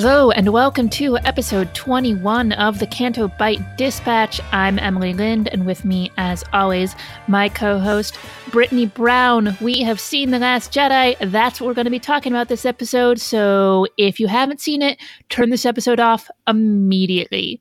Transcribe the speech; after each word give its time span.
Hello, 0.00 0.30
and 0.30 0.52
welcome 0.52 0.88
to 0.90 1.18
episode 1.24 1.74
21 1.74 2.52
of 2.52 2.78
the 2.78 2.86
Canto 2.86 3.26
Bight 3.26 3.58
Dispatch. 3.76 4.40
I'm 4.52 4.78
Emily 4.78 5.12
Lind, 5.12 5.48
and 5.48 5.66
with 5.66 5.84
me, 5.84 6.12
as 6.16 6.44
always, 6.52 6.94
my 7.26 7.48
co 7.48 7.80
host, 7.80 8.16
Brittany 8.52 8.86
Brown. 8.86 9.58
We 9.60 9.82
have 9.82 9.98
seen 9.98 10.30
The 10.30 10.38
Last 10.38 10.72
Jedi. 10.72 11.16
That's 11.32 11.60
what 11.60 11.66
we're 11.66 11.74
going 11.74 11.86
to 11.86 11.90
be 11.90 11.98
talking 11.98 12.32
about 12.32 12.46
this 12.46 12.64
episode. 12.64 13.20
So 13.20 13.88
if 13.96 14.20
you 14.20 14.28
haven't 14.28 14.60
seen 14.60 14.82
it, 14.82 15.00
turn 15.30 15.50
this 15.50 15.66
episode 15.66 15.98
off 15.98 16.30
immediately. 16.46 17.60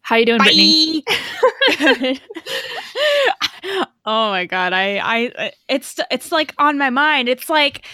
How 0.00 0.16
you 0.16 0.24
doing, 0.24 0.38
Bye. 0.38 1.02
Brittany? 1.76 2.20
oh 4.08 4.30
my 4.30 4.46
god, 4.46 4.72
I, 4.72 4.98
I, 4.98 5.52
it's, 5.68 6.00
it's 6.10 6.32
like 6.32 6.54
on 6.56 6.78
my 6.78 6.88
mind. 6.88 7.28
It's 7.28 7.50
like 7.50 7.84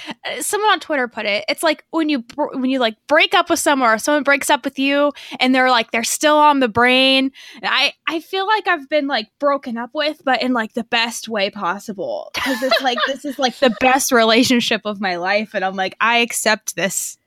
someone 0.41 0.71
on 0.71 0.79
Twitter 0.79 1.09
put 1.09 1.27
it. 1.27 1.45
It's 1.49 1.65
like 1.65 1.85
when 1.91 2.09
you, 2.09 2.25
when 2.37 2.71
you 2.71 2.79
like 2.79 2.95
break 3.09 3.35
up 3.35 3.51
with 3.51 3.59
someone, 3.59 3.91
or 3.91 3.99
someone 3.99 4.23
breaks 4.23 4.49
up 4.49 4.65
with 4.65 4.79
you, 4.79 5.13
and 5.41 5.53
they're 5.53 5.71
like 5.71 5.91
they're 5.91 6.05
still 6.05 6.37
on 6.37 6.61
the 6.61 6.69
brain. 6.69 7.33
And 7.57 7.67
I, 7.67 7.95
I 8.07 8.21
feel 8.21 8.47
like 8.47 8.69
I've 8.69 8.89
been 8.89 9.09
like 9.09 9.27
broken 9.41 9.77
up 9.77 9.91
with, 9.93 10.23
but 10.25 10.41
in 10.41 10.53
like 10.53 10.75
the 10.75 10.85
best 10.85 11.29
way 11.29 11.51
possible. 11.51 12.31
Because 12.33 12.63
it's 12.63 12.81
like 12.81 12.99
this 13.09 13.25
is 13.25 13.37
like 13.41 13.59
the 13.59 13.77
best 13.81 14.13
relationship 14.13 14.83
of 14.85 15.01
my 15.01 15.17
life, 15.17 15.51
and 15.53 15.65
I'm 15.65 15.75
like 15.75 15.97
I 16.01 16.19
accept 16.19 16.77
this. 16.77 17.19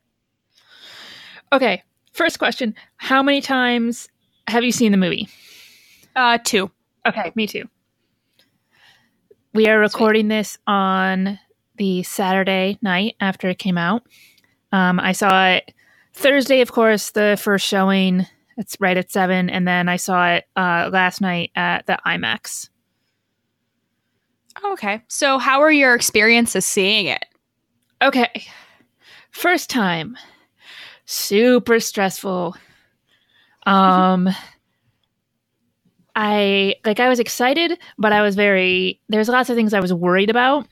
Okay, 1.52 1.84
first 2.14 2.40
question 2.40 2.74
How 2.96 3.22
many 3.22 3.42
times 3.42 4.08
have 4.48 4.64
you 4.64 4.72
seen 4.72 4.94
the 4.94 4.98
movie? 4.98 5.28
Uh, 6.16 6.38
two. 6.42 6.72
Okay, 7.06 7.34
me 7.36 7.48
too. 7.48 7.68
We 9.58 9.68
are 9.70 9.80
recording 9.80 10.28
this 10.28 10.56
on 10.68 11.40
the 11.78 12.04
Saturday 12.04 12.78
night 12.84 13.16
after 13.20 13.50
it 13.50 13.58
came 13.58 13.76
out. 13.76 14.04
Um, 14.72 15.00
I 15.00 15.14
saw 15.14 15.48
it 15.48 15.74
Thursday, 16.14 16.62
of 16.62 16.72
course, 16.72 17.10
the 17.10 17.40
first 17.42 17.66
showing. 17.66 18.28
It's 18.58 18.78
right 18.80 18.96
at 18.96 19.10
seven, 19.10 19.50
and 19.50 19.68
then 19.68 19.90
I 19.90 19.96
saw 19.96 20.34
it 20.34 20.44
uh, 20.56 20.92
last 20.94 21.22
night 21.22 21.50
at 21.56 21.88
the 21.88 21.98
IMAX. 22.06 22.70
Okay, 24.64 25.02
so 25.08 25.40
how 25.40 25.60
are 25.62 25.72
your 25.72 25.96
experiences 25.96 26.64
seeing 26.64 27.08
it? 27.08 27.26
Okay, 28.00 28.46
first 29.32 29.72
time, 29.72 30.18
super 31.06 31.80
stressful. 31.80 32.56
Um, 33.66 34.30
I 36.18 36.76
like 36.84 37.00
I 37.00 37.10
was 37.10 37.20
excited, 37.20 37.78
but 38.00 38.12
I 38.12 38.24
was 38.24 38.36
very 38.36 39.00
there's 39.08 39.30
lots 39.30 39.52
of 39.52 39.56
things 39.56 39.74
I 39.74 39.80
was 39.80 39.94
worried 39.94 40.32
about. 40.32 40.68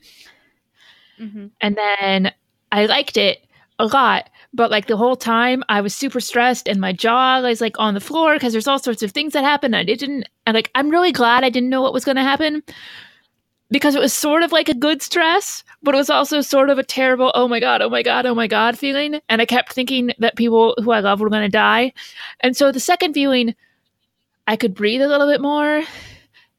Mm-hmm. 1.20 1.46
And 1.60 1.76
then 1.76 2.32
I 2.72 2.86
liked 2.86 3.16
it 3.16 3.46
a 3.78 3.86
lot, 3.86 4.28
but 4.52 4.70
like 4.72 4.88
the 4.88 4.96
whole 4.96 5.14
time 5.16 5.62
I 5.68 5.80
was 5.80 5.94
super 5.94 6.20
stressed 6.20 6.68
and 6.68 6.80
my 6.80 6.92
jaw 6.92 7.40
was 7.40 7.60
like 7.60 7.78
on 7.78 7.94
the 7.94 8.00
floor 8.00 8.34
because 8.34 8.52
there's 8.52 8.66
all 8.66 8.80
sorts 8.80 9.02
of 9.04 9.12
things 9.12 9.34
that 9.34 9.44
happened. 9.44 9.74
And 9.74 9.88
I 9.88 9.94
didn't, 9.94 10.28
and 10.46 10.54
like, 10.54 10.70
I'm 10.74 10.90
really 10.90 11.12
glad 11.12 11.44
I 11.44 11.50
didn't 11.50 11.70
know 11.70 11.80
what 11.80 11.92
was 11.92 12.04
going 12.04 12.16
to 12.16 12.22
happen 12.22 12.62
because 13.70 13.94
it 13.94 14.00
was 14.00 14.12
sort 14.12 14.42
of 14.42 14.52
like 14.52 14.68
a 14.68 14.74
good 14.74 15.00
stress, 15.00 15.62
but 15.82 15.94
it 15.94 15.98
was 15.98 16.10
also 16.10 16.40
sort 16.40 16.70
of 16.70 16.78
a 16.78 16.84
terrible, 16.84 17.32
oh 17.34 17.48
my 17.48 17.60
God, 17.60 17.82
oh 17.82 17.90
my 17.90 18.02
God, 18.02 18.26
oh 18.26 18.34
my 18.34 18.46
God 18.46 18.78
feeling. 18.78 19.20
And 19.28 19.40
I 19.40 19.46
kept 19.46 19.72
thinking 19.72 20.12
that 20.18 20.36
people 20.36 20.74
who 20.82 20.90
I 20.90 21.00
love 21.00 21.20
were 21.20 21.30
going 21.30 21.42
to 21.42 21.48
die. 21.48 21.92
And 22.40 22.56
so 22.56 22.72
the 22.72 22.80
second 22.80 23.12
viewing, 23.12 23.54
I 24.46 24.56
could 24.56 24.74
breathe 24.74 25.02
a 25.02 25.08
little 25.08 25.26
bit 25.26 25.40
more 25.40 25.82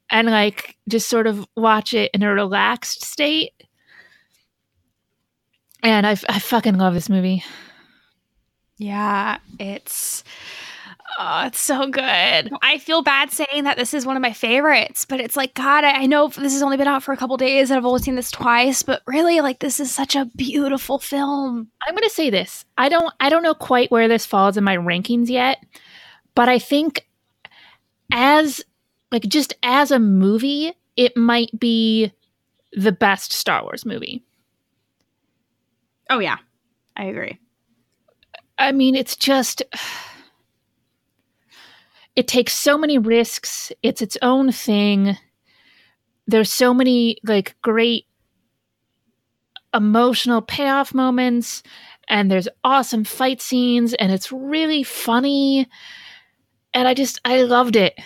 and 0.09 0.27
like 0.27 0.77
just 0.89 1.09
sort 1.09 1.27
of 1.27 1.47
watch 1.55 1.93
it 1.93 2.11
in 2.13 2.23
a 2.23 2.33
relaxed 2.33 3.03
state. 3.03 3.51
And 5.83 6.05
I, 6.05 6.11
I 6.11 6.39
fucking 6.39 6.77
love 6.77 6.93
this 6.93 7.09
movie. 7.09 7.43
Yeah, 8.77 9.37
it's 9.59 10.23
oh, 11.17 11.45
it's 11.45 11.59
so 11.59 11.87
good. 11.87 12.51
I 12.61 12.77
feel 12.79 13.01
bad 13.01 13.31
saying 13.31 13.63
that 13.63 13.77
this 13.77 13.93
is 13.93 14.05
one 14.05 14.15
of 14.15 14.21
my 14.21 14.33
favorites, 14.33 15.05
but 15.05 15.19
it's 15.19 15.35
like 15.35 15.53
God, 15.53 15.83
I, 15.83 16.03
I 16.03 16.05
know 16.05 16.27
this 16.27 16.53
has 16.53 16.61
only 16.61 16.77
been 16.77 16.87
out 16.87 17.03
for 17.03 17.11
a 17.11 17.17
couple 17.17 17.37
days 17.37 17.69
and 17.69 17.77
I've 17.77 17.85
only 17.85 18.01
seen 18.01 18.15
this 18.15 18.31
twice, 18.31 18.83
but 18.83 19.01
really, 19.07 19.41
like 19.41 19.59
this 19.59 19.79
is 19.79 19.91
such 19.91 20.15
a 20.15 20.25
beautiful 20.35 20.99
film. 20.99 21.69
I'm 21.87 21.95
to 21.95 22.09
say 22.09 22.29
this. 22.29 22.65
I 22.77 22.89
don't 22.89 23.13
I 23.19 23.29
don't 23.29 23.43
know 23.43 23.55
quite 23.55 23.91
where 23.91 24.07
this 24.07 24.25
falls 24.25 24.57
in 24.57 24.63
my 24.63 24.77
rankings 24.77 25.29
yet, 25.29 25.63
but 26.35 26.49
I 26.49 26.59
think 26.59 27.07
as 28.12 28.63
like 29.12 29.23
just 29.23 29.53
as 29.63 29.91
a 29.91 30.00
movie, 30.00 30.73
it 30.95 31.16
might 31.16 31.57
be 31.59 32.12
the 32.73 32.91
best 32.91 33.31
Star 33.31 33.63
Wars 33.63 33.85
movie. 33.85 34.23
Oh 36.09 36.19
yeah, 36.19 36.38
I 36.96 37.06
agree. 37.06 37.40
I 38.57 38.72
mean, 38.72 38.96
it's 38.96 39.16
just 39.16 39.62
it 42.16 42.28
takes 42.28 42.53
so 42.53 42.78
many 42.78 42.97
risks. 42.97 43.72
It's 43.84 44.01
its 44.01 44.17
own 44.22 44.51
thing. 44.51 45.17
There's 46.28 46.51
so 46.51 46.73
many 46.73 47.17
like 47.23 47.56
great 47.62 48.06
emotional 49.73 50.41
payoff 50.41 50.94
moments 50.94 51.62
and 52.07 52.31
there's 52.31 52.47
awesome 52.63 53.03
fight 53.03 53.41
scenes 53.41 53.94
and 53.96 54.12
it's 54.12 54.31
really 54.31 54.84
funny. 54.84 55.67
And 56.77 56.88
I 56.88 56.93
just 56.93 57.19
I 57.25 57.41
loved 57.41 57.75
it. 57.75 57.99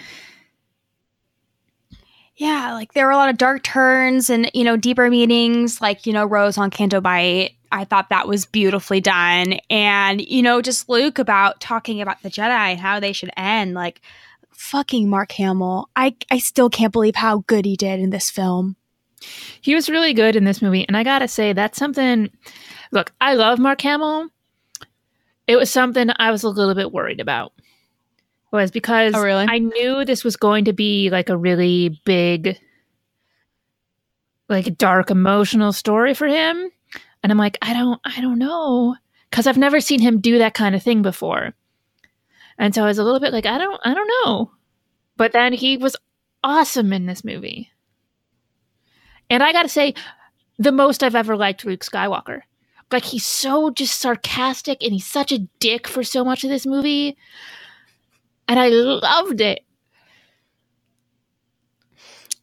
Yeah, 2.37 2.71
like 2.71 2.93
there 2.93 3.05
were 3.05 3.11
a 3.11 3.17
lot 3.17 3.29
of 3.29 3.37
dark 3.37 3.63
turns 3.63 4.29
and 4.29 4.49
you 4.53 4.63
know 4.63 4.77
deeper 4.77 5.09
meanings, 5.09 5.81
like 5.81 6.05
you 6.05 6.13
know 6.13 6.25
Rose 6.25 6.57
on 6.57 6.69
Canto 6.69 7.01
Bight. 7.01 7.51
I 7.73 7.83
thought 7.83 8.07
that 8.09 8.29
was 8.29 8.45
beautifully 8.45 9.01
done, 9.01 9.59
and 9.69 10.21
you 10.21 10.41
know 10.41 10.61
just 10.61 10.87
Luke 10.87 11.19
about 11.19 11.59
talking 11.59 12.01
about 12.01 12.23
the 12.23 12.29
Jedi 12.29 12.47
and 12.49 12.79
how 12.79 13.01
they 13.01 13.11
should 13.11 13.31
end. 13.35 13.73
Like 13.73 13.99
fucking 14.51 15.09
Mark 15.09 15.33
Hamill, 15.33 15.89
I 15.97 16.15
I 16.31 16.37
still 16.37 16.69
can't 16.69 16.93
believe 16.93 17.17
how 17.17 17.39
good 17.47 17.65
he 17.65 17.75
did 17.75 17.99
in 17.99 18.09
this 18.09 18.29
film. 18.29 18.77
He 19.59 19.75
was 19.75 19.89
really 19.89 20.13
good 20.13 20.37
in 20.37 20.45
this 20.45 20.61
movie, 20.61 20.87
and 20.87 20.95
I 20.95 21.03
gotta 21.03 21.27
say 21.27 21.51
that's 21.51 21.77
something. 21.77 22.29
Look, 22.93 23.11
I 23.19 23.33
love 23.33 23.59
Mark 23.59 23.81
Hamill. 23.81 24.29
It 25.45 25.57
was 25.57 25.69
something 25.69 26.09
I 26.15 26.31
was 26.31 26.43
a 26.43 26.49
little 26.49 26.73
bit 26.73 26.93
worried 26.93 27.19
about. 27.19 27.51
Was 28.51 28.71
because 28.71 29.13
Oh, 29.15 29.23
really? 29.23 29.45
I 29.47 29.59
knew 29.59 30.03
this 30.03 30.23
was 30.23 30.35
going 30.35 30.65
to 30.65 30.73
be 30.73 31.09
like 31.09 31.29
a 31.29 31.37
really 31.37 32.01
big, 32.03 32.57
like 34.49 34.77
dark 34.77 35.09
emotional 35.09 35.71
story 35.71 36.13
for 36.13 36.27
him, 36.27 36.69
and 37.23 37.31
I'm 37.31 37.37
like, 37.37 37.57
I 37.61 37.73
don't, 37.73 38.01
I 38.03 38.19
don't 38.19 38.39
know, 38.39 38.95
because 39.29 39.47
I've 39.47 39.57
never 39.57 39.79
seen 39.79 40.01
him 40.01 40.19
do 40.19 40.37
that 40.39 40.53
kind 40.53 40.75
of 40.75 40.83
thing 40.83 41.01
before, 41.01 41.53
and 42.57 42.75
so 42.75 42.83
I 42.83 42.87
was 42.87 42.97
a 42.97 43.03
little 43.03 43.21
bit 43.21 43.31
like, 43.31 43.45
I 43.45 43.57
don't, 43.57 43.79
I 43.85 43.93
don't 43.93 44.11
know, 44.25 44.51
but 45.15 45.31
then 45.31 45.53
he 45.53 45.77
was 45.77 45.95
awesome 46.43 46.91
in 46.91 47.05
this 47.05 47.23
movie. 47.23 47.71
And 49.29 49.41
I 49.41 49.53
gotta 49.53 49.69
say, 49.69 49.93
the 50.61 50.71
most 50.71 51.03
I've 51.03 51.15
ever 51.15 51.35
liked 51.35 51.65
Luke 51.65 51.81
Skywalker. 51.85 52.41
Like 52.91 53.05
he's 53.05 53.25
so 53.25 53.71
just 53.71 53.99
sarcastic 53.99 54.83
and 54.83 54.91
he's 54.91 55.07
such 55.07 55.31
a 55.31 55.47
dick 55.59 55.87
for 55.87 56.03
so 56.03 56.23
much 56.23 56.43
of 56.43 56.49
this 56.49 56.65
movie. 56.65 57.17
And 58.51 58.59
I 58.59 58.67
loved 58.67 59.39
it. 59.39 59.61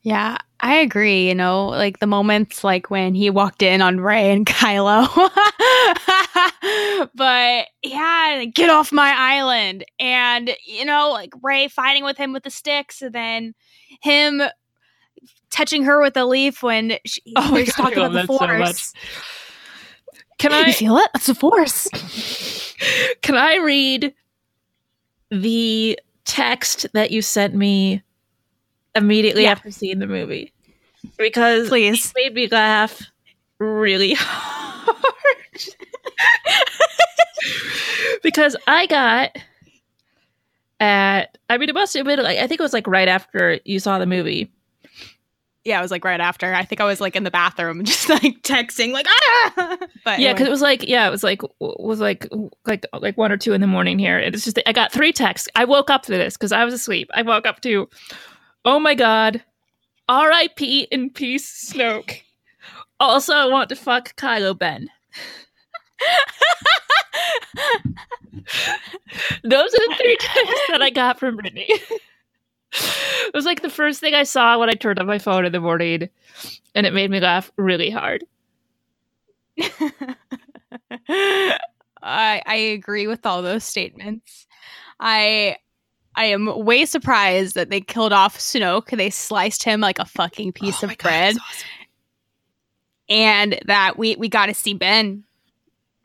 Yeah, 0.01 0.39
I 0.61 0.77
agree. 0.77 1.29
You 1.29 1.35
know, 1.35 1.67
like 1.67 1.99
the 1.99 2.07
moments 2.07 2.65
like 2.65 2.89
when 2.89 3.15
he 3.15 3.29
walked 3.29 3.61
in 3.61 3.83
on 3.83 4.01
Rey 4.01 4.33
and 4.33 4.47
Kylo. 4.47 5.07
but 7.15 7.67
yeah, 7.83 8.43
get 8.55 8.71
off 8.71 8.91
my 8.91 9.13
island. 9.15 9.85
And, 10.01 10.57
you 10.65 10.87
know, 10.87 11.11
like 11.11 11.35
Rey 11.43 11.69
fighting 11.69 12.05
with 12.05 12.17
him 12.17 12.33
with 12.33 12.45
the 12.45 12.51
sticks, 12.51 13.03
and 13.03 13.15
then 13.15 13.55
him 14.01 14.41
touching 15.51 15.83
her 15.85 16.01
with 16.01 16.17
a 16.17 16.25
leaf 16.25 16.63
when 16.63 16.97
she, 17.05 17.21
Oh 17.37 17.51
my 17.51 17.57
they're 17.59 17.67
God, 17.67 17.73
talking 17.75 17.99
about 17.99 18.13
the 18.13 18.19
love 18.19 18.29
that 18.29 18.39
so 18.39 18.39
force. 18.39 18.95
Can 20.39 20.53
you 20.53 20.57
I 20.57 20.73
feel 20.73 20.97
it? 20.97 21.11
That's 21.13 21.27
the 21.27 21.35
force. 21.35 21.87
can 23.21 23.35
I 23.37 23.57
read 23.57 24.15
the 25.31 25.99
text 26.25 26.87
that 26.95 27.11
you 27.11 27.23
sent 27.23 27.55
me 27.55 28.03
immediately 28.95 29.43
Yeah. 29.45 29.53
after 29.53 29.71
seeing 29.71 29.99
the 29.99 30.07
movie? 30.07 30.53
Because 31.17 31.69
Please. 31.69 32.11
it 32.11 32.13
made 32.17 32.35
me 32.35 32.49
laugh 32.49 33.01
really 33.59 34.15
hard. 34.19 34.95
because 38.23 38.57
I 38.67 38.87
got 38.87 39.37
at 40.81 41.39
I 41.51 41.59
mean 41.59 41.69
it 41.69 41.75
must 41.75 41.95
have 41.97 42.07
been 42.07 42.23
like 42.23 42.39
I 42.39 42.47
think 42.47 42.61
it 42.61 42.63
was 42.63 42.73
like 42.73 42.87
right 42.87 43.09
after 43.09 43.59
you 43.65 43.81
saw 43.81 43.99
the 43.99 44.07
movie. 44.07 44.51
Yeah, 45.69 45.79
it 45.79 45.83
was 45.83 45.91
like 45.91 46.03
right 46.03 46.21
after. 46.21 46.55
I 46.55 46.65
think 46.65 46.81
I 46.81 46.85
was 46.85 46.99
like 46.99 47.15
in 47.15 47.25
the 47.25 47.31
bathroom, 47.31 47.85
just 47.85 48.09
like 48.09 48.43
texting, 48.43 48.93
like 48.93 49.07
ah. 49.07 49.77
But 50.05 50.19
Yeah, 50.19 50.33
because 50.33 50.47
it 50.47 50.51
was 50.51 50.63
like 50.63 50.89
yeah, 50.89 51.07
it 51.07 51.11
was 51.11 51.23
like 51.23 51.43
was 51.61 52.01
like 52.01 52.27
like 52.67 52.87
like 52.99 53.19
one 53.19 53.31
or 53.31 53.37
two 53.37 53.53
in 53.53 53.61
the 53.61 53.67
morning 53.67 53.99
here. 53.99 54.19
It's 54.19 54.47
just 54.47 54.59
I 54.67 54.73
got 54.73 54.93
three 54.93 55.13
texts. 55.13 55.47
I 55.55 55.67
woke 55.67 55.91
up 55.91 56.05
to 56.05 56.13
this 56.13 56.39
because 56.39 56.53
I 56.53 56.65
was 56.65 56.73
asleep. 56.73 57.11
I 57.13 57.21
woke 57.21 57.47
up 57.47 57.61
to, 57.61 57.87
oh 58.65 58.81
my 58.81 58.95
god, 58.95 59.45
R.I.P. 60.09 60.89
in 60.91 61.11
peace, 61.11 61.71
Snoke. 61.71 62.23
Also, 62.99 63.35
I 63.35 63.45
want 63.45 63.69
to 63.69 63.77
fuck 63.77 64.17
Kylo 64.17 64.59
Ben. 64.59 64.89
Those 69.45 69.75
are 69.75 69.89
the 69.89 69.95
three 69.99 70.17
texts 70.19 70.63
that 70.71 70.81
I 70.81 70.89
got 70.89 71.19
from 71.19 71.37
Brittany. 71.37 71.69
it 72.73 73.35
was 73.35 73.45
like 73.45 73.63
the 73.63 73.71
first 73.71 74.01
thing 74.01 74.15
I 74.15 74.25
saw 74.25 74.59
when 74.59 74.69
I 74.69 74.75
turned 74.75 74.99
on 74.99 75.07
my 75.07 75.19
phone 75.19 75.45
in 75.45 75.53
the 75.53 75.61
morning, 75.61 76.09
and 76.75 76.87
it 76.87 76.93
made 76.93 77.11
me 77.11 77.21
laugh 77.21 77.51
really 77.57 77.91
hard. 77.91 78.25
I 82.03 82.43
I 82.47 82.55
agree 82.55 83.07
with 83.07 83.27
all 83.27 83.43
those 83.43 83.65
statements. 83.65 84.47
I 85.01 85.57
I 86.15 86.25
am 86.27 86.65
way 86.65 86.85
surprised 86.85 87.55
that 87.55 87.71
they 87.71 87.81
killed 87.81 88.13
off 88.13 88.39
Snoke. 88.39 88.97
They 88.97 89.11
sliced 89.11 89.63
him 89.63 89.81
like 89.81 89.99
a 89.99 90.05
fucking 90.05 90.53
piece 90.53 90.83
Oh 90.83 90.87
of 90.87 90.91
my 90.91 90.95
God, 90.97 91.03
bread, 91.03 91.35
that's 91.37 91.45
awesome. 91.45 91.69
and 93.09 93.61
that 93.67 93.99
we 93.99 94.17
we 94.17 94.29
got 94.29 94.47
to 94.47 94.55
see 94.55 94.75
Ben. 94.75 95.25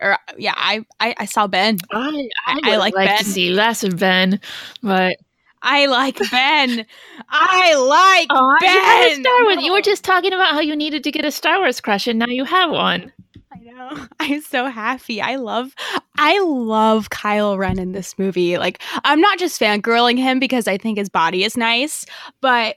Or 0.02 0.18
yeah, 0.38 0.54
I 0.56 0.86
I, 1.00 1.16
I 1.20 1.26
saw 1.26 1.48
Ben. 1.48 1.78
I, 1.92 2.30
I, 2.48 2.60
I 2.64 2.70
would 2.72 2.78
like 2.80 2.96
like, 2.96 3.18
to 3.20 3.24
see 3.24 3.52
less 3.52 3.84
of 3.84 4.00
Ben, 4.00 4.40
but 4.82 5.18
I 5.64 5.86
like 5.86 6.20
Ben. 6.30 6.86
I 7.30 7.74
like 7.76 8.28
oh, 8.30 8.58
you 8.62 8.68
got 8.68 9.06
a 9.06 9.16
Ben. 9.16 9.22
Star 9.24 9.44
Wars. 9.46 9.64
You 9.64 9.72
were 9.72 9.82
just 9.82 10.04
talking 10.04 10.34
about 10.34 10.52
how 10.52 10.60
you 10.60 10.76
needed 10.76 11.04
to 11.06 11.12
get 11.12 11.24
a 11.24 11.32
Star 11.32 11.60
Wars 11.60 11.80
crush, 11.80 12.06
and 12.06 12.20
now 12.20 12.28
you 12.28 12.44
have 12.44 12.70
one. 12.70 13.12
I 13.52 13.60
know. 13.60 14.08
I'm 14.20 14.42
so 14.42 14.68
happy. 14.68 15.22
I 15.22 15.38
love 15.38 15.74
I 16.18 16.40
love 16.42 17.10
Kylo 17.10 17.58
Ren 17.58 17.80
in 17.80 17.94
this 17.94 18.20
movie. 18.20 18.58
Like 18.58 18.82
I'm 19.06 19.22
not 19.22 19.40
just 19.40 19.60
fangirling 19.60 20.18
him 20.18 20.40
because 20.40 20.68
I 20.68 20.78
think 20.78 20.98
his 20.98 21.10
body 21.10 21.44
is 21.44 21.56
nice, 21.56 22.06
but 22.42 22.76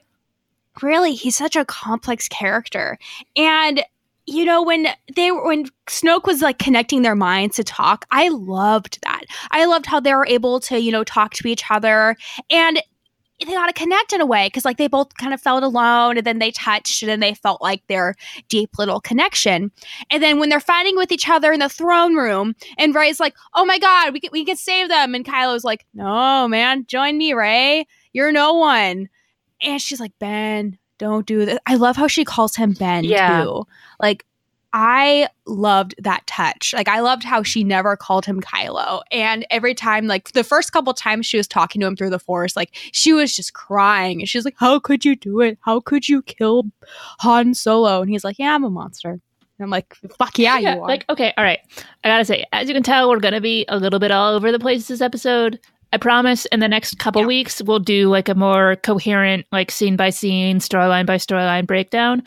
really 0.81 1.13
he's 1.13 1.35
such 1.35 1.55
a 1.55 1.65
complex 1.65 2.27
character. 2.29 2.97
And 3.35 3.83
you 4.27 4.43
know 4.45 4.61
when 4.61 4.87
they 5.15 5.31
were 5.31 5.43
when 5.45 5.65
Snoke 5.87 6.25
was 6.25 6.41
like 6.41 6.59
connecting 6.59 7.01
their 7.01 7.15
minds 7.15 7.55
to 7.55 7.63
talk, 7.63 8.05
I 8.11 8.27
loved 8.29 8.99
that. 9.03 9.23
I 9.51 9.65
loved 9.65 9.85
how 9.85 9.99
they 9.99 10.13
were 10.13 10.27
able 10.27 10.59
to, 10.61 10.79
you 10.79 10.91
know, 10.91 11.03
talk 11.03 11.33
to 11.35 11.47
each 11.47 11.63
other 11.71 12.15
and 12.51 12.81
they 13.39 13.53
got 13.53 13.67
to 13.67 13.73
connect 13.73 14.13
in 14.13 14.19
a 14.19 14.25
way 14.25 14.47
because 14.47 14.65
like 14.65 14.77
they 14.77 14.87
both 14.87 15.15
kind 15.17 15.33
of 15.33 15.39
felt 15.39 15.63
alone 15.63 16.17
and 16.17 16.25
then 16.25 16.39
they 16.39 16.49
touched 16.51 17.03
and 17.03 17.09
then 17.09 17.19
they 17.19 17.35
felt 17.35 17.61
like 17.61 17.85
their 17.87 18.15
deep 18.49 18.71
little 18.79 18.99
connection 18.99 19.71
and 20.09 20.23
then 20.23 20.39
when 20.39 20.49
they're 20.49 20.59
fighting 20.59 20.95
with 20.97 21.11
each 21.11 21.29
other 21.29 21.53
in 21.53 21.59
the 21.59 21.69
throne 21.69 22.15
room, 22.15 22.55
and 22.77 22.95
Rey's 22.95 23.19
like, 23.19 23.35
"Oh 23.53 23.63
my 23.63 23.79
god, 23.79 24.11
we 24.13 24.19
can 24.19 24.31
we 24.33 24.43
can 24.43 24.57
save 24.57 24.89
them," 24.89 25.15
and 25.15 25.23
Kylo's 25.23 25.63
like, 25.63 25.85
"No, 25.93 26.47
man, 26.47 26.85
join 26.87 27.17
me, 27.17 27.33
Rey. 27.33 27.85
You're 28.11 28.31
no 28.31 28.53
one." 28.53 29.07
And 29.61 29.81
she's 29.81 29.99
like, 29.99 30.13
"Ben, 30.19 30.77
don't 30.97 31.25
do 31.25 31.45
this." 31.45 31.59
I 31.67 31.75
love 31.75 31.95
how 31.95 32.07
she 32.07 32.25
calls 32.25 32.55
him 32.55 32.73
Ben 32.73 33.03
Yeah. 33.03 33.43
too. 33.43 33.67
Like, 33.99 34.25
I 34.73 35.29
loved 35.45 35.95
that 35.99 36.27
touch. 36.27 36.73
Like, 36.73 36.87
I 36.89 36.99
loved 36.99 37.23
how 37.23 37.41
she 37.41 37.63
never 37.63 37.95
called 37.95 38.25
him 38.25 38.41
Kylo, 38.41 39.01
and 39.11 39.45
every 39.49 39.73
time, 39.73 40.07
like 40.07 40.31
the 40.33 40.43
first 40.43 40.73
couple 40.73 40.93
times 40.93 41.25
she 41.25 41.37
was 41.37 41.47
talking 41.47 41.79
to 41.81 41.87
him 41.87 41.95
through 41.95 42.09
the 42.09 42.19
Force, 42.19 42.55
like 42.55 42.75
she 42.91 43.13
was 43.13 43.35
just 43.35 43.53
crying, 43.53 44.19
and 44.21 44.27
she 44.29 44.37
was 44.37 44.45
like, 44.45 44.55
"How 44.57 44.77
could 44.79 45.05
you 45.05 45.15
do 45.15 45.39
it? 45.41 45.57
How 45.61 45.79
could 45.79 46.09
you 46.09 46.21
kill 46.21 46.65
Han 47.19 47.53
Solo?" 47.53 48.01
And 48.01 48.09
he's 48.09 48.23
like, 48.25 48.37
"Yeah, 48.37 48.53
I'm 48.55 48.63
a 48.65 48.69
monster." 48.69 49.11
And 49.59 49.65
I'm 49.65 49.71
like, 49.71 49.95
fuck 50.19 50.37
yeah, 50.37 50.59
you 50.59 50.67
are. 50.67 50.87
Like, 50.87 51.03
okay, 51.09 51.33
all 51.35 51.43
right. 51.43 51.57
I 52.03 52.09
gotta 52.09 52.25
say, 52.25 52.45
as 52.51 52.67
you 52.67 52.75
can 52.75 52.83
tell, 52.83 53.09
we're 53.09 53.19
gonna 53.19 53.41
be 53.41 53.65
a 53.69 53.79
little 53.79 53.97
bit 53.99 54.11
all 54.11 54.35
over 54.35 54.51
the 54.51 54.59
place 54.59 54.87
this 54.87 55.01
episode. 55.01 55.59
I 55.93 55.97
promise 55.97 56.45
in 56.47 56.59
the 56.59 56.67
next 56.67 56.99
couple 56.99 57.21
Yeah. 57.21 57.27
weeks 57.27 57.61
we'll 57.63 57.79
do 57.79 58.07
like 58.09 58.29
a 58.29 58.35
more 58.35 58.75
coherent, 58.75 59.47
like 59.51 59.71
scene 59.71 59.95
by 59.95 60.11
scene, 60.11 60.59
storyline 60.59 61.07
by 61.07 61.15
storyline 61.15 61.65
breakdown. 61.65 62.21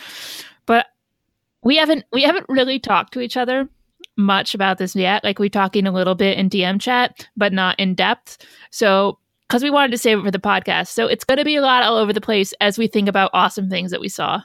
We 1.62 1.76
haven't 1.76 2.04
we 2.12 2.22
haven't 2.22 2.46
really 2.48 2.78
talked 2.78 3.12
to 3.14 3.20
each 3.20 3.36
other 3.36 3.68
much 4.16 4.54
about 4.54 4.78
this 4.78 4.94
yet. 4.96 5.24
Like 5.24 5.38
we're 5.38 5.48
talking 5.48 5.86
a 5.86 5.92
little 5.92 6.14
bit 6.14 6.38
in 6.38 6.48
DM 6.48 6.80
chat, 6.80 7.28
but 7.36 7.52
not 7.52 7.78
in 7.78 7.94
depth. 7.94 8.38
So 8.70 9.18
because 9.48 9.62
we 9.62 9.70
wanted 9.70 9.90
to 9.90 9.98
save 9.98 10.18
it 10.18 10.24
for 10.24 10.30
the 10.30 10.38
podcast. 10.38 10.88
So 10.88 11.06
it's 11.06 11.24
gonna 11.24 11.44
be 11.44 11.56
a 11.56 11.62
lot 11.62 11.82
all 11.82 11.96
over 11.96 12.12
the 12.12 12.20
place 12.20 12.54
as 12.60 12.78
we 12.78 12.86
think 12.86 13.08
about 13.08 13.30
awesome 13.34 13.68
things 13.68 13.90
that 13.90 14.00
we 14.00 14.08
saw. 14.08 14.42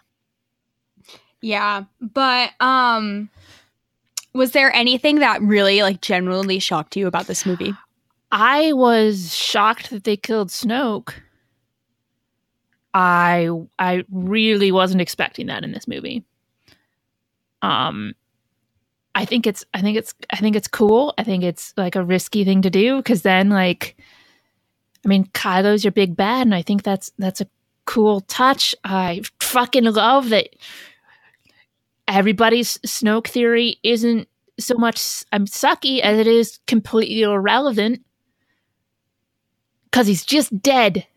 yeah, 1.42 1.84
but 2.02 2.52
um, 2.60 3.30
was 4.34 4.52
there 4.52 4.74
anything 4.74 5.20
that 5.20 5.42
really 5.42 5.82
like 5.82 6.02
genuinely 6.02 6.60
shocked 6.60 6.98
you 6.98 7.08
about 7.08 7.28
this 7.28 7.46
movie? 7.46 7.74
I 8.32 8.74
was 8.74 9.34
shocked 9.34 9.92
that 9.92 10.04
they 10.04 10.18
killed 10.18 10.50
Snoke. 10.50 11.14
I 12.94 13.50
I 13.78 14.04
really 14.12 14.72
wasn't 14.72 15.02
expecting 15.02 15.48
that 15.48 15.64
in 15.64 15.72
this 15.72 15.88
movie. 15.88 16.26
Um 17.66 18.14
I 19.16 19.26
think 19.26 19.48
it's 19.48 19.66
I 19.74 19.82
think 19.82 19.98
it's 19.98 20.14
I 20.32 20.38
think 20.38 20.56
it's 20.56 20.68
cool. 20.68 21.14
I 21.18 21.24
think 21.24 21.44
it's 21.44 21.74
like 21.78 21.96
a 21.96 22.04
risky 22.04 22.44
thing 22.44 22.62
to 22.62 22.70
do 22.70 22.98
because 22.98 23.22
then 23.22 23.50
like 23.50 23.96
I 25.06 25.08
mean 25.08 25.26
Kylo's 25.28 25.84
your 25.84 25.92
big 25.92 26.16
bad 26.16 26.46
and 26.46 26.54
I 26.54 26.62
think 26.62 26.84
that's 26.84 27.12
that's 27.18 27.42
a 27.42 27.48
cool 27.86 28.22
touch. 28.22 28.76
I 28.84 29.22
fucking 29.40 29.86
love 29.86 30.30
that 30.30 30.50
everybody's 32.08 32.78
Snoke 32.80 33.28
theory 33.28 33.78
isn't 33.84 34.28
so 34.60 34.76
much 34.78 35.24
I'm 35.32 35.46
sucky 35.46 36.02
as 36.02 36.20
it 36.20 36.28
is 36.28 36.60
completely 36.68 37.22
irrelevant 37.22 38.02
because 39.86 40.08
he's 40.08 40.26
just 40.26 40.62
dead. 40.62 41.08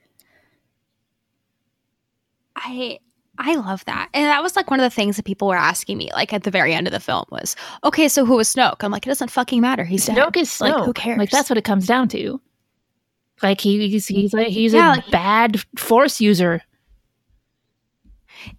I 2.55 3.01
I 3.39 3.55
love 3.55 3.85
that, 3.85 4.09
and 4.15 4.27
that 4.27 4.43
was 4.43 4.57
like 4.57 4.71
one 4.71 4.81
of 4.81 4.85
the 4.85 4.91
things 4.95 5.17
that 5.17 5.25
people 5.25 5.49
were 5.49 5.57
asking 5.57 5.97
me, 5.97 6.11
like 6.13 6.33
at 6.33 6.43
the 6.43 6.51
very 6.51 6.75
end 6.75 6.87
of 6.89 6.93
the 6.93 7.01
film, 7.01 7.25
was 7.31 7.55
okay. 7.85 8.09
So 8.09 8.25
who 8.27 8.37
was 8.37 8.53
Snoke? 8.53 8.77
I'm 8.81 8.91
like, 8.91 9.07
it 9.07 9.11
doesn't 9.11 9.31
fucking 9.31 9.61
matter. 9.61 9.85
He's 9.85 10.07
dead. 10.07 10.17
Snoke 10.17 10.37
is 10.37 10.49
Snoke. 10.51 10.75
Like, 10.77 10.85
who 10.85 10.93
cares? 10.93 11.19
Like 11.19 11.31
that's 11.31 11.49
what 11.49 11.57
it 11.57 11.65
comes 11.65 11.87
down 11.87 12.09
to. 12.09 12.41
Like 13.43 13.61
he, 13.61 13.89
he's 13.89 14.07
he's 14.09 14.33
like 14.35 14.49
he's 14.49 14.73
Yeah, 14.75 14.95
a 14.95 14.97
like- 14.97 15.11
bad 15.13 15.61
force 15.79 16.21
user. 16.21 16.63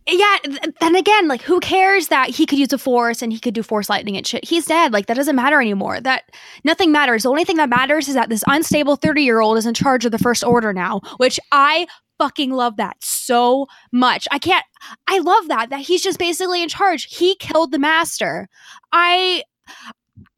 yeah. 0.07 0.38
th- 0.43 0.59
Then 0.79 0.95
again, 0.95 1.27
like 1.27 1.41
who 1.41 1.59
cares 1.59 2.07
that 2.07 2.29
he 2.29 2.45
could 2.45 2.59
use 2.59 2.69
the 2.69 2.77
Force 2.77 3.21
and 3.21 3.31
he 3.31 3.39
could 3.39 3.53
do 3.53 3.63
Force 3.63 3.89
lightning 3.89 4.17
and 4.17 4.25
shit? 4.25 4.45
He's 4.45 4.65
dead. 4.65 4.93
Like 4.93 5.05
that 5.07 5.15
doesn't 5.15 5.36
matter 5.36 5.59
anymore. 5.62 6.00
That 6.01 6.24
nothing 6.63 6.91
matters. 6.91 7.24
The 7.24 7.29
only 7.29 7.43
thing 7.45 7.57
that 7.57 7.69
matters 7.69 8.07
is 8.07 8.15
that 8.15 8.29
this 8.29 8.43
unstable 8.48 8.95
30 8.95 9.24
year 9.24 9.39
old 9.41 9.57
is 9.57 9.65
in 9.65 9.74
charge 9.74 10.05
of 10.05 10.12
the 10.12 10.19
First 10.19 10.43
Order 10.43 10.74
now, 10.74 11.01
which 11.17 11.39
I 11.51 11.88
fucking 12.19 12.51
love 12.51 12.77
that 12.77 12.97
so 13.03 13.65
much. 13.91 14.27
I 14.31 14.38
can't. 14.38 14.65
I 15.07 15.19
love 15.19 15.47
that 15.47 15.71
that 15.71 15.79
he's 15.79 16.03
just 16.03 16.19
basically 16.19 16.61
in 16.61 16.69
charge. 16.69 17.05
He 17.05 17.35
killed 17.35 17.71
the 17.71 17.79
Master. 17.79 18.47
I. 18.91 19.43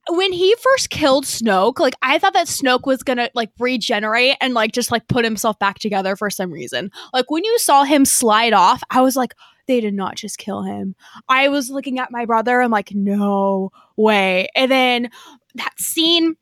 When 0.10 0.34
he 0.34 0.56
first 0.56 0.90
killed 0.90 1.26
Snoke, 1.26 1.80
like 1.80 1.94
I 2.02 2.18
thought 2.18 2.34
that 2.34 2.48
Snoke 2.48 2.88
was 2.88 3.04
gonna 3.04 3.30
like 3.36 3.52
regenerate 3.60 4.36
and 4.42 4.56
like 4.56 4.72
just 4.72 4.92
like 4.92 5.08
put 5.08 5.24
himself 5.24 5.60
back 5.60 5.78
together 5.78 6.16
for 6.16 6.30
some 6.30 6.52
reason. 6.52 6.90
Like 7.14 7.30
when 7.30 7.44
you 7.44 7.58
saw 7.60 7.84
him 7.84 8.04
slide 8.06 8.52
off, 8.52 8.82
I 8.90 9.02
was 9.02 9.16
like, 9.16 9.36
they 9.68 9.80
did 9.80 9.94
not 9.94 10.16
just 10.16 10.40
kill 10.40 10.64
him. 10.64 10.96
I 11.30 11.50
was 11.50 11.70
looking 11.70 12.00
at 12.00 12.12
my 12.12 12.26
brother. 12.26 12.62
I'm 12.62 12.72
like, 12.72 12.94
no 12.94 13.72
way. 13.96 14.50
And 14.56 14.72
then 14.72 15.10
that 15.56 15.80
scene 15.80 16.36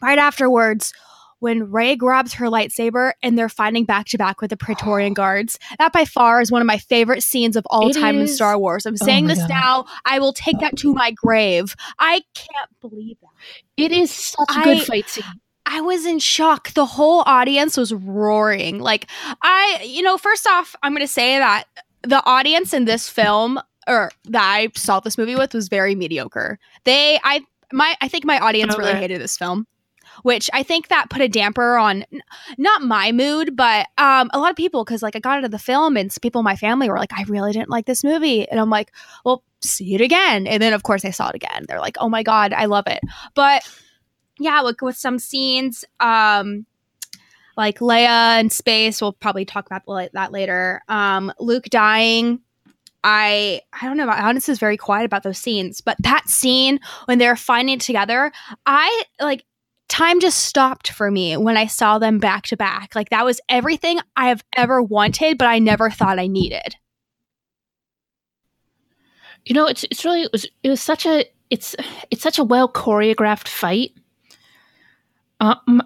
right 0.00 0.18
afterwards 0.18 0.94
when 1.40 1.70
Rey 1.70 1.96
grabs 1.96 2.32
her 2.34 2.46
lightsaber 2.46 3.12
and 3.22 3.36
they're 3.36 3.48
fighting 3.48 3.84
back 3.84 4.06
to 4.06 4.18
back 4.18 4.40
with 4.40 4.50
the 4.50 4.56
Praetorian 4.56 5.12
guards. 5.14 5.58
That 5.78 5.92
by 5.92 6.04
far 6.04 6.40
is 6.40 6.52
one 6.52 6.62
of 6.62 6.66
my 6.66 6.78
favorite 6.78 7.22
scenes 7.22 7.56
of 7.56 7.66
all 7.70 7.88
It 7.90 7.94
time 7.96 8.20
in. 8.20 8.28
Star 8.28 8.58
Wars. 8.58 8.86
I'm 8.86 8.96
Oh 9.00 9.04
saying 9.04 9.24
my 9.26 9.34
this 9.34 9.38
God. 9.40 9.48
now. 9.48 9.84
I 10.04 10.18
will 10.18 10.32
take 10.32 10.58
that 10.60 10.76
to 10.78 10.94
my 10.94 11.10
grave. 11.10 11.74
I 11.98 12.22
can't 12.34 12.70
believe 12.80 13.16
that. 13.20 13.28
It 13.76 13.92
is 13.92 14.10
such 14.10 14.48
a 14.56 14.62
good 14.62 14.82
fight 14.82 15.08
scene. 15.08 15.24
I 15.66 15.80
was 15.80 16.04
in 16.04 16.18
shock. 16.18 16.72
The 16.74 16.86
whole 16.86 17.22
audience 17.26 17.76
was 17.76 17.92
roaring. 17.94 18.80
Like, 18.80 19.06
I, 19.42 19.82
you 19.86 20.02
know, 20.02 20.18
first 20.18 20.46
off, 20.46 20.74
I'm 20.82 20.92
going 20.92 21.06
to 21.06 21.12
say 21.12 21.38
that 21.38 21.64
the 22.02 22.24
audience 22.26 22.72
in 22.74 22.86
this 22.86 23.08
film 23.08 23.60
or 23.86 24.10
that 24.24 24.42
I 24.42 24.68
saw 24.74 25.00
this 25.00 25.16
movie 25.16 25.36
with 25.36 25.54
was 25.54 25.68
very 25.68 25.94
mediocre. 25.94 26.58
They, 26.84 27.20
I, 27.22 27.42
my, 27.72 27.94
I 28.00 28.08
think 28.08 28.24
my 28.24 28.38
audience 28.40 28.76
really 28.76 28.94
hated 28.94 29.20
this 29.20 29.36
film. 29.36 29.66
Which 30.22 30.50
I 30.52 30.62
think 30.62 30.88
that 30.88 31.10
put 31.10 31.22
a 31.22 31.28
damper 31.28 31.76
on 31.76 32.04
n- 32.12 32.22
not 32.58 32.82
my 32.82 33.12
mood, 33.12 33.56
but 33.56 33.86
um, 33.98 34.30
a 34.32 34.38
lot 34.38 34.50
of 34.50 34.56
people 34.56 34.84
because 34.84 35.02
like 35.02 35.16
I 35.16 35.20
got 35.20 35.38
into 35.38 35.48
the 35.48 35.58
film 35.58 35.96
and 35.96 36.14
people 36.20 36.40
in 36.40 36.44
my 36.44 36.56
family 36.56 36.88
were 36.88 36.98
like, 36.98 37.12
I 37.12 37.24
really 37.24 37.52
didn't 37.52 37.70
like 37.70 37.86
this 37.86 38.04
movie, 38.04 38.48
and 38.48 38.60
I'm 38.60 38.70
like, 38.70 38.92
well, 39.24 39.42
see 39.60 39.94
it 39.94 40.00
again, 40.00 40.46
and 40.46 40.62
then 40.62 40.72
of 40.72 40.82
course 40.82 41.04
I 41.04 41.10
saw 41.10 41.28
it 41.28 41.34
again. 41.34 41.64
They're 41.68 41.80
like, 41.80 41.96
oh 42.00 42.08
my 42.08 42.22
god, 42.22 42.52
I 42.52 42.66
love 42.66 42.84
it. 42.86 43.00
But 43.34 43.62
yeah, 44.38 44.60
like 44.60 44.80
with 44.80 44.96
some 44.96 45.18
scenes, 45.18 45.84
um, 46.00 46.66
like 47.56 47.78
Leia 47.78 48.40
in 48.40 48.50
space. 48.50 49.00
We'll 49.00 49.12
probably 49.12 49.44
talk 49.44 49.66
about 49.66 49.82
that 50.14 50.32
later. 50.32 50.82
Um, 50.88 51.32
Luke 51.38 51.64
dying. 51.64 52.40
I 53.04 53.60
I 53.72 53.86
don't 53.86 53.96
know. 53.96 54.08
Audience 54.08 54.48
is 54.48 54.58
very 54.58 54.76
quiet 54.76 55.04
about 55.04 55.22
those 55.22 55.38
scenes, 55.38 55.80
but 55.80 55.96
that 56.00 56.28
scene 56.28 56.80
when 57.06 57.18
they're 57.18 57.36
fighting 57.36 57.78
together, 57.78 58.32
I 58.66 59.04
like 59.20 59.44
time 59.90 60.20
just 60.20 60.38
stopped 60.44 60.90
for 60.90 61.10
me 61.10 61.36
when 61.36 61.56
I 61.56 61.66
saw 61.66 61.98
them 61.98 62.18
back 62.18 62.44
to 62.44 62.56
back. 62.56 62.94
Like 62.94 63.10
that 63.10 63.24
was 63.24 63.40
everything 63.48 63.98
I 64.16 64.28
have 64.28 64.42
ever 64.56 64.80
wanted, 64.80 65.36
but 65.36 65.48
I 65.48 65.58
never 65.58 65.90
thought 65.90 66.18
I 66.18 66.26
needed. 66.26 66.76
You 69.44 69.54
know, 69.54 69.66
it's 69.66 69.84
it's 69.84 70.04
really 70.04 70.22
it 70.22 70.32
was 70.32 70.46
it 70.62 70.70
was 70.70 70.80
such 70.80 71.04
a 71.06 71.24
it's 71.50 71.74
it's 72.10 72.22
such 72.22 72.38
a 72.38 72.44
well 72.44 72.68
choreographed 72.68 73.48
fight. 73.48 73.92
Um, 75.40 75.82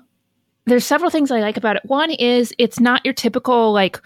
there's 0.66 0.84
several 0.84 1.10
things 1.10 1.30
I 1.30 1.40
like 1.40 1.56
about 1.56 1.76
it. 1.76 1.84
One 1.84 2.10
is 2.10 2.52
it's 2.58 2.80
not 2.80 3.04
your 3.04 3.14
typical 3.14 3.72
like 3.72 4.00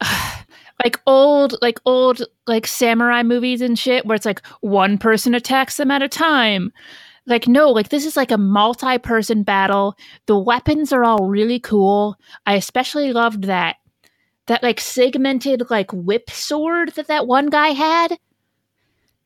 like 0.84 1.00
old 1.06 1.54
like 1.62 1.78
old 1.84 2.22
like 2.46 2.66
samurai 2.66 3.22
movies 3.22 3.60
and 3.60 3.78
shit 3.78 4.06
where 4.06 4.16
it's 4.16 4.26
like 4.26 4.44
one 4.60 4.98
person 4.98 5.34
attacks 5.34 5.76
them 5.76 5.90
at 5.90 6.02
a 6.02 6.08
time. 6.08 6.72
Like 7.28 7.46
no, 7.46 7.70
like 7.70 7.90
this 7.90 8.06
is 8.06 8.16
like 8.16 8.30
a 8.30 8.38
multi-person 8.38 9.42
battle. 9.42 9.96
The 10.26 10.38
weapons 10.38 10.92
are 10.92 11.04
all 11.04 11.28
really 11.28 11.60
cool. 11.60 12.16
I 12.46 12.54
especially 12.54 13.12
loved 13.12 13.44
that 13.44 13.76
that 14.46 14.62
like 14.62 14.80
segmented 14.80 15.70
like 15.70 15.92
whip 15.92 16.30
sword 16.30 16.92
that 16.96 17.06
that 17.06 17.26
one 17.26 17.46
guy 17.50 17.68
had. 17.68 18.18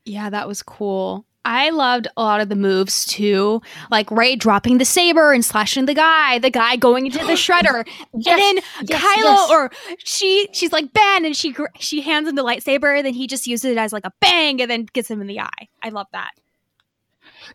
Yeah, 0.05 0.31
that 0.31 0.49
was 0.49 0.63
cool. 0.63 1.25
I 1.45 1.71
loved 1.71 2.07
a 2.17 2.23
lot 2.23 2.41
of 2.41 2.49
the 2.49 2.57
moves 2.57 3.05
too, 3.05 3.63
like 3.91 4.11
Rey 4.11 4.37
dropping 4.37 4.79
the 4.79 4.85
saber 4.85 5.33
and 5.33 5.45
slashing 5.45 5.87
the 5.87 5.95
guy, 5.95 6.39
the 6.39 6.51
guy 6.51 6.77
going 6.77 7.07
into 7.07 7.19
the 7.19 7.25
shredder, 7.33 7.85
and 8.13 8.25
then 8.25 8.57
yes, 8.83 9.03
Kylo 9.03 9.23
yes. 9.23 9.51
or 9.51 9.71
she 9.99 10.49
she's 10.53 10.73
like 10.73 10.93
Ben 10.93 11.25
and 11.25 11.37
she 11.37 11.55
she 11.79 12.01
hands 12.01 12.29
him 12.29 12.37
the 12.37 12.45
lightsaber, 12.45 12.97
and 12.97 13.07
then 13.07 13.15
he 13.15 13.27
just 13.27 13.47
uses 13.47 13.73
it 13.73 13.79
as 13.79 13.93
like 13.93 14.07
a 14.07 14.13
bang 14.21 14.61
and 14.61 14.71
then 14.71 14.87
gets 14.93 15.11
him 15.11 15.21
in 15.21 15.27
the 15.27 15.41
eye. 15.41 15.69
I 15.83 15.89
love 15.89 16.07
that. 16.13 16.31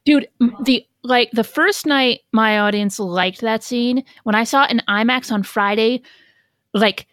Dude 0.06 0.28
the 0.64 0.86
like 1.04 1.30
the 1.32 1.44
first 1.44 1.86
night 1.86 2.22
my 2.32 2.60
audience 2.60 3.00
liked 3.00 3.42
that 3.42 3.64
scene 3.64 4.04
when 4.24 4.36
i 4.36 4.44
saw 4.44 4.64
it 4.66 4.72
in 4.72 4.82
imax 4.88 5.32
on 5.32 5.44
friday 5.44 6.02
like 6.74 7.08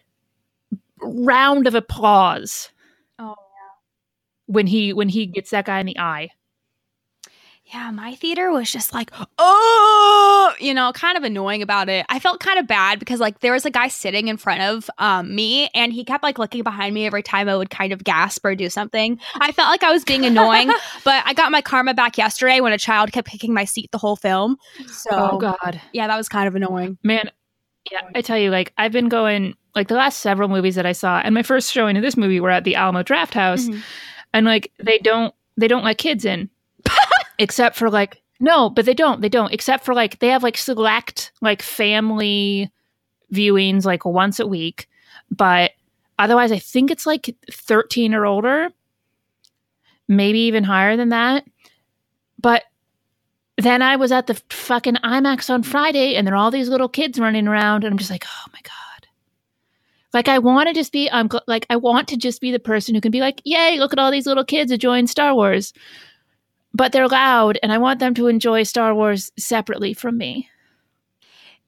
round 1.01 1.67
of 1.67 1.75
applause 1.75 2.69
Oh 3.19 3.35
yeah. 3.37 3.75
when 4.47 4.67
he 4.67 4.93
when 4.93 5.09
he 5.09 5.25
gets 5.25 5.51
that 5.51 5.65
guy 5.65 5.79
in 5.79 5.85
the 5.85 5.97
eye 5.99 6.29
yeah, 7.73 7.89
my 7.91 8.13
theater 8.15 8.51
was 8.51 8.71
just 8.71 8.93
like 8.93 9.11
oh, 9.39 10.53
you 10.59 10.73
know, 10.73 10.91
kind 10.93 11.17
of 11.17 11.23
annoying 11.23 11.61
about 11.61 11.89
it. 11.89 12.05
I 12.09 12.19
felt 12.19 12.39
kind 12.39 12.59
of 12.59 12.67
bad 12.67 12.99
because 12.99 13.19
like 13.19 13.39
there 13.39 13.51
was 13.53 13.65
a 13.65 13.71
guy 13.71 13.87
sitting 13.87 14.27
in 14.27 14.37
front 14.37 14.61
of 14.61 14.89
um 14.97 15.33
me, 15.35 15.69
and 15.73 15.91
he 15.93 16.03
kept 16.03 16.23
like 16.23 16.37
looking 16.39 16.63
behind 16.63 16.93
me 16.93 17.05
every 17.05 17.23
time 17.23 17.49
I 17.49 17.55
would 17.55 17.69
kind 17.69 17.91
of 17.93 18.03
gasp 18.03 18.45
or 18.45 18.55
do 18.55 18.69
something. 18.69 19.19
I 19.35 19.51
felt 19.51 19.69
like 19.69 19.83
I 19.83 19.91
was 19.91 20.03
being 20.03 20.25
annoying, 20.25 20.69
but 21.03 21.23
I 21.25 21.33
got 21.33 21.51
my 21.51 21.61
karma 21.61 21.93
back 21.93 22.17
yesterday 22.17 22.59
when 22.61 22.73
a 22.73 22.77
child 22.77 23.11
kept 23.11 23.27
kicking 23.29 23.53
my 23.53 23.65
seat 23.65 23.89
the 23.91 23.97
whole 23.97 24.15
film. 24.15 24.57
So 24.87 25.09
oh 25.11 25.37
god 25.37 25.81
yeah, 25.93 26.07
that 26.07 26.17
was 26.17 26.29
kind 26.29 26.47
of 26.47 26.55
annoying. 26.55 26.97
man 27.03 27.29
yeah 27.91 27.99
i 28.15 28.21
tell 28.21 28.37
you 28.37 28.49
like 28.49 28.73
i've 28.79 28.91
been 28.91 29.09
going 29.09 29.53
like 29.75 29.87
the 29.89 29.93
last 29.93 30.17
several 30.21 30.49
movies 30.49 30.73
that 30.73 30.87
i 30.87 30.91
saw 30.91 31.19
and 31.19 31.35
my 31.35 31.43
first 31.43 31.71
showing 31.71 31.95
of 31.95 32.01
this 32.01 32.17
movie 32.17 32.39
were 32.39 32.49
at 32.49 32.63
the 32.63 32.73
alamo 32.75 33.03
drafthouse 33.03 33.69
Mhm. 33.69 33.83
and 34.33 34.45
like 34.47 34.71
they 34.83 34.97
don't 34.97 35.35
they 35.55 35.67
don't 35.67 35.83
let 35.83 35.99
kids 35.99 36.25
in 36.25 36.49
except 37.39 37.75
for 37.75 37.89
like 37.89 38.21
no 38.39 38.69
but 38.69 38.85
they 38.85 38.93
don't 38.93 39.21
they 39.21 39.29
don't 39.29 39.53
except 39.53 39.83
for 39.85 39.93
like 39.93 40.19
they 40.19 40.27
have 40.27 40.43
like 40.43 40.57
select 40.57 41.31
like 41.41 41.61
family 41.61 42.71
viewings 43.33 43.85
like 43.85 44.05
once 44.05 44.39
a 44.39 44.47
week 44.47 44.87
but 45.31 45.71
otherwise 46.19 46.51
i 46.51 46.59
think 46.59 46.91
it's 46.91 47.05
like 47.05 47.35
13 47.51 48.13
or 48.13 48.25
older 48.25 48.69
maybe 50.07 50.39
even 50.39 50.63
higher 50.63 50.95
than 50.97 51.09
that 51.09 51.45
but 52.39 52.63
then 53.57 53.81
i 53.81 53.95
was 53.95 54.11
at 54.11 54.27
the 54.27 54.39
fucking 54.49 54.95
imax 54.95 55.49
on 55.49 55.63
friday 55.63 56.15
and 56.15 56.27
there 56.27 56.35
are 56.35 56.37
all 56.37 56.51
these 56.51 56.69
little 56.69 56.89
kids 56.89 57.19
running 57.19 57.47
around 57.47 57.83
and 57.83 57.91
i'm 57.91 57.97
just 57.97 58.11
like 58.11 58.25
oh 58.25 58.49
my 58.53 58.59
god. 58.63 58.71
Like 60.13 60.29
i 60.29 60.39
want 60.39 60.67
to 60.67 60.73
just 60.73 60.93
be 60.93 61.09
i'm 61.11 61.29
like 61.47 61.65
i 61.69 61.75
want 61.75 62.07
to 62.09 62.17
just 62.17 62.39
be 62.39 62.51
the 62.51 62.59
person 62.59 62.95
who 62.95 63.01
can 63.01 63.11
be 63.11 63.19
like 63.19 63.41
yay 63.43 63.77
look 63.79 63.91
at 63.91 63.99
all 63.99 64.11
these 64.11 64.27
little 64.27 64.45
kids 64.45 64.71
enjoying 64.71 65.07
star 65.07 65.33
wars 65.35 65.73
but 66.75 66.91
they're 66.91 67.07
loud 67.07 67.57
and 67.63 67.71
i 67.71 67.77
want 67.77 67.99
them 67.99 68.13
to 68.13 68.27
enjoy 68.27 68.63
star 68.63 68.93
wars 68.93 69.31
separately 69.37 69.93
from 69.93 70.17
me 70.17 70.49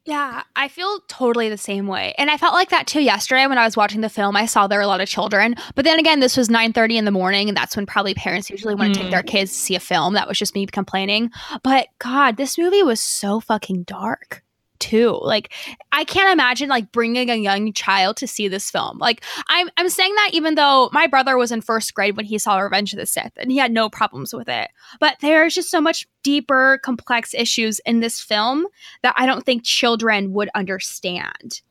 Yeah, 0.06 0.44
I 0.56 0.70
feel 0.70 1.02
totally 1.10 1.50
the 1.50 1.58
same 1.58 1.86
way. 1.86 2.16
And 2.18 2.32
I 2.32 2.38
felt 2.38 2.54
like 2.54 2.70
that 2.70 2.88
too 2.88 3.02
yesterday 3.02 3.46
when 3.46 3.58
I 3.58 3.66
was 3.66 3.76
watching 3.76 4.00
the 4.00 4.08
film. 4.10 4.38
I 4.38 4.46
saw 4.46 4.66
there 4.66 4.80
were 4.80 4.84
a 4.84 4.88
lot 4.88 5.02
of 5.02 5.10
children. 5.10 5.56
But 5.76 5.84
then 5.84 6.00
again, 6.00 6.22
this 6.22 6.38
was 6.38 6.48
9:30 6.50 6.96
in 6.98 7.04
the 7.04 7.12
morning 7.12 7.50
and 7.50 7.58
that's 7.58 7.76
when 7.76 7.86
probably 7.86 8.14
parents 8.14 8.50
usually 8.50 8.74
want 8.74 8.94
to 8.94 9.00
Mm. 9.00 9.02
take 9.04 9.12
their 9.12 9.22
kids 9.24 9.52
to 9.52 9.58
see 9.58 9.76
a 9.76 9.82
film. 9.82 10.14
That 10.14 10.26
was 10.30 10.40
just 10.40 10.56
me 10.56 10.66
complaining. 10.66 11.30
But 11.62 11.88
god, 12.00 12.38
this 12.38 12.58
movie 12.58 12.84
was 12.84 13.02
so 13.02 13.42
fucking 13.42 13.84
dark 13.84 14.44
too. 14.80 15.20
Like 15.22 15.54
I 15.92 16.04
can't 16.04 16.32
imagine 16.32 16.70
like 16.70 16.92
bringing 16.92 17.30
a 17.30 17.36
young 17.36 17.74
child 17.74 18.18
to 18.18 18.28
see 18.28 18.48
this 18.48 18.70
film. 18.70 18.98
Like 18.98 19.24
I'm 19.48 19.70
I'm 19.78 19.90
saying 19.90 20.14
that 20.16 20.30
even 20.34 20.56
though 20.56 20.90
my 20.94 21.08
brother 21.08 21.38
was 21.38 21.52
in 21.52 21.62
first 21.62 21.94
grade 21.94 22.18
when 22.18 22.26
he 22.26 22.38
saw 22.38 22.58
Revenge 22.58 22.94
of 22.94 23.00
the 23.00 23.06
Sith 23.06 23.34
and 23.38 23.52
he 23.52 23.58
had 23.58 23.72
no 23.72 23.90
problems 23.90 24.34
with 24.34 24.50
it. 24.50 24.70
But 25.00 25.18
there's 25.22 25.56
just 25.56 25.72
so 25.72 25.82
much 25.82 26.08
deeper 26.24 26.80
complex 26.84 27.34
issues 27.34 27.80
in 27.86 28.00
this 28.00 28.22
film 28.22 28.68
that 29.02 29.16
I 29.18 29.26
don't 29.26 29.46
think 29.46 29.64
children 29.64 30.34
would 30.34 30.50
understand. 30.56 31.62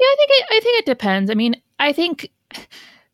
Yeah, 0.00 0.06
I 0.06 0.16
think 0.18 0.30
it, 0.30 0.46
I 0.50 0.60
think 0.60 0.78
it 0.78 0.86
depends. 0.86 1.30
I 1.30 1.34
mean, 1.34 1.60
I 1.78 1.92
think 1.92 2.30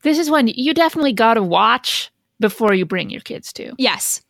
this 0.02 0.18
is 0.18 0.30
one 0.30 0.48
you 0.48 0.74
definitely 0.74 1.12
got 1.12 1.34
to 1.34 1.42
watch 1.42 2.10
before 2.40 2.74
you 2.74 2.86
bring 2.86 3.10
your 3.10 3.20
kids 3.20 3.52
to. 3.54 3.74
Yes. 3.78 4.22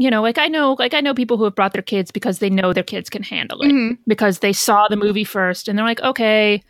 You 0.00 0.10
know, 0.10 0.22
like 0.22 0.38
I 0.38 0.46
know, 0.46 0.76
like 0.78 0.94
I 0.94 1.00
know 1.00 1.12
people 1.12 1.36
who 1.36 1.44
have 1.44 1.56
brought 1.56 1.72
their 1.72 1.82
kids 1.82 2.10
because 2.12 2.38
they 2.38 2.48
know 2.50 2.72
their 2.72 2.84
kids 2.84 3.10
can 3.10 3.22
handle 3.24 3.60
it 3.62 3.72
Mhm. 3.72 3.98
because 4.06 4.38
they 4.38 4.52
saw 4.52 4.86
the 4.88 4.96
movie 4.96 5.24
first 5.24 5.66
and 5.66 5.76
they're 5.76 5.84
like, 5.84 6.00
okay, 6.02 6.62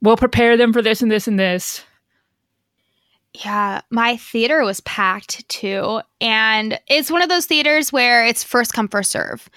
we'll 0.00 0.16
prepare 0.16 0.56
them 0.56 0.72
for 0.72 0.80
this 0.80 1.02
and 1.02 1.10
this 1.10 1.26
and 1.26 1.38
this. 1.40 1.84
Yeah, 3.44 3.80
my 3.90 4.16
theater 4.16 4.64
was 4.64 4.80
packed 4.82 5.48
too. 5.48 6.00
And 6.20 6.78
it's 6.88 7.10
one 7.10 7.22
of 7.22 7.28
those 7.28 7.46
theaters 7.46 7.92
where 7.92 8.24
it's 8.24 8.42
first 8.42 8.72
come, 8.72 8.88
first 8.88 9.10
serve. 9.10 9.48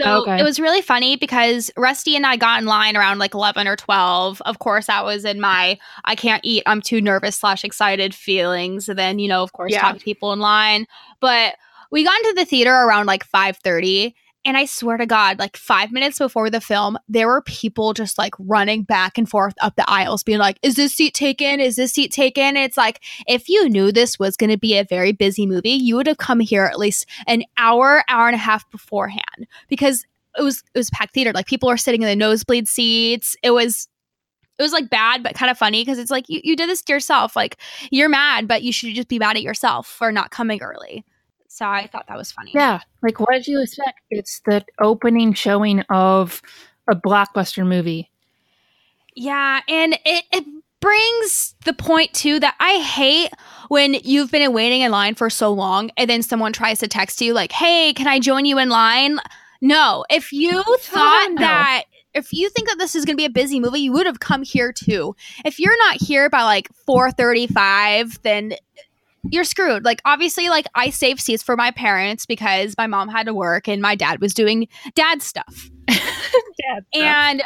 So 0.00 0.22
Okay. 0.22 0.38
it 0.38 0.42
was 0.42 0.60
really 0.60 0.82
funny 0.82 1.16
because 1.16 1.70
Rusty 1.76 2.16
and 2.16 2.26
I 2.26 2.36
got 2.36 2.60
in 2.60 2.66
line 2.66 2.96
around 2.96 3.18
like 3.18 3.32
11 3.32 3.66
or 3.66 3.76
12. 3.76 4.42
Of 4.42 4.58
course, 4.58 4.88
I 4.88 5.00
was 5.02 5.24
in 5.24 5.40
my 5.40 5.78
I 6.04 6.14
can't 6.14 6.44
eat, 6.44 6.62
I'm 6.66 6.82
too 6.82 7.00
nervous 7.00 7.36
slash 7.36 7.64
excited 7.64 8.14
feelings. 8.14 8.88
And 8.88 8.98
then, 8.98 9.18
you 9.18 9.28
know, 9.28 9.42
of 9.42 9.52
course, 9.52 9.72
Yeah. 9.72 9.80
talk 9.80 9.98
to 9.98 10.04
people 10.04 10.32
in 10.32 10.38
line. 10.40 10.86
But 11.20 11.54
we 11.90 12.04
got 12.04 12.18
into 12.20 12.34
the 12.36 12.44
theater 12.44 12.72
around 12.72 13.06
like 13.06 13.28
5.30 13.28 14.14
and 14.44 14.56
i 14.56 14.64
swear 14.64 14.96
to 14.96 15.06
god 15.06 15.38
like 15.38 15.56
five 15.56 15.90
minutes 15.90 16.18
before 16.18 16.48
the 16.50 16.60
film 16.60 16.96
there 17.08 17.26
were 17.26 17.42
people 17.42 17.92
just 17.92 18.16
like 18.18 18.34
running 18.38 18.82
back 18.82 19.18
and 19.18 19.28
forth 19.28 19.54
up 19.60 19.74
the 19.76 19.88
aisles 19.90 20.22
being 20.22 20.38
like 20.38 20.58
is 20.62 20.76
this 20.76 20.94
seat 20.94 21.14
taken? 21.14 21.60
Is 21.60 21.76
this 21.76 21.92
seat 21.92 22.12
taken? 22.12 22.56
It's 22.56 22.76
like 22.76 23.02
if 23.26 23.48
you 23.48 23.68
knew 23.68 23.92
this 23.92 24.18
was 24.18 24.36
going 24.36 24.50
to 24.50 24.58
be 24.58 24.76
a 24.76 24.84
very 24.84 25.12
busy 25.12 25.46
movie 25.46 25.70
you 25.70 25.96
would 25.96 26.06
have 26.06 26.18
come 26.18 26.40
here 26.40 26.64
at 26.64 26.78
least 26.78 27.06
an 27.26 27.42
hour 27.58 28.04
hour 28.08 28.26
and 28.26 28.34
a 28.34 28.38
half 28.38 28.68
beforehand 28.70 29.46
because 29.68 30.04
it 30.38 30.42
was 30.42 30.62
it 30.74 30.78
was 30.78 30.90
packed 30.90 31.14
theater. 31.14 31.32
Like 31.32 31.46
people 31.46 31.68
are 31.68 31.76
sitting 31.76 32.02
in 32.02 32.08
the 32.08 32.16
nosebleed 32.16 32.68
seats. 32.68 33.36
It 33.42 33.50
was 33.50 33.88
it 34.58 34.62
was 34.62 34.72
like 34.72 34.88
bad 34.88 35.22
but 35.22 35.34
kind 35.34 35.50
of 35.50 35.58
funny 35.58 35.82
because 35.82 35.98
it's 35.98 36.10
like 36.10 36.28
you, 36.28 36.40
you 36.42 36.56
did 36.56 36.68
this 36.68 36.82
to 36.82 36.92
yourself. 36.92 37.36
Like 37.36 37.56
you're 37.90 38.08
mad 38.08 38.48
but 38.48 38.62
you 38.62 38.72
should 38.72 38.94
just 38.94 39.08
be 39.08 39.18
mad 39.18 39.36
at 39.36 39.42
yourself 39.42 39.86
for 39.86 40.12
not 40.12 40.30
coming 40.30 40.62
early 40.62 41.04
So 41.56 41.64
I 41.64 41.86
thought 41.86 42.04
that 42.08 42.18
was 42.18 42.30
funny. 42.30 42.50
Yeah. 42.54 42.80
Like, 43.02 43.18
what 43.18 43.32
did 43.32 43.46
you 43.46 43.62
expect? 43.62 44.00
It's 44.10 44.40
the 44.44 44.62
opening 44.78 45.32
showing 45.32 45.80
of 45.88 46.42
a 46.86 46.94
blockbuster 46.94 47.66
movie. 47.66 48.10
Yeah, 49.14 49.60
and 49.66 49.94
it, 50.04 50.24
it 50.32 50.44
brings 50.80 51.54
the 51.64 51.72
point 51.72 52.12
too 52.12 52.38
that 52.40 52.56
I 52.60 52.74
hate 52.80 53.30
when 53.68 53.94
you've 54.04 54.30
been 54.30 54.52
waiting 54.52 54.82
in 54.82 54.90
line 54.90 55.14
for 55.14 55.30
so 55.30 55.50
long 55.50 55.90
and 55.96 56.10
then 56.10 56.22
someone 56.22 56.52
tries 56.52 56.80
to 56.80 56.88
text 56.88 57.22
you 57.22 57.32
like, 57.32 57.52
"Hey, 57.52 57.94
can 57.94 58.06
I 58.06 58.20
join 58.20 58.44
you 58.44 58.58
in 58.58 58.68
line?" 58.68 59.18
No, 59.62 60.04
if 60.10 60.34
you 60.34 60.62
thought 60.80 61.30
no. 61.30 61.40
that 61.40 61.84
if 62.12 62.34
you 62.34 62.50
think 62.50 62.68
that 62.68 62.76
this 62.78 62.94
is 62.94 63.06
going 63.06 63.14
to 63.14 63.20
be 63.20 63.24
a 63.24 63.30
busy 63.30 63.60
movie, 63.60 63.80
you 63.80 63.92
would 63.92 64.04
have 64.04 64.20
come 64.20 64.42
here 64.42 64.72
too. 64.72 65.16
If 65.46 65.58
you're 65.58 65.78
not 65.78 66.02
here 66.02 66.28
by 66.28 66.42
like 66.42 66.68
4:35, 66.86 68.20
then 68.20 68.52
you're 69.30 69.44
screwed. 69.44 69.84
Like 69.84 70.00
obviously 70.04 70.48
like 70.48 70.66
I 70.74 70.90
saved 70.90 71.20
seats 71.20 71.42
for 71.42 71.56
my 71.56 71.70
parents 71.70 72.26
because 72.26 72.74
my 72.76 72.86
mom 72.86 73.08
had 73.08 73.26
to 73.26 73.34
work 73.34 73.68
and 73.68 73.80
my 73.82 73.94
dad 73.94 74.20
was 74.20 74.34
doing 74.34 74.68
dad 74.94 75.22
stuff. 75.22 75.70
And 76.94 77.42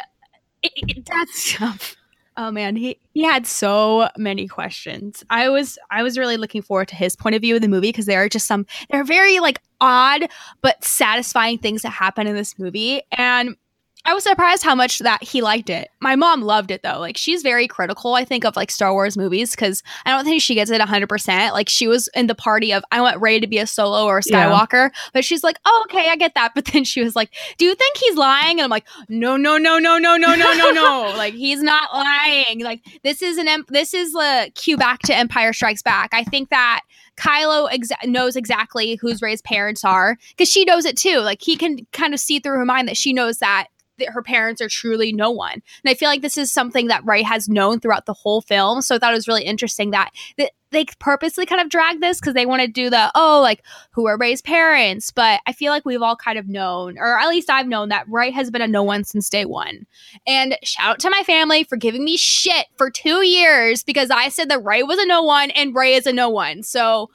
it, 0.63 0.71
it, 0.75 1.05
dad 1.05 1.29
stuff. 1.29 1.95
Oh 2.37 2.49
man, 2.49 2.75
he 2.75 2.97
he 3.13 3.23
had 3.23 3.45
so 3.45 4.09
many 4.17 4.47
questions. 4.47 5.23
I 5.29 5.49
was 5.49 5.77
I 5.89 6.01
was 6.01 6.17
really 6.17 6.37
looking 6.37 6.61
forward 6.61 6.87
to 6.89 6.95
his 6.95 7.15
point 7.15 7.35
of 7.35 7.41
view 7.41 7.55
of 7.55 7.61
the 7.61 7.67
movie 7.67 7.89
because 7.89 8.05
there 8.05 8.23
are 8.23 8.29
just 8.29 8.47
some 8.47 8.65
there 8.89 9.01
are 9.01 9.05
very 9.05 9.39
like 9.39 9.59
odd 9.81 10.27
but 10.61 10.83
satisfying 10.83 11.57
things 11.57 11.81
that 11.81 11.89
happen 11.89 12.27
in 12.27 12.35
this 12.35 12.57
movie 12.57 13.01
and 13.11 13.55
I 14.05 14.13
was 14.13 14.23
surprised 14.23 14.63
how 14.63 14.73
much 14.75 14.99
that 14.99 15.23
he 15.23 15.41
liked 15.41 15.69
it. 15.69 15.89
My 15.99 16.15
mom 16.15 16.41
loved 16.41 16.71
it 16.71 16.81
though. 16.81 16.99
Like 16.99 17.17
she's 17.17 17.43
very 17.43 17.67
critical, 17.67 18.15
I 18.15 18.25
think, 18.25 18.45
of 18.45 18.55
like 18.55 18.71
Star 18.71 18.93
Wars 18.93 19.15
movies 19.15 19.51
because 19.51 19.83
I 20.05 20.11
don't 20.11 20.25
think 20.25 20.41
she 20.41 20.55
gets 20.55 20.71
it 20.71 20.81
100%. 20.81 21.51
Like 21.51 21.69
she 21.69 21.87
was 21.87 22.09
in 22.15 22.27
the 22.27 22.35
party 22.35 22.73
of 22.73 22.83
I 22.91 23.01
want 23.01 23.21
Rey 23.21 23.39
to 23.39 23.47
be 23.47 23.59
a 23.59 23.67
solo 23.67 24.05
or 24.05 24.17
a 24.17 24.21
Yeah. 24.25 24.49
Skywalker, 24.49 24.89
but 25.13 25.23
she's 25.23 25.43
like, 25.43 25.57
oh, 25.65 25.85
okay, 25.89 26.09
I 26.09 26.15
get 26.15 26.33
that. 26.35 26.51
But 26.61 26.65
then 26.65 26.83
she 26.83 27.01
was 27.03 27.15
like, 27.15 27.31
do 27.57 27.65
you 27.65 27.75
think 27.75 27.97
he's 27.97 28.15
lying? 28.15 28.59
And 28.59 28.61
I'm 28.65 28.69
like, 28.69 28.87
no, 29.09 29.37
no, 29.37 29.57
no, 29.57 29.77
no, 29.77 29.97
no, 29.97 30.15
no, 30.17 30.35
no, 30.35 30.53
no, 30.53 30.71
no. 30.71 31.13
like 31.17 31.33
he's 31.33 31.61
not 31.61 31.93
lying. 31.93 32.61
Like 32.61 32.81
this 33.03 33.21
is 33.21 33.37
an 33.37 33.47
em- 33.47 33.65
this 33.69 33.93
is 33.93 34.13
the 34.13 34.51
cue 34.55 34.77
back 34.77 34.99
to 35.03 35.15
Empire 35.15 35.53
Strikes 35.53 35.81
Back. 35.81 36.09
I 36.13 36.23
think 36.23 36.49
that 36.49 36.81
Kylo 37.17 37.69
exa- 37.71 38.05
knows 38.07 38.35
exactly 38.35 38.95
whose 38.95 39.21
Rey's 39.21 39.41
parents 39.41 39.83
are 39.83 40.17
because 40.29 40.49
she 40.51 40.65
knows 40.65 40.85
it 40.85 40.97
too. 40.97 41.19
Like 41.19 41.41
he 41.41 41.55
can 41.55 41.85
kind 41.93 42.13
of 42.13 42.19
see 42.19 42.39
through 42.39 42.57
her 42.57 42.65
mind 42.65 42.87
that 42.87 42.97
she 42.97 43.13
knows 43.13 43.39
that 43.39 43.67
that 43.99 44.09
her 44.09 44.21
parents 44.21 44.61
are 44.61 44.67
truly 44.67 45.11
no 45.11 45.31
one. 45.31 45.53
And 45.53 45.63
I 45.85 45.93
feel 45.93 46.09
like 46.09 46.21
this 46.21 46.37
is 46.37 46.51
something 46.51 46.87
that 46.87 47.05
Rey 47.05 47.21
has 47.23 47.47
known 47.47 47.79
throughout 47.79 48.05
the 48.05 48.13
whole 48.13 48.41
film. 48.41 48.81
So 48.81 48.95
I 48.95 48.99
thought 48.99 49.13
it 49.13 49.17
was 49.17 49.27
really 49.27 49.43
interesting 49.43 49.91
that, 49.91 50.11
that 50.37 50.51
they 50.71 50.85
purposely 50.99 51.45
kind 51.45 51.61
of 51.61 51.69
drag 51.69 51.99
this 51.99 52.19
because 52.19 52.33
they 52.33 52.45
want 52.45 52.61
to 52.61 52.67
do 52.67 52.89
the, 52.89 53.11
oh, 53.13 53.41
like 53.41 53.63
who 53.91 54.07
are 54.07 54.17
Rey's 54.17 54.41
parents? 54.41 55.11
But 55.11 55.41
I 55.45 55.53
feel 55.53 55.71
like 55.71 55.85
we've 55.85 56.01
all 56.01 56.15
kind 56.15 56.39
of 56.39 56.47
known, 56.47 56.97
or 56.97 57.19
at 57.19 57.29
least 57.29 57.49
I've 57.49 57.67
known 57.67 57.89
that 57.89 58.09
Rey 58.09 58.31
has 58.31 58.49
been 58.49 58.61
a 58.61 58.67
no 58.67 58.83
one 58.83 59.03
since 59.03 59.29
day 59.29 59.45
one. 59.45 59.85
And 60.25 60.57
shout 60.63 60.89
out 60.89 60.99
to 60.99 61.09
my 61.09 61.23
family 61.23 61.63
for 61.63 61.75
giving 61.75 62.03
me 62.03 62.17
shit 62.17 62.67
for 62.77 62.89
two 62.89 63.25
years 63.25 63.83
because 63.83 64.09
I 64.09 64.29
said 64.29 64.49
that 64.49 64.63
Rey 64.63 64.83
was 64.83 64.99
a 64.99 65.05
no 65.05 65.21
one 65.23 65.51
and 65.51 65.75
Rey 65.75 65.93
is 65.93 66.07
a 66.07 66.13
no 66.13 66.29
one. 66.29 66.63
So 66.63 67.09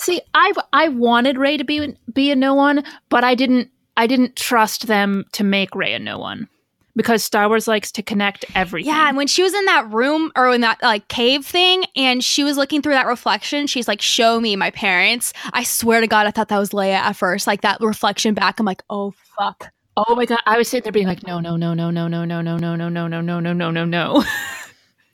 See, 0.00 0.22
I've 0.32 0.56
I 0.72 0.88
wanted 0.88 1.36
Rey 1.36 1.58
to 1.58 1.64
be 1.64 1.94
be 2.10 2.30
a 2.30 2.36
no 2.36 2.54
one, 2.54 2.84
but 3.10 3.22
I 3.22 3.34
didn't 3.34 3.70
I 3.96 4.06
didn't 4.06 4.36
trust 4.36 4.86
them 4.86 5.24
to 5.32 5.44
make 5.44 5.74
Rey 5.74 5.94
a 5.94 5.98
no 5.98 6.18
one 6.18 6.48
because 6.96 7.22
Star 7.24 7.48
Wars 7.48 7.68
likes 7.68 7.92
to 7.92 8.02
connect 8.02 8.44
everything. 8.54 8.92
Yeah, 8.92 9.08
and 9.08 9.16
when 9.16 9.26
she 9.26 9.42
was 9.42 9.54
in 9.54 9.64
that 9.66 9.90
room 9.90 10.32
or 10.36 10.52
in 10.52 10.60
that 10.62 10.82
like 10.82 11.08
cave 11.08 11.44
thing 11.44 11.84
and 11.96 12.22
she 12.22 12.44
was 12.44 12.56
looking 12.56 12.82
through 12.82 12.94
that 12.94 13.06
reflection, 13.06 13.66
she's 13.66 13.88
like, 13.88 14.00
Show 14.00 14.40
me 14.40 14.56
my 14.56 14.70
parents. 14.70 15.32
I 15.52 15.64
swear 15.64 16.00
to 16.00 16.06
God, 16.06 16.26
I 16.26 16.30
thought 16.30 16.48
that 16.48 16.58
was 16.58 16.70
Leia 16.70 16.94
at 16.94 17.16
first. 17.16 17.46
Like 17.46 17.62
that 17.62 17.80
reflection 17.80 18.34
back. 18.34 18.60
I'm 18.60 18.66
like, 18.66 18.82
oh 18.90 19.14
fuck. 19.38 19.72
Oh 19.96 20.14
my 20.14 20.24
god, 20.24 20.40
I 20.46 20.56
was 20.56 20.68
sitting 20.68 20.84
there 20.84 20.92
being 20.92 21.06
like, 21.06 21.26
no, 21.26 21.40
no, 21.40 21.56
no, 21.56 21.74
no, 21.74 21.90
no, 21.90 22.06
no, 22.08 22.24
no, 22.24 22.40
no, 22.40 22.56
no, 22.56 22.74
no, 22.76 22.88
no, 22.88 23.06
no, 23.08 23.20
no, 23.20 23.40
no, 23.40 23.52
no, 23.52 23.70
no, 23.70 23.84
no. 23.84 24.24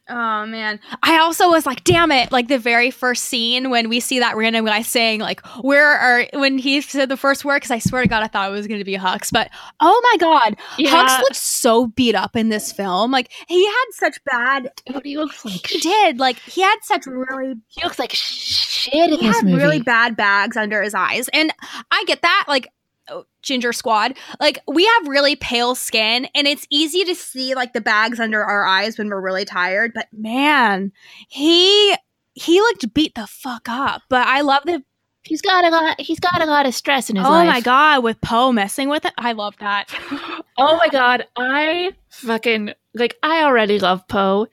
Oh 0.09 0.47
man. 0.47 0.79
I 1.03 1.19
also 1.19 1.49
was 1.49 1.67
like, 1.67 1.83
damn 1.83 2.13
it, 2.13 2.31
like 2.31 2.49
the 2.49 2.59
very 2.59 2.91
first 2.93 3.25
scene 3.25 3.71
when 3.71 3.89
we 3.89 3.99
see 4.01 4.21
that 4.21 4.37
random 4.37 4.65
guy 4.65 4.83
saying, 4.83 5.21
like, 5.21 5.45
where 5.63 5.91
are 5.91 6.27
when 6.35 6.59
he 6.59 6.81
said 6.81 7.09
the 7.09 7.17
first 7.17 7.45
word, 7.45 7.57
because 7.57 7.73
I 7.73 7.79
swear 7.81 8.03
to 8.03 8.09
God, 8.09 8.23
I 8.23 8.29
thought 8.29 8.49
it 8.49 8.53
was 8.53 8.67
gonna 8.69 8.85
be 8.85 8.97
Hux. 8.97 9.33
But 9.33 9.51
oh 9.81 10.01
my 10.13 10.17
god, 10.19 10.57
Yeah. 10.79 10.91
Hux 10.91 11.21
looks 11.23 11.39
so 11.39 11.89
beat 11.89 12.15
up 12.15 12.37
in 12.37 12.49
this 12.51 12.71
film. 12.73 13.11
Like 13.11 13.33
he 13.49 13.67
had 13.67 13.85
such 13.93 14.19
bad 14.31 14.71
Dude, 14.87 15.05
he 15.05 15.17
looks 15.19 15.45
like 15.45 15.67
he 15.67 15.79
did. 15.81 16.19
Like 16.21 16.39
he 16.41 16.61
had 16.63 16.77
such 16.83 17.07
really 17.07 17.55
he 17.69 17.83
looks 17.83 17.99
like 17.99 18.13
shit 18.13 18.95
in 18.95 19.19
he 19.19 19.27
this 19.27 19.37
had 19.37 19.45
movie. 19.45 19.57
really 19.57 19.81
bad 19.81 20.17
bags 20.17 20.57
under 20.57 20.83
his 20.83 20.95
eyes 20.95 21.29
and 21.33 21.53
i 21.91 22.05
get 22.07 22.23
that 22.23 22.45
like 22.47 22.69
Oh, 23.09 23.25
ginger 23.43 23.73
squad 23.73 24.17
like 24.41 24.59
we 24.67 24.85
have 24.85 25.09
really 25.09 25.37
pale 25.37 25.75
skin 25.75 26.27
and 26.35 26.47
it's 26.47 26.67
easy 26.71 27.05
to 27.05 27.15
see 27.15 27.55
like 27.55 27.73
the 27.73 27.81
bags 27.81 28.19
under 28.19 28.43
our 28.43 28.67
eyes 28.67 28.99
when 28.99 29.09
we're 29.09 29.21
really 29.21 29.45
tired 29.45 29.93
but 29.95 30.09
man 30.13 30.91
he 31.29 31.95
he 32.35 32.61
looked 32.61 32.93
beat 32.93 33.15
the 33.15 33.27
fuck 33.29 33.69
up 33.69 34.03
but 34.09 34.27
i 34.27 34.41
love 34.41 34.63
the 34.65 34.83
He's 35.23 35.43
got 35.43 35.65
a 35.65 35.71
lot. 35.71 36.01
He's 36.01 36.21
got 36.21 36.41
a 36.41 36.47
lot 36.47 36.67
of 36.67 36.75
stress 36.75 37.11
in 37.11 37.17
his 37.17 37.27
oh 37.27 37.31
life. 37.31 37.49
my 37.49 37.61
god 37.61 38.05
with 38.05 38.21
poe 38.21 38.53
messing 38.53 38.89
with 38.89 39.05
it 39.05 39.13
i 39.19 39.33
love 39.33 39.57
that 39.59 39.93
Oh 40.59 40.77
my 40.77 40.89
god, 40.89 41.27
I 41.37 41.93
fucking 42.09 42.73
like 42.95 43.17
I 43.23 43.43
already 43.43 43.79
love 43.79 44.09
Poe, 44.09 44.47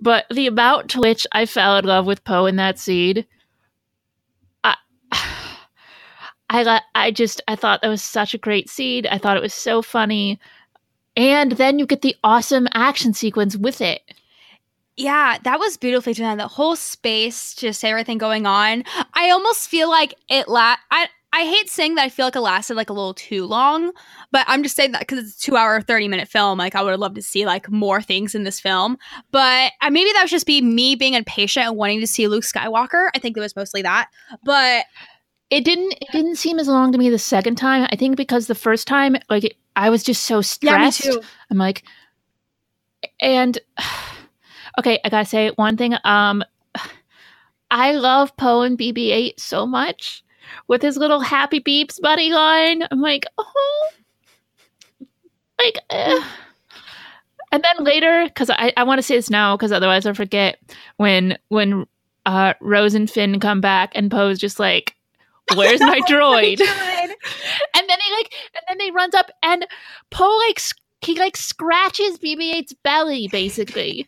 but 0.00 0.26
the 0.30 0.46
amount 0.46 0.90
to 0.90 1.00
which 1.00 1.26
I 1.32 1.46
fell 1.46 1.78
in 1.78 1.86
love 1.86 2.04
with 2.06 2.24
Poe 2.24 2.44
in 2.44 2.56
that 2.56 2.78
scene, 2.78 3.24
I 4.62 4.76
I 6.48 6.80
I 6.94 7.10
just 7.10 7.40
I 7.48 7.56
thought 7.56 7.82
that 7.82 7.88
was 7.88 8.02
such 8.02 8.34
a 8.34 8.38
great 8.38 8.68
seed. 8.70 9.06
I 9.06 9.18
thought 9.18 9.36
it 9.36 9.42
was 9.42 9.54
so 9.54 9.82
funny. 9.82 10.38
And 11.16 11.52
then 11.52 11.78
you 11.78 11.86
get 11.86 12.02
the 12.02 12.16
awesome 12.22 12.68
action 12.74 13.14
sequence 13.14 13.56
with 13.56 13.80
it. 13.80 14.02
Yeah, 14.96 15.38
that 15.44 15.58
was 15.58 15.76
beautifully 15.76 16.14
done. 16.14 16.38
The 16.38 16.48
whole 16.48 16.76
space, 16.76 17.54
just 17.54 17.84
everything 17.84 18.18
going 18.18 18.46
on. 18.46 18.84
I 19.14 19.30
almost 19.30 19.68
feel 19.68 19.90
like 19.90 20.14
it 20.28 20.48
la 20.48 20.76
I 20.90 21.08
I 21.32 21.44
hate 21.44 21.68
saying 21.68 21.96
that 21.96 22.04
I 22.04 22.08
feel 22.08 22.24
like 22.24 22.36
it 22.36 22.40
lasted 22.40 22.76
like 22.76 22.88
a 22.88 22.94
little 22.94 23.12
too 23.12 23.44
long, 23.44 23.92
but 24.32 24.46
I'm 24.48 24.62
just 24.62 24.74
saying 24.74 24.92
that 24.92 25.00
because 25.00 25.18
it's 25.18 25.36
a 25.36 25.40
two 25.40 25.56
hour, 25.56 25.82
30 25.82 26.08
minute 26.08 26.28
film. 26.28 26.58
Like 26.58 26.74
I 26.74 26.82
would 26.82 26.92
have 26.92 27.00
loved 27.00 27.16
to 27.16 27.22
see 27.22 27.44
like 27.44 27.70
more 27.70 28.00
things 28.00 28.34
in 28.34 28.44
this 28.44 28.58
film. 28.58 28.96
But 29.32 29.72
uh, 29.82 29.90
maybe 29.90 30.10
that 30.14 30.22
was 30.22 30.30
just 30.30 30.46
be 30.46 30.62
me 30.62 30.94
being 30.94 31.12
impatient 31.12 31.66
and 31.66 31.76
wanting 31.76 32.00
to 32.00 32.06
see 32.06 32.26
Luke 32.26 32.44
Skywalker. 32.44 33.10
I 33.14 33.18
think 33.18 33.36
it 33.36 33.40
was 33.40 33.54
mostly 33.54 33.82
that. 33.82 34.08
But 34.44 34.86
It 35.50 35.64
didn't 35.64 35.92
it 35.92 36.10
didn't 36.12 36.36
seem 36.36 36.58
as 36.58 36.68
long 36.68 36.92
to 36.92 36.98
me 36.98 37.08
the 37.08 37.18
second 37.18 37.56
time. 37.56 37.86
I 37.90 37.96
think 37.96 38.16
because 38.16 38.46
the 38.46 38.54
first 38.54 38.88
time 38.88 39.16
like 39.30 39.44
it, 39.44 39.56
I 39.76 39.90
was 39.90 40.02
just 40.02 40.22
so 40.22 40.40
stressed. 40.40 41.04
Yeah, 41.04 41.10
me 41.10 41.16
too. 41.16 41.22
I'm 41.50 41.58
like, 41.58 41.84
and 43.20 43.58
okay, 44.78 44.98
I 45.04 45.08
gotta 45.08 45.24
say 45.24 45.50
one 45.50 45.76
thing. 45.76 45.94
Um, 46.04 46.42
I 47.70 47.92
love 47.92 48.36
Poe 48.36 48.62
and 48.62 48.78
BB-8 48.78 49.40
so 49.40 49.66
much 49.66 50.24
with 50.68 50.82
his 50.82 50.96
little 50.96 51.20
happy 51.20 51.60
beeps 51.60 52.00
buddy 52.00 52.30
line. 52.30 52.82
I'm 52.90 53.00
like, 53.00 53.26
oh, 53.38 53.88
like, 55.58 55.78
eh. 55.90 56.24
and 57.52 57.62
then 57.62 57.84
later, 57.84 58.24
because 58.26 58.50
I, 58.50 58.72
I 58.76 58.84
want 58.84 58.98
to 58.98 59.02
say 59.02 59.16
this 59.16 59.30
now, 59.30 59.56
because 59.56 59.72
otherwise 59.72 60.06
I 60.06 60.12
forget 60.12 60.58
when 60.96 61.38
when 61.48 61.86
uh 62.24 62.54
Rose 62.60 62.94
and 62.94 63.08
Finn 63.08 63.38
come 63.38 63.60
back 63.60 63.92
and 63.94 64.10
Poe's 64.10 64.38
just 64.38 64.58
like, 64.58 64.95
where's 65.54 65.80
my 65.80 66.00
droid? 66.08 66.60
and 66.60 67.88
then 67.88 67.98
he 68.04 68.12
like 68.12 68.32
and 68.54 68.64
then 68.68 68.78
they 68.78 68.90
runs 68.90 69.14
up 69.14 69.30
and 69.42 69.66
Poe 70.10 70.36
like 70.48 70.58
sc- 70.60 70.78
he 71.02 71.18
like 71.18 71.36
scratches 71.36 72.18
BB-8's 72.18 72.74
belly 72.82 73.28
basically. 73.28 74.06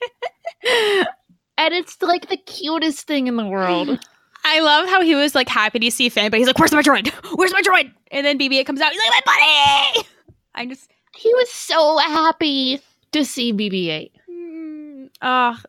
and 0.64 1.74
it's 1.74 2.00
like 2.02 2.28
the 2.28 2.36
cutest 2.36 3.06
thing 3.06 3.26
in 3.26 3.36
the 3.36 3.46
world. 3.46 3.98
I 4.44 4.60
love 4.60 4.88
how 4.88 5.02
he 5.02 5.14
was 5.14 5.34
like 5.34 5.48
happy 5.48 5.78
to 5.80 5.90
see 5.90 6.08
Finn, 6.08 6.30
but 6.30 6.38
he's 6.38 6.46
like, 6.46 6.58
"Where's 6.58 6.72
my 6.72 6.82
droid? 6.82 7.08
Where's 7.36 7.52
my 7.52 7.60
droid?" 7.60 7.92
And 8.10 8.24
then 8.24 8.38
BB-8 8.38 8.64
comes 8.66 8.80
out. 8.80 8.92
He's 8.92 9.00
like, 9.00 9.26
"My 9.26 9.92
buddy!" 9.94 10.08
I 10.54 10.66
just, 10.66 10.90
He 11.16 11.32
was 11.34 11.50
so 11.50 11.98
happy 11.98 12.80
to 13.12 13.24
see 13.24 13.52
BB-8. 13.52 14.10
mm, 14.30 15.10
ah, 15.22 15.60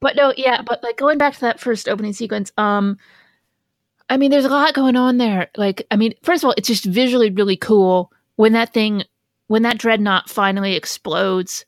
But 0.00 0.16
no, 0.16 0.32
yeah, 0.36 0.62
but 0.62 0.82
like 0.82 0.96
going 0.96 1.18
back 1.18 1.34
to 1.34 1.40
that 1.42 1.60
first 1.60 1.88
opening 1.88 2.12
sequence, 2.14 2.50
um 2.58 2.96
I 4.08 4.16
mean 4.16 4.30
there's 4.30 4.44
a 4.44 4.50
lot 4.50 4.74
going 4.74 4.96
on 4.96 5.18
there. 5.18 5.48
Like 5.56 5.86
I 5.90 5.96
mean, 5.96 6.14
first 6.22 6.42
of 6.42 6.48
all, 6.48 6.54
it's 6.56 6.68
just 6.68 6.84
visually 6.84 7.30
really 7.30 7.56
cool 7.56 8.12
when 8.36 8.52
that 8.52 8.72
thing 8.72 9.04
when 9.46 9.62
that 9.62 9.78
dreadnought 9.78 10.28
finally 10.28 10.74
explodes. 10.74 11.64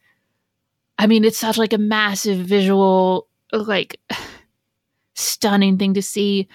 I 0.98 1.06
mean, 1.06 1.24
it's 1.24 1.38
such 1.38 1.58
like 1.58 1.72
a 1.72 1.78
massive 1.78 2.38
visual 2.38 3.28
like 3.52 4.00
stunning 5.14 5.78
thing 5.78 5.94
to 5.94 6.02
see. 6.02 6.48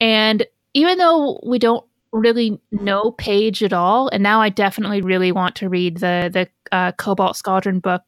And 0.00 0.46
even 0.74 0.98
though 0.98 1.40
we 1.46 1.58
don't 1.58 1.84
really 2.12 2.60
know 2.70 3.12
Paige 3.12 3.62
at 3.62 3.72
all, 3.72 4.08
and 4.08 4.22
now 4.22 4.40
I 4.40 4.48
definitely 4.48 5.00
really 5.00 5.32
want 5.32 5.56
to 5.56 5.68
read 5.68 5.98
the 5.98 6.30
the 6.32 6.76
uh, 6.76 6.92
Cobalt 6.92 7.36
Squadron 7.36 7.80
book, 7.80 8.02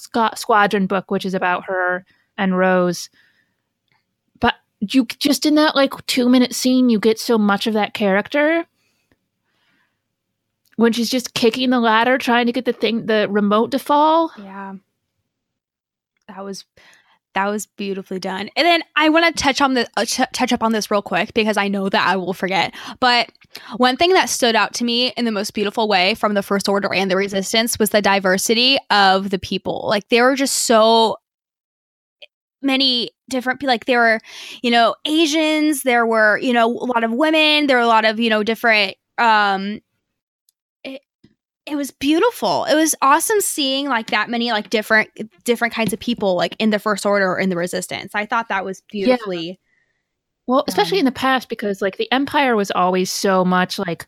Squ- 0.00 0.36
Squadron 0.36 0.86
book, 0.86 1.10
which 1.10 1.24
is 1.24 1.34
about 1.34 1.64
her 1.66 2.04
and 2.36 2.56
Rose. 2.56 3.08
You 4.90 5.06
just 5.06 5.46
in 5.46 5.54
that 5.54 5.76
like 5.76 5.92
two 6.06 6.28
minute 6.28 6.54
scene, 6.54 6.88
you 6.88 6.98
get 6.98 7.20
so 7.20 7.38
much 7.38 7.66
of 7.66 7.74
that 7.74 7.94
character. 7.94 8.66
When 10.76 10.92
she's 10.92 11.10
just 11.10 11.34
kicking 11.34 11.70
the 11.70 11.78
ladder, 11.78 12.18
trying 12.18 12.46
to 12.46 12.52
get 12.52 12.64
the 12.64 12.72
thing, 12.72 13.06
the 13.06 13.28
remote 13.30 13.70
to 13.70 13.78
fall. 13.78 14.32
Yeah. 14.36 14.74
That 16.26 16.44
was 16.44 16.64
that 17.34 17.46
was 17.46 17.66
beautifully 17.66 18.18
done. 18.18 18.50
And 18.56 18.66
then 18.66 18.82
I 18.96 19.08
want 19.08 19.24
to 19.34 19.42
touch 19.42 19.60
on 19.60 19.74
the 19.74 19.88
uh, 19.96 20.04
t- 20.04 20.24
touch 20.32 20.52
up 20.52 20.62
on 20.62 20.72
this 20.72 20.90
real 20.90 21.02
quick 21.02 21.32
because 21.34 21.56
I 21.56 21.68
know 21.68 21.88
that 21.88 22.06
I 22.06 22.16
will 22.16 22.34
forget. 22.34 22.74
But 23.00 23.30
one 23.76 23.96
thing 23.96 24.12
that 24.14 24.28
stood 24.28 24.54
out 24.54 24.74
to 24.74 24.84
me 24.84 25.12
in 25.16 25.24
the 25.24 25.32
most 25.32 25.54
beautiful 25.54 25.88
way 25.88 26.14
from 26.14 26.34
the 26.34 26.42
First 26.42 26.68
Order 26.68 26.92
and 26.92 27.10
the 27.10 27.16
Resistance 27.16 27.78
was 27.78 27.90
the 27.90 28.02
diversity 28.02 28.78
of 28.90 29.30
the 29.30 29.38
people. 29.38 29.84
Like 29.86 30.08
they 30.08 30.20
were 30.20 30.34
just 30.34 30.64
so 30.64 31.16
many 32.62 33.10
different 33.28 33.60
people 33.60 33.72
like 33.72 33.86
there 33.86 33.98
were 33.98 34.20
you 34.62 34.70
know 34.70 34.94
asians 35.04 35.82
there 35.82 36.06
were 36.06 36.38
you 36.38 36.52
know 36.52 36.66
a 36.66 36.86
lot 36.86 37.02
of 37.02 37.12
women 37.12 37.66
there 37.66 37.76
were 37.76 37.82
a 37.82 37.86
lot 37.86 38.04
of 38.04 38.20
you 38.20 38.30
know 38.30 38.42
different 38.42 38.94
um 39.18 39.80
it, 40.84 41.00
it 41.66 41.76
was 41.76 41.90
beautiful 41.90 42.64
it 42.66 42.74
was 42.74 42.94
awesome 43.02 43.40
seeing 43.40 43.88
like 43.88 44.10
that 44.10 44.28
many 44.28 44.52
like 44.52 44.70
different 44.70 45.08
different 45.44 45.72
kinds 45.72 45.92
of 45.92 45.98
people 45.98 46.36
like 46.36 46.54
in 46.58 46.70
the 46.70 46.78
first 46.78 47.06
order 47.06 47.26
or 47.26 47.38
in 47.38 47.48
the 47.48 47.56
resistance 47.56 48.14
i 48.14 48.26
thought 48.26 48.48
that 48.48 48.64
was 48.64 48.82
beautifully 48.90 49.46
yeah. 49.48 49.54
well 50.46 50.64
especially 50.68 50.98
in 50.98 51.04
the 51.04 51.12
past 51.12 51.48
because 51.48 51.80
like 51.80 51.96
the 51.96 52.10
empire 52.12 52.54
was 52.54 52.70
always 52.72 53.10
so 53.10 53.44
much 53.44 53.78
like 53.78 54.06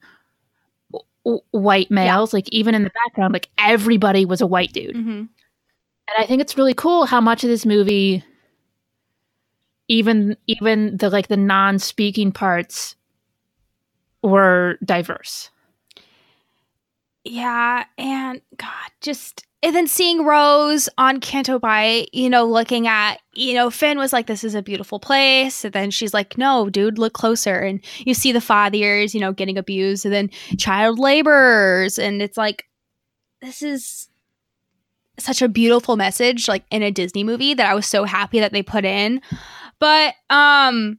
w- 1.25 1.43
white 1.53 1.91
males 1.91 2.33
yeah. 2.33 2.37
like 2.37 2.49
even 2.51 2.75
in 2.75 2.85
the 2.85 2.93
background 3.05 3.33
like 3.33 3.49
everybody 3.59 4.25
was 4.25 4.41
a 4.41 4.47
white 4.47 4.73
dude 4.73 4.95
mm-hmm. 4.95 5.11
and 5.11 5.31
i 6.19 6.27
think 6.27 6.43
it's 6.43 6.59
really 6.59 6.75
cool 6.75 7.07
how 7.07 7.21
much 7.21 7.43
of 7.43 7.49
this 7.49 7.65
movie 7.65 8.23
even 9.89 10.37
even 10.47 10.97
the 10.97 11.11
like 11.11 11.29
the 11.29 11.37
non-speaking 11.37 12.33
parts 12.33 12.97
were 14.23 14.79
diverse. 14.85 15.51
Yeah, 17.25 17.85
and 17.97 18.41
God, 18.57 18.91
just 19.01 19.47
and 19.63 19.75
then 19.75 19.87
seeing 19.87 20.27
Rose 20.27 20.91
on 20.99 21.21
Canto 21.21 21.59
Bight, 21.59 22.11
you 22.13 22.29
know, 22.29 22.45
looking 22.45 22.87
at, 22.87 23.17
you 23.33 23.55
know, 23.55 23.71
Finn 23.71 23.97
was 23.97 24.13
like, 24.13 24.27
"This 24.27 24.45
is 24.45 24.55
a 24.55 24.61
beautiful 24.61 25.01
place," 25.01 25.65
and 25.65 25.73
then 25.73 25.91
she's 25.91 26.13
like, 26.13 26.37
"No, 26.37 26.69
dude, 26.69 26.99
look 26.99 27.15
closer." 27.15 27.61
And 27.61 27.81
you 27.99 28.13
see 28.13 28.31
the 28.31 28.43
fathers, 28.43 29.15
you 29.15 29.21
know, 29.21 29.33
getting 29.33 29.57
abused, 29.57 30.05
and 30.05 30.13
then 30.13 30.29
child 30.59 30.99
laborers, 30.99 31.99
and 31.99 32.21
it's 32.21 32.37
like, 32.37 32.67
this 33.41 33.63
is 33.63 34.09
such 35.19 35.41
a 35.43 35.49
beautiful 35.49 35.97
message, 35.97 36.49
like 36.49 36.65
in 36.71 36.83
a 36.83 36.91
Disney 36.91 37.25
movie 37.25 37.55
that 37.55 37.67
I 37.67 37.75
was 37.75 37.87
so 37.87 38.05
happy 38.05 38.41
that 38.41 38.53
they 38.53 38.63
put 38.63 38.85
in. 38.85 39.23
But 39.79 40.15
um 40.31 40.99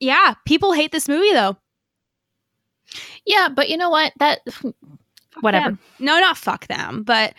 yeah, 0.00 0.34
people 0.46 0.72
hate 0.72 0.92
this 0.92 1.08
movie 1.08 1.32
though. 1.32 1.56
Yeah, 3.24 3.48
but 3.48 3.68
you 3.68 3.76
know 3.76 3.90
what? 3.90 4.12
That 4.18 4.40
whatever. 5.40 5.70
Them. 5.70 5.78
No, 5.98 6.18
not 6.18 6.36
fuck 6.36 6.66
them, 6.66 7.02
but 7.04 7.34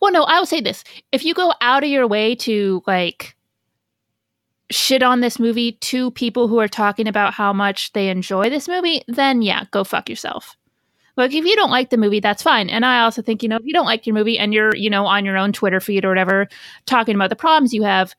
well, 0.00 0.12
no, 0.12 0.24
I 0.24 0.38
will 0.38 0.46
say 0.46 0.60
this. 0.60 0.84
If 1.10 1.24
you 1.24 1.34
go 1.34 1.52
out 1.60 1.84
of 1.84 1.90
your 1.90 2.06
way 2.06 2.34
to 2.36 2.82
like 2.86 3.36
shit 4.70 5.02
on 5.02 5.20
this 5.20 5.38
movie 5.38 5.72
to 5.72 6.10
people 6.12 6.48
who 6.48 6.58
are 6.58 6.68
talking 6.68 7.06
about 7.06 7.34
how 7.34 7.52
much 7.52 7.92
they 7.92 8.08
enjoy 8.08 8.48
this 8.48 8.68
movie, 8.68 9.02
then 9.08 9.42
yeah, 9.42 9.64
go 9.70 9.84
fuck 9.84 10.08
yourself. 10.08 10.56
Like 11.16 11.34
if 11.34 11.44
you 11.44 11.54
don't 11.56 11.70
like 11.70 11.90
the 11.90 11.98
movie, 11.98 12.20
that's 12.20 12.42
fine. 12.42 12.70
And 12.70 12.86
I 12.86 13.00
also 13.00 13.20
think, 13.20 13.42
you 13.42 13.48
know, 13.48 13.56
if 13.56 13.66
you 13.66 13.74
don't 13.74 13.84
like 13.84 14.06
your 14.06 14.14
movie 14.14 14.38
and 14.38 14.54
you're, 14.54 14.74
you 14.74 14.88
know, 14.88 15.04
on 15.04 15.26
your 15.26 15.36
own 15.36 15.52
Twitter 15.52 15.78
feed 15.78 16.06
or 16.06 16.08
whatever, 16.08 16.48
talking 16.86 17.14
about 17.14 17.28
the 17.28 17.36
problems 17.36 17.74
you 17.74 17.82
have, 17.82 18.14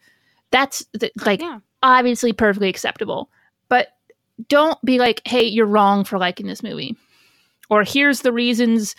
that's 0.53 0.85
like 1.25 1.41
yeah. 1.41 1.59
obviously 1.81 2.31
perfectly 2.31 2.69
acceptable. 2.69 3.29
But 3.67 3.89
don't 4.47 4.79
be 4.85 4.99
like, 4.99 5.21
hey, 5.25 5.43
you're 5.43 5.65
wrong 5.65 6.05
for 6.05 6.17
liking 6.17 6.47
this 6.47 6.63
movie. 6.63 6.95
Or 7.69 7.83
here's 7.83 8.21
the 8.21 8.31
reasons 8.31 8.95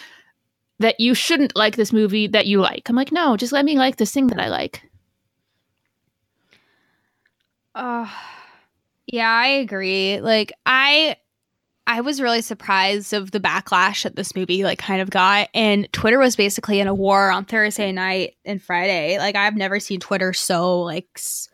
that 0.80 0.98
you 0.98 1.14
shouldn't 1.14 1.56
like 1.56 1.76
this 1.76 1.92
movie 1.92 2.26
that 2.26 2.46
you 2.46 2.60
like. 2.60 2.88
I'm 2.88 2.96
like, 2.96 3.12
no, 3.12 3.36
just 3.36 3.52
let 3.52 3.64
me 3.64 3.78
like 3.78 3.96
this 3.96 4.12
thing 4.12 4.26
that 4.26 4.40
I 4.40 4.48
like. 4.48 4.82
Uh 7.74 8.10
yeah, 9.06 9.30
I 9.30 9.46
agree. 9.46 10.20
Like 10.20 10.52
I 10.66 11.16
I 11.86 12.00
was 12.00 12.20
really 12.20 12.40
surprised 12.40 13.12
of 13.12 13.30
the 13.30 13.40
backlash 13.40 14.04
that 14.04 14.16
this 14.16 14.34
movie 14.34 14.64
like 14.64 14.78
kind 14.78 15.02
of 15.02 15.10
got 15.10 15.48
and 15.52 15.86
Twitter 15.92 16.18
was 16.18 16.34
basically 16.34 16.80
in 16.80 16.86
a 16.86 16.94
war 16.94 17.30
on 17.30 17.44
Thursday 17.44 17.92
night 17.92 18.36
and 18.44 18.62
Friday. 18.62 19.18
Like 19.18 19.36
I've 19.36 19.56
never 19.56 19.78
seen 19.78 20.00
Twitter 20.00 20.32
so 20.32 20.80
like 20.80 21.06
s- 21.16 21.48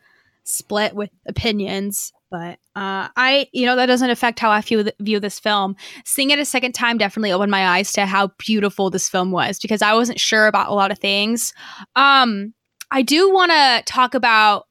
split 0.45 0.95
with 0.95 1.09
opinions, 1.27 2.13
but 2.29 2.59
uh 2.77 3.09
I 3.17 3.49
you 3.51 3.65
know 3.65 3.75
that 3.75 3.87
doesn't 3.87 4.09
affect 4.09 4.39
how 4.39 4.51
I 4.51 4.61
view, 4.61 4.89
view 4.99 5.19
this 5.19 5.37
film. 5.37 5.75
Seeing 6.05 6.29
it 6.29 6.39
a 6.39 6.45
second 6.45 6.71
time 6.73 6.97
definitely 6.97 7.33
opened 7.33 7.51
my 7.51 7.67
eyes 7.67 7.91
to 7.93 8.05
how 8.05 8.27
beautiful 8.37 8.89
this 8.89 9.09
film 9.09 9.31
was 9.31 9.59
because 9.59 9.81
I 9.81 9.93
wasn't 9.95 10.19
sure 10.19 10.47
about 10.47 10.69
a 10.69 10.73
lot 10.73 10.91
of 10.91 10.99
things. 10.99 11.53
Um 11.97 12.53
I 12.89 13.01
do 13.01 13.33
want 13.33 13.51
to 13.51 13.83
talk 13.85 14.13
about 14.13 14.67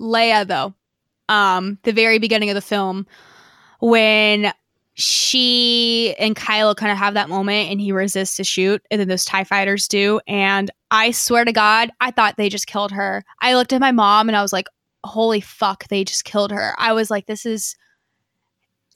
Leia 0.00 0.46
though. 0.46 0.72
Um 1.28 1.78
the 1.82 1.92
very 1.92 2.18
beginning 2.18 2.48
of 2.48 2.54
the 2.54 2.62
film 2.62 3.06
when 3.80 4.52
she 4.98 6.14
and 6.18 6.34
Kylo 6.34 6.74
kind 6.74 6.90
of 6.90 6.96
have 6.96 7.14
that 7.14 7.28
moment 7.28 7.70
and 7.70 7.78
he 7.78 7.92
resists 7.92 8.36
to 8.36 8.44
shoot, 8.44 8.82
and 8.90 8.98
then 8.98 9.08
those 9.08 9.26
TIE 9.26 9.44
fighters 9.44 9.88
do. 9.88 10.20
And 10.26 10.70
I 10.90 11.10
swear 11.10 11.44
to 11.44 11.52
God, 11.52 11.90
I 12.00 12.10
thought 12.10 12.36
they 12.38 12.48
just 12.48 12.66
killed 12.66 12.92
her. 12.92 13.22
I 13.40 13.54
looked 13.54 13.74
at 13.74 13.80
my 13.80 13.92
mom 13.92 14.28
and 14.28 14.36
I 14.36 14.40
was 14.42 14.54
like, 14.54 14.68
holy 15.04 15.42
fuck, 15.42 15.86
they 15.88 16.02
just 16.02 16.24
killed 16.24 16.50
her. 16.50 16.74
I 16.78 16.94
was 16.94 17.10
like, 17.10 17.26
this 17.26 17.44
is 17.44 17.76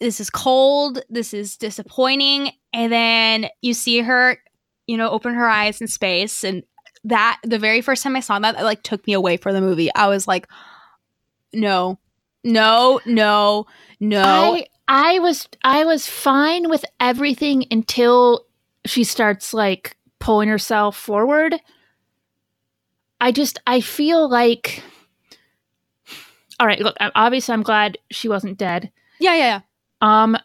this 0.00 0.20
is 0.20 0.30
cold, 0.30 1.02
this 1.10 1.34
is 1.34 1.58
disappointing. 1.58 2.52
And 2.72 2.90
then 2.90 3.48
you 3.60 3.74
see 3.74 3.98
her, 4.00 4.38
you 4.86 4.96
know, 4.96 5.10
open 5.10 5.34
her 5.34 5.46
eyes 5.46 5.82
in 5.82 5.86
space. 5.86 6.42
And 6.42 6.62
that 7.04 7.38
the 7.42 7.58
very 7.58 7.82
first 7.82 8.02
time 8.02 8.16
I 8.16 8.20
saw 8.20 8.38
that, 8.38 8.58
it 8.58 8.64
like 8.64 8.82
took 8.82 9.06
me 9.06 9.12
away 9.12 9.36
from 9.36 9.52
the 9.52 9.60
movie. 9.60 9.94
I 9.94 10.08
was 10.08 10.26
like, 10.26 10.48
no, 11.52 11.98
no, 12.42 13.00
no, 13.04 13.66
no. 14.00 14.54
I- 14.54 14.66
I 14.90 15.20
was 15.20 15.48
I 15.62 15.84
was 15.84 16.08
fine 16.08 16.68
with 16.68 16.84
everything 16.98 17.64
until 17.70 18.44
she 18.84 19.04
starts 19.04 19.54
like 19.54 19.96
pulling 20.18 20.48
herself 20.48 20.96
forward. 20.96 21.54
I 23.20 23.30
just 23.30 23.60
I 23.68 23.82
feel 23.82 24.28
like 24.28 24.82
all 26.58 26.66
right, 26.66 26.80
look, 26.80 26.96
obviously 27.14 27.52
I'm 27.52 27.62
glad 27.62 27.98
she 28.10 28.28
wasn't 28.28 28.58
dead. 28.58 28.90
Yeah, 29.20 29.36
yeah, 29.36 29.60
yeah. 30.02 30.22
Um 30.24 30.36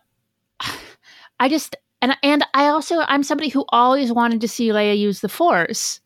I 1.39 1.49
just 1.49 1.75
and 1.99 2.15
and 2.21 2.45
I 2.53 2.67
also 2.67 2.99
I'm 2.99 3.23
somebody 3.23 3.49
who 3.49 3.65
always 3.69 4.13
wanted 4.13 4.41
to 4.41 4.47
see 4.47 4.69
Leia 4.69 4.95
use 4.95 5.21
the 5.21 5.27
force. 5.27 6.01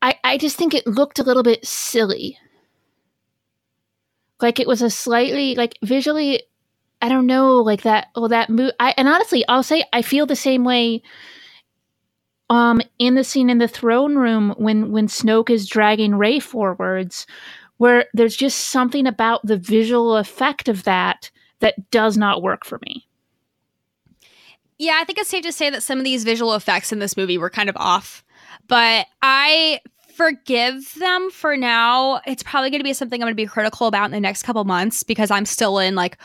I 0.00 0.14
I 0.22 0.38
just 0.38 0.56
think 0.56 0.72
it 0.72 0.86
looked 0.86 1.18
a 1.18 1.24
little 1.24 1.42
bit 1.42 1.66
silly. 1.66 2.38
Like 4.40 4.60
it 4.60 4.68
was 4.68 4.82
a 4.82 4.90
slightly 4.90 5.56
like 5.56 5.76
visually 5.82 6.44
I 7.02 7.08
don't 7.08 7.26
know, 7.26 7.56
like 7.56 7.82
that. 7.82 8.08
Well, 8.14 8.28
that 8.28 8.48
move. 8.48 8.70
I 8.78 8.94
and 8.96 9.08
honestly, 9.08 9.44
I'll 9.48 9.64
say 9.64 9.84
I 9.92 10.02
feel 10.02 10.24
the 10.24 10.36
same 10.36 10.64
way. 10.64 11.02
Um, 12.48 12.82
in 12.98 13.14
the 13.14 13.24
scene 13.24 13.48
in 13.48 13.58
the 13.58 13.68
throne 13.68 14.16
room 14.16 14.54
when 14.58 14.92
when 14.92 15.08
Snoke 15.08 15.50
is 15.50 15.66
dragging 15.66 16.14
Rey 16.14 16.38
forwards, 16.38 17.26
where 17.78 18.06
there's 18.14 18.36
just 18.36 18.68
something 18.68 19.06
about 19.06 19.44
the 19.44 19.56
visual 19.56 20.16
effect 20.16 20.68
of 20.68 20.84
that 20.84 21.30
that 21.60 21.90
does 21.90 22.16
not 22.16 22.42
work 22.42 22.64
for 22.64 22.78
me. 22.86 23.08
Yeah, 24.78 24.98
I 25.00 25.04
think 25.04 25.18
it's 25.18 25.30
safe 25.30 25.44
to 25.44 25.52
say 25.52 25.70
that 25.70 25.82
some 25.82 25.98
of 25.98 26.04
these 26.04 26.24
visual 26.24 26.54
effects 26.54 26.92
in 26.92 26.98
this 26.98 27.16
movie 27.16 27.38
were 27.38 27.50
kind 27.50 27.68
of 27.68 27.76
off, 27.76 28.22
but 28.68 29.06
I 29.22 29.80
forgive 30.14 30.94
them 30.94 31.30
for 31.30 31.56
now. 31.56 32.20
It's 32.26 32.42
probably 32.42 32.70
going 32.70 32.80
to 32.80 32.84
be 32.84 32.92
something 32.92 33.20
I'm 33.20 33.26
going 33.26 33.32
to 33.32 33.36
be 33.36 33.46
critical 33.46 33.86
about 33.86 34.06
in 34.06 34.10
the 34.10 34.20
next 34.20 34.42
couple 34.42 34.64
months 34.64 35.02
because 35.02 35.30
I'm 35.30 35.46
still 35.46 35.78
in 35.78 35.94
like 35.94 36.18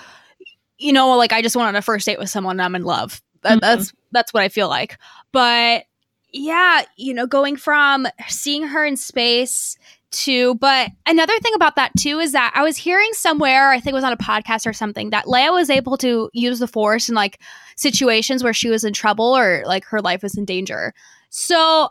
you 0.78 0.94
know, 0.94 1.16
like 1.16 1.34
I 1.34 1.42
just 1.42 1.56
went 1.56 1.68
on 1.68 1.76
a 1.76 1.82
first 1.82 2.06
date 2.06 2.20
with 2.20 2.30
someone 2.30 2.60
I'm 2.60 2.76
in 2.76 2.84
love. 2.84 3.22
That, 3.42 3.50
mm-hmm. 3.50 3.60
That's 3.60 3.94
that's 4.12 4.34
what 4.34 4.44
I 4.44 4.50
feel 4.50 4.70
like. 4.70 4.98
But 5.32 5.86
yeah, 6.32 6.84
you 6.98 7.14
know, 7.14 7.26
going 7.26 7.56
from 7.56 8.08
seeing 8.28 8.64
her 8.64 8.86
in 8.86 8.98
space 8.98 9.78
to 10.10 10.56
but 10.56 10.90
another 11.06 11.38
thing 11.40 11.54
about 11.54 11.76
that 11.76 11.92
too 11.98 12.20
is 12.20 12.32
that 12.32 12.54
I 12.56 12.64
was 12.64 12.78
hearing 12.78 13.10
somewhere, 13.12 13.72
I 13.72 13.80
think 13.80 13.92
it 13.92 13.96
was 13.96 14.04
on 14.04 14.14
a 14.14 14.18
podcast 14.18 14.66
or 14.66 14.74
something, 14.74 15.10
that 15.10 15.26
Leia 15.26 15.52
was 15.52 15.70
able 15.70 15.98
to 15.98 16.30
use 16.34 16.60
the 16.60 16.68
force 16.68 17.10
in 17.10 17.16
like 17.16 17.42
situations 17.76 18.44
where 18.44 18.54
she 18.54 18.70
was 18.70 18.84
in 18.84 18.94
trouble 18.94 19.38
or 19.38 19.64
like 19.66 19.84
her 19.86 20.02
life 20.02 20.24
was 20.24 20.38
in 20.38 20.46
danger. 20.46 20.94
So 21.30 21.90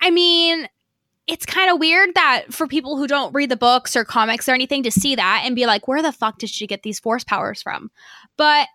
I 0.00 0.10
mean, 0.10 0.68
it's 1.26 1.44
kind 1.44 1.70
of 1.70 1.80
weird 1.80 2.14
that 2.14 2.44
for 2.50 2.66
people 2.66 2.96
who 2.96 3.06
don't 3.06 3.34
read 3.34 3.50
the 3.50 3.56
books 3.56 3.96
or 3.96 4.04
comics 4.04 4.48
or 4.48 4.52
anything 4.52 4.82
to 4.84 4.90
see 4.90 5.14
that 5.16 5.42
and 5.44 5.56
be 5.56 5.66
like, 5.66 5.88
where 5.88 6.02
the 6.02 6.12
fuck 6.12 6.38
did 6.38 6.50
she 6.50 6.66
get 6.66 6.82
these 6.82 7.00
force 7.00 7.24
powers 7.24 7.62
from? 7.62 7.90
But 8.36 8.68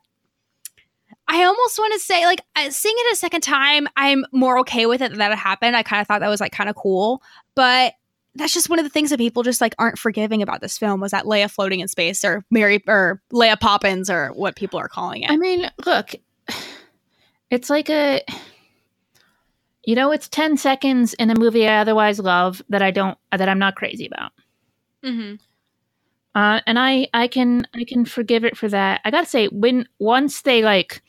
I 1.27 1.43
almost 1.43 1.79
want 1.79 1.93
to 1.93 1.99
say, 1.99 2.25
like, 2.25 2.41
uh, 2.57 2.69
seeing 2.69 2.95
it 2.97 3.13
a 3.13 3.15
second 3.15 3.41
time, 3.41 3.87
I'm 3.95 4.25
more 4.33 4.59
okay 4.59 4.85
with 4.85 5.01
it 5.01 5.15
that 5.15 5.31
it 5.31 5.37
happened. 5.37 5.77
I 5.77 5.83
kind 5.83 6.01
of 6.01 6.07
thought 6.07 6.19
that 6.19 6.27
was 6.27 6.41
like 6.41 6.51
kind 6.51 6.69
of 6.69 6.75
cool. 6.75 7.23
But 7.55 7.93
that's 8.35 8.53
just 8.53 8.69
one 8.69 8.79
of 8.79 8.85
the 8.85 8.89
things 8.89 9.11
that 9.11 9.17
people 9.19 9.43
just 9.43 9.61
like 9.61 9.75
aren't 9.79 9.97
forgiving 9.97 10.41
about 10.41 10.59
this 10.59 10.77
film 10.77 10.99
was 10.99 11.11
that 11.11 11.25
Leia 11.25 11.49
floating 11.49 11.79
in 11.79 11.87
space 11.87 12.23
or 12.25 12.43
Mary 12.49 12.83
or 12.87 13.21
Leia 13.31 13.59
Poppins 13.59 14.09
or 14.09 14.29
what 14.33 14.57
people 14.57 14.79
are 14.79 14.89
calling 14.89 15.23
it. 15.23 15.31
I 15.31 15.37
mean, 15.37 15.69
look, 15.85 16.15
it's 17.49 17.69
like 17.69 17.89
a 17.89 18.21
you 19.83 19.95
know, 19.95 20.11
it's 20.11 20.29
10 20.29 20.57
seconds 20.57 21.13
in 21.15 21.29
a 21.29 21.39
movie 21.39 21.67
I 21.67 21.77
otherwise 21.77 22.19
love 22.19 22.61
that 22.69 22.81
I 22.81 22.91
don't 22.91 23.17
that 23.31 23.49
I'm 23.49 23.59
not 23.59 23.75
crazy 23.75 24.07
about. 24.07 24.31
mm-hmm. 25.03 25.35
Uh, 26.33 26.61
and 26.65 26.79
I 26.79 27.07
I 27.13 27.27
can 27.27 27.67
I 27.73 27.83
can 27.83 28.05
forgive 28.05 28.45
it 28.45 28.55
for 28.55 28.69
that. 28.69 29.01
I 29.03 29.11
got 29.11 29.21
to 29.21 29.29
say 29.29 29.47
when 29.47 29.87
once 29.99 30.43
they 30.43 30.63
like 30.63 31.01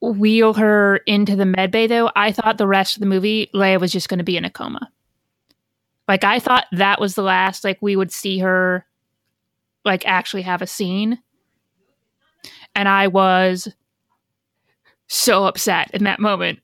wheel 0.00 0.54
her 0.54 0.96
into 1.06 1.36
the 1.36 1.44
medbay 1.44 1.88
though, 1.88 2.10
I 2.16 2.32
thought 2.32 2.58
the 2.58 2.66
rest 2.66 2.96
of 2.96 3.00
the 3.00 3.06
movie 3.06 3.50
Leia 3.54 3.80
was 3.80 3.92
just 3.92 4.08
going 4.08 4.18
to 4.18 4.24
be 4.24 4.36
in 4.36 4.44
a 4.44 4.50
coma. 4.50 4.90
Like 6.08 6.24
I 6.24 6.38
thought 6.38 6.66
that 6.72 7.00
was 7.00 7.14
the 7.14 7.22
last 7.22 7.64
like 7.64 7.78
we 7.80 7.96
would 7.96 8.12
see 8.12 8.38
her 8.38 8.86
like 9.84 10.06
actually 10.06 10.42
have 10.42 10.62
a 10.62 10.66
scene. 10.66 11.18
And 12.74 12.88
I 12.88 13.08
was 13.08 13.68
so 15.12 15.44
upset 15.44 15.90
in 15.92 16.04
that 16.04 16.20
moment. 16.20 16.60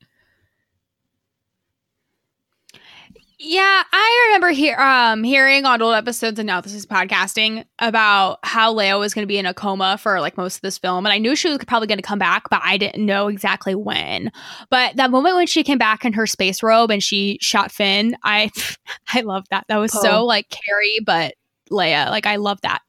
Yeah, 3.40 3.84
I 3.92 4.26
remember 4.26 4.50
hear, 4.50 4.76
um, 4.78 5.22
hearing 5.22 5.64
on 5.64 5.80
old 5.80 5.94
episodes, 5.94 6.40
and 6.40 6.46
now 6.48 6.60
this 6.60 6.74
is 6.74 6.84
podcasting 6.84 7.64
about 7.78 8.40
how 8.42 8.74
Leia 8.74 8.98
was 8.98 9.14
going 9.14 9.22
to 9.22 9.28
be 9.28 9.38
in 9.38 9.46
a 9.46 9.54
coma 9.54 9.96
for 9.96 10.20
like 10.20 10.36
most 10.36 10.56
of 10.56 10.62
this 10.62 10.76
film, 10.76 11.06
and 11.06 11.12
I 11.12 11.18
knew 11.18 11.36
she 11.36 11.48
was 11.48 11.58
probably 11.64 11.86
going 11.86 11.98
to 11.98 12.02
come 12.02 12.18
back, 12.18 12.50
but 12.50 12.60
I 12.64 12.76
didn't 12.76 13.06
know 13.06 13.28
exactly 13.28 13.76
when. 13.76 14.32
But 14.70 14.96
that 14.96 15.12
moment 15.12 15.36
when 15.36 15.46
she 15.46 15.62
came 15.62 15.78
back 15.78 16.04
in 16.04 16.12
her 16.14 16.26
space 16.26 16.64
robe 16.64 16.90
and 16.90 17.00
she 17.00 17.38
shot 17.40 17.70
Finn, 17.70 18.16
I 18.24 18.50
I 19.14 19.20
love 19.20 19.44
that. 19.50 19.66
That 19.68 19.76
was 19.76 19.92
Poe. 19.92 20.02
so 20.02 20.24
like 20.24 20.48
Carrie, 20.48 20.98
but 21.06 21.34
Leia. 21.70 22.10
Like 22.10 22.26
I 22.26 22.36
love 22.36 22.60
that. 22.62 22.80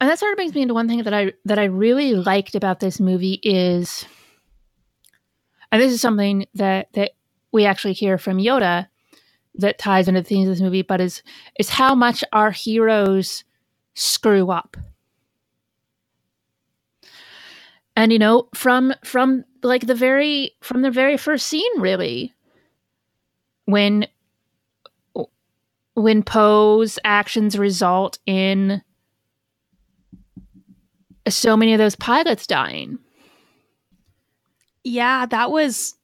And 0.00 0.08
that 0.08 0.18
sort 0.18 0.32
of 0.32 0.36
brings 0.36 0.54
me 0.54 0.62
into 0.62 0.74
one 0.74 0.88
thing 0.88 1.02
that 1.02 1.12
I 1.12 1.32
that 1.44 1.58
I 1.58 1.64
really 1.64 2.14
liked 2.14 2.54
about 2.54 2.80
this 2.80 2.98
movie 2.98 3.38
is, 3.42 4.06
and 5.70 5.80
this 5.80 5.92
is 5.92 6.00
something 6.00 6.46
that 6.54 6.92
that 6.94 7.12
we 7.52 7.66
actually 7.66 7.92
hear 7.92 8.16
from 8.16 8.38
Yoda 8.38 8.88
that 9.56 9.78
ties 9.78 10.08
into 10.08 10.22
the 10.22 10.26
themes 10.26 10.48
of 10.48 10.54
this 10.54 10.62
movie, 10.62 10.82
but 10.82 11.00
is 11.00 11.22
is 11.58 11.68
how 11.68 11.94
much 11.94 12.24
our 12.32 12.50
heroes 12.50 13.44
screw 13.94 14.50
up. 14.50 14.76
And 17.94 18.10
you 18.10 18.18
know, 18.18 18.48
from 18.54 18.94
from 19.04 19.44
like 19.62 19.86
the 19.86 19.94
very 19.94 20.52
from 20.62 20.80
the 20.80 20.90
very 20.90 21.18
first 21.18 21.46
scene, 21.46 21.78
really, 21.78 22.32
when 23.66 24.06
when 25.94 26.22
Poe's 26.22 26.98
actions 27.04 27.58
result 27.58 28.18
in 28.24 28.80
so 31.34 31.56
many 31.56 31.72
of 31.72 31.78
those 31.78 31.96
pilots 31.96 32.46
dying. 32.46 32.98
Yeah, 34.84 35.26
that 35.26 35.50
was 35.50 35.94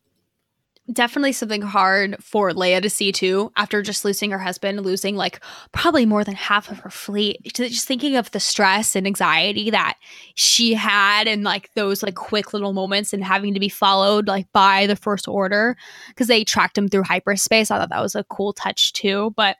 definitely 0.92 1.32
something 1.32 1.62
hard 1.62 2.16
for 2.22 2.52
Leia 2.52 2.80
to 2.80 2.88
see 2.88 3.10
too. 3.10 3.50
After 3.56 3.82
just 3.82 4.04
losing 4.04 4.30
her 4.30 4.38
husband, 4.38 4.84
losing 4.84 5.16
like 5.16 5.40
probably 5.72 6.06
more 6.06 6.22
than 6.22 6.36
half 6.36 6.70
of 6.70 6.78
her 6.78 6.90
fleet, 6.90 7.40
just 7.54 7.88
thinking 7.88 8.16
of 8.16 8.30
the 8.30 8.38
stress 8.38 8.94
and 8.94 9.06
anxiety 9.06 9.70
that 9.70 9.96
she 10.34 10.74
had, 10.74 11.26
and 11.26 11.42
like 11.42 11.72
those 11.74 12.02
like 12.02 12.14
quick 12.14 12.52
little 12.52 12.72
moments, 12.72 13.12
and 13.12 13.24
having 13.24 13.52
to 13.54 13.60
be 13.60 13.68
followed 13.68 14.28
like 14.28 14.46
by 14.52 14.86
the 14.86 14.94
First 14.94 15.26
Order 15.26 15.76
because 16.08 16.28
they 16.28 16.44
tracked 16.44 16.78
him 16.78 16.86
through 16.86 17.02
hyperspace. 17.02 17.70
I 17.70 17.78
thought 17.78 17.90
that 17.90 18.02
was 18.02 18.14
a 18.14 18.24
cool 18.24 18.52
touch 18.52 18.92
too, 18.92 19.32
but. 19.36 19.56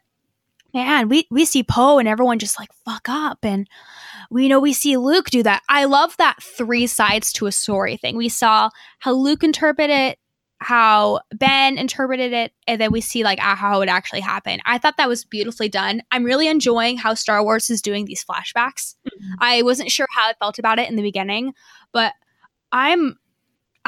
Man, 0.77 1.09
we, 1.09 1.27
we 1.31 1.47
see 1.47 1.63
Poe 1.63 1.99
and 1.99 2.07
everyone 2.07 2.39
just 2.39 2.59
like 2.61 2.69
fuck 2.85 3.09
up 3.09 3.39
and 3.43 3.67
we 4.31 4.47
know 4.47 4.61
we 4.61 4.75
see 4.75 4.99
Luke 4.99 5.31
do 5.31 5.43
that. 5.43 5.63
I 5.71 5.87
love 5.87 6.15
that 6.19 6.43
three 6.43 6.87
sides 6.87 7.33
to 7.33 7.47
a 7.47 7.53
story 7.53 7.97
thing. 7.97 8.15
We 8.15 8.29
saw 8.29 8.69
how 8.99 9.13
Luke 9.15 9.43
interpreted 9.43 9.97
it, 9.97 10.19
how 10.59 11.21
Ben 11.35 11.79
interpreted 11.79 12.35
it, 12.35 12.53
and 12.67 12.79
then 12.79 12.93
we 12.93 13.01
see 13.01 13.25
like 13.25 13.39
how 13.39 13.81
it 13.81 13.89
actually 13.89 14.21
happened. 14.21 14.61
I 14.67 14.77
thought 14.77 14.99
that 14.99 15.09
was 15.09 15.25
beautifully 15.25 15.71
done. 15.71 16.03
I'm 16.11 16.25
really 16.25 16.47
enjoying 16.47 16.99
how 16.99 17.15
Star 17.15 17.43
Wars 17.43 17.71
is 17.71 17.81
doing 17.81 18.05
these 18.05 18.23
flashbacks. 18.23 18.97
Mm-hmm. 19.09 19.35
I 19.41 19.63
wasn't 19.63 19.91
sure 19.91 20.07
how 20.15 20.29
I 20.29 20.35
felt 20.39 20.59
about 20.59 20.79
it 20.79 20.91
in 20.91 20.97
the 20.97 21.03
beginning, 21.03 21.55
but 21.95 22.13
I'm 22.71 23.17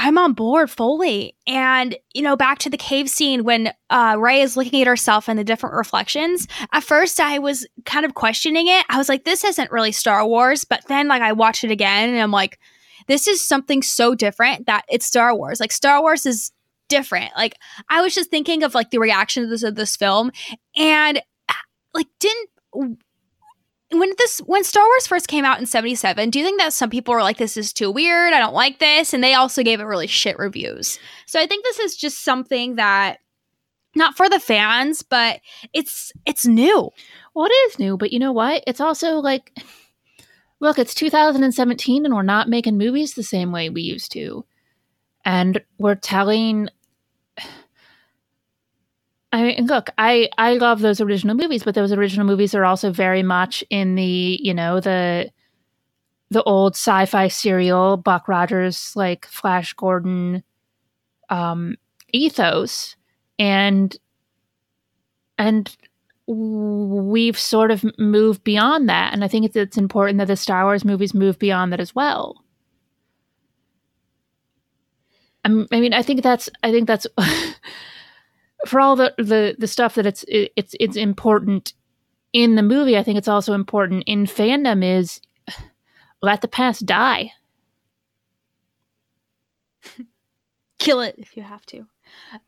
I'm 0.01 0.17
on 0.17 0.33
board 0.33 0.71
fully. 0.71 1.35
And, 1.49 1.97
you 2.15 2.23
know, 2.23 2.37
back 2.37 2.59
to 2.61 2.71
the 2.71 2.77
cave 2.77 3.11
scene 3.11 3.43
when 3.43 3.73
uh, 3.91 4.15
Rey 4.17 4.41
is 4.41 4.57
looking 4.57 4.81
at 4.81 4.87
herself 4.87 5.29
and 5.29 5.37
the 5.37 5.43
different 5.43 5.75
reflections. 5.75 6.47
At 6.73 6.85
first, 6.85 7.19
I 7.19 7.41
was 7.41 7.67
kind 7.85 8.07
of 8.07 8.15
questioning 8.15 8.69
it. 8.69 8.87
I 8.89 8.97
was 8.97 9.09
like, 9.09 9.25
this 9.25 9.43
isn't 9.43 9.73
really 9.73 9.91
Star 9.91 10.25
Wars. 10.25 10.63
But 10.63 10.85
then, 10.87 11.09
like, 11.09 11.21
I 11.21 11.33
watched 11.33 11.65
it 11.65 11.73
again 11.73 12.11
and 12.11 12.23
I'm 12.23 12.31
like, 12.31 12.61
this 13.09 13.27
is 13.27 13.45
something 13.45 13.83
so 13.83 14.15
different 14.15 14.67
that 14.67 14.85
it's 14.89 15.05
Star 15.05 15.35
Wars. 15.35 15.59
Like, 15.59 15.73
Star 15.73 16.01
Wars 16.01 16.27
is 16.27 16.53
different. 16.89 17.33
Like, 17.37 17.57
I 17.89 18.01
was 18.01 18.15
just 18.15 18.31
thinking 18.31 18.63
of 18.63 18.77
like 18.77 18.91
the 18.91 19.01
reaction 19.01 19.43
of 19.43 19.51
this, 19.51 19.65
of 19.65 19.75
this 19.75 19.97
film 19.97 20.31
and, 20.77 21.21
like, 21.93 22.07
didn't 22.21 22.51
when 23.91 24.13
this 24.19 24.39
when 24.41 24.65
Star 24.65 24.85
Wars 24.85 25.07
first 25.07 25.29
came 25.29 25.45
out 25.45 25.59
in 25.59 25.67
77, 25.67 26.31
do 26.31 26.39
you 26.39 26.45
think 26.45 26.61
that 26.61 26.73
some 26.73 26.91
people 26.91 27.15
were 27.15 27.23
like 27.23 27.39
this 27.39 27.57
is 27.57 27.73
too 27.73 27.91
weird, 27.91 28.35
I 28.35 28.39
don't 28.39 28.55
like 28.55 28.79
this 28.79 29.15
and 29.15 29.25
they 29.25 29.35
also 29.35 29.63
gave 29.63 29.81
it 29.81 29.85
really 29.85 30.07
shit 30.07 30.39
reviews. 30.39 30.99
So 31.27 31.41
I 31.41 31.47
think 31.47 31.65
this 31.65 31.79
is 31.79 31.97
just 31.97 32.23
something 32.23 32.77
that 32.77 33.19
not 33.95 34.17
for 34.17 34.29
the 34.29 34.41
fans, 34.41 35.03
but 35.03 35.41
it's 35.73 36.13
it's 36.27 36.47
new. 36.47 36.91
Well, 37.35 37.47
it 37.47 37.53
is 37.53 37.79
new, 37.79 37.97
but 37.97 38.13
you 38.13 38.19
know 38.19 38.33
what? 38.33 38.63
It's 38.67 38.81
also 38.81 39.17
like, 39.17 39.57
look, 40.61 40.79
it's 40.79 40.95
2017 40.95 42.05
and 42.05 42.15
we're 42.15 42.23
not 42.23 42.49
making 42.49 42.77
movies 42.77 43.15
the 43.15 43.23
same 43.23 43.53
way 43.53 43.71
we 43.71 43.83
used 43.83 44.13
to. 44.13 44.45
And 45.25 45.61
we're 45.79 45.95
telling. 45.95 46.69
I 49.33 49.43
mean, 49.43 49.67
look, 49.67 49.91
I 49.99 50.29
I 50.39 50.55
love 50.55 50.81
those 50.81 51.01
original 51.01 51.37
movies, 51.37 51.63
but 51.63 51.75
those 51.75 51.93
original 51.93 52.27
movies 52.27 52.55
are 52.55 52.65
also 52.65 52.91
very 52.91 53.23
much 53.23 53.63
in 53.69 53.95
the 53.95 54.39
you 54.43 54.55
know 54.55 54.81
the 54.81 55.31
the 56.31 56.43
old 56.45 56.75
sci-fi 56.75 57.29
serial 57.29 57.97
Buck 57.97 58.29
Rogers 58.29 58.93
like 58.97 59.27
Flash 59.27 59.73
Gordon 59.75 60.43
um, 61.29 61.77
ethos, 62.13 62.97
and 63.39 63.95
and 65.37 65.77
we've 66.27 67.39
sort 67.39 67.71
of 67.71 67.85
moved 67.99 68.45
beyond 68.45 68.89
that, 68.89 69.13
and 69.13 69.25
I 69.25 69.29
think 69.29 69.45
it's, 69.45 69.57
it's 69.57 69.77
important 69.79 70.19
that 70.19 70.29
the 70.29 70.37
Star 70.37 70.65
Wars 70.65 70.85
movies 70.85 71.13
move 71.15 71.39
beyond 71.39 71.73
that 71.73 71.81
as 71.81 71.95
well. 71.95 72.45
I'm, 75.45 75.67
I 75.73 75.81
mean, 75.81 75.93
I 75.93 76.03
think 76.03 76.23
that's 76.23 76.49
I 76.63 76.71
think 76.71 76.87
that's. 76.87 77.07
for 78.69 78.81
all 78.81 78.97
the, 78.97 79.15
the 79.19 79.57
the 79.59 79.67
stuff 79.67 79.95
that 79.95 80.07
it's 80.07 80.25
it's 80.29 80.75
it's 80.79 80.97
important 80.97 81.73
in 82.33 82.55
the 82.57 82.63
movie, 82.63 82.97
I 82.97 83.03
think 83.03 83.19
it's 83.19 83.29
also 83.29 83.55
important 83.55 84.05
in 84.07 84.27
fandom 84.27 84.85
is 84.85 85.21
let 86.23 86.41
the 86.41 86.49
past 86.49 86.85
die. 86.87 87.33
Kill 90.79 91.01
it 91.01 91.15
if 91.19 91.37
you 91.37 91.43
have 91.43 91.65
to. 91.67 91.87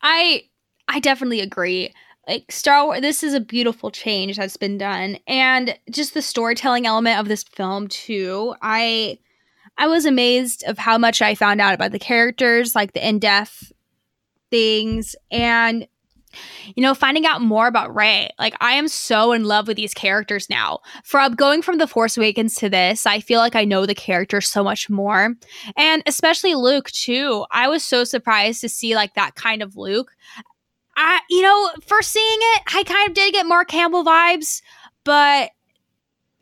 I 0.02 0.44
I 0.88 1.00
definitely 1.00 1.40
agree. 1.40 1.92
Like 2.28 2.52
Star 2.52 2.84
Wars, 2.84 3.00
this 3.00 3.22
is 3.22 3.34
a 3.34 3.40
beautiful 3.40 3.90
change 3.90 4.36
that's 4.36 4.56
been 4.56 4.78
done, 4.78 5.18
and 5.26 5.76
just 5.90 6.14
the 6.14 6.22
storytelling 6.22 6.86
element 6.86 7.18
of 7.18 7.28
this 7.28 7.42
film 7.42 7.88
too. 7.88 8.54
I 8.62 9.18
I 9.78 9.86
was 9.86 10.04
amazed 10.04 10.62
of 10.64 10.78
how 10.78 10.98
much 10.98 11.22
I 11.22 11.34
found 11.34 11.60
out 11.60 11.74
about 11.74 11.92
the 11.92 11.98
characters, 11.98 12.74
like 12.74 12.92
the 12.92 13.06
in 13.06 13.18
depth 13.18 13.72
things, 14.50 15.16
and 15.30 15.88
you 16.74 16.82
know, 16.82 16.94
finding 16.94 17.26
out 17.26 17.42
more 17.42 17.66
about 17.66 17.94
Rey. 17.94 18.30
Like, 18.38 18.54
I 18.60 18.72
am 18.72 18.88
so 18.88 19.32
in 19.32 19.44
love 19.44 19.68
with 19.68 19.76
these 19.76 19.94
characters 19.94 20.48
now. 20.48 20.80
From 21.04 21.34
going 21.34 21.62
from 21.62 21.78
The 21.78 21.86
Force 21.86 22.16
Awakens 22.16 22.54
to 22.56 22.68
this, 22.68 23.06
I 23.06 23.20
feel 23.20 23.40
like 23.40 23.56
I 23.56 23.64
know 23.64 23.86
the 23.86 23.94
characters 23.94 24.48
so 24.48 24.62
much 24.62 24.88
more. 24.90 25.34
And 25.76 26.02
especially 26.06 26.54
Luke, 26.54 26.90
too. 26.90 27.44
I 27.50 27.68
was 27.68 27.82
so 27.82 28.04
surprised 28.04 28.60
to 28.62 28.68
see 28.68 28.94
like 28.94 29.14
that 29.14 29.34
kind 29.34 29.62
of 29.62 29.76
Luke. 29.76 30.12
I, 30.96 31.20
you 31.30 31.42
know, 31.42 31.70
first 31.86 32.10
seeing 32.10 32.38
it, 32.54 32.62
I 32.74 32.82
kind 32.84 33.08
of 33.08 33.14
did 33.14 33.32
get 33.32 33.46
Mark 33.46 33.68
Campbell 33.68 34.04
vibes, 34.04 34.60
but 35.04 35.50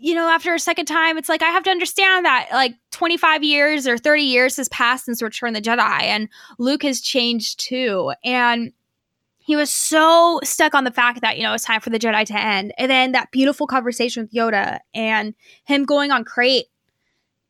you 0.00 0.14
know, 0.14 0.28
after 0.28 0.54
a 0.54 0.60
second 0.60 0.86
time, 0.86 1.18
it's 1.18 1.28
like 1.28 1.42
I 1.42 1.50
have 1.50 1.64
to 1.64 1.70
understand 1.70 2.24
that 2.24 2.48
like 2.52 2.74
25 2.92 3.42
years 3.42 3.88
or 3.88 3.98
30 3.98 4.22
years 4.22 4.56
has 4.56 4.68
passed 4.68 5.06
since 5.06 5.20
Return 5.20 5.56
of 5.56 5.62
the 5.62 5.70
Jedi, 5.70 6.02
and 6.02 6.28
Luke 6.58 6.84
has 6.84 7.00
changed 7.00 7.58
too. 7.58 8.12
And 8.24 8.72
he 9.48 9.56
was 9.56 9.72
so 9.72 10.40
stuck 10.44 10.74
on 10.74 10.84
the 10.84 10.90
fact 10.90 11.22
that 11.22 11.38
you 11.38 11.42
know 11.42 11.54
it's 11.54 11.64
time 11.64 11.80
for 11.80 11.88
the 11.88 11.98
Jedi 11.98 12.26
to 12.26 12.38
end, 12.38 12.74
and 12.76 12.90
then 12.90 13.12
that 13.12 13.30
beautiful 13.30 13.66
conversation 13.66 14.22
with 14.22 14.30
Yoda 14.30 14.80
and 14.92 15.34
him 15.64 15.86
going 15.86 16.10
on 16.10 16.22
Crait 16.22 16.66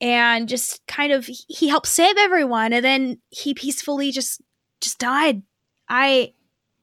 and 0.01 0.49
just 0.49 0.87
kind 0.87 1.13
of 1.13 1.27
he 1.27 1.67
helped 1.67 1.89
save 1.89 2.17
everyone, 2.17 2.73
and 2.73 2.85
then 2.85 3.19
he 3.31 3.53
peacefully 3.53 4.13
just 4.13 4.41
just 4.81 5.01
died. 5.01 5.43
I 5.89 6.35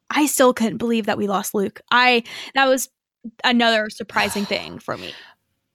I 0.09 0.25
still 0.25 0.53
couldn't 0.53 0.79
believe 0.79 1.05
that 1.05 1.17
we 1.17 1.27
lost 1.27 1.55
Luke. 1.55 1.79
I 1.89 2.25
that 2.53 2.65
was 2.65 2.89
another 3.41 3.89
surprising 3.89 4.43
thing 4.43 4.79
for 4.79 4.97
me. 4.97 5.13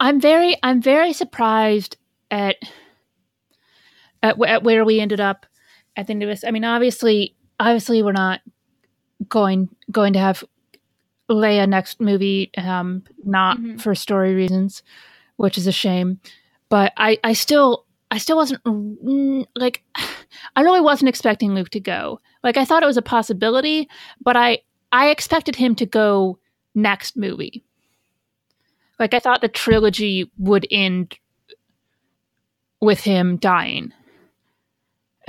I'm 0.00 0.20
very 0.20 0.58
I'm 0.62 0.82
very 0.82 1.14
surprised 1.14 1.96
at 2.30 2.56
at, 4.22 4.38
at 4.38 4.62
where 4.64 4.84
we 4.84 5.00
ended 5.00 5.18
up 5.18 5.46
at 5.96 6.08
the 6.08 6.12
end 6.12 6.24
of 6.24 6.28
this. 6.28 6.44
I 6.44 6.50
mean, 6.50 6.66
obviously, 6.66 7.36
obviously, 7.58 8.02
we're 8.02 8.12
not 8.12 8.40
going 9.28 9.68
going 9.90 10.12
to 10.14 10.18
have 10.18 10.44
Leia 11.30 11.68
next 11.68 12.00
movie, 12.00 12.50
um, 12.56 13.04
not 13.24 13.58
Mhm. 13.58 13.80
for 13.80 13.94
story 13.94 14.34
reasons, 14.34 14.82
which 15.36 15.56
is 15.56 15.66
a 15.66 15.72
shame. 15.72 16.18
But 16.68 16.92
I 16.96 17.18
I 17.22 17.32
still 17.34 17.86
I 18.10 18.18
still 18.18 18.36
wasn't 18.36 18.60
like 19.56 19.82
I 20.56 20.62
really 20.62 20.80
wasn't 20.80 21.08
expecting 21.08 21.54
Luke 21.54 21.70
to 21.70 21.80
go. 21.80 22.20
Like 22.42 22.56
I 22.56 22.64
thought 22.64 22.82
it 22.82 22.86
was 22.86 22.96
a 22.96 23.02
possibility, 23.02 23.88
but 24.20 24.36
I 24.36 24.58
I 24.92 25.10
expected 25.10 25.56
him 25.56 25.74
to 25.76 25.86
go 25.86 26.38
next 26.74 27.16
movie. 27.16 27.62
Like 28.98 29.14
I 29.14 29.18
thought 29.20 29.40
the 29.40 29.48
trilogy 29.48 30.30
would 30.38 30.66
end 30.70 31.16
with 32.80 33.00
him 33.00 33.36
dying. 33.36 33.92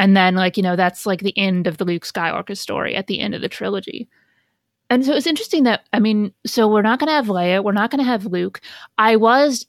And 0.01 0.17
then 0.17 0.33
like, 0.33 0.57
you 0.57 0.63
know, 0.63 0.75
that's 0.75 1.05
like 1.05 1.19
the 1.19 1.37
end 1.37 1.67
of 1.67 1.77
the 1.77 1.85
Luke 1.85 2.05
Skywalker 2.05 2.57
story 2.57 2.95
at 2.95 3.05
the 3.05 3.19
end 3.19 3.35
of 3.35 3.41
the 3.41 3.47
trilogy. 3.47 4.09
And 4.89 5.05
so 5.05 5.13
it's 5.13 5.27
interesting 5.27 5.61
that 5.65 5.85
I 5.93 5.99
mean, 5.99 6.33
so 6.43 6.67
we're 6.67 6.81
not 6.81 6.97
going 6.97 7.09
to 7.09 7.13
have 7.13 7.27
Leia, 7.27 7.63
we're 7.63 7.71
not 7.71 7.91
going 7.91 8.03
to 8.03 8.09
have 8.09 8.25
Luke. 8.25 8.61
I 8.97 9.15
was 9.15 9.67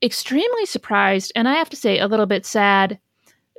extremely 0.00 0.66
surprised 0.66 1.32
and 1.34 1.48
I 1.48 1.54
have 1.54 1.68
to 1.70 1.76
say 1.76 1.98
a 1.98 2.06
little 2.06 2.26
bit 2.26 2.46
sad 2.46 3.00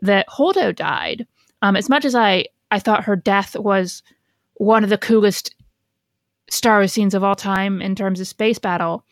that 0.01 0.25
Holdo 0.29 0.73
died. 0.73 1.27
Um 1.61 1.75
as 1.75 1.89
much 1.89 2.05
as 2.05 2.15
I 2.15 2.45
I 2.71 2.79
thought 2.79 3.03
her 3.03 3.17
death 3.17 3.57
was 3.57 4.01
one 4.53 4.85
of 4.85 4.89
the 4.89 4.97
coolest 4.97 5.53
Star 6.49 6.77
Wars 6.77 6.93
scenes 6.93 7.13
of 7.13 7.25
all 7.25 7.35
time 7.35 7.81
in 7.81 7.95
terms 7.95 8.21
of 8.21 8.27
space 8.27 8.59
battle. 8.59 9.03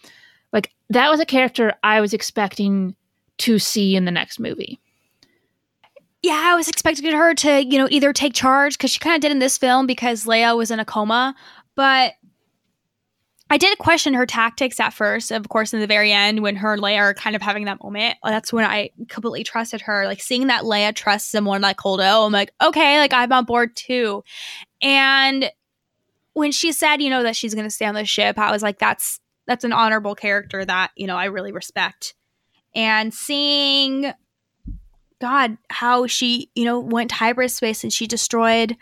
Like 0.54 0.72
that 0.90 1.12
was 1.12 1.20
a 1.20 1.26
character 1.26 1.74
I 1.84 2.00
was 2.00 2.14
expecting 2.14 2.96
to 3.40 3.60
see 3.60 3.98
in 3.98 4.06
the 4.06 4.12
next 4.12 4.40
movie. 4.40 4.80
Yeah, 6.24 6.40
I 6.44 6.56
was 6.56 6.68
expecting 6.68 7.12
her 7.12 7.34
to, 7.34 7.66
you 7.66 7.80
know, 7.80 7.88
either 7.90 8.14
take 8.14 8.34
charge 8.34 8.78
because 8.78 8.92
she 8.92 9.00
kind 9.00 9.16
of 9.16 9.22
did 9.22 9.32
in 9.32 9.40
this 9.40 9.58
film 9.58 9.88
because 9.88 10.26
Leia 10.26 10.56
was 10.56 10.70
in 10.70 10.80
a 10.80 10.86
coma, 10.86 11.36
but 11.76 12.14
I 13.50 13.58
did 13.58 13.78
question 13.80 14.14
her 14.14 14.26
tactics 14.26 14.80
at 14.80 14.94
first. 14.94 15.32
Of 15.32 15.50
course, 15.50 15.74
in 15.74 15.82
the 15.82 15.88
very 15.88 16.12
end, 16.12 16.42
when 16.42 16.56
her 16.56 16.74
and 16.74 16.82
Leia 16.82 17.00
are 17.00 17.14
kind 17.14 17.36
of 17.36 17.42
having 17.42 17.66
that 17.66 17.84
moment, 17.84 18.18
that's 18.24 18.54
when 18.54 18.64
I 18.64 18.92
completely 19.10 19.44
trusted 19.44 19.82
her. 19.82 20.06
Like 20.06 20.22
seeing 20.22 20.48
that 20.48 20.64
Leia 20.64 20.96
trusts 20.96 21.32
someone 21.32 21.62
like 21.62 21.78
Holdo, 21.78 22.26
I'm 22.26 22.32
like, 22.32 22.54
okay, 22.64 22.98
like 22.98 23.14
I'm 23.14 23.34
on 23.34 23.46
board 23.46 23.76
too. 23.76 24.24
And 24.82 25.52
when 26.34 26.54
she 26.54 26.72
said, 26.72 27.02
you 27.02 27.10
know, 27.10 27.24
that 27.24 27.36
she's 27.36 27.54
going 27.54 27.68
to 27.68 27.72
stay 27.72 27.86
on 27.86 27.96
the 27.96 28.06
ship, 28.06 28.40
I 28.40 28.52
was 28.52 28.64
like, 28.64 28.80
that's 28.80 29.20
that's 29.48 29.66
an 29.66 29.74
honorable 29.74 30.16
character 30.16 30.64
that 30.64 30.92
you 30.96 31.08
know 31.08 31.18
I 31.18 31.26
really 31.26 31.52
respect. 31.52 32.14
And 32.74 33.14
seeing 33.14 34.14
God, 35.22 35.58
how 35.70 36.08
she, 36.08 36.50
you 36.56 36.66
know, 36.66 36.80
went 36.80 37.12
to 37.12 37.16
hyperspace 37.16 37.84
and 37.84 37.94
she 37.94 38.08
destroyed. 38.08 38.76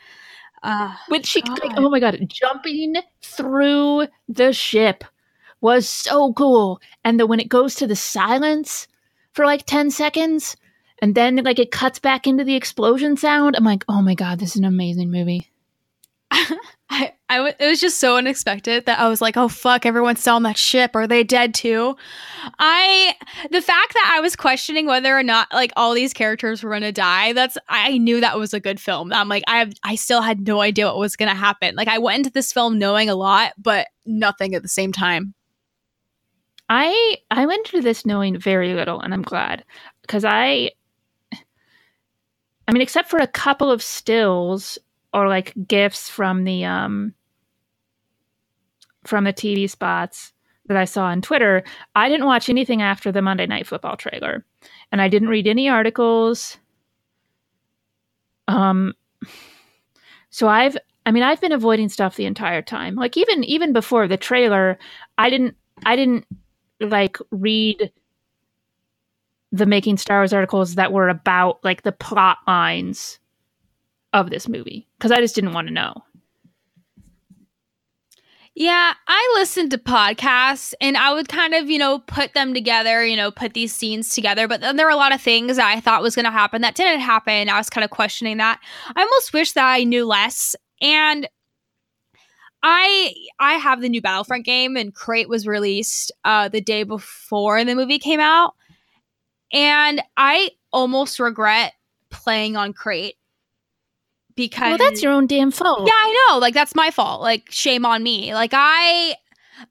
Uh, 0.63 0.95
When 1.09 1.23
she 1.23 1.41
like, 1.41 1.73
oh 1.77 1.89
my 1.89 1.99
god, 1.99 2.19
jumping 2.27 2.95
through 3.21 4.07
the 4.27 4.53
ship 4.53 5.03
was 5.61 5.87
so 5.87 6.33
cool. 6.33 6.81
And 7.03 7.19
then 7.19 7.27
when 7.27 7.39
it 7.39 7.49
goes 7.49 7.75
to 7.75 7.87
the 7.87 7.95
silence 7.95 8.87
for 9.33 9.45
like 9.45 9.65
10 9.65 9.91
seconds 9.91 10.55
and 11.01 11.15
then 11.15 11.37
like 11.37 11.59
it 11.59 11.71
cuts 11.71 11.99
back 11.99 12.25
into 12.25 12.43
the 12.43 12.55
explosion 12.55 13.17
sound, 13.17 13.55
I'm 13.55 13.63
like, 13.63 13.83
oh 13.87 14.01
my 14.01 14.15
god, 14.15 14.39
this 14.39 14.51
is 14.51 14.57
an 14.57 14.65
amazing 14.65 15.11
movie. 15.11 15.51
I, 16.31 17.13
I 17.29 17.37
w- 17.37 17.53
it 17.59 17.67
was 17.67 17.79
just 17.79 17.99
so 17.99 18.17
unexpected 18.17 18.87
that 18.87 18.99
I 18.99 19.07
was 19.07 19.21
like, 19.21 19.37
oh 19.37 19.47
fuck, 19.47 19.85
everyone's 19.85 20.19
still 20.19 20.35
on 20.35 20.43
that 20.43 20.57
ship. 20.57 20.95
Are 20.95 21.05
they 21.05 21.23
dead 21.23 21.53
too? 21.53 21.95
I, 22.57 23.13
the 23.51 23.61
fact 23.61 23.93
that 23.93 24.13
I 24.15 24.19
was 24.19 24.35
questioning 24.35 24.87
whether 24.87 25.15
or 25.15 25.21
not 25.21 25.47
like 25.53 25.71
all 25.77 25.93
these 25.93 26.11
characters 26.11 26.63
were 26.63 26.71
gonna 26.71 26.91
die, 26.91 27.33
that's, 27.33 27.55
I 27.69 27.99
knew 27.99 28.19
that 28.19 28.39
was 28.39 28.53
a 28.55 28.59
good 28.59 28.79
film. 28.79 29.13
I'm 29.13 29.29
like, 29.29 29.43
I 29.47 29.59
have, 29.59 29.73
I 29.83 29.93
still 29.93 30.21
had 30.21 30.47
no 30.47 30.61
idea 30.61 30.87
what 30.87 30.97
was 30.97 31.15
gonna 31.15 31.35
happen. 31.35 31.75
Like, 31.75 31.87
I 31.87 31.99
went 31.99 32.17
into 32.17 32.31
this 32.31 32.51
film 32.51 32.79
knowing 32.79 33.09
a 33.09 33.15
lot, 33.15 33.53
but 33.59 33.87
nothing 34.07 34.55
at 34.55 34.63
the 34.63 34.67
same 34.67 34.91
time. 34.91 35.35
I 36.69 37.17
I 37.31 37.45
went 37.45 37.67
into 37.67 37.81
this 37.81 38.05
knowing 38.05 38.39
very 38.39 38.73
little, 38.73 39.01
and 39.01 39.13
I'm 39.13 39.23
glad 39.23 39.65
because 40.01 40.23
I, 40.23 40.71
I 42.67 42.71
mean, 42.71 42.81
except 42.81 43.09
for 43.09 43.17
a 43.17 43.27
couple 43.27 43.71
of 43.71 43.81
stills 43.81 44.77
or 45.13 45.27
like 45.27 45.53
gifts 45.67 46.09
from 46.09 46.43
the 46.43 46.65
um 46.65 47.15
from 49.05 49.23
the 49.23 49.33
TV 49.33 49.69
spots 49.69 50.33
that 50.67 50.77
I 50.77 50.85
saw 50.85 51.05
on 51.05 51.21
Twitter, 51.21 51.63
I 51.95 52.09
didn't 52.09 52.25
watch 52.25 52.49
anything 52.49 52.81
after 52.81 53.11
the 53.11 53.21
Monday 53.21 53.47
Night 53.47 53.67
Football 53.67 53.97
trailer, 53.97 54.45
and 54.91 55.01
I 55.01 55.07
didn't 55.07 55.29
read 55.29 55.47
any 55.47 55.69
articles. 55.69 56.57
Um, 58.47 58.93
so 60.29 60.47
I've, 60.47 60.77
I 61.05 61.11
mean, 61.11 61.23
I've 61.23 61.41
been 61.41 61.51
avoiding 61.51 61.89
stuff 61.89 62.15
the 62.15 62.25
entire 62.25 62.61
time. 62.61 62.95
Like 62.95 63.17
even 63.17 63.43
even 63.43 63.73
before 63.73 64.07
the 64.07 64.17
trailer, 64.17 64.77
I 65.17 65.29
didn't, 65.29 65.55
I 65.85 65.95
didn't 65.95 66.25
like 66.79 67.17
read 67.31 67.91
the 69.51 69.65
making 69.65 69.97
Star 69.97 70.19
Wars 70.19 70.33
articles 70.33 70.75
that 70.75 70.93
were 70.93 71.09
about 71.09 71.63
like 71.63 71.81
the 71.81 71.91
plot 71.91 72.37
lines 72.47 73.19
of 74.13 74.29
this 74.29 74.47
movie 74.47 74.87
because 74.97 75.11
I 75.11 75.21
just 75.21 75.35
didn't 75.35 75.53
want 75.53 75.67
to 75.67 75.73
know. 75.73 75.93
Yeah, 78.59 78.93
I 79.07 79.35
listened 79.35 79.71
to 79.71 79.77
podcasts 79.77 80.73
and 80.81 80.97
I 80.97 81.13
would 81.13 81.29
kind 81.29 81.53
of, 81.53 81.69
you 81.69 81.77
know, 81.79 81.99
put 81.99 82.33
them 82.33 82.53
together, 82.53 83.05
you 83.05 83.15
know, 83.15 83.31
put 83.31 83.53
these 83.53 83.73
scenes 83.73 84.13
together. 84.13 84.49
But 84.49 84.59
then 84.59 84.75
there 84.75 84.85
were 84.85 84.91
a 84.91 84.97
lot 84.97 85.15
of 85.15 85.21
things 85.21 85.57
I 85.57 85.79
thought 85.79 86.01
was 86.01 86.13
going 86.13 86.25
to 86.25 86.31
happen 86.31 86.61
that 86.61 86.75
didn't 86.75 86.99
happen. 86.99 87.47
I 87.47 87.57
was 87.57 87.69
kind 87.69 87.85
of 87.85 87.89
questioning 87.89 88.35
that. 88.35 88.59
I 88.97 89.01
almost 89.01 89.31
wish 89.31 89.53
that 89.53 89.65
I 89.65 89.85
knew 89.85 90.05
less. 90.05 90.57
And 90.81 91.25
I 92.61 93.13
I 93.39 93.53
have 93.53 93.79
the 93.79 93.87
new 93.87 94.01
Battlefront 94.01 94.43
game 94.43 94.75
and 94.75 94.93
Crait 94.93 95.29
was 95.29 95.47
released 95.47 96.11
uh 96.25 96.49
the 96.49 96.59
day 96.59 96.83
before 96.83 97.63
the 97.63 97.75
movie 97.75 97.97
came 97.99 98.19
out. 98.19 98.55
And 99.53 100.01
I 100.17 100.51
almost 100.73 101.17
regret 101.21 101.75
playing 102.09 102.57
on 102.57 102.73
Crait 102.73 103.15
because 104.47 104.69
Well, 104.69 104.77
that's 104.77 105.03
your 105.03 105.11
own 105.11 105.27
damn 105.27 105.51
fault. 105.51 105.87
yeah, 105.87 105.93
I 105.93 106.27
know. 106.29 106.37
Like 106.39 106.53
that's 106.53 106.75
my 106.75 106.91
fault. 106.91 107.21
Like 107.21 107.51
shame 107.51 107.85
on 107.85 108.01
me. 108.03 108.33
Like 108.33 108.51
I 108.53 109.15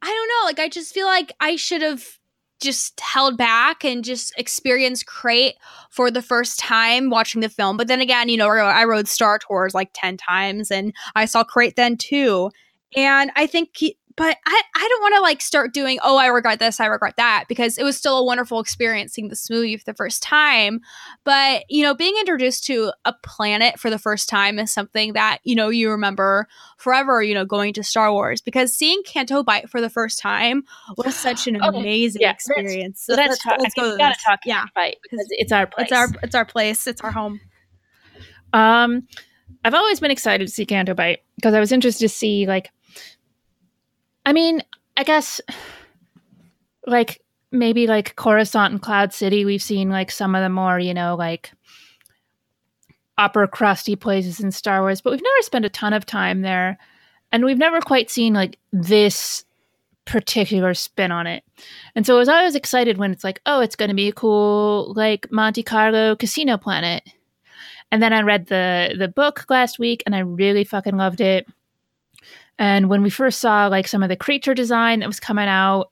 I 0.02 0.06
don't 0.06 0.28
know. 0.28 0.46
Like 0.46 0.58
I 0.58 0.68
just 0.68 0.92
feel 0.92 1.06
like 1.06 1.32
I 1.40 1.56
should 1.56 1.82
have 1.82 2.04
just 2.60 2.98
held 3.00 3.36
back 3.36 3.84
and 3.84 4.04
just 4.04 4.34
experienced 4.36 5.06
Crait 5.06 5.54
for 5.90 6.10
the 6.10 6.20
first 6.22 6.58
time 6.58 7.08
watching 7.08 7.40
the 7.40 7.48
film. 7.48 7.76
But 7.76 7.86
then 7.86 8.00
again, 8.00 8.28
you 8.28 8.36
know, 8.36 8.48
I 8.48 8.84
rode 8.84 9.06
Star 9.06 9.38
Tours 9.38 9.74
like 9.74 9.90
10 9.94 10.16
times 10.16 10.70
and 10.70 10.92
I 11.14 11.24
saw 11.24 11.44
Crait 11.44 11.76
then 11.76 11.96
too. 11.96 12.50
And 12.96 13.30
I 13.36 13.46
think 13.46 13.70
he, 13.76 13.96
but 14.18 14.36
I, 14.44 14.62
I 14.76 14.88
don't 14.88 15.00
want 15.02 15.14
to 15.14 15.20
like 15.22 15.40
start 15.40 15.72
doing, 15.72 15.98
oh, 16.02 16.16
I 16.18 16.26
regret 16.26 16.58
this, 16.58 16.80
I 16.80 16.86
regret 16.86 17.14
that, 17.16 17.44
because 17.48 17.78
it 17.78 17.84
was 17.84 17.96
still 17.96 18.18
a 18.18 18.24
wonderful 18.24 18.58
experience 18.60 19.12
seeing 19.14 19.28
this 19.28 19.48
movie 19.48 19.76
for 19.76 19.84
the 19.86 19.94
first 19.94 20.22
time. 20.22 20.80
But, 21.24 21.62
you 21.70 21.82
know, 21.84 21.94
being 21.94 22.14
introduced 22.18 22.64
to 22.64 22.92
a 23.04 23.14
planet 23.22 23.78
for 23.78 23.88
the 23.90 23.98
first 23.98 24.28
time 24.28 24.58
is 24.58 24.72
something 24.72 25.12
that, 25.12 25.38
you 25.44 25.54
know, 25.54 25.68
you 25.68 25.90
remember 25.90 26.48
forever, 26.76 27.22
you 27.22 27.32
know, 27.32 27.44
going 27.44 27.72
to 27.74 27.82
Star 27.84 28.12
Wars. 28.12 28.40
Because 28.40 28.74
seeing 28.74 29.02
Canto 29.04 29.42
Bight 29.44 29.70
for 29.70 29.80
the 29.80 29.88
first 29.88 30.18
time 30.18 30.64
was 30.96 31.14
such 31.14 31.46
an 31.46 31.56
Okay, 31.62 31.78
amazing 31.78 32.20
yeah, 32.20 32.28
let's- 32.30 32.48
experience. 32.48 33.02
So 33.04 33.14
let's, 33.14 33.42
talk. 33.42 33.58
let's 33.60 33.74
I 33.78 33.80
go 33.80 33.82
mean, 33.82 33.90
to 33.92 33.94
we 33.94 33.98
gotta 33.98 34.18
talk. 34.26 34.40
Yeah. 34.44 34.66
fight 34.74 34.96
because 35.02 35.26
it's 35.30 35.52
our 35.52 35.66
place. 35.68 35.84
It's 35.86 35.92
our 35.92 36.08
it's 36.24 36.34
our 36.34 36.44
place. 36.44 36.86
It's 36.88 37.00
our 37.02 37.12
home. 37.12 37.40
Um, 38.52 39.06
I've 39.64 39.74
always 39.74 40.00
been 40.00 40.10
excited 40.10 40.46
to 40.46 40.52
see 40.52 40.66
Canto 40.66 40.94
Bight 40.94 41.20
because 41.36 41.54
I 41.54 41.60
was 41.60 41.72
interested 41.72 42.04
to 42.04 42.08
see 42.08 42.46
like, 42.46 42.70
I 44.28 44.34
mean, 44.34 44.62
I 44.94 45.04
guess 45.04 45.40
like 46.86 47.22
maybe 47.50 47.86
like 47.86 48.14
Coruscant 48.14 48.72
and 48.72 48.82
Cloud 48.82 49.14
City, 49.14 49.46
we've 49.46 49.62
seen 49.62 49.88
like 49.88 50.10
some 50.10 50.34
of 50.34 50.42
the 50.42 50.50
more 50.50 50.78
you 50.78 50.92
know 50.92 51.16
like 51.16 51.50
upper 53.16 53.46
crusty 53.46 53.96
places 53.96 54.38
in 54.38 54.50
Star 54.50 54.82
Wars, 54.82 55.00
but 55.00 55.12
we've 55.12 55.22
never 55.22 55.40
spent 55.40 55.64
a 55.64 55.70
ton 55.70 55.94
of 55.94 56.04
time 56.04 56.42
there, 56.42 56.76
and 57.32 57.42
we've 57.42 57.56
never 57.56 57.80
quite 57.80 58.10
seen 58.10 58.34
like 58.34 58.58
this 58.70 59.46
particular 60.04 60.74
spin 60.74 61.10
on 61.10 61.26
it. 61.26 61.42
And 61.94 62.04
so 62.04 62.16
I 62.16 62.18
was 62.18 62.28
always 62.28 62.54
excited 62.54 62.98
when 62.98 63.12
it's 63.12 63.24
like, 63.24 63.40
oh, 63.46 63.62
it's 63.62 63.76
going 63.76 63.88
to 63.88 63.94
be 63.94 64.08
a 64.08 64.12
cool 64.12 64.92
like 64.94 65.32
Monte 65.32 65.62
Carlo 65.62 66.14
casino 66.16 66.58
planet. 66.58 67.02
And 67.90 68.02
then 68.02 68.12
I 68.12 68.20
read 68.20 68.48
the 68.48 68.94
the 68.98 69.08
book 69.08 69.46
last 69.48 69.78
week 69.78 70.02
and 70.04 70.14
I 70.14 70.18
really 70.18 70.64
fucking 70.64 70.98
loved 70.98 71.22
it. 71.22 71.46
And 72.58 72.88
when 72.88 73.02
we 73.02 73.10
first 73.10 73.40
saw 73.40 73.66
like 73.68 73.86
some 73.86 74.02
of 74.02 74.08
the 74.08 74.16
creature 74.16 74.54
design 74.54 75.00
that 75.00 75.06
was 75.06 75.20
coming 75.20 75.48
out, 75.48 75.88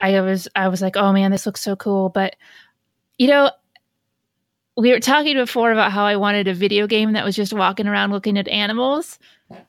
I 0.00 0.20
was 0.20 0.48
I 0.56 0.68
was 0.68 0.82
like, 0.82 0.96
"Oh 0.96 1.12
man, 1.12 1.30
this 1.30 1.46
looks 1.46 1.60
so 1.62 1.76
cool." 1.76 2.08
But 2.08 2.36
you 3.18 3.28
know, 3.28 3.50
we 4.76 4.90
were 4.90 5.00
talking 5.00 5.36
before 5.36 5.72
about 5.72 5.92
how 5.92 6.04
I 6.04 6.16
wanted 6.16 6.48
a 6.48 6.54
video 6.54 6.86
game 6.86 7.12
that 7.12 7.24
was 7.24 7.36
just 7.36 7.52
walking 7.52 7.86
around 7.86 8.10
looking 8.10 8.38
at 8.38 8.48
animals. 8.48 9.18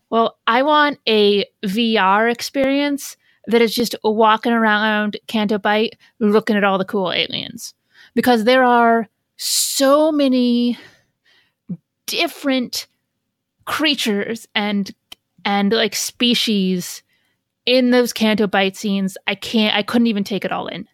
Well, 0.10 0.38
I 0.48 0.64
want 0.64 1.00
a 1.08 1.46
VR 1.66 2.32
experience 2.32 3.18
that 3.48 3.62
is 3.62 3.76
just 3.76 3.96
walking 4.04 4.54
around 4.54 5.18
Canto 5.28 5.58
Bight 5.58 5.98
looking 6.20 6.56
at 6.56 6.64
all 6.64 6.78
the 6.78 6.86
cool 6.86 7.12
aliens. 7.12 7.74
Because 8.16 8.46
there 8.46 8.64
are 8.64 9.10
so 9.38 10.12
many 10.12 10.78
different 12.06 12.88
creatures 13.66 14.48
and 14.56 14.94
and 15.46 15.72
like 15.72 15.96
species 15.96 17.04
in 17.66 17.91
those 17.91 18.14
Canto 18.14 18.48
Bight 18.48 18.76
scenes. 18.76 19.18
I 19.28 19.36
can't 19.36 19.76
I 19.76 19.84
couldn't 19.84 20.08
even 20.08 20.24
take 20.24 20.46
it 20.46 20.52
all 20.52 20.68
in. 20.68 20.88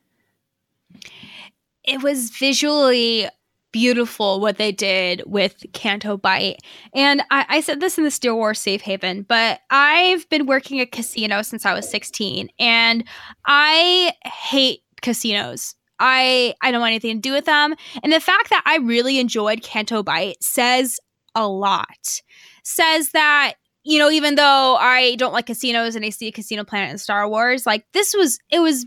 It 1.84 2.04
was 2.04 2.30
visually 2.30 3.28
beautiful 3.72 4.40
what 4.40 4.58
they 4.58 4.72
did 4.72 5.24
with 5.26 5.64
Canto 5.74 6.18
Bight 6.18 6.60
And 6.94 7.22
I, 7.30 7.46
I, 7.50 7.62
said 7.62 7.80
this 7.80 8.00
in 8.00 8.04
the 8.04 8.10
steel 8.10 8.36
war 8.36 8.54
Safe 8.54 8.82
Haven, 8.82 9.24
but 9.24 9.60
I've 9.70 10.28
been 10.30 10.48
working 10.48 10.80
at 10.80 10.92
casino 10.92 11.44
since 11.44 11.68
I 11.68 11.74
was 11.74 11.90
16 11.90 12.50
and 12.58 13.04
I 13.46 14.14
hate 14.26 14.82
casinos. 15.02 15.76
I 16.00 16.56
I 16.62 16.72
don't 16.72 16.82
want 16.82 16.92
anything 16.92 17.18
to 17.18 17.22
do 17.22 17.34
with 17.34 17.46
them. 17.46 17.76
And 18.04 18.12
the 18.12 18.20
fact 18.20 18.50
that 18.50 18.64
I 18.66 18.78
really 18.78 19.20
enjoyed 19.20 19.62
Canto 19.62 20.02
Bight 20.02 20.42
says 20.42 21.00
a 21.36 21.48
lot. 21.48 22.22
Says 22.64 23.12
that 23.12 23.54
you 23.84 24.00
know, 24.00 24.10
even 24.10 24.36
though 24.36 24.76
I 24.76 25.16
don't 25.16 25.34
like 25.34 25.46
casinos 25.46 25.96
and 25.96 26.06
I 26.06 26.10
see 26.10 26.28
a 26.28 26.32
casino 26.32 26.64
planet 26.64 26.92
in 26.92 26.98
Star 26.98 27.28
Wars, 27.28 27.66
like 27.66 27.86
this 27.94 28.14
was 28.14 28.40
it 28.50 28.60
was 28.60 28.86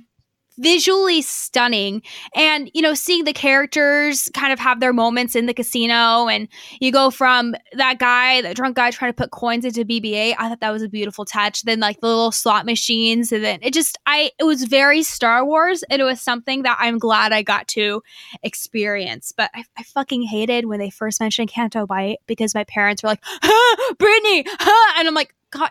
visually 0.59 1.23
stunning 1.23 2.03
and 2.35 2.71
you 2.75 2.83
know 2.83 2.95
seeing 2.95 3.25
the 3.25 3.33
characters 3.33 4.31
kind 4.35 4.53
of 4.53 4.59
have 4.59 4.81
their 4.81 4.93
moments 4.93 5.35
in 5.35 5.47
the 5.47 5.55
casino 5.55 6.29
and 6.29 6.49
you 6.81 6.93
go 6.93 7.11
from 7.11 7.55
that 7.73 7.99
guy 7.99 8.43
the 8.43 8.53
drunk 8.53 8.77
guy 8.77 8.91
trying 8.91 9.11
to 9.11 9.17
put 9.17 9.31
coins 9.31 9.65
into 9.65 9.85
bb-8 9.85 10.35
i 10.39 10.49
thought 10.49 10.61
that 10.61 10.71
was 10.71 10.83
a 10.83 10.89
beautiful 10.89 11.25
touch 11.25 11.63
then 11.63 11.81
like 11.81 12.01
the 12.01 12.07
little 12.07 12.33
slot 12.33 12.67
machines 12.67 13.33
and 13.33 13.43
then 13.43 13.59
it 13.63 13.73
just 13.73 13.99
i 14.07 14.31
it 14.39 14.45
was 14.45 14.65
very 14.65 15.03
star 15.03 15.45
wars 15.45 15.83
and 15.91 16.03
it 16.03 16.05
was 16.05 16.21
something 16.21 16.63
that 16.63 16.77
i'm 16.81 16.99
glad 16.99 17.33
i 17.33 17.43
got 17.43 17.67
to 17.67 18.03
experience 18.43 19.33
but 19.33 19.51
i, 19.55 19.65
I 19.77 19.83
fucking 19.85 20.23
hated 20.23 20.67
when 20.67 20.79
they 20.79 20.91
first 20.91 21.21
mentioned 21.21 21.49
canto 21.49 21.87
bight 21.87 22.19
because 22.27 22.55
my 22.55 22.65
parents 22.65 23.03
were 23.03 23.09
like 23.09 23.23
huh, 23.25 23.95
brittany 23.99 24.45
huh? 24.47 24.95
and 24.99 25.09
i'm 25.09 25.15
like 25.15 25.35
god 25.51 25.71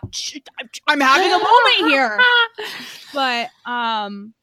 i'm 0.88 1.00
having 1.00 1.32
a 1.32 1.38
moment 1.38 1.92
here 1.92 2.20
but 3.14 3.48
um 3.64 4.34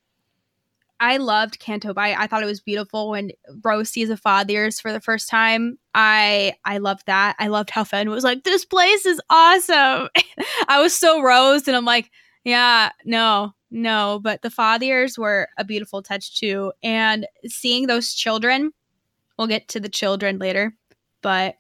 I 1.00 1.18
loved 1.18 1.60
Canto 1.60 1.94
Bight. 1.94 2.18
I 2.18 2.28
thought 2.28 2.44
it 2.44 2.48
was 2.48 2.60
beautiful 2.60 3.10
when 3.10 3.32
Rose 3.64 3.90
sees 3.90 4.10
a 4.10 4.18
Fathiers 4.18 4.82
for 4.82 4.92
the 4.92 5.00
first 5.00 5.30
time. 5.30 5.78
I 5.96 6.54
I 6.66 6.78
loved 6.80 7.06
that. 7.06 7.36
I 7.40 7.48
loved 7.48 7.70
how 7.70 7.84
Finn 7.84 8.10
was 8.10 8.24
like, 8.24 8.44
"This 8.44 8.66
place 8.66 9.06
is 9.06 9.22
awesome." 9.30 10.10
I 10.68 10.82
was 10.82 10.96
so 10.96 11.22
Rose, 11.22 11.68
and 11.68 11.78
I'm 11.78 11.86
like, 11.86 12.12
"Yeah, 12.44 12.92
no, 13.06 13.54
no." 13.72 14.20
But 14.22 14.42
the 14.42 14.50
Fathiers 14.50 15.18
were 15.18 15.48
a 15.58 15.64
beautiful 15.64 16.02
touch 16.02 16.38
too, 16.40 16.74
and 16.84 17.28
seeing 17.48 17.88
those 17.88 18.14
children. 18.14 18.72
We'll 19.38 19.48
get 19.48 19.70
to 19.70 19.80
the 19.80 19.88
children 19.88 20.38
later, 20.38 20.76
but 21.22 21.56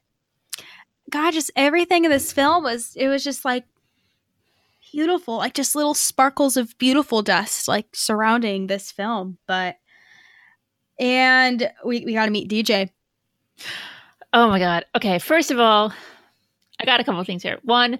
God, 1.10 1.32
just 1.32 1.52
everything 1.56 2.06
in 2.06 2.12
this 2.12 2.34
film 2.34 2.64
was 2.64 2.94
it 2.96 3.08
was 3.08 3.24
just 3.24 3.46
like 3.46 3.66
beautiful, 4.92 5.38
like 5.38 5.54
just 5.54 5.76
little 5.76 5.94
sparkles 5.94 6.58
of 6.58 6.78
beautiful 6.78 7.22
dust 7.22 7.68
like 7.68 7.88
surrounding 7.94 8.68
this 8.68 8.92
film. 8.92 9.38
But 9.48 9.78
and 11.00 11.72
we, 11.86 12.06
we 12.06 12.14
got 12.14 12.26
to 12.26 12.32
meet 12.32 12.50
DJ. 12.50 12.90
Oh 14.34 14.50
my 14.50 14.60
god. 14.60 14.86
Okay, 14.96 15.20
first 15.20 15.52
of 15.52 15.60
all, 15.60 15.94
I 16.80 16.86
got 16.86 17.00
a 17.00 17.04
couple 17.04 17.24
things 17.24 17.44
here. 17.44 17.60
One, 17.64 18.00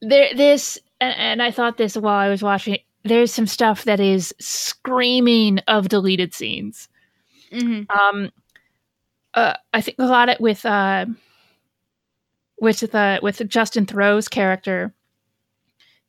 there 0.00 0.34
this 0.34 0.78
and, 1.00 1.14
and 1.16 1.42
I 1.42 1.50
thought 1.50 1.76
this 1.76 1.96
while 1.96 2.18
I 2.18 2.28
was 2.28 2.42
watching. 2.42 2.78
There's 3.04 3.32
some 3.32 3.46
stuff 3.46 3.84
that 3.84 4.00
is 4.00 4.34
screaming 4.40 5.58
of 5.68 5.88
deleted 5.88 6.32
scenes. 6.32 6.88
Mm-hmm. 7.52 7.90
Um, 7.96 8.32
uh, 9.34 9.54
I 9.74 9.80
think 9.80 9.98
a 9.98 10.06
lot 10.06 10.28
of, 10.28 10.34
it 10.34 10.40
with 10.40 10.64
uh, 10.64 11.06
with 12.60 12.80
the 12.80 13.20
with 13.22 13.46
Justin 13.48 13.86
Theroux's 13.86 14.28
character, 14.28 14.94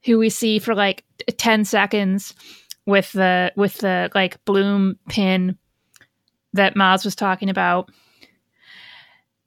who 0.03 0.17
we 0.17 0.29
see 0.29 0.59
for 0.59 0.75
like 0.75 1.03
ten 1.37 1.65
seconds 1.65 2.33
with 2.85 3.11
the 3.13 3.51
with 3.55 3.79
the 3.79 4.11
like 4.15 4.43
bloom 4.45 4.97
pin 5.09 5.57
that 6.53 6.75
Maz 6.75 7.03
was 7.03 7.15
talking 7.15 7.49
about, 7.49 7.89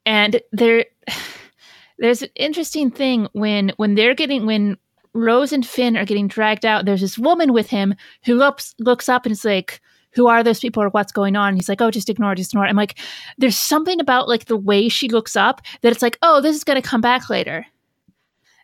and 0.05 0.41
there 0.53 0.85
there's 1.99 2.23
an 2.23 2.31
interesting 2.35 2.91
thing 2.91 3.29
when 3.33 3.73
when 3.77 3.95
they're 3.95 4.15
getting 4.15 4.47
when 4.47 4.77
Rose 5.15 5.53
and 5.53 5.67
Finn 5.67 5.97
are 5.97 6.05
getting 6.05 6.29
dragged 6.29 6.65
out. 6.65 6.85
There's 6.85 7.01
this 7.01 7.19
woman 7.19 7.53
with 7.53 7.69
him 7.71 7.95
who 8.25 8.35
looks 8.35 8.75
looks 8.79 9.09
up 9.09 9.27
and 9.27 9.33
is 9.33 9.45
like, 9.45 9.81
who 10.11 10.27
are 10.27 10.43
those 10.43 10.61
people 10.61 10.83
or 10.83 10.89
what's 10.89 11.13
going 11.13 11.37
on? 11.37 11.51
And 11.51 11.59
he's 11.59 11.69
like, 11.69 11.81
oh, 11.81 11.91
just 11.91 12.09
ignore, 12.09 12.35
just 12.35 12.53
ignore. 12.53 12.67
I'm 12.67 12.77
like, 12.77 12.99
there's 13.37 13.59
something 13.59 14.01
about 14.01 14.29
like 14.29 14.47
the 14.47 14.57
way 14.57 14.89
she 14.89 15.09
looks 15.09 15.37
up 15.37 15.61
that 15.83 15.93
it's 15.93 16.03
like, 16.03 16.19
oh, 16.23 16.41
this 16.41 16.57
is 16.57 16.65
going 16.65 16.81
to 16.81 16.89
come 16.89 17.01
back 17.01 17.31
later. 17.31 17.67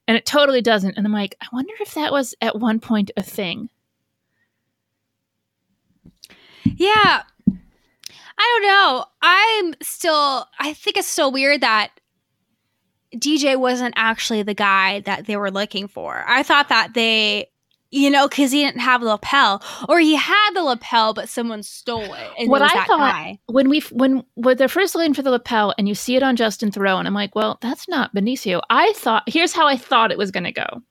And 0.07 0.17
it 0.17 0.27
totally 0.27 0.61
doesn't. 0.61 0.97
And 0.97 1.07
I'm 1.07 1.13
like, 1.13 1.37
I 1.41 1.47
wonder 1.53 1.73
if 1.81 1.95
that 1.95 2.13
was 2.13 2.35
at 2.41 2.59
one 2.59 2.81
point 2.81 3.11
a 3.17 3.23
thing. 3.23 3.71
Yeah. 6.77 7.23
I 8.37 8.59
don't 8.59 8.63
know. 8.63 9.05
I'm 9.23 9.75
still, 9.81 10.47
I 10.59 10.75
think 10.75 10.97
it's 10.97 11.07
still 11.07 11.31
weird 11.31 11.61
that 11.61 11.91
DJ 13.15 13.57
wasn't 13.57 13.95
actually 13.97 14.43
the 14.43 14.55
guy 14.55 15.01
that 15.01 15.27
they 15.27 15.37
were 15.37 15.51
looking 15.51 15.87
for. 15.87 16.25
I 16.27 16.43
thought 16.43 16.69
that 16.69 16.95
they 16.95 17.49
you 17.95 18.11
know, 18.11 18.27
because 18.27 18.51
he 18.51 18.65
didn't 18.65 18.81
have 18.81 19.03
the 19.03 19.07
lapel, 19.07 19.63
or 19.89 20.01
he 20.01 20.17
had 20.17 20.51
the 20.55 20.65
lapel, 20.65 21.15
but 21.15 21.29
someone 21.29 21.63
stole 21.63 22.13
it. 22.13 22.49
what 22.49 22.61
I 22.61 22.85
thought 22.87 22.99
guy. 22.99 23.39
when 23.47 23.69
we 23.69 23.81
when 23.93 24.25
when 24.35 24.57
they're 24.57 24.67
first 24.67 24.97
looking 24.97 25.15
for 25.15 25.23
the 25.23 25.31
lapel, 25.31 25.73
and 25.79 25.89
you 25.89 25.95
see 25.95 26.17
it 26.17 26.23
on 26.23 26.35
Justin 26.35 26.73
Theroux, 26.73 26.99
and 26.99 27.07
I'm 27.07 27.15
like, 27.15 27.37
well, 27.37 27.57
that's 27.63 27.89
not 27.89 28.13
Benicio. 28.13 28.61
I 28.69 28.93
thought 28.95 29.23
here's 29.29 29.53
how 29.53 29.69
I 29.69 29.77
thought 29.77 30.11
it 30.11 30.19
was 30.19 30.33
going 30.33 30.43
to 30.43 30.53
go: 30.53 30.83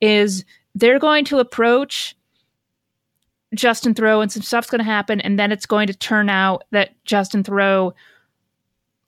is 0.00 0.44
they're 0.76 1.00
going 1.00 1.24
to 1.24 1.40
approach 1.40 2.14
Justin 3.56 3.92
Theroux, 3.92 4.22
and 4.22 4.30
some 4.30 4.42
stuff's 4.42 4.70
going 4.70 4.78
to 4.78 4.84
happen, 4.84 5.20
and 5.20 5.36
then 5.36 5.50
it's 5.50 5.66
going 5.66 5.88
to 5.88 5.94
turn 5.94 6.28
out 6.28 6.62
that 6.70 6.90
Justin 7.04 7.42
Theroux 7.42 7.92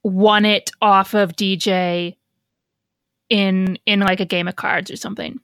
won 0.03 0.45
it 0.45 0.73
off 0.83 1.15
of 1.15 1.37
DJ 1.37 2.17
in 3.31 3.79
in 3.87 4.01
like 4.01 4.19
a 4.19 4.25
game 4.25 4.49
of 4.49 4.57
cards 4.57 4.91
or 4.91 4.97
something 4.97 5.39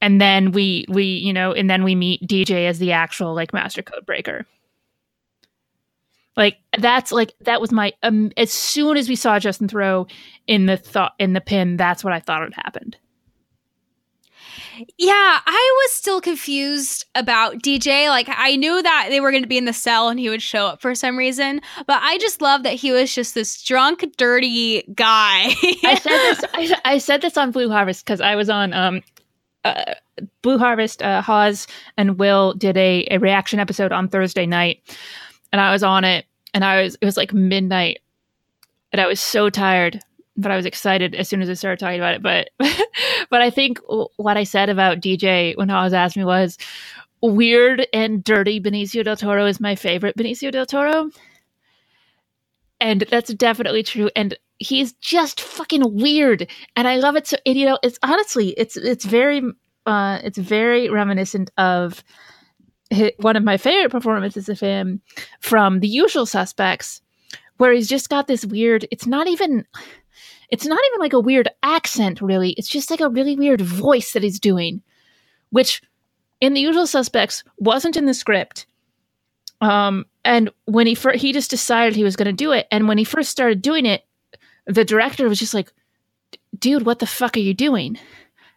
and 0.00 0.20
then 0.20 0.52
we 0.52 0.84
we 0.88 1.04
you 1.04 1.32
know 1.32 1.52
and 1.52 1.68
then 1.68 1.84
we 1.84 1.94
meet 1.94 2.26
dj 2.26 2.66
as 2.66 2.78
the 2.78 2.92
actual 2.92 3.34
like 3.34 3.52
master 3.52 3.82
code 3.82 4.04
breaker 4.06 4.46
like 6.36 6.58
that's 6.78 7.12
like 7.12 7.34
that 7.40 7.60
was 7.60 7.72
my 7.72 7.92
um, 8.02 8.30
as 8.36 8.50
soon 8.50 8.96
as 8.96 9.08
we 9.08 9.16
saw 9.16 9.38
justin 9.38 9.68
throw 9.68 10.06
in 10.46 10.66
the 10.66 10.76
thought 10.76 11.12
in 11.18 11.32
the 11.32 11.40
pin 11.40 11.76
that's 11.76 12.04
what 12.04 12.12
i 12.12 12.20
thought 12.20 12.42
had 12.42 12.54
happened 12.54 12.96
yeah, 14.98 15.40
I 15.46 15.82
was 15.82 15.92
still 15.92 16.20
confused 16.20 17.06
about 17.14 17.58
DJ. 17.58 18.08
Like, 18.08 18.28
I 18.30 18.56
knew 18.56 18.82
that 18.82 19.06
they 19.10 19.20
were 19.20 19.30
going 19.30 19.42
to 19.42 19.48
be 19.48 19.58
in 19.58 19.64
the 19.64 19.72
cell 19.72 20.08
and 20.08 20.18
he 20.18 20.28
would 20.28 20.42
show 20.42 20.66
up 20.66 20.80
for 20.80 20.94
some 20.94 21.16
reason, 21.16 21.60
but 21.86 22.00
I 22.02 22.18
just 22.18 22.40
love 22.40 22.62
that 22.62 22.74
he 22.74 22.92
was 22.92 23.14
just 23.14 23.34
this 23.34 23.62
drunk, 23.62 24.04
dirty 24.16 24.82
guy. 24.94 25.54
I 25.84 26.00
said 26.00 26.10
this. 26.10 26.44
I, 26.54 26.80
I, 26.84 26.98
said 26.98 27.22
this 27.22 27.36
on 27.36 27.50
Blue 27.50 27.68
Harvest 27.68 28.04
because 28.04 28.20
I 28.20 28.36
was 28.36 28.48
on 28.48 28.72
um, 28.72 29.02
uh, 29.64 29.94
Blue 30.42 30.58
Harvest, 30.58 31.02
uh, 31.02 31.22
Hawes 31.22 31.66
and 31.96 32.18
Will 32.18 32.54
did 32.54 32.76
a, 32.76 33.06
a 33.10 33.18
reaction 33.18 33.58
episode 33.58 33.92
on 33.92 34.08
Thursday 34.08 34.46
night, 34.46 34.80
and 35.52 35.60
I 35.60 35.72
was 35.72 35.82
on 35.82 36.04
it, 36.04 36.26
and 36.54 36.64
I 36.64 36.82
was 36.82 36.96
it 37.00 37.04
was 37.04 37.16
like 37.16 37.32
midnight, 37.32 38.00
and 38.92 39.00
I 39.00 39.06
was 39.06 39.20
so 39.20 39.50
tired, 39.50 40.00
but 40.36 40.50
I 40.50 40.56
was 40.56 40.66
excited 40.66 41.14
as 41.14 41.28
soon 41.28 41.42
as 41.42 41.50
I 41.50 41.54
started 41.54 41.78
talking 41.78 42.00
about 42.00 42.14
it. 42.14 42.22
But 42.22 42.50
but 43.30 43.42
I 43.42 43.50
think 43.50 43.78
what 44.16 44.36
I 44.36 44.44
said 44.44 44.68
about 44.68 45.00
DJ 45.00 45.56
when 45.56 45.68
Hawes 45.68 45.92
asked 45.92 46.16
me 46.16 46.24
was 46.24 46.58
weird 47.22 47.86
and 47.92 48.24
dirty. 48.24 48.60
Benicio 48.60 49.04
del 49.04 49.16
Toro 49.16 49.46
is 49.46 49.60
my 49.60 49.74
favorite 49.74 50.16
Benicio 50.16 50.50
del 50.50 50.66
Toro, 50.66 51.10
and 52.80 53.02
that's 53.02 53.32
definitely 53.34 53.82
true. 53.82 54.10
And 54.16 54.36
he's 54.60 54.92
just 54.94 55.40
fucking 55.40 55.82
weird 55.96 56.46
and 56.76 56.86
i 56.86 56.96
love 56.96 57.16
it. 57.16 57.26
So 57.26 57.36
and, 57.44 57.56
you 57.56 57.66
know 57.66 57.78
it's 57.82 57.98
honestly 58.02 58.50
it's 58.50 58.76
it's 58.76 59.04
very 59.04 59.42
uh 59.86 60.20
it's 60.22 60.38
very 60.38 60.88
reminiscent 60.88 61.50
of 61.58 62.04
his, 62.90 63.10
one 63.18 63.36
of 63.36 63.42
my 63.42 63.56
favorite 63.56 63.90
performances 63.90 64.48
of 64.48 64.60
him 64.60 65.00
from 65.40 65.80
the 65.80 65.88
usual 65.88 66.26
suspects 66.26 67.00
where 67.56 67.72
he's 67.72 67.88
just 67.88 68.10
got 68.10 68.26
this 68.26 68.44
weird 68.44 68.86
it's 68.90 69.06
not 69.06 69.26
even 69.26 69.64
it's 70.50 70.66
not 70.66 70.80
even 70.88 71.00
like 71.00 71.12
a 71.12 71.20
weird 71.20 71.48
accent 71.62 72.20
really. 72.20 72.50
It's 72.58 72.68
just 72.68 72.90
like 72.90 73.00
a 73.00 73.08
really 73.08 73.36
weird 73.36 73.60
voice 73.60 74.12
that 74.12 74.22
he's 74.22 74.40
doing 74.40 74.82
which 75.50 75.82
in 76.40 76.54
the 76.54 76.60
usual 76.60 76.86
suspects 76.86 77.44
wasn't 77.58 77.96
in 77.96 78.06
the 78.06 78.14
script. 78.14 78.66
Um 79.62 80.04
and 80.24 80.50
when 80.66 80.86
he 80.86 80.94
fir- 80.94 81.16
he 81.16 81.32
just 81.32 81.48
decided 81.50 81.96
he 81.96 82.04
was 82.04 82.16
going 82.16 82.26
to 82.26 82.32
do 82.32 82.52
it 82.52 82.66
and 82.70 82.88
when 82.88 82.98
he 82.98 83.04
first 83.04 83.30
started 83.30 83.62
doing 83.62 83.86
it 83.86 84.04
the 84.70 84.84
director 84.84 85.28
was 85.28 85.38
just 85.38 85.54
like 85.54 85.72
dude 86.58 86.86
what 86.86 86.98
the 86.98 87.06
fuck 87.06 87.36
are 87.36 87.40
you 87.40 87.54
doing? 87.54 87.98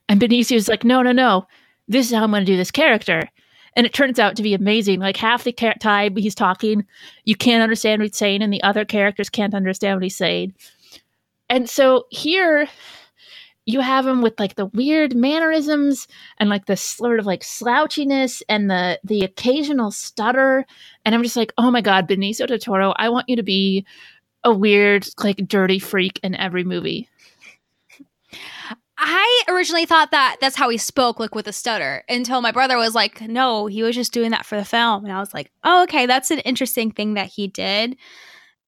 And 0.09 0.19
benicio 0.19 0.55
was 0.55 0.67
like 0.67 0.83
no 0.83 1.01
no 1.01 1.11
no. 1.11 1.47
This 1.87 2.07
is 2.07 2.15
how 2.15 2.23
i'm 2.23 2.31
going 2.31 2.45
to 2.45 2.51
do 2.51 2.57
this 2.57 2.71
character. 2.71 3.29
And 3.75 3.87
it 3.87 3.93
turns 3.93 4.19
out 4.19 4.35
to 4.35 4.43
be 4.43 4.53
amazing. 4.53 4.99
Like 4.99 5.17
half 5.17 5.43
the 5.43 5.51
time 5.51 6.15
he's 6.15 6.35
talking 6.35 6.85
you 7.25 7.35
can't 7.35 7.63
understand 7.63 7.99
what 8.01 8.07
he's 8.07 8.17
saying 8.17 8.41
and 8.41 8.53
the 8.53 8.63
other 8.63 8.85
characters 8.85 9.29
can't 9.29 9.55
understand 9.55 9.97
what 9.97 10.03
he's 10.03 10.15
saying. 10.15 10.53
And 11.49 11.69
so 11.69 12.05
here 12.09 12.67
you 13.65 13.79
have 13.79 14.05
him 14.05 14.21
with 14.21 14.37
like 14.39 14.55
the 14.55 14.65
weird 14.67 15.15
mannerisms 15.15 16.07
and 16.37 16.49
like 16.49 16.65
the 16.65 16.75
sort 16.75 17.19
of 17.19 17.25
like 17.25 17.41
slouchiness 17.41 18.41
and 18.49 18.69
the 18.69 18.99
the 19.03 19.21
occasional 19.21 19.91
stutter. 19.91 20.65
And 21.05 21.15
i'm 21.15 21.23
just 21.23 21.37
like 21.37 21.53
oh 21.57 21.71
my 21.71 21.81
god 21.81 22.07
benicio 22.07 22.47
del 22.47 22.59
toro 22.59 22.93
i 22.97 23.09
want 23.09 23.29
you 23.29 23.35
to 23.35 23.43
be 23.43 23.85
a 24.43 24.53
weird 24.53 25.07
like 25.23 25.37
dirty 25.47 25.79
freak 25.79 26.19
in 26.23 26.35
every 26.35 26.63
movie 26.63 27.07
I 28.97 29.43
originally 29.49 29.85
thought 29.85 30.11
that 30.11 30.37
that's 30.39 30.55
how 30.55 30.69
he 30.69 30.77
spoke, 30.77 31.19
like 31.19 31.35
with 31.35 31.47
a 31.47 31.53
stutter, 31.53 32.03
until 32.07 32.41
my 32.41 32.51
brother 32.51 32.77
was 32.77 32.95
like, 32.95 33.21
no, 33.21 33.65
he 33.65 33.83
was 33.83 33.95
just 33.95 34.13
doing 34.13 34.31
that 34.31 34.45
for 34.45 34.55
the 34.55 34.63
film. 34.63 35.03
And 35.03 35.13
I 35.13 35.19
was 35.19 35.33
like, 35.33 35.51
oh, 35.63 35.83
okay, 35.83 36.05
that's 36.05 36.31
an 36.31 36.39
interesting 36.39 36.91
thing 36.91 37.15
that 37.15 37.27
he 37.27 37.47
did. 37.47 37.97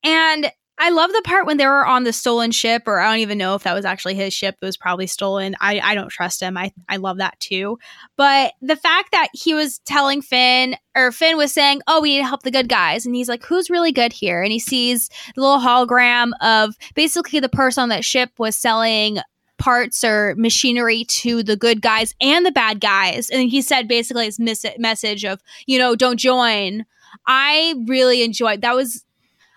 And 0.03 0.51
I 0.77 0.89
love 0.89 1.11
the 1.11 1.21
part 1.23 1.45
when 1.45 1.57
they 1.57 1.65
were 1.65 1.85
on 1.85 2.03
the 2.03 2.11
stolen 2.11 2.51
ship, 2.51 2.83
or 2.85 2.99
I 2.99 3.09
don't 3.09 3.21
even 3.21 3.37
know 3.37 3.55
if 3.55 3.63
that 3.63 3.73
was 3.73 3.85
actually 3.85 4.15
his 4.15 4.33
ship. 4.33 4.57
It 4.61 4.65
was 4.65 4.75
probably 4.75 5.07
stolen. 5.07 5.55
I, 5.61 5.79
I 5.79 5.95
don't 5.95 6.09
trust 6.09 6.41
him. 6.41 6.57
I, 6.57 6.73
I 6.89 6.97
love 6.97 7.17
that 7.17 7.39
too. 7.39 7.79
But 8.17 8.53
the 8.61 8.75
fact 8.75 9.11
that 9.13 9.29
he 9.33 9.53
was 9.53 9.79
telling 9.79 10.21
Finn, 10.21 10.75
or 10.95 11.13
Finn 11.13 11.37
was 11.37 11.53
saying, 11.53 11.81
Oh, 11.87 12.01
we 12.01 12.15
need 12.15 12.23
to 12.23 12.27
help 12.27 12.43
the 12.43 12.51
good 12.51 12.67
guys. 12.67 13.05
And 13.05 13.15
he's 13.15 13.29
like, 13.29 13.43
Who's 13.45 13.69
really 13.69 13.93
good 13.93 14.11
here? 14.11 14.43
And 14.43 14.51
he 14.51 14.59
sees 14.59 15.09
the 15.35 15.41
little 15.41 15.59
hologram 15.59 16.31
of 16.41 16.75
basically 16.93 17.39
the 17.39 17.49
person 17.49 17.83
on 17.83 17.89
that 17.89 18.03
ship 18.03 18.31
was 18.37 18.57
selling 18.57 19.19
parts 19.57 20.03
or 20.03 20.35
machinery 20.37 21.05
to 21.05 21.41
the 21.41 21.55
good 21.55 21.81
guys 21.81 22.13
and 22.19 22.45
the 22.45 22.51
bad 22.51 22.81
guys. 22.81 23.29
And 23.29 23.49
he 23.49 23.61
said 23.61 23.87
basically 23.87 24.25
his 24.25 24.39
mis- 24.39 24.65
message 24.77 25.23
of, 25.23 25.39
you 25.65 25.79
know, 25.79 25.95
don't 25.95 26.17
join. 26.17 26.85
I 27.25 27.75
really 27.87 28.23
enjoyed 28.23 28.61
that 28.61 28.75
was 28.75 29.04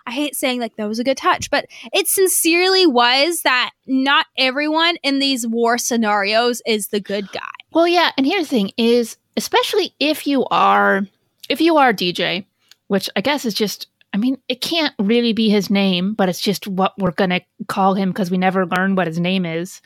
I 0.09 0.11
hate 0.11 0.35
saying 0.35 0.59
like 0.59 0.75
that 0.77 0.89
was 0.89 0.99
a 0.99 1.05
good 1.05 1.19
touch, 1.19 1.51
but 1.51 1.67
it 1.93 2.09
sincerely 2.09 2.87
was 2.87 3.43
that 3.43 3.73
not 3.87 4.25
everyone 4.39 4.97
in 5.03 5.19
these 5.19 5.47
war 5.47 5.77
scenarios 5.77 6.63
is 6.67 6.89
the 6.89 6.99
good 6.99 7.31
guy. 7.31 7.43
Well, 7.75 7.87
yeah, 7.87 8.13
and 8.17 8.27
here's 8.27 8.45
the 8.45 8.57
thing 8.57 8.73
is 8.79 9.19
especially 9.37 9.95
if 10.01 10.27
you 10.27 10.47
are 10.47 11.03
if 11.51 11.61
you 11.61 11.77
are 11.77 11.93
DJ, 11.93 12.47
which 12.87 13.11
I 13.17 13.21
guess 13.21 13.45
is 13.45 13.53
just 13.53 13.89
I 14.15 14.17
mean, 14.17 14.39
it 14.49 14.63
can't 14.63 14.95
really 14.99 15.35
be 15.35 15.51
his 15.51 15.69
name, 15.69 16.15
but 16.15 16.31
it's 16.31 16.41
just 16.41 16.67
what 16.67 16.95
we're 16.99 17.11
going 17.11 17.29
to 17.29 17.43
call 17.67 17.93
him 17.93 18.09
because 18.09 18.31
we 18.31 18.39
never 18.39 18.65
learn 18.65 18.95
what 18.95 19.07
his 19.07 19.21
name 19.21 19.45
is. 19.45 19.83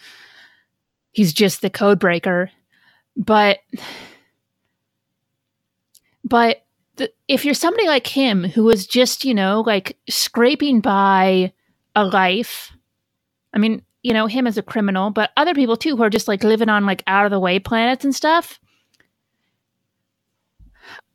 He's 1.10 1.32
just 1.32 1.62
the 1.62 1.70
code 1.70 1.98
breaker. 1.98 2.48
But 3.16 3.58
but 6.22 6.61
the, 6.96 7.10
if 7.28 7.44
you're 7.44 7.54
somebody 7.54 7.86
like 7.86 8.06
him 8.06 8.44
who 8.44 8.64
was 8.64 8.86
just, 8.86 9.24
you 9.24 9.34
know, 9.34 9.62
like 9.66 9.96
scraping 10.08 10.80
by 10.80 11.52
a 11.96 12.04
life, 12.04 12.72
I 13.54 13.58
mean, 13.58 13.82
you 14.02 14.12
know, 14.12 14.26
him 14.26 14.46
as 14.46 14.58
a 14.58 14.62
criminal, 14.62 15.10
but 15.10 15.30
other 15.36 15.54
people 15.54 15.76
too 15.76 15.96
who 15.96 16.02
are 16.02 16.10
just 16.10 16.28
like 16.28 16.44
living 16.44 16.68
on 16.68 16.86
like 16.86 17.02
out 17.06 17.24
of 17.24 17.30
the 17.30 17.40
way 17.40 17.58
planets 17.58 18.04
and 18.04 18.14
stuff. 18.14 18.58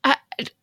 I 0.04 0.16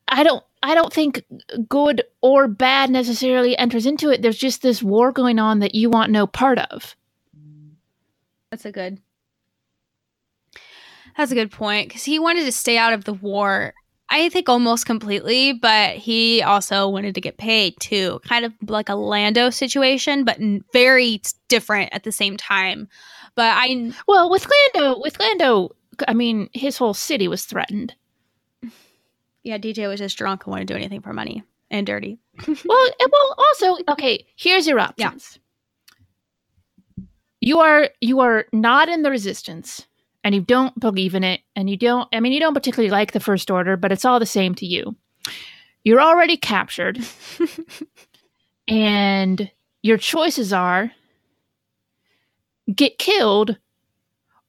I 0.09 0.23
don't 0.23 0.43
I 0.62 0.75
don't 0.75 0.93
think 0.93 1.23
good 1.69 2.03
or 2.23 2.49
bad 2.49 2.91
necessarily 2.91 3.57
enters 3.59 3.87
into 3.87 4.11
it. 4.11 4.23
There's 4.23 4.39
just 4.39 4.62
this 4.62 4.83
war 4.83 5.12
going 5.12 5.39
on 5.39 5.59
that 5.59 5.75
you 5.75 5.91
want 5.91 6.11
no 6.11 6.27
part 6.27 6.59
of. 6.59 6.97
That's 8.51 8.65
a 8.65 8.73
good 8.73 9.01
That's 11.17 11.33
a 11.33 11.35
good 11.35 11.51
point 11.51 11.91
cuz 11.91 12.05
he 12.05 12.19
wanted 12.19 12.45
to 12.47 12.53
stay 12.53 12.79
out 12.79 12.93
of 12.95 13.05
the 13.05 13.12
war 13.12 13.75
I 14.15 14.29
think 14.29 14.49
almost 14.49 14.87
completely, 14.87 15.55
but 15.55 15.97
he 15.97 16.41
also 16.41 16.89
wanted 16.89 17.17
to 17.17 17.21
get 17.21 17.37
paid 17.37 17.75
too. 17.81 18.21
Kind 18.25 18.45
of 18.45 18.53
like 18.69 18.89
a 18.89 18.95
Lando 18.95 19.51
situation, 19.51 20.23
but 20.23 20.39
very 20.73 21.21
different 21.49 21.93
at 21.93 22.05
the 22.05 22.12
same 22.12 22.37
time. 22.37 22.89
But 23.35 23.57
I 23.57 23.93
well 24.07 24.31
with 24.31 24.47
Lando, 24.49 25.01
with 25.01 25.19
Lando, 25.19 25.75
I 26.07 26.15
mean, 26.15 26.49
his 26.53 26.79
whole 26.79 26.95
city 26.95 27.27
was 27.27 27.45
threatened. 27.45 27.95
Yeah, 29.47 29.59
DJ 29.59 29.87
was 29.89 30.01
just 30.01 30.17
drunk 30.17 30.47
and 30.47 30.53
wanted 30.53 30.69
to 30.69 30.73
do 30.73 30.79
anything 30.79 31.03
for 31.03 31.12
money 31.12 31.45
and 31.71 31.87
dirty. 31.87 32.19
well, 32.49 32.89
eh, 32.99 33.07
well, 33.12 33.35
also 33.37 33.77
okay. 33.91 34.25
Here's 34.37 34.67
your 34.67 34.81
options. 34.81 35.39
Yeah. 36.97 37.05
You 37.43 37.59
are 37.59 37.91
you 38.01 38.21
are 38.21 38.47
not 38.55 38.89
in 38.89 39.03
the 39.03 39.11
resistance 39.11 39.87
and 40.25 40.35
you 40.35 40.41
don't 40.41 40.79
believe 40.81 41.14
in 41.14 41.22
it 41.22 41.43
and 41.55 41.70
you 41.70 41.77
don't 41.77 42.09
I 42.12 42.20
mean 42.20 42.33
you 42.33 42.41
don't 42.41 42.55
particularly 42.55 42.91
like 42.91 43.12
the 43.12 43.20
first 43.20 43.51
order, 43.51 43.77
but 43.77 43.93
it's 43.93 44.05
all 44.05 44.18
the 44.18 44.27
same 44.27 44.55
to 44.57 44.66
you. 44.66 44.97
You're 45.85 46.01
already 46.01 46.39
captured. 46.39 46.99
and 48.68 49.51
your 49.83 49.99
choices 49.99 50.53
are 50.53 50.91
get 52.75 52.99
killed 52.99 53.59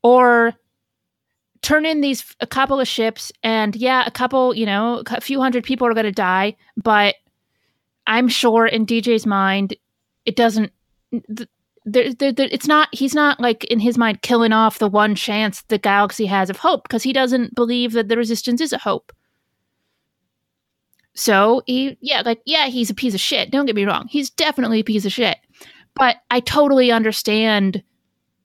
or 0.02 0.54
turn 1.62 1.86
in 1.86 2.00
these 2.00 2.24
a 2.40 2.48
couple 2.48 2.80
of 2.80 2.88
ships 2.88 3.32
and 3.44 3.76
yeah 3.76 4.06
a 4.06 4.12
couple 4.12 4.54
you 4.54 4.66
know 4.66 5.04
a 5.08 5.20
few 5.20 5.42
hundred 5.42 5.64
people 5.64 5.86
are 5.86 5.94
going 5.94 6.06
to 6.06 6.12
die 6.12 6.56
but 6.78 7.16
i'm 8.08 8.30
sure 8.30 8.66
in 8.66 8.86
dj's 8.86 9.26
mind 9.26 9.76
it 10.26 10.36
doesn't 10.36 10.72
there, 11.86 12.14
there, 12.14 12.32
there, 12.32 12.50
it's 12.52 12.68
not 12.68 12.90
he's 12.92 13.16
not 13.16 13.40
like 13.40 13.64
in 13.66 13.80
his 13.80 13.98
mind 13.98 14.22
killing 14.22 14.52
off 14.52 14.80
the 14.80 14.88
one 14.88 15.16
chance 15.16 15.62
the 15.64 15.78
galaxy 15.78 16.26
has 16.26 16.50
of 16.50 16.58
hope 16.58 16.84
because 16.84 17.04
he 17.04 17.14
doesn't 17.14 17.56
believe 17.56 17.94
that 17.94 18.10
the 18.10 18.18
resistance 18.18 18.60
is 18.62 18.74
a 18.74 18.78
hope. 18.78 19.12
So 21.14 21.62
he 21.66 21.98
yeah 22.02 22.24
like 22.26 22.42
yeah 22.46 22.68
he's 22.68 22.90
a 22.90 22.96
piece 22.96 23.14
of 23.14 23.22
shit 23.22 23.52
don't 23.52 23.66
get 23.66 23.76
me 23.76 23.86
wrong 23.86 24.08
he's 24.10 24.30
definitely 24.30 24.82
a 24.82 24.84
piece 24.84 25.06
of 25.06 25.14
shit 25.14 25.38
but 25.96 26.18
i 26.30 26.42
totally 26.42 26.92
understand 26.92 27.82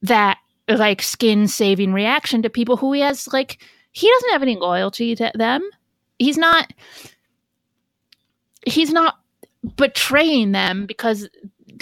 that 0.03 0.39
like 0.69 1.03
skin 1.03 1.49
saving 1.49 1.93
reaction 1.93 2.43
to 2.43 2.51
people 2.51 2.77
who 2.77 2.93
he 2.93 3.01
has 3.01 3.27
like 3.33 3.59
he 3.93 4.09
doesn't 4.09 4.31
have 4.31 4.43
any 4.43 4.57
loyalty 4.57 5.15
to 5.17 5.31
them. 5.35 5.69
He's 6.19 6.39
not 6.39 6.73
he's 8.67 8.93
not 8.93 9.19
betraying 9.77 10.53
them 10.53 10.87
because 10.87 11.29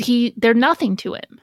he 0.01 0.35
they're 0.37 0.55
nothing 0.55 0.97
to 0.97 1.15
him 1.15 1.41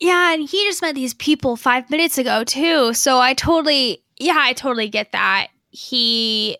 yeah, 0.00 0.34
and 0.34 0.48
he 0.48 0.64
just 0.64 0.82
met 0.82 0.94
these 0.94 1.14
people 1.14 1.56
five 1.56 1.90
minutes 1.90 2.18
ago 2.18 2.44
too. 2.44 2.94
So 2.94 3.18
I 3.18 3.34
totally, 3.34 4.02
yeah, 4.18 4.38
I 4.38 4.52
totally 4.52 4.88
get 4.88 5.12
that. 5.12 5.48
He 5.70 6.58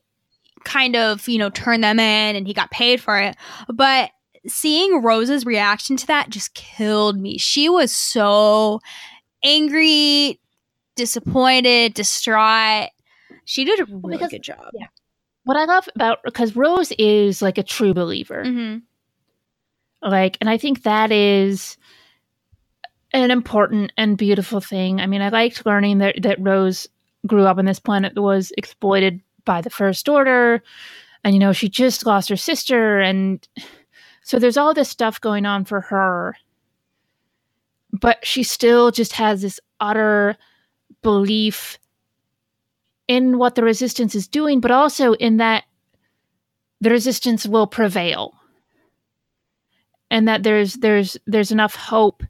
kind 0.65 0.97
of, 0.97 1.29
you 1.29 1.39
know, 1.39 1.51
turned 1.51 1.85
them 1.85 1.99
in 1.99 2.37
and 2.37 2.47
he 2.47 2.55
got 2.55 2.71
paid 2.71 3.01
for 3.01 3.19
it. 3.19 3.37
But 3.73 4.11
seeing 4.47 5.03
Rose's 5.03 5.45
reaction 5.47 5.97
to 5.99 6.07
that 6.07 6.31
just 6.31 6.55
killed 6.55 7.19
me. 7.19 7.39
She 7.39 7.69
was 7.69 7.93
so 7.93 8.81
angry, 9.43 10.41
disappointed, 10.97 11.95
distraught. 11.95 12.91
She 13.45 13.65
did 13.65 13.81
a 13.81 13.85
really 13.87 14.17
because, 14.17 14.31
good 14.31 14.43
job. 14.43 14.71
Yeah. 14.75 14.87
What 15.45 15.57
I 15.57 15.65
love 15.65 15.89
about 15.95 16.19
because 16.25 16.55
Rose 16.55 16.93
is 16.93 17.43
like 17.43 17.59
a 17.59 17.63
true 17.63 17.95
believer. 17.95 18.45
Mm-hmm. 18.45 18.79
Like, 20.09 20.37
and 20.41 20.51
I 20.51 20.59
think 20.59 20.83
that 20.83 21.13
is 21.13 21.77
an 23.13 23.31
important 23.31 23.93
and 23.97 24.17
beautiful 24.17 24.61
thing. 24.61 25.01
I 25.01 25.07
mean, 25.07 25.23
I 25.23 25.29
liked 25.29 25.67
learning 25.67 25.99
that 25.99 26.23
that 26.23 26.41
Rose 26.41 26.89
grew 27.27 27.45
up 27.45 27.59
on 27.59 27.65
this 27.65 27.79
planet 27.79 28.15
that 28.15 28.23
was 28.23 28.53
exploited 28.57 29.21
by 29.45 29.61
the 29.61 29.71
First 29.71 30.09
Order, 30.09 30.63
and 31.25 31.35
you 31.35 31.41
know 31.41 31.53
she 31.53 31.69
just 31.69 32.07
lost 32.07 32.29
her 32.29 32.37
sister, 32.37 33.01
and 33.01 33.47
so 34.23 34.39
there's 34.39 34.57
all 34.57 34.75
this 34.75 34.89
stuff 34.89 35.21
going 35.21 35.47
on 35.47 35.65
for 35.65 35.81
her. 35.81 36.37
But 37.93 38.25
she 38.25 38.43
still 38.43 38.91
just 38.91 39.13
has 39.13 39.43
this 39.43 39.61
utter 39.79 40.37
belief 41.03 41.79
in 43.09 43.37
what 43.37 43.55
the 43.55 43.63
resistance 43.63 44.15
is 44.15 44.27
doing, 44.27 44.61
but 44.61 44.71
also 44.71 45.13
in 45.15 45.37
that 45.37 45.65
the 46.81 46.91
resistance 46.91 47.47
will 47.47 47.67
prevail, 47.67 48.33
and 50.11 50.27
that 50.29 50.43
there's 50.43 50.75
there's 50.75 51.19
there's 51.27 51.53
enough 51.53 51.75
hope 51.75 52.23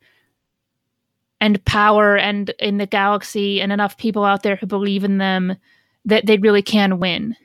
and 1.43 1.63
power 1.65 2.17
and 2.17 2.51
in 2.61 2.79
the 2.79 2.87
galaxy 2.87 3.61
and 3.61 3.73
enough 3.73 3.97
people 3.97 4.25
out 4.25 4.45
there 4.45 4.55
who 4.55 4.65
believe 4.65 5.03
in 5.03 5.19
them 5.19 5.57
that 6.05 6.25
they 6.25 6.39
really 6.39 6.63
can 6.63 7.01
win. 7.01 7.37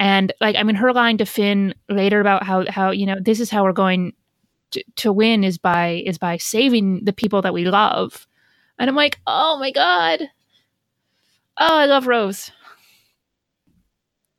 And 0.00 0.32
like 0.40 0.56
I 0.56 0.62
mean 0.62 0.76
her 0.76 0.94
line 0.94 1.18
to 1.18 1.26
Finn 1.26 1.74
later 1.90 2.20
about 2.20 2.42
how 2.42 2.64
how 2.70 2.90
you 2.90 3.04
know 3.04 3.16
this 3.20 3.38
is 3.38 3.50
how 3.50 3.64
we're 3.64 3.72
going 3.72 4.14
to, 4.70 4.82
to 4.96 5.12
win 5.12 5.44
is 5.44 5.58
by 5.58 6.02
is 6.06 6.16
by 6.16 6.38
saving 6.38 7.04
the 7.04 7.12
people 7.12 7.42
that 7.42 7.52
we 7.52 7.66
love. 7.66 8.26
And 8.78 8.88
I'm 8.88 8.96
like, 8.96 9.20
"Oh 9.26 9.58
my 9.58 9.72
god. 9.72 10.20
Oh, 11.58 11.76
I 11.76 11.84
love 11.84 12.06
Rose." 12.06 12.50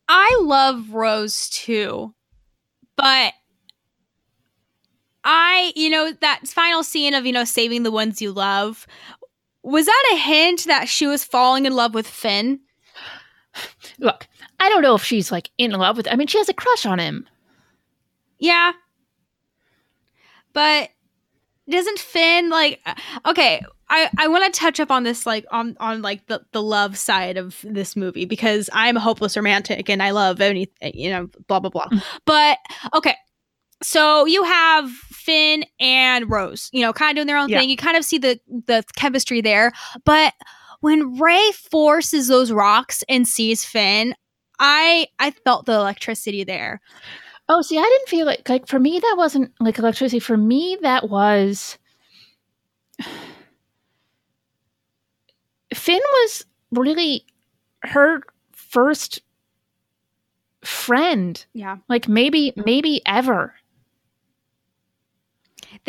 I 0.07 0.39
love 0.41 0.89
Rose 0.89 1.47
too. 1.49 2.15
but 2.97 3.33
I, 5.31 5.73
you 5.75 5.91
know, 5.91 6.11
that 6.21 6.47
final 6.47 6.81
scene 6.81 7.13
of, 7.13 7.23
you 7.23 7.31
know, 7.31 7.43
saving 7.43 7.83
the 7.83 7.91
ones 7.91 8.19
you 8.19 8.31
love, 8.31 8.87
was 9.61 9.85
that 9.85 10.09
a 10.13 10.17
hint 10.17 10.65
that 10.65 10.89
she 10.89 11.05
was 11.05 11.23
falling 11.23 11.67
in 11.67 11.75
love 11.75 11.93
with 11.93 12.07
Finn? 12.07 12.61
Look, 13.99 14.27
I 14.59 14.69
don't 14.69 14.81
know 14.81 14.95
if 14.95 15.03
she's 15.03 15.31
like 15.31 15.51
in 15.59 15.69
love 15.69 15.97
with. 15.97 16.07
I 16.11 16.15
mean, 16.15 16.25
she 16.25 16.39
has 16.39 16.49
a 16.49 16.53
crush 16.53 16.83
on 16.87 16.97
him. 16.97 17.27
Yeah. 18.39 18.71
But 20.53 20.89
doesn't 21.69 21.99
Finn 21.99 22.49
like 22.49 22.81
okay, 23.27 23.63
I, 23.87 24.09
I 24.17 24.27
want 24.29 24.51
to 24.51 24.59
touch 24.59 24.79
up 24.79 24.89
on 24.89 25.03
this 25.03 25.27
like 25.27 25.45
on 25.51 25.77
on 25.79 26.01
like 26.01 26.25
the, 26.25 26.43
the 26.53 26.63
love 26.63 26.97
side 26.97 27.37
of 27.37 27.63
this 27.63 27.95
movie 27.95 28.25
because 28.25 28.67
I'm 28.73 28.97
a 28.97 28.99
hopeless 28.99 29.37
romantic 29.37 29.91
and 29.91 30.01
I 30.01 30.09
love 30.09 30.41
any 30.41 30.71
you 30.81 31.11
know 31.11 31.29
blah 31.47 31.59
blah 31.59 31.69
blah. 31.69 31.85
Mm. 31.85 32.03
But 32.25 32.57
okay. 32.95 33.15
So 33.81 34.25
you 34.25 34.43
have 34.43 34.89
Finn 34.91 35.63
and 35.79 36.29
Rose, 36.29 36.69
you 36.73 36.81
know, 36.81 36.91
kind 36.93 37.11
of 37.11 37.15
doing 37.15 37.27
their 37.27 37.37
own 37.37 37.49
Yeah. 37.49 37.59
thing. 37.59 37.69
You 37.69 37.77
kind 37.77 37.95
of 37.97 38.03
see 38.03 38.17
the 38.17 38.39
the 38.47 38.83
chemistry 38.95 39.41
there, 39.41 39.71
but 40.05 40.33
when 40.81 41.17
Rey 41.19 41.51
forces 41.71 42.27
those 42.27 42.51
rocks 42.51 43.03
and 43.09 43.27
sees 43.27 43.63
Finn, 43.65 44.15
I 44.59 45.07
I 45.19 45.31
felt 45.31 45.65
the 45.65 45.73
electricity 45.73 46.43
there. 46.43 46.81
Oh, 47.47 47.61
see, 47.61 47.77
I 47.77 47.83
didn't 47.83 48.09
feel 48.09 48.25
like 48.25 48.47
like 48.49 48.67
for 48.67 48.79
me 48.79 48.99
that 48.99 49.15
wasn't 49.17 49.51
like 49.59 49.77
electricity. 49.79 50.19
For 50.19 50.37
me, 50.37 50.77
that 50.81 51.09
was 51.09 51.77
Finn 55.73 56.01
was 56.01 56.45
really 56.71 57.25
her 57.83 58.21
first 58.51 59.21
friend. 60.63 61.45
Yeah. 61.53 61.77
Like 61.87 62.07
maybe 62.07 62.53
maybe 62.55 63.01
ever. 63.05 63.53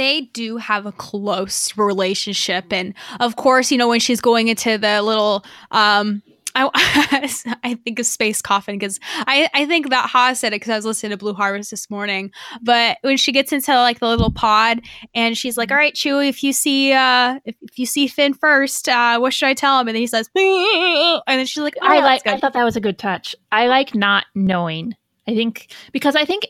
They 0.01 0.23
do 0.33 0.57
have 0.57 0.87
a 0.87 0.93
close 0.93 1.77
relationship 1.77 2.73
and 2.73 2.95
of 3.21 3.37
course 3.37 3.71
you 3.71 3.79
know 3.79 3.89
when 3.89 4.01
she's 4.01 4.21
going 4.21 4.49
into 4.49 4.79
the 4.79 5.03
little 5.03 5.45
um 5.71 6.23
I, 6.55 6.69
I 7.63 7.75
think 7.75 8.01
of 8.01 8.07
space 8.07 8.43
coffin 8.43 8.77
because 8.77 8.99
I, 9.15 9.49
I 9.55 9.67
think 9.67 9.91
that 9.91 10.09
Ha 10.11 10.33
said 10.33 10.49
it 10.53 10.57
because 10.57 10.71
I 10.71 10.77
was 10.77 10.85
listening 10.85 11.11
to 11.11 11.17
Blue 11.17 11.33
Harvest 11.33 11.71
this 11.71 11.89
morning. 11.89 12.33
But 12.61 12.99
when 13.03 13.17
she 13.17 13.31
gets 13.31 13.53
into 13.53 13.73
like 13.75 14.01
the 14.01 14.09
little 14.09 14.33
pod 14.33 14.81
and 15.15 15.39
she's 15.39 15.57
like, 15.57 15.71
"All 15.71 15.77
right, 15.77 15.95
Chewie, 15.95 16.29
if 16.29 16.43
you 16.43 16.53
see 16.53 16.93
uh 16.93 17.39
if, 17.45 17.55
if 17.63 17.79
you 17.79 17.87
see 17.87 18.09
Finn 18.09 18.35
first, 18.35 18.89
uh, 18.89 19.19
what 19.19 19.33
should 19.33 19.49
I 19.49 19.55
tell 19.55 19.79
him?" 19.79 19.87
And 19.87 19.95
then 19.95 20.01
he 20.01 20.09
says, 20.09 20.29
and 20.35 21.23
then 21.27 21.47
she's 21.47 21.63
like, 21.63 21.77
oh, 21.81 21.87
I 21.87 22.01
like. 22.01 22.27
I 22.27 22.39
thought 22.39 22.55
that 22.55 22.65
was 22.65 22.77
a 22.77 22.81
good 22.81 22.99
touch. 22.99 23.37
I 23.53 23.69
like 23.69 23.95
not 23.95 24.25
knowing. 24.35 24.97
I 25.29 25.35
think 25.35 25.73
because 25.93 26.17
I 26.17 26.25
think 26.25 26.49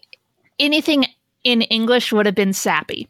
anything 0.59 1.05
in 1.45 1.63
English 1.63 2.13
would 2.13 2.27
have 2.27 2.35
been 2.35 2.53
sappy. 2.53 3.09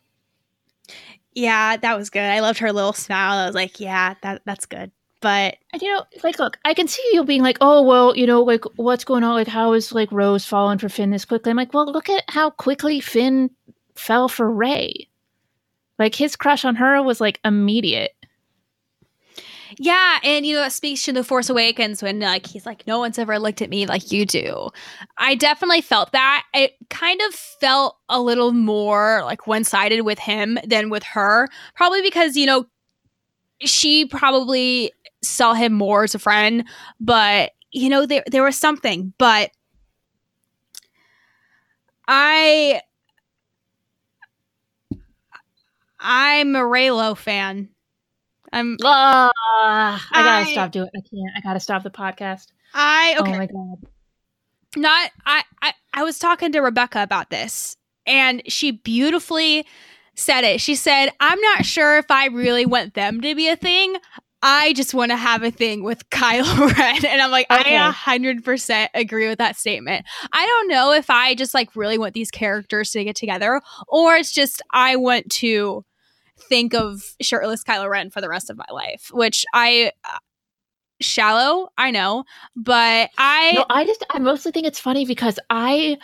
Yeah, 1.34 1.76
that 1.76 1.96
was 1.96 2.10
good. 2.10 2.22
I 2.22 2.40
loved 2.40 2.58
her 2.58 2.72
little 2.72 2.92
smile. 2.92 3.38
I 3.38 3.46
was 3.46 3.54
like, 3.54 3.78
"Yeah, 3.80 4.14
that 4.22 4.42
that's 4.44 4.66
good." 4.66 4.90
But 5.20 5.56
And 5.72 5.82
you 5.82 5.92
know, 5.92 6.04
like, 6.24 6.38
look, 6.38 6.58
I 6.64 6.74
can 6.74 6.88
see 6.88 7.08
you 7.12 7.24
being 7.24 7.42
like, 7.42 7.58
oh, 7.60 7.82
well, 7.82 8.16
you 8.16 8.26
know, 8.26 8.42
like, 8.42 8.64
what's 8.76 9.04
going 9.04 9.22
on? 9.22 9.34
Like, 9.34 9.48
how 9.48 9.74
is 9.74 9.92
like 9.92 10.10
Rose 10.12 10.46
falling 10.46 10.78
for 10.78 10.88
Finn 10.88 11.10
this 11.10 11.26
quickly? 11.26 11.50
I'm 11.50 11.56
like, 11.56 11.74
well, 11.74 11.86
look 11.90 12.08
at 12.08 12.24
how 12.28 12.50
quickly 12.50 13.00
Finn 13.00 13.50
fell 13.94 14.28
for 14.28 14.50
Rey. 14.50 15.08
Like, 15.98 16.14
his 16.14 16.36
crush 16.36 16.64
on 16.64 16.76
her 16.76 17.02
was 17.02 17.20
like 17.20 17.38
immediate. 17.44 18.12
Yeah, 19.82 20.18
and 20.22 20.44
you 20.44 20.54
know 20.54 20.60
that 20.60 20.72
speaks 20.74 21.04
to 21.04 21.12
the 21.12 21.24
Force 21.24 21.48
Awakens 21.48 22.02
when 22.02 22.20
like 22.20 22.46
he's 22.46 22.66
like, 22.66 22.86
no 22.86 22.98
one's 22.98 23.18
ever 23.18 23.38
looked 23.38 23.62
at 23.62 23.70
me 23.70 23.86
like 23.86 24.12
you 24.12 24.26
do. 24.26 24.68
I 25.16 25.34
definitely 25.34 25.80
felt 25.80 26.12
that. 26.12 26.44
It 26.52 26.74
kind 26.90 27.18
of 27.26 27.32
felt 27.34 27.96
a 28.10 28.20
little 28.20 28.52
more 28.52 29.22
like 29.24 29.46
one 29.46 29.64
sided 29.64 30.02
with 30.02 30.18
him 30.18 30.58
than 30.66 30.90
with 30.90 31.02
her, 31.04 31.48
probably 31.74 32.02
because 32.02 32.36
you 32.36 32.44
know 32.44 32.66
she 33.60 34.04
probably 34.04 34.92
saw 35.22 35.54
him 35.54 35.72
more 35.72 36.04
as 36.04 36.14
a 36.14 36.18
friend, 36.18 36.64
but 37.00 37.52
you 37.72 37.88
know 37.88 38.04
there 38.04 38.24
there 38.30 38.42
was 38.42 38.58
something, 38.58 39.14
but 39.18 39.50
I. 42.06 42.82
I'm 46.00 46.56
a 46.56 46.60
Reylo 46.60 47.16
fan. 47.16 47.68
I'm 48.52 48.76
Ah, 48.84 50.06
I 50.12 50.22
gotta 50.22 50.48
I- 50.48 50.52
stop 50.52 50.72
doing. 50.72 50.88
I 50.94 51.00
can't. 51.00 51.32
I 51.36 51.40
gotta 51.40 51.60
stop 51.60 51.82
the 51.82 51.90
podcast. 51.90 52.46
I 52.74 53.16
okay. 53.20 53.34
Oh 53.34 53.38
my 53.38 53.46
god. 53.46 53.88
not 54.76 55.10
I, 55.26 55.42
I 55.62 55.72
I 55.92 56.02
was 56.04 56.18
talking 56.18 56.52
to 56.52 56.60
Rebecca 56.60 57.02
about 57.02 57.30
this 57.30 57.76
and 58.06 58.42
she 58.46 58.70
beautifully 58.70 59.66
said 60.14 60.44
it. 60.44 60.60
She 60.60 60.74
said, 60.74 61.10
"I'm 61.20 61.40
not 61.40 61.64
sure 61.64 61.98
if 61.98 62.10
I 62.10 62.26
really 62.26 62.66
want 62.66 62.94
them 62.94 63.20
to 63.20 63.34
be 63.34 63.48
a 63.48 63.56
thing. 63.56 63.96
I 64.42 64.72
just 64.72 64.94
want 64.94 65.10
to 65.10 65.16
have 65.16 65.42
a 65.42 65.50
thing 65.50 65.82
with 65.82 66.08
Kylo 66.10 66.74
Ren." 66.76 67.04
And 67.04 67.20
I'm 67.20 67.30
like, 67.30 67.50
Okay. 67.50 67.76
I 67.76 67.90
100% 67.92 68.88
agree 68.94 69.28
with 69.28 69.38
that 69.38 69.56
statement. 69.56 70.06
I 70.32 70.46
don't 70.46 70.68
know 70.68 70.92
if 70.92 71.10
I 71.10 71.34
just 71.34 71.52
like 71.54 71.74
really 71.76 71.98
want 71.98 72.14
these 72.14 72.30
characters 72.30 72.90
to 72.92 73.04
get 73.04 73.16
together 73.16 73.60
or 73.88 74.16
it's 74.16 74.32
just 74.32 74.62
I 74.72 74.96
want 74.96 75.30
to 75.32 75.84
think 76.42 76.74
of 76.74 77.14
shirtless 77.20 77.64
Kylo 77.64 77.88
Ren 77.88 78.10
for 78.10 78.20
the 78.20 78.28
rest 78.28 78.50
of 78.50 78.56
my 78.56 78.66
life, 78.70 79.10
which 79.12 79.44
I 79.52 79.92
uh, 80.04 80.18
shallow, 81.00 81.70
I 81.78 81.90
know, 81.90 82.24
but 82.56 83.10
I 83.18 83.52
No, 83.54 83.66
I 83.70 83.84
just 83.84 84.04
I 84.10 84.18
mostly 84.18 84.52
think 84.52 84.66
it's 84.66 84.80
funny 84.80 85.04
because 85.04 85.38
I 85.48 85.98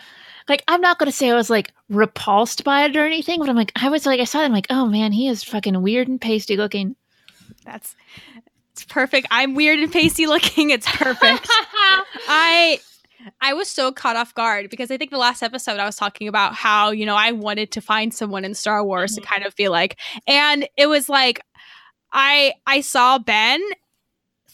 like 0.49 0.63
I'm 0.67 0.81
not 0.81 0.99
gonna 0.99 1.11
say 1.11 1.29
I 1.29 1.35
was 1.35 1.49
like 1.49 1.71
repulsed 1.89 2.63
by 2.63 2.85
it 2.85 2.95
or 2.95 3.05
anything, 3.05 3.39
but 3.39 3.49
I'm 3.49 3.55
like 3.55 3.71
I 3.75 3.89
was 3.89 4.05
like 4.05 4.19
I 4.19 4.25
saw 4.25 4.41
I'm 4.41 4.53
like, 4.53 4.67
oh 4.69 4.85
man, 4.85 5.11
he 5.11 5.27
is 5.27 5.43
fucking 5.43 5.81
weird 5.81 6.07
and 6.07 6.19
pasty 6.19 6.57
looking. 6.57 6.95
That's 7.65 7.95
it's 8.71 8.85
perfect. 8.85 9.27
I'm 9.31 9.55
weird 9.55 9.79
and 9.79 9.91
pasty 9.91 10.27
looking. 10.27 10.69
It's 10.69 10.87
perfect. 10.87 11.47
I 12.27 12.79
I 13.41 13.53
was 13.53 13.69
so 13.69 13.91
caught 13.91 14.15
off 14.15 14.33
guard 14.33 14.69
because 14.69 14.91
I 14.91 14.97
think 14.97 15.11
the 15.11 15.17
last 15.17 15.43
episode 15.43 15.79
I 15.79 15.85
was 15.85 15.95
talking 15.95 16.27
about 16.27 16.53
how, 16.53 16.91
you 16.91 17.05
know, 17.05 17.15
I 17.15 17.31
wanted 17.31 17.71
to 17.71 17.81
find 17.81 18.13
someone 18.13 18.45
in 18.45 18.53
Star 18.53 18.83
Wars 18.83 19.15
to 19.15 19.21
mm-hmm. 19.21 19.33
kind 19.33 19.45
of 19.45 19.53
feel 19.53 19.71
like 19.71 19.99
and 20.27 20.67
it 20.77 20.87
was 20.87 21.09
like 21.09 21.41
I 22.11 22.53
I 22.65 22.81
saw 22.81 23.19
Ben 23.19 23.61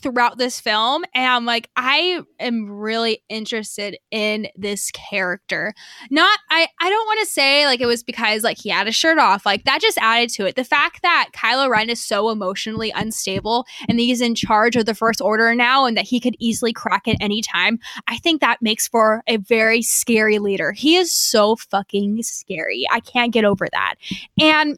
throughout 0.04 0.38
this 0.38 0.60
film 0.60 1.04
and 1.16 1.26
I'm 1.26 1.46
like 1.46 1.70
I 1.76 2.22
am 2.40 2.70
really 2.70 3.24
interested 3.30 3.98
in 4.12 4.48
this 4.56 4.92
character. 4.92 5.74
Not 6.12 6.38
I 6.50 6.68
I 6.80 6.90
don't 6.90 7.08
want 7.08 7.22
to 7.22 7.26
say 7.26 7.66
like 7.66 7.80
it 7.82 7.86
was 7.86 8.04
because 8.04 8.44
like 8.44 8.58
he 8.58 8.70
had 8.70 8.88
a 8.88 8.92
shirt 8.92 9.18
off. 9.18 9.46
Like 9.46 9.64
that 9.64 9.82
just 9.82 9.98
added 10.00 10.30
to 10.32 10.46
it. 10.46 10.56
The 10.56 10.64
fact 10.64 11.02
that 11.02 11.30
Kylo 11.34 11.70
Ren 11.70 11.90
is 11.90 12.04
so 12.04 12.30
emotionally 12.30 12.92
unstable 12.92 13.66
and 13.88 14.00
he's 14.00 14.22
in 14.22 14.36
charge 14.36 14.76
of 14.76 14.86
the 14.86 14.94
first 14.94 15.22
order 15.22 15.56
now 15.56 15.86
and 15.86 15.98
that 15.98 16.06
he 16.06 16.20
could 16.20 16.36
easily 16.38 16.74
crack 16.74 17.08
at 17.08 17.16
any 17.22 17.42
time, 17.42 17.80
I 18.08 18.18
think 18.18 18.42
that 18.42 18.62
makes 18.62 18.88
for 18.88 19.24
a 19.28 19.38
very 19.38 19.82
scary 19.82 20.40
leader. 20.40 20.74
He 20.74 20.98
is 20.98 21.12
so 21.12 21.56
fucking 21.56 22.24
scary. 22.24 22.86
I 22.92 23.00
can't 23.00 23.32
get 23.32 23.46
over 23.46 23.68
that. 23.72 23.96
And 24.40 24.78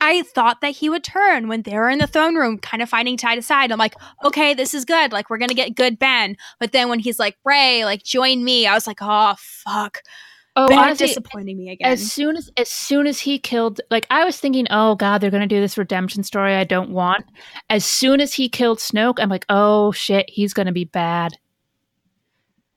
I 0.00 0.22
thought 0.22 0.60
that 0.60 0.70
he 0.70 0.88
would 0.88 1.02
turn 1.02 1.48
when 1.48 1.62
they 1.62 1.74
were 1.74 1.90
in 1.90 1.98
the 1.98 2.06
throne 2.06 2.36
room, 2.36 2.58
kind 2.58 2.82
of 2.82 2.88
fighting 2.88 3.18
side 3.18 3.34
to 3.36 3.42
side. 3.42 3.72
I'm 3.72 3.78
like, 3.78 3.94
okay, 4.24 4.54
this 4.54 4.74
is 4.74 4.84
good. 4.84 5.12
Like, 5.12 5.28
we're 5.28 5.38
going 5.38 5.48
to 5.48 5.54
get 5.54 5.74
good 5.74 5.98
Ben. 5.98 6.36
But 6.60 6.72
then 6.72 6.88
when 6.88 7.00
he's 7.00 7.18
like, 7.18 7.36
Rey, 7.44 7.84
like, 7.84 8.04
join 8.04 8.44
me, 8.44 8.66
I 8.66 8.74
was 8.74 8.86
like, 8.86 8.98
oh, 9.00 9.34
fuck. 9.38 10.02
Oh, 10.56 10.66
Ben 10.66 10.78
honestly, 10.78 11.06
disappointing 11.06 11.56
me 11.56 11.70
again. 11.70 11.92
as 11.92 12.12
soon 12.12 12.36
as 12.36 12.50
as 12.56 12.68
soon 12.68 13.06
as 13.06 13.20
he 13.20 13.38
killed 13.38 13.80
like 13.92 14.08
I 14.10 14.24
was 14.24 14.40
thinking, 14.40 14.66
oh 14.70 14.96
god, 14.96 15.18
they're 15.18 15.30
gonna 15.30 15.46
do 15.46 15.60
this 15.60 15.78
redemption 15.78 16.24
story 16.24 16.52
I 16.52 16.64
don't 16.64 16.90
want. 16.90 17.24
As 17.70 17.84
soon 17.84 18.20
as 18.20 18.34
he 18.34 18.48
killed 18.48 18.78
Snoke, 18.78 19.20
I'm 19.20 19.28
like, 19.28 19.46
oh 19.48 19.92
shit, 19.92 20.28
he's 20.28 20.52
gonna 20.52 20.72
be 20.72 20.84
bad. 20.84 21.34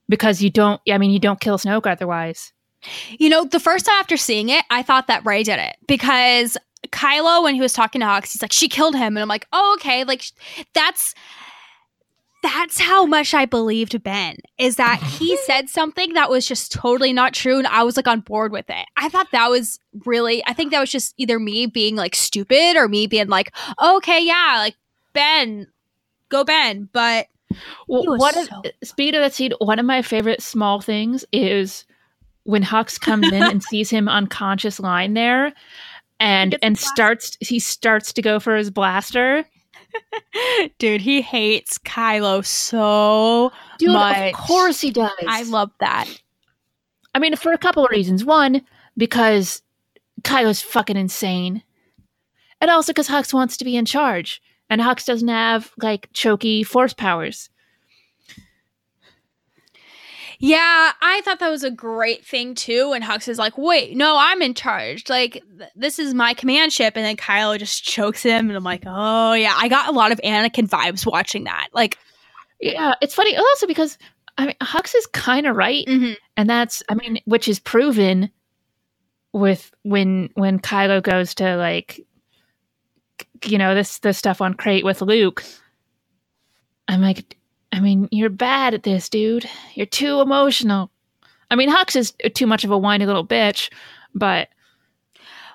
Because 0.08 0.44
you 0.44 0.52
don't 0.52 0.80
I 0.92 1.00
mean 1.00 1.10
you 1.10 1.18
don't 1.18 1.40
kill 1.40 1.58
Snoke 1.58 1.88
otherwise. 1.88 2.54
You 3.18 3.30
know, 3.30 3.46
the 3.46 3.60
first 3.60 3.88
time 3.88 3.96
after 3.96 4.16
seeing 4.16 4.50
it, 4.50 4.64
I 4.70 4.84
thought 4.84 5.08
that 5.08 5.26
Rey 5.26 5.42
did 5.42 5.58
it 5.58 5.78
because 5.88 6.58
Kylo, 6.90 7.44
when 7.44 7.56
he 7.56 7.62
was 7.62 7.74
talking 7.74 8.02
to 8.02 8.08
Hux, 8.08 8.32
he's 8.32 8.42
like, 8.42 8.52
she 8.52 8.68
killed 8.68 8.96
him. 8.96 9.16
And 9.16 9.20
I'm 9.20 9.28
like, 9.28 9.48
oh, 9.54 9.76
okay. 9.80 10.04
Like, 10.04 10.24
that's. 10.74 11.14
That's 12.44 12.80
how 12.80 13.06
much 13.06 13.36
I 13.36 13.46
believed 13.46 14.02
Ben 14.02 14.38
is 14.58 14.78
that 14.78 15.00
he 15.20 15.38
said 15.38 15.70
something 15.70 16.14
that 16.14 16.28
was 16.32 16.48
just 16.48 16.72
totally 16.72 17.14
not 17.14 17.34
true. 17.36 17.60
And 17.60 17.68
I 17.68 17.84
was 17.84 17.96
like 17.98 18.08
on 18.08 18.22
board 18.22 18.52
with 18.52 18.68
it. 18.68 18.86
I 18.98 19.10
thought 19.10 19.28
that 19.32 19.52
was 19.52 19.78
really, 20.06 20.44
I 20.48 20.54
think 20.54 20.72
that 20.72 20.80
was 20.80 20.90
just 20.92 21.14
either 21.18 21.38
me 21.40 21.68
being 21.68 21.96
like 21.96 22.16
stupid 22.16 22.78
or 22.78 22.88
me 22.88 23.06
being 23.06 23.28
like, 23.28 23.54
oh, 23.78 23.98
okay, 23.98 24.26
yeah, 24.26 24.56
like 24.58 24.76
Ben, 25.14 25.68
go 26.30 26.44
Ben. 26.44 26.90
But 26.92 27.28
Well, 27.88 28.02
He 28.02 28.08
was 28.10 28.20
what 28.20 28.36
if- 28.36 28.48
so- 28.50 28.62
uh, 28.66 28.70
speaking 28.84 29.14
of 29.14 29.22
that 29.22 29.36
scene, 29.36 29.52
one 29.60 29.78
of 29.78 29.86
my 29.86 30.02
favorite 30.02 30.42
small 30.42 30.82
things 30.82 31.24
is 31.32 31.86
when 32.46 32.64
Hux 32.64 33.00
comes 33.00 33.28
in 33.28 33.44
and 33.44 33.62
sees 33.70 33.92
him 33.92 34.10
unconscious 34.10 34.80
lying 34.80 35.14
there 35.14 35.54
and 36.22 36.58
and 36.62 36.78
starts 36.78 37.36
he 37.42 37.60
starts 37.60 38.14
to 38.14 38.22
go 38.22 38.40
for 38.40 38.56
his 38.56 38.70
blaster. 38.70 39.44
dude, 40.80 41.02
he 41.02 41.22
hates 41.22 41.78
Kylo 41.80 42.46
so 42.46 43.52
Dude, 43.78 43.92
Much. 43.92 44.34
of 44.34 44.34
course 44.40 44.80
he 44.80 44.92
does. 44.92 45.12
I 45.28 45.44
love 45.44 45.72
that. 45.82 46.08
I 47.14 47.20
mean, 47.20 47.36
for 47.36 47.52
a 47.52 47.58
couple 47.58 47.84
of 47.84 47.92
reasons. 47.92 48.24
One, 48.24 48.62
because 48.96 49.62
Kylo's 50.22 50.62
fucking 50.62 50.96
insane. 50.96 51.64
And 52.62 52.72
also 52.72 52.94
because 52.94 53.10
Hux 53.10 53.34
wants 53.34 53.58
to 53.58 53.66
be 53.66 53.76
in 53.76 53.86
charge. 53.86 54.42
And 54.70 54.80
Hux 54.80 55.06
doesn't 55.06 55.28
have, 55.28 55.74
like, 55.82 56.08
choky 56.14 56.64
force 56.64 56.94
powers. 56.94 57.50
Yeah, 60.42 60.92
I 61.02 61.22
thought 61.22 61.40
that 61.40 61.50
was 61.50 61.64
a 61.64 61.70
great 61.72 62.26
thing 62.26 62.56
too. 62.56 62.94
And 62.96 63.04
Hux 63.04 63.28
is 63.28 63.38
like, 63.38 63.58
wait, 63.58 63.96
no, 63.96 64.18
I'm 64.18 64.42
in 64.42 64.54
charge. 64.56 65.08
Like, 65.08 65.34
th- 65.58 65.70
this 65.76 66.00
is 66.00 66.14
my 66.16 66.34
command 66.34 66.74
ship. 66.74 66.94
And 66.98 67.06
then 67.06 67.16
Kylo 67.16 67.60
just 67.60 67.84
chokes 67.86 68.24
him. 68.24 68.50
And 68.50 68.58
I'm 68.58 68.64
like, 68.64 68.84
oh, 68.88 69.34
yeah. 69.34 69.54
I 69.56 69.68
got 69.68 69.88
a 69.88 69.92
lot 69.92 70.12
of 70.12 70.20
Anakin 70.22 70.68
vibes 70.68 71.06
watching 71.06 71.44
that. 71.44 71.68
Like, 71.74 71.98
Yeah, 72.60 72.94
it's 73.02 73.14
funny 73.16 73.36
also 73.38 73.68
because 73.68 73.98
I 74.38 74.48
mean 74.48 74.56
Hux 74.62 74.96
is 74.96 75.06
kind 75.08 75.46
of 75.46 75.56
right, 75.56 75.86
mhm. 75.86 76.16
and 76.38 76.50
that's 76.50 76.82
I 76.90 76.96
mean, 76.96 77.20
which 77.26 77.48
is 77.48 77.60
proven 77.60 78.30
with 79.34 79.72
when 79.84 80.30
when 80.36 80.60
Kylo 80.60 81.02
goes 81.04 81.36
to 81.36 81.58
like 81.58 82.00
you 83.46 83.58
know 83.58 83.76
this 83.76 84.00
this 84.00 84.18
stuff 84.18 84.42
on 84.42 84.54
Crait 84.54 84.86
with 84.86 85.02
Luke. 85.02 85.44
I'm 86.88 87.02
like, 87.02 87.38
I 87.72 87.80
mean, 87.80 88.10
you're 88.12 88.30
bad 88.30 88.74
at 88.74 88.84
this, 88.84 89.10
dude. 89.10 89.50
You're 89.76 89.86
too 89.86 90.20
emotional. 90.20 90.92
I 91.50 91.56
mean, 91.56 91.70
Hux 91.70 91.96
is 91.96 92.14
too 92.34 92.48
much 92.48 92.64
of 92.64 92.72
a 92.72 92.78
whiny 92.78 93.06
little 93.06 93.26
bitch, 93.26 93.72
but 94.14 94.50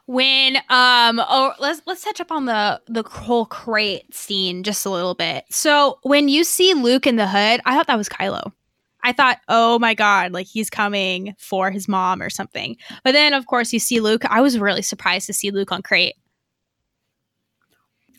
when 0.07 0.57
um 0.69 1.21
oh 1.21 1.53
let's 1.59 1.83
let's 1.85 2.05
touch 2.05 2.21
up 2.21 2.31
on 2.31 2.47
the 2.47 2.81
the 2.87 3.03
whole 3.03 3.45
Crait 3.45 4.15
scene 4.15 4.63
just 4.63 4.87
a 4.87 4.91
little 4.91 5.17
bit 5.17 5.45
so 5.51 5.99
when 6.03 6.29
you 6.29 6.45
see 6.45 6.75
luke 6.75 7.09
in 7.09 7.17
the 7.17 7.27
hood 7.27 7.61
i 7.65 7.75
thought 7.75 7.89
that 7.89 7.99
was 7.99 8.09
kylo 8.09 8.53
i 9.03 9.11
thought 9.11 9.41
oh 9.49 9.81
my 9.81 9.95
god 9.95 10.31
like 10.31 10.47
he's 10.47 10.71
coming 10.71 11.35
for 11.39 11.73
his 11.73 11.89
mom 11.89 12.23
or 12.23 12.31
something 12.31 12.77
but 13.03 13.13
then 13.13 13.35
of 13.35 13.47
course 13.47 13.73
you 13.73 13.81
see 13.81 13.99
luke 13.99 14.25
i 14.27 14.41
was 14.41 14.61
really 14.61 14.81
surprised 14.81 15.27
to 15.27 15.33
see 15.33 15.51
luke 15.51 15.73
on 15.73 15.83
Crait 15.83 16.15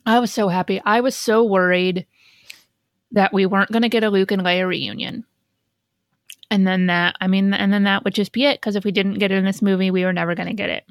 I 0.07 0.19
was 0.19 0.31
so 0.31 0.47
happy. 0.47 0.81
I 0.85 1.01
was 1.01 1.17
so 1.17 1.43
worried 1.43 2.07
that 3.11 3.33
we 3.33 3.45
weren't 3.45 3.71
going 3.71 3.83
to 3.83 3.89
get 3.89 4.03
a 4.03 4.09
Luke 4.09 4.31
and 4.31 4.41
Leia 4.41 4.67
reunion. 4.67 5.25
And 6.49 6.65
then 6.65 6.87
that, 6.87 7.15
I 7.19 7.27
mean, 7.27 7.53
and 7.53 7.73
then 7.73 7.83
that 7.83 8.03
would 8.03 8.13
just 8.13 8.31
be 8.31 8.45
it. 8.45 8.59
Because 8.59 8.75
if 8.75 8.85
we 8.85 8.91
didn't 8.91 9.19
get 9.19 9.31
it 9.31 9.37
in 9.37 9.45
this 9.45 9.61
movie, 9.61 9.91
we 9.91 10.05
were 10.05 10.13
never 10.13 10.35
going 10.35 10.47
to 10.47 10.53
get 10.53 10.69
it. 10.69 10.85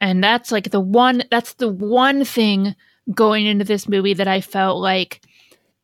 And 0.00 0.22
that's 0.22 0.50
like 0.52 0.70
the 0.70 0.80
one, 0.80 1.24
that's 1.30 1.54
the 1.54 1.68
one 1.68 2.24
thing 2.24 2.74
going 3.14 3.46
into 3.46 3.64
this 3.64 3.88
movie 3.88 4.14
that 4.14 4.28
I 4.28 4.40
felt 4.40 4.80
like 4.80 5.20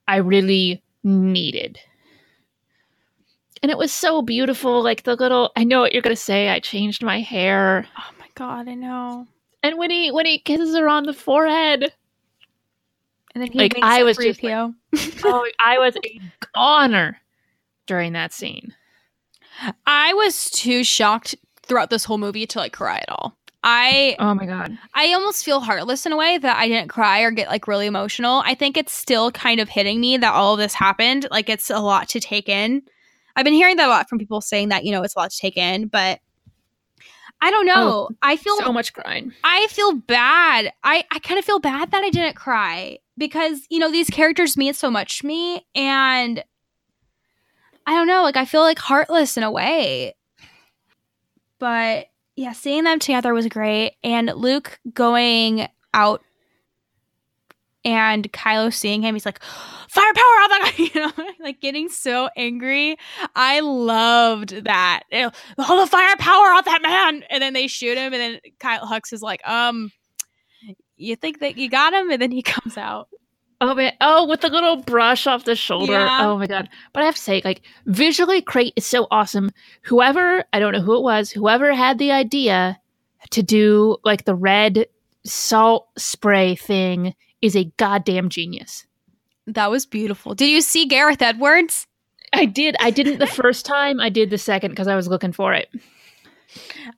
I 0.09 0.17
really 0.17 0.83
needed. 1.05 1.79
And 3.63 3.71
it 3.71 3.79
was 3.79 3.93
so 3.93 4.23
beautiful. 4.23 4.83
Like 4.83 5.03
the 5.03 5.17
little, 5.17 5.53
I 5.57 5.65
know 5.65 5.81
what 5.81 5.93
you're 5.93 6.03
going 6.03 6.17
to 6.17 6.21
say. 6.21 6.49
I 6.49 6.61
changed 6.61 7.03
my 7.03 7.21
hair. 7.21 7.87
oh 7.99 8.11
my 8.19 8.27
god 8.35 8.69
i 8.69 8.75
know 8.75 9.27
And 9.63 9.77
when 9.77 9.91
he, 9.91 10.11
when 10.11 10.25
he 10.25 10.39
kisses 10.39 10.75
her 10.77 10.89
on 10.89 11.05
the 11.05 11.13
forehead, 11.13 11.93
and 13.35 13.43
then 13.43 13.51
he 13.51 13.59
Like, 13.59 13.75
winks 13.75 13.87
I 13.87 14.03
was 14.03 14.17
just 14.17 14.41
3PO. 14.41 14.75
oh, 15.25 15.49
I 15.65 15.79
was 15.79 15.97
a 15.97 16.21
goner 16.55 17.19
during 17.87 18.13
that 18.13 18.33
scene. 18.33 18.75
I 19.87 20.15
was 20.15 20.51
too 20.51 20.85
shocked 20.85 21.35
throughout 21.63 21.91
this 21.91 22.05
whole 22.05 22.19
movie 22.19 22.47
to 22.47 22.59
like 22.59 22.73
cry 22.73 22.99
at 22.99 23.11
all. 23.11 23.37
I 23.63 24.17
Oh 24.19 24.35
my 24.35 24.47
god. 24.47 24.77
I 24.95 25.13
almost 25.13 25.45
feel 25.45 25.61
heartless 25.61 26.07
in 26.07 26.13
a 26.13 26.17
way 26.17 26.39
that 26.39 26.57
I 26.57 26.67
didn't 26.67 26.89
cry 26.89 27.21
or 27.21 27.31
get 27.31 27.49
like 27.49 27.69
really 27.69 27.87
emotional. 27.87 28.43
I 28.45 28.55
think 28.55 28.77
it's 28.77 28.93
still 28.93 29.31
kind 29.31 29.61
of 29.61 29.69
hitting 29.69 30.01
me 30.01 30.17
that 30.17 30.33
all 30.33 30.55
of 30.55 30.59
this 30.59 30.73
happened. 30.73 31.27
Like 31.31 31.49
it's 31.49 31.69
a 31.69 31.79
lot 31.79 32.09
to 32.11 32.21
take 32.21 32.49
in. 32.49 32.83
I've 33.37 33.45
been 33.45 33.55
hearing 33.55 33.77
that 33.77 33.87
a 33.87 33.91
lot 33.91 34.09
from 34.09 34.19
people 34.19 34.41
saying 34.41 34.71
that, 34.71 34.85
you 34.85 34.93
know, 34.93 35.03
it's 35.03 35.15
a 35.15 35.19
lot 35.19 35.31
to 35.31 35.39
take 35.39 35.57
in, 35.57 35.89
but 35.89 36.21
I 37.43 37.51
don't 37.51 37.69
oh, 37.71 37.75
know. 37.75 38.09
I 38.23 38.37
feel 38.37 38.57
So 38.59 38.73
much 38.73 38.93
crying. 38.93 39.33
I 39.45 39.67
feel 39.69 39.93
bad. 39.93 40.73
I, 40.83 41.05
I 41.11 41.19
kind 41.21 41.39
of 41.39 41.45
feel 41.45 41.59
bad 41.59 41.91
that 41.91 42.03
I 42.03 42.11
didn't 42.11 42.37
cry 42.37 42.99
because, 43.21 43.67
you 43.69 43.79
know, 43.79 43.93
these 43.93 44.11
characters 44.11 44.57
mean 44.57 44.75
so 44.75 44.91
much 44.91 45.21
to 45.21 45.27
me. 45.27 45.65
And 45.77 46.43
I 47.87 47.95
don't 47.95 48.07
know, 48.09 48.23
like, 48.23 48.37
I 48.37 48.47
feel 48.47 48.63
like 48.63 48.79
heartless 48.79 49.37
in 49.37 49.43
a 49.45 49.51
way. 49.51 50.15
But 51.61 52.07
yeah, 52.35 52.53
seeing 52.53 52.85
them 52.85 52.99
together 52.99 53.35
was 53.35 53.47
great. 53.47 53.93
And 54.03 54.33
Luke 54.35 54.81
going 54.93 55.69
out 55.93 56.23
and 57.85 58.31
Kylo 58.33 58.73
seeing 58.73 59.03
him, 59.03 59.15
he's 59.15 59.27
like, 59.27 59.43
firepower 59.43 60.23
on 60.23 60.49
that 60.51 60.75
you 60.79 61.01
know, 61.01 61.13
like 61.41 61.61
getting 61.61 61.91
so 61.91 62.31
angry. 62.37 62.97
I 63.35 63.61
loved 63.61 64.65
that. 64.65 65.03
All 65.59 65.81
the 65.81 65.87
firepower 65.87 66.53
on 66.53 66.63
that 66.65 66.81
man. 66.83 67.25
And 67.29 67.43
then 67.43 67.53
they 67.53 67.67
shoot 67.67 67.99
him, 67.99 68.15
and 68.15 68.21
then 68.21 68.41
Kyle 68.59 68.87
Hux 68.87 69.13
is 69.13 69.21
like, 69.21 69.47
um, 69.47 69.91
you 71.01 71.17
think 71.17 71.41
that 71.41 71.57
you 71.57 71.69
got 71.69 71.93
him? 71.93 72.11
And 72.11 72.21
then 72.21 72.31
he 72.31 72.43
comes 72.57 72.77
out. 72.77 73.09
Oh 73.61 73.75
man. 73.75 73.93
Oh, 74.01 74.27
with 74.27 74.41
the 74.41 74.49
little 74.49 74.77
brush 74.77 75.27
off 75.27 75.45
the 75.45 75.55
shoulder. 75.55 75.93
Yeah. 75.93 76.27
Oh 76.27 76.39
my 76.39 76.47
god. 76.47 76.69
But 76.93 77.03
I 77.03 77.07
have 77.07 77.17
to 77.17 77.23
say, 77.23 77.43
like, 77.45 77.63
visually 77.87 78.41
Crait 78.41 78.73
is 78.77 78.87
so 78.87 79.07
awesome. 79.11 79.51
Whoever, 79.83 80.45
I 80.53 80.59
don't 80.59 80.73
know 80.73 80.81
who 80.81 80.97
it 80.97 81.03
was, 81.03 81.31
whoever 81.31 81.75
had 81.75 81.99
the 81.99 82.11
idea 82.11 82.79
to 83.31 83.43
do 83.43 83.99
like 84.03 84.25
the 84.25 84.35
red 84.35 84.87
salt 85.25 85.89
spray 85.99 86.55
thing 86.57 87.15
is 87.43 87.55
a 87.55 87.65
goddamn 87.77 88.31
genius. 88.31 88.87
That 89.47 89.71
was 89.71 89.85
beautiful. 89.85 90.35
Did 90.35 90.49
you 90.49 90.61
see 90.63 90.87
Gareth 90.87 91.21
Edwards? 91.21 91.87
I 92.33 92.45
did. 92.45 92.77
I 92.81 92.91
didn't 92.91 93.19
the 93.19 93.27
first 93.27 93.67
time. 93.67 94.01
I 94.01 94.09
did 94.09 94.31
the 94.31 94.39
second 94.39 94.71
because 94.71 94.89
I 94.89 94.97
was 94.97 95.09
looking 95.09 95.33
for 95.33 95.53
it. 95.53 95.69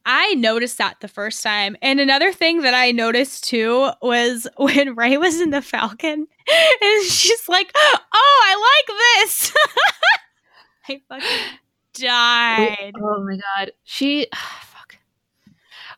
I 0.07 0.35
noticed 0.35 0.79
that 0.79 1.01
the 1.01 1.09
first 1.09 1.43
time. 1.43 1.77
And 1.83 2.01
another 2.01 2.33
thing 2.33 2.63
that 2.63 2.75
I 2.75 2.91
noticed 2.93 3.45
too 3.45 3.91
was 4.01 4.47
when 4.57 4.95
Rey 4.95 5.17
was 5.17 5.41
in 5.41 5.51
the 5.51 5.63
Falcon 5.63 6.27
and 6.83 7.05
she's 7.05 7.49
like, 7.49 7.71
Oh, 7.75 7.99
I 8.15 8.83
like 8.87 8.99
this. 8.99 9.53
I 10.89 11.01
fucking 11.09 11.59
died. 11.95 12.93
Oh 13.01 13.25
my 13.25 13.37
god. 13.37 13.73
She 13.85 14.27
fuck. 14.35 14.97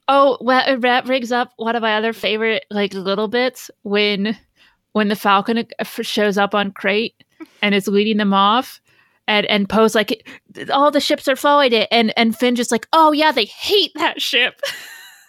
Oh, 0.06 0.36
well, 0.40 0.78
that 0.80 1.06
brings 1.06 1.32
up 1.32 1.52
one 1.56 1.76
of 1.76 1.82
my 1.82 1.96
other 1.96 2.12
favorite 2.12 2.66
like 2.70 2.92
little 2.92 3.28
bits 3.28 3.70
when 3.82 4.36
when 4.92 5.08
the 5.08 5.16
Falcon 5.16 5.58
uh, 5.58 5.84
shows 5.84 6.38
up 6.38 6.54
on 6.54 6.70
Crait 6.70 7.14
and 7.62 7.74
is 7.74 7.88
leading 7.88 8.18
them 8.18 8.32
off. 8.32 8.80
And 9.26 9.46
and 9.46 9.68
Poe's 9.68 9.94
like, 9.94 10.28
all 10.72 10.90
the 10.90 11.00
ships 11.00 11.28
are 11.28 11.36
following 11.36 11.72
it, 11.72 11.88
and 11.90 12.12
and 12.16 12.36
Finn 12.36 12.56
just 12.56 12.70
like, 12.70 12.86
oh 12.92 13.12
yeah, 13.12 13.32
they 13.32 13.46
hate 13.46 13.92
that 13.96 14.20
ship. 14.20 14.60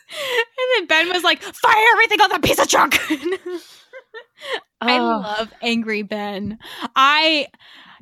And 0.07 0.67
then 0.77 0.85
Ben 0.85 1.13
was 1.13 1.23
like, 1.23 1.41
Fire 1.41 1.85
everything 1.93 2.21
on 2.21 2.29
that 2.29 2.43
piece 2.43 2.59
of 2.59 2.67
junk. 2.67 2.95
I 4.81 4.99
Oh. 4.99 5.03
love 5.05 5.51
angry 5.63 6.03
Ben. 6.03 6.59
I 6.95 7.47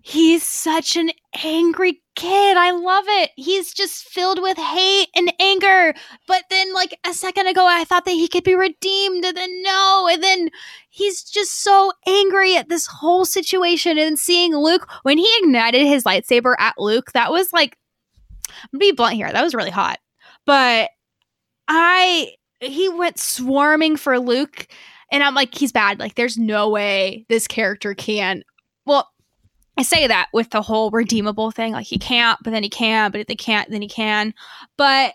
he's 0.04 0.44
such 0.44 0.98
an 0.98 1.12
angry 1.44 2.02
kid. 2.16 2.58
I 2.58 2.72
love 2.72 3.06
it. 3.08 3.32
He's 3.38 3.74
just 3.74 4.04
filled 4.04 4.42
with 4.42 4.58
hate 4.58 5.08
and 5.16 5.34
anger. 5.40 5.94
But 6.28 6.44
then 6.50 6.74
like 6.74 7.00
a 7.08 7.14
second 7.14 7.48
ago 7.48 7.66
I 7.66 7.86
thought 7.86 8.04
that 8.06 8.12
he 8.12 8.28
could 8.28 8.44
be 8.44 8.54
redeemed 8.54 9.24
and 9.24 9.36
then 9.36 9.64
no. 9.64 10.10
And 10.12 10.22
then 10.22 10.50
he's 10.90 11.24
just 11.24 11.64
so 11.64 11.94
angry 12.06 12.58
at 12.58 12.68
this 12.68 12.86
whole 12.86 13.24
situation 13.24 13.98
and 13.98 14.20
seeing 14.20 14.56
Luke 14.56 14.88
when 15.04 15.18
he 15.18 15.30
ignited 15.42 15.88
his 15.88 16.04
lightsaber 16.04 16.56
at 16.60 16.76
Luke, 16.78 17.14
that 17.14 17.32
was 17.32 17.54
like 17.54 17.78
I'm 18.72 18.80
be 18.80 18.92
blunt 18.92 19.16
here. 19.16 19.32
That 19.32 19.42
was 19.44 19.56
really 19.56 19.72
hot. 19.72 20.00
But 20.46 20.90
I 21.70 22.34
he 22.60 22.90
went 22.90 23.20
swarming 23.20 23.96
for 23.96 24.20
Luke 24.20 24.68
and 25.12 25.24
I'm 25.24 25.36
like, 25.36 25.56
he's 25.56 25.72
bad. 25.72 26.00
Like, 26.00 26.16
there's 26.16 26.40
no 26.40 26.70
way 26.70 27.24
this 27.30 27.48
character 27.48 27.94
can. 27.94 28.44
I 29.78 29.84
say 29.84 30.08
that 30.08 30.30
with 30.34 30.52
the 30.52 30.62
whole 30.62 30.92
redeemable 30.92 31.52
thing. 31.52 31.74
Like, 31.74 31.88
he 31.88 31.98
can't, 31.98 32.40
but 32.44 32.52
then 32.52 32.64
he 32.64 32.70
can, 32.70 33.12
but 33.12 33.22
if 33.22 33.28
they 33.28 33.36
can't, 33.36 33.70
then 33.70 33.82
he 33.82 33.88
can. 33.88 34.34
But 34.78 35.14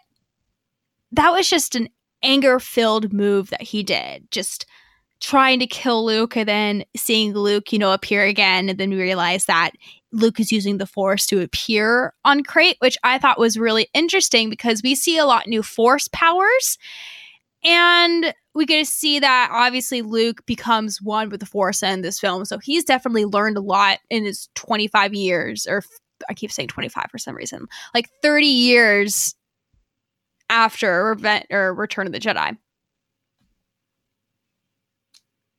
that 1.12 1.30
was 1.30 1.48
just 1.48 1.76
an 1.76 1.88
anger 2.22 2.59
filled 2.59 3.12
move 3.12 3.50
that 3.50 3.62
he 3.62 3.82
did. 3.82 4.30
Just 4.30 4.66
trying 5.20 5.59
to 5.61 5.66
kill 5.66 6.04
Luke 6.04 6.36
and 6.36 6.48
then 6.48 6.84
seeing 6.96 7.34
Luke, 7.34 7.72
you 7.72 7.78
know, 7.78 7.92
appear 7.92 8.24
again. 8.24 8.68
And 8.68 8.78
then 8.78 8.90
we 8.90 9.00
realize 9.00 9.46
that 9.46 9.72
Luke 10.12 10.40
is 10.40 10.52
using 10.52 10.78
the 10.78 10.86
Force 10.86 11.26
to 11.26 11.40
appear 11.40 12.14
on 12.24 12.42
Crait, 12.42 12.76
which 12.78 12.96
I 13.04 13.18
thought 13.18 13.38
was 13.38 13.59
really 13.59 13.88
interesting 13.94 14.48
because 14.48 14.82
we 14.82 14.94
see 14.94 15.18
a 15.18 15.26
lot 15.26 15.46
new 15.46 15.62
Force 15.62 16.09
powers. 16.12 16.78
And 17.64 18.32
we 18.59 18.66
get 18.66 18.84
to 18.84 18.90
see 18.90 19.20
that 19.20 19.50
obviously 19.52 20.02
Luke 20.02 20.44
becomes 20.44 21.00
one 21.00 21.28
with 21.28 21.38
the 21.38 21.46
Force 21.46 21.80
in 21.80 22.02
this 22.02 22.18
film. 22.18 22.44
So 22.44 22.59
he's 22.59 22.82
definitely 22.82 23.24
learned 23.24 23.56
a 23.56 23.61
lot 23.61 24.00
in 24.11 24.24
his 24.24 24.48
25 24.56 25.14
years, 25.14 25.64
or 25.68 25.84
I 26.28 26.34
keep 26.34 26.50
saying 26.50 26.66
25 26.66 27.04
for 27.09 27.18
some 27.18 27.36
reason, 27.36 27.68
like 27.94 28.09
30 28.20 28.46
years 28.46 29.36
after 30.50 31.04
Revent 31.04 31.46
or 31.52 31.72
Return 31.72 32.09
of 32.09 32.12
the 32.12 32.18
Jedi. 32.18 32.59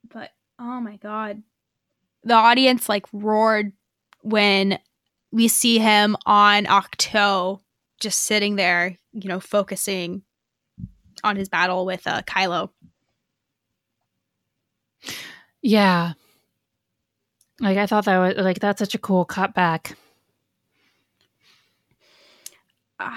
But 0.10 0.32
oh 0.60 0.82
my 0.82 0.98
god. 0.98 1.42
The 2.26 2.34
audience 2.34 2.90
like 2.90 3.06
roared 3.14 3.72
when 4.24 4.78
we 5.32 5.48
see 5.48 5.80
him 5.80 6.18
on 6.26 6.66
Ahch-To 6.66 7.62
just 8.02 8.24
sitting 8.24 8.58
there, 8.58 8.98
you 9.14 9.30
know, 9.30 9.40
focusing 9.40 10.24
on 11.24 11.36
his 11.36 11.50
battle 11.50 11.86
with 11.86 12.06
uh, 12.08 12.22
Kylo. 12.24 12.72
Yeah. 15.62 16.14
Like 17.60 17.78
I 17.78 17.86
thought 17.88 18.06
that 18.06 18.18
was 18.18 18.44
like 18.44 18.60
that's 18.60 18.80
such 18.80 18.96
a 18.96 19.00
cool 19.00 19.26
cutback. 19.26 19.96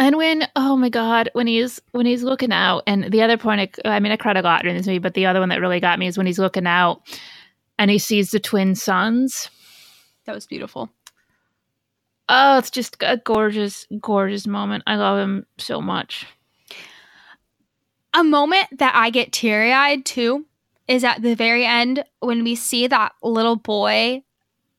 And 0.00 0.16
when 0.16 0.46
oh 0.54 0.76
my 0.76 0.90
god, 0.90 1.28
when 1.32 1.48
he's 1.48 1.80
when 1.90 2.06
he's 2.06 2.22
looking 2.22 2.52
out, 2.52 2.84
and 2.86 3.10
the 3.10 3.20
other 3.22 3.36
point, 3.36 3.76
I, 3.84 3.96
I 3.96 3.98
mean, 3.98 4.12
I 4.12 4.16
cried 4.16 4.36
a 4.36 4.42
lot 4.42 4.64
in 4.64 4.76
this 4.76 4.86
movie, 4.86 5.00
but 5.00 5.14
the 5.14 5.26
other 5.26 5.40
one 5.40 5.48
that 5.48 5.60
really 5.60 5.80
got 5.80 5.98
me 5.98 6.06
is 6.06 6.16
when 6.16 6.28
he's 6.28 6.38
looking 6.38 6.68
out 6.68 7.02
and 7.80 7.90
he 7.90 7.98
sees 7.98 8.30
the 8.30 8.38
twin 8.38 8.76
suns. 8.76 9.50
That 10.24 10.36
was 10.36 10.46
beautiful. 10.46 10.88
Oh, 12.28 12.58
it's 12.58 12.70
just 12.70 12.96
a 13.00 13.16
gorgeous, 13.16 13.88
gorgeous 14.00 14.46
moment. 14.46 14.84
I 14.86 14.94
love 14.94 15.18
him 15.18 15.46
so 15.58 15.80
much. 15.80 16.26
A 18.14 18.22
moment 18.22 18.66
that 18.78 18.94
I 18.94 19.10
get 19.10 19.32
teary 19.32 19.72
eyed 19.72 20.04
too 20.04 20.46
is 20.88 21.04
at 21.04 21.22
the 21.22 21.34
very 21.34 21.64
end 21.64 22.02
when 22.20 22.42
we 22.42 22.54
see 22.54 22.86
that 22.86 23.12
little 23.22 23.56
boy 23.56 24.22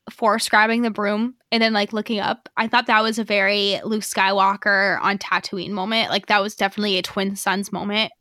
force 0.10 0.50
grabbing 0.50 0.82
the 0.82 0.90
broom 0.90 1.36
and 1.52 1.62
then 1.62 1.72
like 1.72 1.94
looking 1.94 2.20
up. 2.20 2.50
I 2.58 2.68
thought 2.68 2.88
that 2.88 3.04
was 3.04 3.20
a 3.20 3.24
very 3.24 3.80
Luke 3.84 4.02
Skywalker 4.02 5.00
on 5.02 5.20
Tatooine 5.20 5.72
moment. 5.72 6.10
Like 6.10 6.26
that 6.26 6.42
was 6.42 6.56
definitely 6.56 6.98
a 6.98 7.04
twin 7.04 7.36
suns 7.36 7.72
moment. 7.72 8.12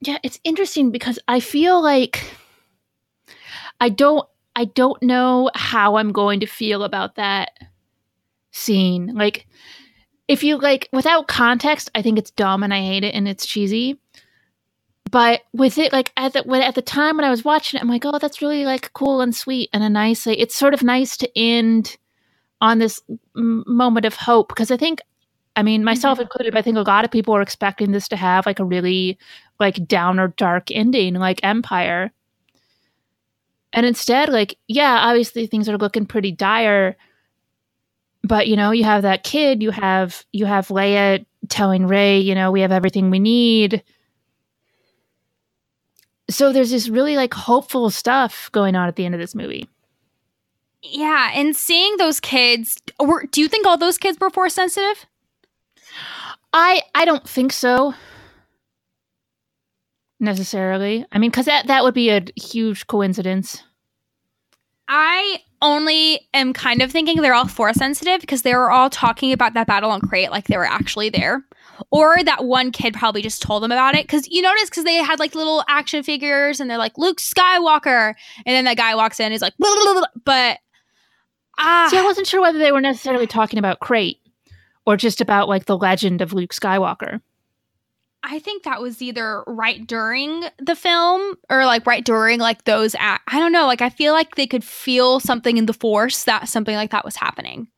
Yeah, 0.00 0.18
it's 0.22 0.40
interesting 0.44 0.90
because 0.90 1.18
I 1.28 1.40
feel 1.40 1.82
like 1.82 2.24
I 3.80 3.88
don't 3.88 4.26
I 4.56 4.64
don't 4.64 5.00
know 5.02 5.50
how 5.54 5.96
I'm 5.96 6.12
going 6.12 6.40
to 6.40 6.46
feel 6.46 6.82
about 6.82 7.16
that 7.16 7.52
scene. 8.50 9.14
Like 9.14 9.46
if 10.28 10.42
you 10.42 10.58
like 10.58 10.88
without 10.92 11.28
context, 11.28 11.90
I 11.94 12.02
think 12.02 12.18
it's 12.18 12.30
dumb 12.30 12.62
and 12.62 12.72
I 12.72 12.80
hate 12.80 13.04
it 13.04 13.14
and 13.14 13.28
it's 13.28 13.46
cheesy. 13.46 13.98
But 15.10 15.42
with 15.52 15.78
it, 15.78 15.92
like 15.92 16.12
at 16.16 16.34
the 16.34 16.42
when, 16.42 16.60
at 16.60 16.74
the 16.74 16.82
time 16.82 17.16
when 17.16 17.24
I 17.24 17.30
was 17.30 17.44
watching 17.44 17.78
it, 17.78 17.82
I'm 17.82 17.88
like, 17.88 18.04
oh, 18.04 18.18
that's 18.18 18.42
really 18.42 18.64
like 18.66 18.92
cool 18.92 19.20
and 19.20 19.34
sweet 19.34 19.70
and 19.72 19.82
a 19.82 19.88
nice. 19.88 20.26
Like, 20.26 20.38
it's 20.38 20.56
sort 20.56 20.74
of 20.74 20.82
nice 20.82 21.16
to 21.18 21.38
end 21.38 21.96
on 22.60 22.78
this 22.78 23.00
m- 23.36 23.64
moment 23.66 24.04
of 24.06 24.14
hope 24.14 24.48
because 24.48 24.70
I 24.70 24.76
think, 24.76 25.00
I 25.56 25.62
mean, 25.62 25.84
myself 25.84 26.18
Mhm. 26.18 26.22
included, 26.22 26.56
I 26.56 26.62
think 26.62 26.76
a 26.76 26.82
lot 26.82 27.04
of 27.04 27.10
people 27.10 27.32
were 27.34 27.42
expecting 27.42 27.92
this 27.92 28.08
to 28.08 28.16
have 28.16 28.44
like 28.44 28.58
a 28.58 28.64
really 28.64 29.18
like 29.60 29.86
downer, 29.86 30.28
dark 30.36 30.70
ending, 30.72 31.14
like 31.14 31.40
Empire. 31.42 32.12
And 33.72 33.86
instead, 33.86 34.28
like, 34.30 34.58
yeah, 34.66 34.98
obviously 35.02 35.46
things 35.46 35.68
are 35.68 35.78
looking 35.78 36.06
pretty 36.06 36.32
dire. 36.32 36.96
But 38.24 38.48
you 38.48 38.56
know, 38.56 38.72
you 38.72 38.84
have 38.84 39.02
that 39.02 39.24
kid, 39.24 39.62
you 39.62 39.70
have 39.70 40.24
you 40.32 40.44
have 40.46 40.68
Leia 40.68 41.24
telling 41.48 41.86
Rey, 41.86 42.18
you 42.18 42.34
know, 42.34 42.50
we 42.50 42.60
have 42.62 42.72
everything 42.72 43.10
we 43.10 43.20
need. 43.20 43.82
So 46.30 46.52
there's 46.52 46.70
this 46.70 46.88
really 46.88 47.16
like 47.16 47.34
hopeful 47.34 47.90
stuff 47.90 48.50
going 48.52 48.76
on 48.76 48.88
at 48.88 48.96
the 48.96 49.04
end 49.04 49.14
of 49.14 49.20
this 49.20 49.34
movie. 49.34 49.68
Yeah, 50.82 51.30
and 51.34 51.56
seeing 51.56 51.96
those 51.96 52.20
kids, 52.20 52.78
were, 53.00 53.26
do 53.30 53.40
you 53.40 53.48
think 53.48 53.66
all 53.66 53.76
those 53.76 53.98
kids 53.98 54.18
were 54.20 54.30
force 54.30 54.54
sensitive? 54.54 55.06
I 56.52 56.82
I 56.94 57.04
don't 57.04 57.28
think 57.28 57.52
so 57.52 57.94
necessarily. 60.20 61.04
I 61.12 61.18
mean, 61.18 61.30
because 61.30 61.46
that 61.46 61.66
that 61.66 61.84
would 61.84 61.94
be 61.94 62.10
a 62.10 62.24
huge 62.36 62.86
coincidence. 62.86 63.62
I 64.88 65.42
only 65.60 66.28
am 66.32 66.52
kind 66.52 66.80
of 66.82 66.90
thinking 66.90 67.20
they're 67.20 67.34
all 67.34 67.48
force 67.48 67.76
sensitive 67.76 68.20
because 68.20 68.42
they 68.42 68.54
were 68.54 68.70
all 68.70 68.88
talking 68.88 69.32
about 69.32 69.54
that 69.54 69.66
battle 69.66 69.90
on 69.90 70.00
Crait 70.00 70.30
like 70.30 70.46
they 70.46 70.56
were 70.56 70.64
actually 70.64 71.10
there. 71.10 71.44
Or 71.90 72.22
that 72.24 72.44
one 72.44 72.72
kid 72.72 72.94
probably 72.94 73.22
just 73.22 73.42
told 73.42 73.62
them 73.62 73.72
about 73.72 73.94
it. 73.94 74.04
Because 74.04 74.28
you 74.28 74.42
notice, 74.42 74.68
because 74.68 74.84
they 74.84 74.96
had 74.96 75.18
like 75.18 75.34
little 75.34 75.64
action 75.68 76.02
figures 76.02 76.60
and 76.60 76.70
they're 76.70 76.78
like, 76.78 76.98
Luke 76.98 77.18
Skywalker. 77.18 78.14
And 78.46 78.56
then 78.56 78.64
that 78.64 78.76
guy 78.76 78.94
walks 78.94 79.20
in 79.20 79.26
and 79.26 79.32
he's 79.32 79.42
like, 79.42 79.56
blah, 79.58 79.74
blah, 79.74 79.92
blah. 79.94 80.06
but 80.24 80.58
ah, 81.58 81.88
See, 81.90 81.98
I 81.98 82.04
wasn't 82.04 82.26
sure 82.26 82.40
whether 82.40 82.58
they 82.58 82.72
were 82.72 82.80
necessarily 82.80 83.26
talking 83.26 83.58
about 83.58 83.80
Crait 83.80 84.18
or 84.86 84.96
just 84.96 85.20
about 85.20 85.48
like 85.48 85.66
the 85.66 85.76
legend 85.76 86.20
of 86.20 86.32
Luke 86.32 86.52
Skywalker. 86.52 87.20
I 88.24 88.40
think 88.40 88.64
that 88.64 88.82
was 88.82 89.00
either 89.00 89.44
right 89.46 89.86
during 89.86 90.44
the 90.58 90.74
film 90.74 91.36
or 91.48 91.64
like 91.64 91.86
right 91.86 92.04
during 92.04 92.40
like 92.40 92.64
those. 92.64 92.96
Act- 92.98 93.22
I 93.28 93.38
don't 93.38 93.52
know. 93.52 93.66
Like 93.66 93.80
I 93.80 93.90
feel 93.90 94.12
like 94.12 94.34
they 94.34 94.46
could 94.46 94.64
feel 94.64 95.20
something 95.20 95.56
in 95.56 95.66
the 95.66 95.72
force 95.72 96.24
that 96.24 96.48
something 96.48 96.74
like 96.74 96.90
that 96.90 97.04
was 97.04 97.16
happening. 97.16 97.68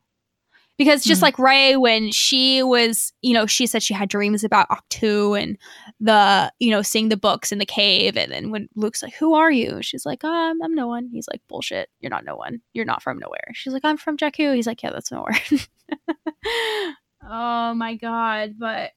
Because 0.83 1.03
just 1.03 1.19
Hmm. 1.21 1.25
like 1.25 1.37
Rey, 1.37 1.75
when 1.75 2.11
she 2.11 2.63
was, 2.63 3.13
you 3.21 3.33
know, 3.35 3.45
she 3.45 3.67
said 3.67 3.83
she 3.83 3.93
had 3.93 4.09
dreams 4.09 4.43
about 4.43 4.67
Ahch-To 4.69 5.35
and 5.35 5.55
the, 5.99 6.51
you 6.59 6.71
know, 6.71 6.81
seeing 6.81 7.09
the 7.09 7.17
books 7.17 7.51
in 7.51 7.59
the 7.59 7.67
cave. 7.67 8.17
And 8.17 8.31
then 8.31 8.49
when 8.49 8.67
Luke's 8.75 9.03
like, 9.03 9.13
Who 9.15 9.35
are 9.35 9.51
you? 9.51 9.79
She's 9.83 10.07
like, 10.07 10.23
um, 10.23 10.59
I'm 10.63 10.73
no 10.73 10.87
one. 10.87 11.07
He's 11.11 11.27
like, 11.31 11.41
Bullshit. 11.47 11.89
You're 11.99 12.09
not 12.09 12.25
no 12.25 12.35
one. 12.35 12.61
You're 12.73 12.85
not 12.85 13.03
from 13.03 13.19
nowhere. 13.19 13.51
She's 13.53 13.73
like, 13.73 13.85
I'm 13.85 13.97
from 13.97 14.17
Jakku. 14.17 14.55
He's 14.55 14.65
like, 14.65 14.81
Yeah, 14.81 14.89
that's 14.91 15.11
nowhere. 15.11 15.37
oh 17.29 17.73
my 17.75 17.95
God. 17.95 18.55
But 18.57 18.91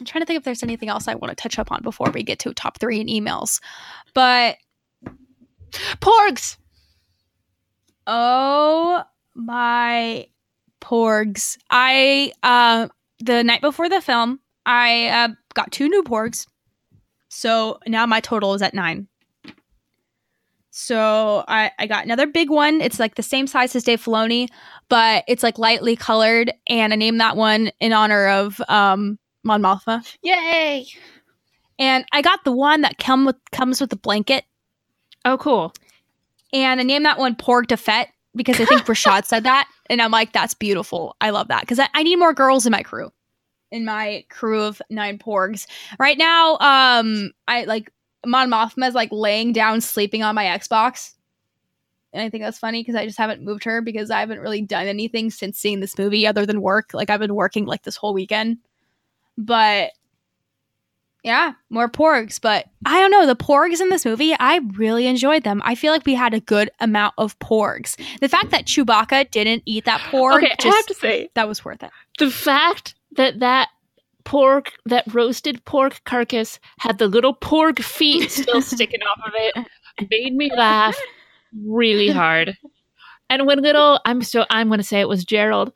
I'm 0.00 0.06
trying 0.06 0.22
to 0.22 0.26
think 0.26 0.38
if 0.38 0.44
there's 0.44 0.62
anything 0.62 0.88
else 0.88 1.06
I 1.06 1.16
want 1.16 1.36
to 1.36 1.42
touch 1.42 1.58
up 1.58 1.70
on 1.70 1.82
before 1.82 2.10
we 2.14 2.22
get 2.22 2.38
to 2.40 2.54
top 2.54 2.78
three 2.80 3.00
and 3.00 3.10
emails. 3.10 3.60
But 4.14 4.56
Porgs. 6.00 6.56
oh 8.06 9.02
my 9.34 10.28
porgs. 10.84 11.56
I 11.70 12.32
uh 12.42 12.88
the 13.20 13.42
night 13.42 13.62
before 13.62 13.88
the 13.88 14.00
film, 14.00 14.40
I 14.66 15.06
uh, 15.08 15.28
got 15.54 15.72
two 15.72 15.88
new 15.88 16.02
porgs. 16.02 16.46
So 17.28 17.78
now 17.86 18.04
my 18.06 18.20
total 18.20 18.54
is 18.54 18.62
at 18.62 18.74
nine. 18.74 19.08
So 20.70 21.44
I, 21.46 21.70
I 21.78 21.86
got 21.86 22.04
another 22.04 22.26
big 22.26 22.50
one. 22.50 22.80
It's 22.80 22.98
like 22.98 23.14
the 23.14 23.22
same 23.22 23.46
size 23.46 23.76
as 23.76 23.84
Dave 23.84 24.02
Filoni, 24.04 24.48
but 24.88 25.22
it's 25.28 25.42
like 25.44 25.56
lightly 25.58 25.94
colored, 25.94 26.52
and 26.68 26.92
I 26.92 26.96
named 26.96 27.20
that 27.20 27.36
one 27.36 27.70
in 27.80 27.92
honor 27.92 28.28
of 28.28 28.60
um 28.68 29.18
Mon 29.44 29.62
Mothma. 29.62 30.04
Yay! 30.22 30.86
And 31.78 32.04
I 32.12 32.22
got 32.22 32.44
the 32.44 32.52
one 32.52 32.80
that 32.82 32.98
come 32.98 33.24
with 33.24 33.36
comes 33.52 33.80
with 33.80 33.90
the 33.90 33.96
blanket, 33.96 34.44
Oh, 35.24 35.38
cool. 35.38 35.72
and 36.52 36.80
I 36.80 36.82
named 36.82 37.04
that 37.06 37.18
one 37.18 37.36
Porg 37.36 37.68
to 37.68 37.76
Fett 37.76 38.08
because 38.34 38.60
I 38.60 38.64
think 38.64 38.82
Rashad 38.86 39.24
said 39.26 39.44
that, 39.44 39.68
and 39.90 40.00
I'm 40.00 40.10
like, 40.10 40.32
that's 40.32 40.54
beautiful. 40.54 41.16
I 41.20 41.30
love 41.30 41.48
that 41.48 41.60
because 41.60 41.78
I, 41.78 41.88
I 41.94 42.02
need 42.02 42.16
more 42.16 42.34
girls 42.34 42.66
in 42.66 42.72
my 42.72 42.82
crew, 42.82 43.12
in 43.70 43.84
my 43.84 44.24
crew 44.30 44.62
of 44.62 44.80
nine 44.90 45.18
Porgs. 45.18 45.66
Right 45.98 46.18
now, 46.18 46.56
um, 46.58 47.32
I 47.48 47.64
like 47.64 47.92
Mon 48.26 48.50
Mothma 48.50 48.88
is 48.88 48.94
like 48.94 49.10
laying 49.12 49.52
down 49.52 49.80
sleeping 49.80 50.22
on 50.22 50.34
my 50.34 50.44
Xbox. 50.44 51.12
And 52.12 52.22
I 52.22 52.30
think 52.30 52.44
that's 52.44 52.58
funny 52.58 52.80
because 52.80 52.94
I 52.94 53.06
just 53.06 53.18
haven't 53.18 53.42
moved 53.42 53.64
her 53.64 53.82
because 53.82 54.10
I 54.10 54.20
haven't 54.20 54.38
really 54.38 54.62
done 54.62 54.86
anything 54.86 55.30
since 55.30 55.58
seeing 55.58 55.80
this 55.80 55.98
movie 55.98 56.26
other 56.26 56.46
than 56.46 56.62
work. 56.62 56.90
Like 56.94 57.10
I've 57.10 57.20
been 57.20 57.34
working 57.34 57.66
like 57.66 57.82
this 57.82 57.96
whole 57.96 58.14
weekend. 58.14 58.58
But 59.36 59.90
yeah, 61.24 61.54
more 61.70 61.88
porgs. 61.88 62.38
But 62.40 62.66
I 62.84 63.00
don't 63.00 63.10
know. 63.10 63.26
The 63.26 63.34
porgs 63.34 63.80
in 63.80 63.88
this 63.88 64.04
movie, 64.04 64.34
I 64.38 64.60
really 64.74 65.06
enjoyed 65.06 65.42
them. 65.42 65.62
I 65.64 65.74
feel 65.74 65.90
like 65.92 66.04
we 66.04 66.14
had 66.14 66.34
a 66.34 66.40
good 66.40 66.70
amount 66.80 67.14
of 67.16 67.36
porgs. 67.38 67.96
The 68.20 68.28
fact 68.28 68.50
that 68.50 68.66
Chewbacca 68.66 69.30
didn't 69.30 69.62
eat 69.64 69.86
that 69.86 70.00
porg, 70.12 70.36
okay, 70.36 70.54
I 70.62 70.66
have 70.68 70.86
to 70.86 70.94
say 70.94 71.30
that 71.34 71.48
was 71.48 71.64
worth 71.64 71.82
it. 71.82 71.90
the 72.18 72.30
fact 72.30 72.94
that 73.16 73.40
that 73.40 73.70
pork, 74.24 74.72
that 74.84 75.04
roasted 75.12 75.64
pork 75.64 76.02
carcass, 76.04 76.60
had 76.78 76.98
the 76.98 77.08
little 77.08 77.32
pork 77.34 77.80
feet 77.80 78.30
still 78.30 78.60
sticking 78.62 79.02
off 79.02 79.20
of 79.26 79.32
it, 79.34 80.08
made 80.10 80.34
me 80.34 80.50
laugh 80.54 80.96
really 81.66 82.10
hard. 82.10 82.56
And 83.30 83.46
when 83.46 83.62
little, 83.62 83.98
I'm 84.04 84.20
so 84.20 84.44
I'm 84.50 84.68
going 84.68 84.78
to 84.78 84.84
say 84.84 85.00
it 85.00 85.08
was 85.08 85.24
Gerald, 85.24 85.72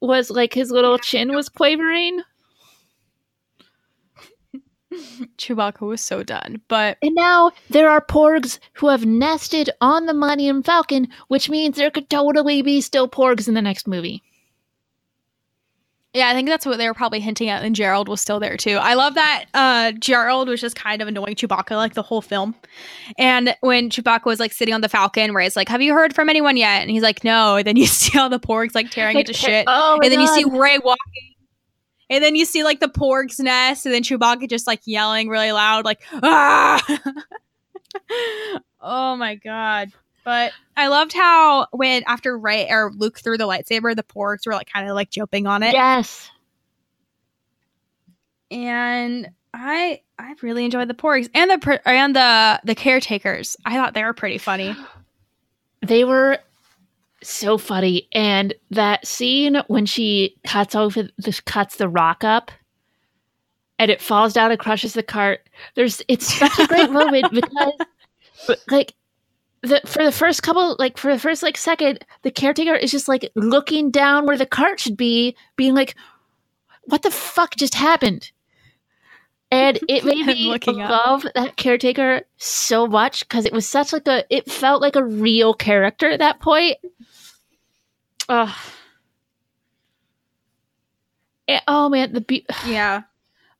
was 0.00 0.30
like 0.30 0.54
his 0.54 0.70
little 0.70 0.98
chin 0.98 1.34
was 1.34 1.48
quavering. 1.48 2.20
Chewbacca 5.38 5.80
was 5.80 6.00
so 6.00 6.22
done. 6.22 6.60
But 6.68 6.98
And 7.02 7.14
now 7.14 7.52
there 7.70 7.88
are 7.90 8.00
porgs 8.00 8.58
who 8.74 8.88
have 8.88 9.04
nested 9.06 9.70
on 9.80 10.06
the 10.06 10.14
Millennium 10.14 10.62
Falcon, 10.62 11.08
which 11.28 11.48
means 11.50 11.76
there 11.76 11.90
could 11.90 12.08
totally 12.10 12.62
be 12.62 12.80
still 12.80 13.08
porgs 13.08 13.48
in 13.48 13.54
the 13.54 13.62
next 13.62 13.86
movie. 13.86 14.22
yeah, 16.14 16.28
I 16.30 16.32
think 16.32 16.48
that's 16.48 16.64
what 16.64 16.78
they 16.78 16.88
were 16.88 16.94
probably 16.94 17.20
hinting 17.20 17.50
at, 17.50 17.62
and 17.62 17.76
Gerald 17.76 18.08
was 18.08 18.22
still 18.22 18.40
there 18.40 18.56
too. 18.56 18.76
I 18.76 18.94
love 18.94 19.14
that 19.14 19.44
uh 19.52 19.92
Gerald 19.92 20.48
was 20.48 20.60
just 20.62 20.74
kind 20.74 21.02
of 21.02 21.08
annoying 21.08 21.34
Chewbacca 21.34 21.72
like 21.72 21.92
the 21.92 22.02
whole 22.02 22.22
film. 22.22 22.54
And 23.18 23.54
when 23.60 23.90
Chewbacca 23.90 24.24
was 24.24 24.40
like 24.40 24.54
sitting 24.54 24.72
on 24.72 24.80
the 24.80 24.88
Falcon, 24.88 25.34
where 25.34 25.42
it's 25.42 25.56
like, 25.56 25.68
Have 25.68 25.82
you 25.82 25.92
heard 25.92 26.14
from 26.14 26.30
anyone 26.30 26.56
yet? 26.56 26.80
And 26.80 26.90
he's 26.90 27.02
like, 27.02 27.22
No. 27.22 27.56
And 27.56 27.66
then 27.66 27.76
you 27.76 27.86
see 28.00 28.18
all 28.18 28.30
the 28.30 28.40
porgs 28.40 28.74
like 28.74 28.90
tearing 28.90 29.16
Like, 29.16 29.28
into 29.28 29.38
shit. 29.38 29.64
Oh, 29.68 29.98
and 30.02 30.10
then 30.10 30.20
you 30.20 30.26
see 30.28 30.44
Rey 30.44 30.78
walking. 30.82 31.34
And 32.08 32.22
then 32.22 32.36
you 32.36 32.44
see 32.44 32.62
like 32.64 32.80
the 32.80 32.88
porg's 32.88 33.40
nest, 33.40 33.86
and 33.86 33.94
then 33.94 34.02
Chewbacca 34.02 34.48
just 34.48 34.66
like 34.66 34.80
yelling 34.84 35.28
really 35.28 35.52
loud, 35.52 35.84
like 35.84 36.00
ah. 36.22 37.00
oh 38.80 39.16
my 39.16 39.34
god! 39.34 39.90
But 40.24 40.52
I 40.76 40.88
loved 40.88 41.12
how 41.12 41.66
when 41.70 42.02
after 42.06 42.36
Rey 42.36 42.68
or 42.68 42.92
Luke 42.94 43.18
threw 43.18 43.38
the 43.38 43.46
lightsaber, 43.46 43.94
the 43.94 44.02
porgs 44.02 44.46
were 44.46 44.52
like 44.52 44.68
kind 44.72 44.88
of 44.88 44.94
like 44.94 45.10
jumping 45.10 45.46
on 45.46 45.62
it. 45.62 45.72
Yes. 45.72 46.30
And 48.50 49.30
I 49.54 50.02
I 50.18 50.34
really 50.42 50.64
enjoyed 50.64 50.88
the 50.88 50.94
porgs 50.94 51.28
and 51.34 51.50
the 51.50 51.80
and 51.88 52.14
the 52.14 52.60
the 52.64 52.74
caretakers. 52.74 53.56
I 53.64 53.74
thought 53.74 53.94
they 53.94 54.04
were 54.04 54.14
pretty 54.14 54.38
funny. 54.38 54.74
They 55.80 56.04
were 56.04 56.38
so 57.28 57.58
funny. 57.58 58.08
And 58.12 58.54
that 58.70 59.06
scene 59.06 59.62
when 59.68 59.86
she 59.86 60.36
cuts 60.46 60.74
the 60.74 61.40
cuts 61.44 61.76
the 61.76 61.88
rock 61.88 62.24
up 62.24 62.50
and 63.78 63.90
it 63.90 64.00
falls 64.00 64.32
down 64.32 64.50
and 64.50 64.60
crushes 64.60 64.94
the 64.94 65.02
cart. 65.02 65.48
There's 65.74 66.02
it's 66.08 66.32
such 66.32 66.58
a 66.58 66.66
great 66.66 66.90
moment 66.90 67.26
because 67.32 68.58
like 68.70 68.94
the 69.62 69.80
for 69.86 70.04
the 70.04 70.12
first 70.12 70.42
couple 70.42 70.76
like 70.78 70.98
for 70.98 71.12
the 71.12 71.20
first 71.20 71.42
like 71.42 71.56
second, 71.56 72.04
the 72.22 72.30
caretaker 72.30 72.74
is 72.74 72.90
just 72.90 73.08
like 73.08 73.30
looking 73.34 73.90
down 73.90 74.26
where 74.26 74.38
the 74.38 74.46
cart 74.46 74.80
should 74.80 74.96
be, 74.96 75.36
being 75.56 75.74
like, 75.74 75.94
What 76.84 77.02
the 77.02 77.10
fuck 77.10 77.56
just 77.56 77.74
happened? 77.74 78.30
And 79.50 79.78
it 79.88 80.04
made 80.04 80.26
me 80.26 80.48
Looking 80.48 80.80
up. 80.80 80.90
love 80.90 81.26
that 81.34 81.56
caretaker 81.56 82.22
so 82.36 82.86
much 82.86 83.20
because 83.28 83.44
it 83.44 83.52
was 83.52 83.66
such 83.68 83.92
like 83.92 84.06
a 84.08 84.24
it 84.30 84.50
felt 84.50 84.82
like 84.82 84.96
a 84.96 85.04
real 85.04 85.54
character 85.54 86.10
at 86.10 86.18
that 86.18 86.40
point. 86.40 86.76
Oh, 88.28 88.54
oh 91.68 91.88
man, 91.88 92.12
the 92.12 92.20
be- 92.20 92.46
Yeah. 92.66 93.02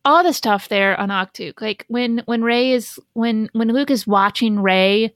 all 0.05 0.23
the 0.23 0.33
stuff 0.33 0.69
there 0.69 0.99
on 0.99 1.09
Octuk. 1.11 1.61
Like 1.61 1.85
when 1.89 2.23
when 2.27 2.43
Rey 2.43 2.73
is 2.73 2.99
when 3.13 3.49
when 3.53 3.69
Luke 3.69 3.91
is 3.91 4.07
watching 4.07 4.61
Rey, 4.61 5.15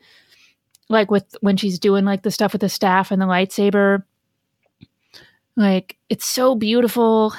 like 0.88 1.10
with 1.10 1.34
when 1.40 1.56
she's 1.56 1.78
doing 1.78 2.04
like 2.04 2.22
the 2.22 2.30
stuff 2.30 2.52
with 2.52 2.60
the 2.60 2.68
staff 2.68 3.10
and 3.10 3.20
the 3.20 3.26
lightsaber. 3.26 4.04
Like 5.56 5.96
it's 6.08 6.24
so 6.26 6.54
beautiful. 6.54 7.34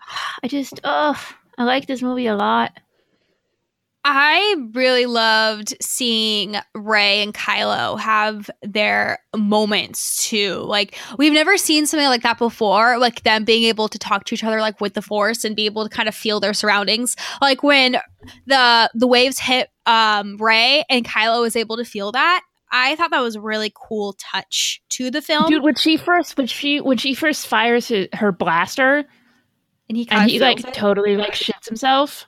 I 0.42 0.48
just 0.48 0.80
oh 0.84 1.20
I 1.58 1.64
like 1.64 1.86
this 1.86 2.02
movie 2.02 2.26
a 2.26 2.36
lot. 2.36 2.72
I 4.08 4.54
really 4.72 5.06
loved 5.06 5.74
seeing 5.82 6.54
Rey 6.76 7.24
and 7.24 7.34
Kylo 7.34 7.98
have 7.98 8.48
their 8.62 9.18
moments 9.36 10.28
too. 10.28 10.58
Like 10.60 10.96
we've 11.18 11.32
never 11.32 11.56
seen 11.56 11.86
something 11.86 12.06
like 12.06 12.22
that 12.22 12.38
before, 12.38 12.98
like 12.98 13.24
them 13.24 13.44
being 13.44 13.64
able 13.64 13.88
to 13.88 13.98
talk 13.98 14.22
to 14.26 14.34
each 14.34 14.44
other 14.44 14.60
like 14.60 14.80
with 14.80 14.94
the 14.94 15.02
force 15.02 15.42
and 15.44 15.56
be 15.56 15.66
able 15.66 15.82
to 15.82 15.90
kind 15.90 16.08
of 16.08 16.14
feel 16.14 16.38
their 16.38 16.54
surroundings. 16.54 17.16
Like 17.42 17.64
when 17.64 17.96
the 18.46 18.88
the 18.94 19.08
waves 19.08 19.40
hit 19.40 19.70
um 19.86 20.36
Rey 20.36 20.84
and 20.88 21.04
Kylo 21.04 21.40
was 21.40 21.56
able 21.56 21.76
to 21.76 21.84
feel 21.84 22.12
that. 22.12 22.42
I 22.70 22.94
thought 22.94 23.10
that 23.10 23.22
was 23.22 23.34
a 23.34 23.40
really 23.40 23.72
cool 23.74 24.14
touch 24.18 24.82
to 24.90 25.10
the 25.10 25.22
film. 25.22 25.50
Dude, 25.50 25.64
when 25.64 25.74
she 25.74 25.96
first 25.96 26.36
when 26.36 26.46
she 26.46 26.80
when 26.80 26.98
she 26.98 27.12
first 27.12 27.48
fires 27.48 27.88
her, 27.88 28.06
her 28.12 28.30
blaster 28.30 29.04
and 29.88 29.96
he 29.96 30.04
kind 30.04 30.22
and 30.22 30.30
of 30.30 30.32
he 30.32 30.38
like 30.38 30.72
totally 30.72 31.16
like 31.16 31.32
shits 31.32 31.66
himself. 31.66 32.26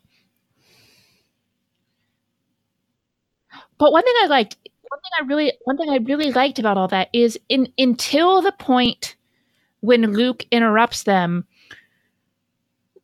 But 3.78 3.92
one 3.92 4.02
thing 4.02 4.14
I 4.22 4.26
liked, 4.26 4.56
one 4.88 5.00
thing 5.00 5.10
I 5.20 5.26
really, 5.26 5.52
one 5.64 5.76
thing 5.76 5.90
I 5.90 5.98
really 5.98 6.32
liked 6.32 6.58
about 6.58 6.76
all 6.76 6.88
that 6.88 7.08
is 7.12 7.38
in 7.48 7.72
until 7.78 8.42
the 8.42 8.52
point 8.52 9.16
when 9.80 10.12
Luke 10.12 10.44
interrupts 10.50 11.04
them, 11.04 11.46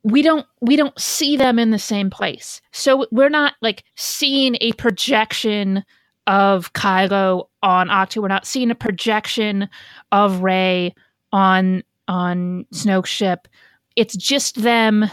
we 0.03 0.21
don't 0.21 0.47
we 0.61 0.77
don't 0.77 0.99
see 1.01 1.37
them 1.37 1.59
in 1.59 1.71
the 1.71 1.79
same 1.79 2.11
place. 2.11 2.61
So 2.73 3.07
we're 3.11 3.31
not 3.31 3.55
like 3.63 3.85
seeing 3.97 4.57
a 4.61 4.73
projection 4.73 5.85
of 6.27 6.73
Kylo 6.73 7.49
on 7.63 7.89
Ahch-To. 7.89 8.23
We're 8.23 8.29
not 8.29 8.47
seeing 8.47 8.71
a 8.71 8.75
projection 8.75 9.69
of 10.13 10.43
Rey 10.43 10.95
on 11.33 11.83
on 12.09 12.67
Snoke's 12.73 13.11
ship. 13.11 13.49
It's 13.97 14.17
just 14.17 14.63
them 14.63 15.07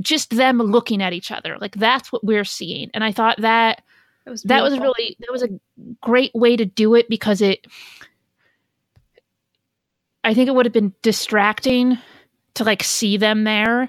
just 0.00 0.30
them 0.36 0.58
looking 0.58 1.02
at 1.02 1.12
each 1.12 1.30
other. 1.30 1.56
Like 1.60 1.76
that's 1.76 2.12
what 2.12 2.24
we're 2.24 2.44
seeing. 2.44 2.90
And 2.94 3.02
I 3.04 3.12
thought 3.12 3.40
that 3.40 3.82
It 4.26 4.30
was 4.30 4.42
that 4.42 4.62
was 4.62 4.78
really 4.78 5.16
that 5.20 5.32
was 5.32 5.42
a 5.42 5.48
great 6.00 6.34
way 6.34 6.56
to 6.56 6.64
do 6.64 6.94
it 6.94 7.08
because 7.08 7.40
it 7.40 7.66
I 10.22 10.34
think 10.34 10.48
it 10.48 10.54
would 10.54 10.66
have 10.66 10.72
been 10.72 10.94
distracting 11.02 11.98
to 12.54 12.64
like 12.64 12.82
see 12.82 13.16
them 13.16 13.44
there. 13.44 13.88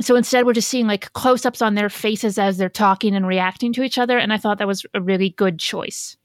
So 0.00 0.14
instead 0.14 0.44
we're 0.44 0.52
just 0.52 0.68
seeing 0.68 0.86
like 0.86 1.12
close-ups 1.14 1.62
on 1.62 1.74
their 1.74 1.88
faces 1.88 2.38
as 2.38 2.58
they're 2.58 2.68
talking 2.68 3.14
and 3.14 3.26
reacting 3.26 3.72
to 3.74 3.82
each 3.82 3.98
other 3.98 4.18
and 4.18 4.32
I 4.32 4.36
thought 4.36 4.58
that 4.58 4.68
was 4.68 4.84
a 4.94 5.00
really 5.00 5.30
good 5.30 5.58
choice. 5.58 6.16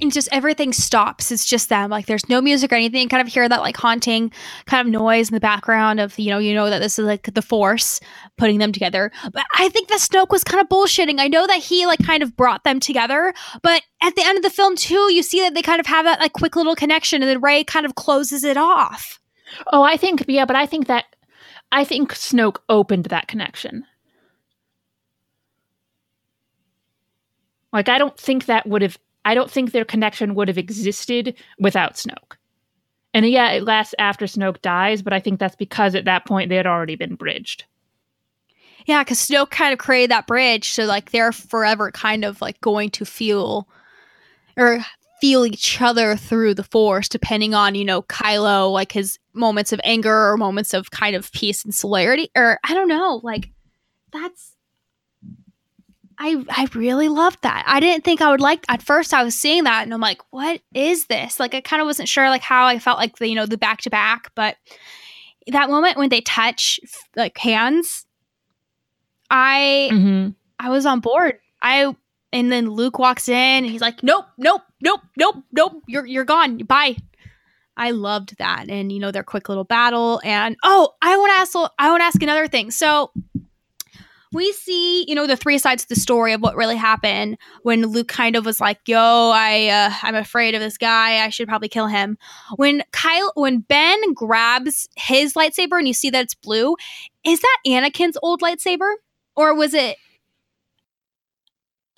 And 0.00 0.12
just 0.12 0.28
everything 0.30 0.72
stops. 0.72 1.32
It's 1.32 1.44
just 1.44 1.68
them. 1.68 1.90
Like 1.90 2.06
there's 2.06 2.28
no 2.28 2.40
music 2.40 2.72
or 2.72 2.76
anything. 2.76 3.02
You 3.02 3.08
kind 3.08 3.26
of 3.26 3.32
hear 3.32 3.48
that 3.48 3.62
like 3.62 3.76
haunting 3.76 4.32
kind 4.66 4.86
of 4.86 4.92
noise 4.92 5.28
in 5.28 5.34
the 5.34 5.40
background 5.40 5.98
of, 5.98 6.16
you 6.18 6.30
know, 6.30 6.38
you 6.38 6.54
know 6.54 6.70
that 6.70 6.78
this 6.78 6.98
is 6.98 7.04
like 7.04 7.34
the 7.34 7.42
force 7.42 7.98
putting 8.36 8.58
them 8.58 8.70
together. 8.70 9.10
But 9.32 9.44
I 9.56 9.68
think 9.70 9.88
that 9.88 9.98
Snoke 9.98 10.30
was 10.30 10.44
kind 10.44 10.60
of 10.60 10.68
bullshitting. 10.68 11.18
I 11.18 11.26
know 11.26 11.46
that 11.48 11.58
he 11.58 11.86
like 11.86 11.98
kind 12.04 12.22
of 12.22 12.36
brought 12.36 12.62
them 12.62 12.78
together, 12.78 13.34
but 13.62 13.82
at 14.00 14.14
the 14.14 14.24
end 14.24 14.36
of 14.36 14.44
the 14.44 14.50
film 14.50 14.76
too, 14.76 15.12
you 15.12 15.22
see 15.22 15.40
that 15.40 15.54
they 15.54 15.62
kind 15.62 15.80
of 15.80 15.86
have 15.86 16.04
that 16.04 16.20
like 16.20 16.32
quick 16.32 16.54
little 16.54 16.76
connection 16.76 17.20
and 17.20 17.28
then 17.28 17.40
Rey 17.40 17.64
kind 17.64 17.84
of 17.84 17.96
closes 17.96 18.44
it 18.44 18.56
off. 18.56 19.18
Oh, 19.72 19.82
I 19.82 19.96
think 19.96 20.24
yeah, 20.28 20.44
but 20.44 20.56
I 20.56 20.66
think 20.66 20.86
that 20.86 21.06
I 21.72 21.84
think 21.84 22.12
Snoke 22.12 22.58
opened 22.68 23.06
that 23.06 23.28
connection. 23.28 23.84
Like 27.72 27.88
I 27.88 27.98
don't 27.98 28.16
think 28.18 28.46
that 28.46 28.66
would 28.66 28.82
have 28.82 28.98
I 29.28 29.34
don't 29.34 29.50
think 29.50 29.72
their 29.72 29.84
connection 29.84 30.34
would 30.34 30.48
have 30.48 30.56
existed 30.56 31.34
without 31.58 31.96
Snoke. 31.96 32.36
And 33.12 33.28
yeah, 33.28 33.50
it 33.50 33.62
lasts 33.62 33.94
after 33.98 34.24
Snoke 34.24 34.62
dies, 34.62 35.02
but 35.02 35.12
I 35.12 35.20
think 35.20 35.38
that's 35.38 35.54
because 35.54 35.94
at 35.94 36.06
that 36.06 36.24
point 36.24 36.48
they 36.48 36.56
had 36.56 36.66
already 36.66 36.96
been 36.96 37.14
bridged. 37.14 37.64
Yeah, 38.86 39.04
because 39.04 39.18
Snoke 39.18 39.50
kind 39.50 39.74
of 39.74 39.78
created 39.78 40.10
that 40.12 40.26
bridge, 40.26 40.70
so 40.70 40.86
like 40.86 41.10
they're 41.10 41.32
forever 41.32 41.90
kind 41.90 42.24
of 42.24 42.40
like 42.40 42.58
going 42.62 42.88
to 42.92 43.04
feel 43.04 43.68
or 44.56 44.78
feel 45.20 45.44
each 45.44 45.78
other 45.78 46.16
through 46.16 46.54
the 46.54 46.64
Force, 46.64 47.06
depending 47.06 47.52
on 47.52 47.74
you 47.74 47.84
know 47.84 48.00
Kylo, 48.00 48.72
like 48.72 48.92
his 48.92 49.18
moments 49.34 49.74
of 49.74 49.80
anger 49.84 50.30
or 50.30 50.38
moments 50.38 50.72
of 50.72 50.90
kind 50.90 51.14
of 51.14 51.30
peace 51.32 51.66
and 51.66 51.74
celerity, 51.74 52.30
or 52.34 52.58
I 52.64 52.72
don't 52.72 52.88
know, 52.88 53.20
like 53.22 53.50
that's. 54.10 54.54
I 56.18 56.44
I 56.50 56.68
really 56.74 57.08
loved 57.08 57.42
that. 57.42 57.64
I 57.66 57.80
didn't 57.80 58.04
think 58.04 58.20
I 58.20 58.30
would 58.30 58.40
like. 58.40 58.64
At 58.68 58.82
first, 58.82 59.14
I 59.14 59.22
was 59.22 59.38
seeing 59.38 59.64
that, 59.64 59.84
and 59.84 59.94
I'm 59.94 60.00
like, 60.00 60.20
"What 60.30 60.60
is 60.74 61.06
this?" 61.06 61.38
Like, 61.38 61.54
I 61.54 61.60
kind 61.60 61.80
of 61.80 61.86
wasn't 61.86 62.08
sure, 62.08 62.28
like 62.28 62.42
how 62.42 62.66
I 62.66 62.78
felt 62.78 62.98
like 62.98 63.18
the 63.18 63.28
you 63.28 63.34
know 63.34 63.46
the 63.46 63.58
back 63.58 63.80
to 63.82 63.90
back, 63.90 64.32
but 64.34 64.56
that 65.46 65.70
moment 65.70 65.96
when 65.96 66.08
they 66.10 66.20
touch 66.20 66.78
like 67.16 67.38
hands 67.38 68.04
I 69.30 69.88
Mm-hmm. 69.92 70.30
I 70.58 70.70
was 70.70 70.86
on 70.86 71.00
board. 71.00 71.38
I 71.62 71.94
and 72.32 72.52
then 72.52 72.70
Luke 72.70 72.98
walks 72.98 73.28
in 73.28 73.34
and 73.34 73.66
he's 73.66 73.80
like, 73.80 74.02
"Nope, 74.02 74.26
nope, 74.36 74.62
nope, 74.80 75.00
nope, 75.16 75.36
nope. 75.52 75.82
You're 75.86 76.06
you're 76.06 76.24
gone. 76.24 76.58
Bye." 76.58 76.96
I 77.76 77.92
loved 77.92 78.36
that, 78.38 78.68
and 78.68 78.90
you 78.90 78.98
know 78.98 79.12
their 79.12 79.22
quick 79.22 79.48
little 79.48 79.62
battle. 79.64 80.20
And 80.24 80.56
oh, 80.64 80.94
I 81.00 81.16
want 81.16 81.30
to 81.30 81.34
ask. 81.34 81.72
I 81.78 81.90
want 81.90 82.00
to 82.00 82.06
ask 82.06 82.20
another 82.22 82.48
thing. 82.48 82.72
So 82.72 83.12
we 84.32 84.52
see, 84.52 85.04
you 85.08 85.14
know, 85.14 85.26
the 85.26 85.36
three 85.36 85.58
sides 85.58 85.82
of 85.82 85.88
the 85.88 85.96
story 85.96 86.32
of 86.32 86.40
what 86.40 86.56
really 86.56 86.76
happened 86.76 87.38
when 87.62 87.86
Luke 87.86 88.08
kind 88.08 88.36
of 88.36 88.44
was 88.44 88.60
like, 88.60 88.78
"Yo, 88.86 89.32
I 89.34 89.68
uh, 89.68 89.94
I'm 90.02 90.14
afraid 90.14 90.54
of 90.54 90.60
this 90.60 90.78
guy. 90.78 91.24
I 91.24 91.28
should 91.28 91.48
probably 91.48 91.68
kill 91.68 91.86
him." 91.86 92.18
When 92.56 92.82
Kyle, 92.92 93.32
when 93.34 93.60
Ben 93.60 94.12
grabs 94.14 94.88
his 94.96 95.34
lightsaber 95.34 95.78
and 95.78 95.88
you 95.88 95.94
see 95.94 96.10
that 96.10 96.22
it's 96.22 96.34
blue, 96.34 96.76
is 97.24 97.40
that 97.40 97.58
Anakin's 97.66 98.18
old 98.22 98.42
lightsaber? 98.42 98.92
or 99.38 99.54
was 99.54 99.72
it 99.72 99.96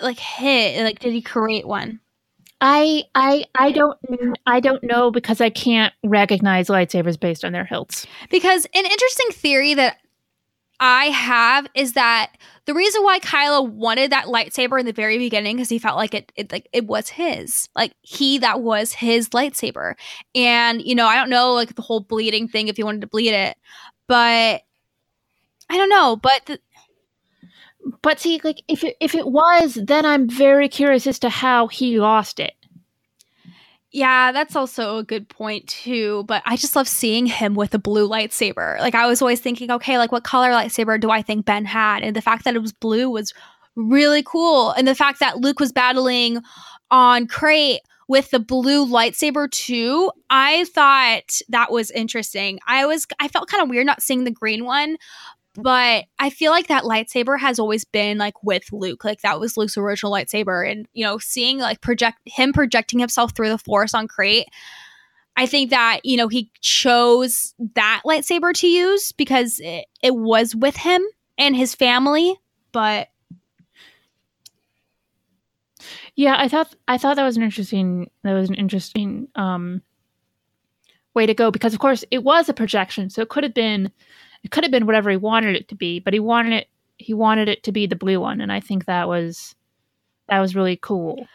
like 0.00 0.18
hit 0.18 0.82
like 0.84 0.98
did 1.00 1.12
he 1.12 1.22
create 1.22 1.66
one 1.66 1.98
I 2.60 3.04
I 3.14 3.46
I 3.54 3.72
don't 3.72 3.98
I 4.46 4.60
don't 4.60 4.84
know 4.84 5.10
because 5.10 5.40
I 5.40 5.48
can't 5.48 5.94
recognize 6.04 6.68
lightsabers 6.68 7.18
based 7.18 7.44
on 7.44 7.52
their 7.52 7.64
hilts. 7.64 8.06
because 8.30 8.66
an 8.66 8.84
interesting 8.84 9.28
theory 9.32 9.72
that 9.74 9.96
i 10.80 11.06
have 11.06 11.66
is 11.74 11.92
that 11.92 12.32
the 12.66 12.74
reason 12.74 13.02
why 13.02 13.18
kylo 13.20 13.68
wanted 13.68 14.10
that 14.10 14.26
lightsaber 14.26 14.80
in 14.80 14.86
the 14.86 14.92
very 14.92 15.18
beginning 15.18 15.56
because 15.56 15.68
he 15.68 15.78
felt 15.78 15.96
like 15.96 16.14
it, 16.14 16.32
it 16.36 16.50
like 16.50 16.68
it 16.72 16.86
was 16.86 17.08
his 17.10 17.68
like 17.76 17.94
he 18.02 18.38
that 18.38 18.60
was 18.62 18.92
his 18.92 19.28
lightsaber 19.30 19.94
and 20.34 20.82
you 20.82 20.94
know 20.94 21.06
i 21.06 21.14
don't 21.14 21.30
know 21.30 21.52
like 21.52 21.74
the 21.74 21.82
whole 21.82 22.00
bleeding 22.00 22.48
thing 22.48 22.68
if 22.68 22.76
he 22.76 22.82
wanted 22.82 23.00
to 23.00 23.06
bleed 23.06 23.32
it 23.32 23.56
but 24.08 24.62
i 25.68 25.76
don't 25.76 25.90
know 25.90 26.16
but 26.16 26.42
the, 26.46 26.58
But 28.02 28.20
see, 28.20 28.40
like 28.44 28.62
if 28.68 28.84
it, 28.84 28.96
if 29.00 29.14
it 29.14 29.26
was, 29.26 29.74
then 29.74 30.04
I'm 30.04 30.28
very 30.28 30.68
curious 30.68 31.06
as 31.06 31.18
to 31.20 31.30
how 31.30 31.66
he 31.68 31.98
lost 31.98 32.38
it. 32.40 32.52
Yeah, 33.92 34.30
that's 34.30 34.54
also 34.54 34.98
a 34.98 35.02
good 35.02 35.28
point 35.28 35.66
too. 35.66 36.24
But 36.24 36.42
I 36.46 36.56
just 36.56 36.76
love 36.76 36.86
seeing 36.86 37.26
him 37.26 37.54
with 37.54 37.74
a 37.74 37.78
blue 37.78 38.08
lightsaber. 38.08 38.78
Like 38.78 38.94
I 38.94 39.06
was 39.06 39.20
always 39.20 39.40
thinking, 39.40 39.70
okay, 39.70 39.98
like 39.98 40.12
what 40.12 40.22
color 40.22 40.50
lightsaber 40.50 41.00
do 41.00 41.10
I 41.10 41.22
think 41.22 41.44
Ben 41.44 41.64
had? 41.64 42.02
And 42.02 42.14
the 42.14 42.22
fact 42.22 42.44
that 42.44 42.54
it 42.54 42.62
was 42.62 42.72
blue 42.72 43.10
was 43.10 43.34
really 43.74 44.22
cool. 44.22 44.70
And 44.72 44.86
the 44.86 44.94
fact 44.94 45.18
that 45.20 45.38
Luke 45.38 45.58
was 45.58 45.72
battling 45.72 46.40
on 46.90 47.26
Crait 47.26 47.80
with 48.06 48.30
the 48.30 48.40
blue 48.40 48.86
lightsaber 48.86 49.50
too, 49.50 50.10
I 50.30 50.64
thought 50.64 51.38
that 51.48 51.72
was 51.72 51.90
interesting. 51.90 52.60
I 52.66 52.86
was 52.86 53.06
I 53.18 53.28
felt 53.28 53.48
kind 53.48 53.62
of 53.62 53.68
weird 53.68 53.86
not 53.86 54.02
seeing 54.02 54.24
the 54.24 54.30
green 54.30 54.64
one, 54.64 54.98
but 55.54 56.04
I 56.18 56.30
feel 56.30 56.52
like 56.52 56.68
that 56.68 56.84
lightsaber 56.84 57.38
has 57.38 57.58
always 57.58 57.84
been 57.84 58.18
like 58.18 58.42
with 58.42 58.64
Luke. 58.72 59.04
Like 59.04 59.22
that 59.22 59.40
was 59.40 59.56
Luke's 59.56 59.76
original 59.76 60.12
lightsaber 60.12 60.70
and 60.70 60.86
you 60.92 61.04
know, 61.04 61.18
seeing 61.18 61.58
like 61.58 61.80
project 61.80 62.18
him 62.24 62.52
projecting 62.52 62.98
himself 62.98 63.34
through 63.34 63.48
the 63.48 63.58
force 63.58 63.94
on 63.94 64.08
Crait, 64.08 64.46
I 65.36 65.46
think 65.46 65.70
that, 65.70 66.00
you 66.04 66.16
know, 66.16 66.28
he 66.28 66.50
chose 66.60 67.54
that 67.74 68.02
lightsaber 68.04 68.52
to 68.54 68.66
use 68.66 69.12
because 69.12 69.58
it, 69.60 69.86
it 70.02 70.14
was 70.14 70.54
with 70.54 70.76
him 70.76 71.02
and 71.38 71.56
his 71.56 71.74
family, 71.74 72.36
but 72.72 73.08
yeah, 76.14 76.36
I 76.38 76.48
thought 76.48 76.74
I 76.86 76.98
thought 76.98 77.16
that 77.16 77.24
was 77.24 77.36
an 77.36 77.42
interesting 77.42 78.10
that 78.22 78.34
was 78.34 78.50
an 78.50 78.54
interesting 78.54 79.28
um 79.34 79.82
way 81.14 81.26
to 81.26 81.34
go 81.34 81.50
because 81.50 81.72
of 81.72 81.80
course 81.80 82.04
it 82.10 82.22
was 82.22 82.48
a 82.48 82.54
projection, 82.54 83.10
so 83.10 83.22
it 83.22 83.30
could 83.30 83.44
have 83.44 83.54
been 83.54 83.90
it 84.42 84.50
could 84.50 84.64
have 84.64 84.70
been 84.70 84.86
whatever 84.86 85.10
he 85.10 85.16
wanted 85.16 85.56
it 85.56 85.68
to 85.68 85.74
be, 85.74 86.00
but 86.00 86.12
he 86.12 86.20
wanted 86.20 86.52
it 86.54 86.68
he 86.96 87.14
wanted 87.14 87.48
it 87.48 87.62
to 87.62 87.72
be 87.72 87.86
the 87.86 87.96
blue 87.96 88.20
one 88.20 88.40
and 88.40 88.52
I 88.52 88.60
think 88.60 88.84
that 88.84 89.08
was 89.08 89.54
that 90.28 90.40
was 90.40 90.54
really 90.54 90.76
cool. 90.76 91.26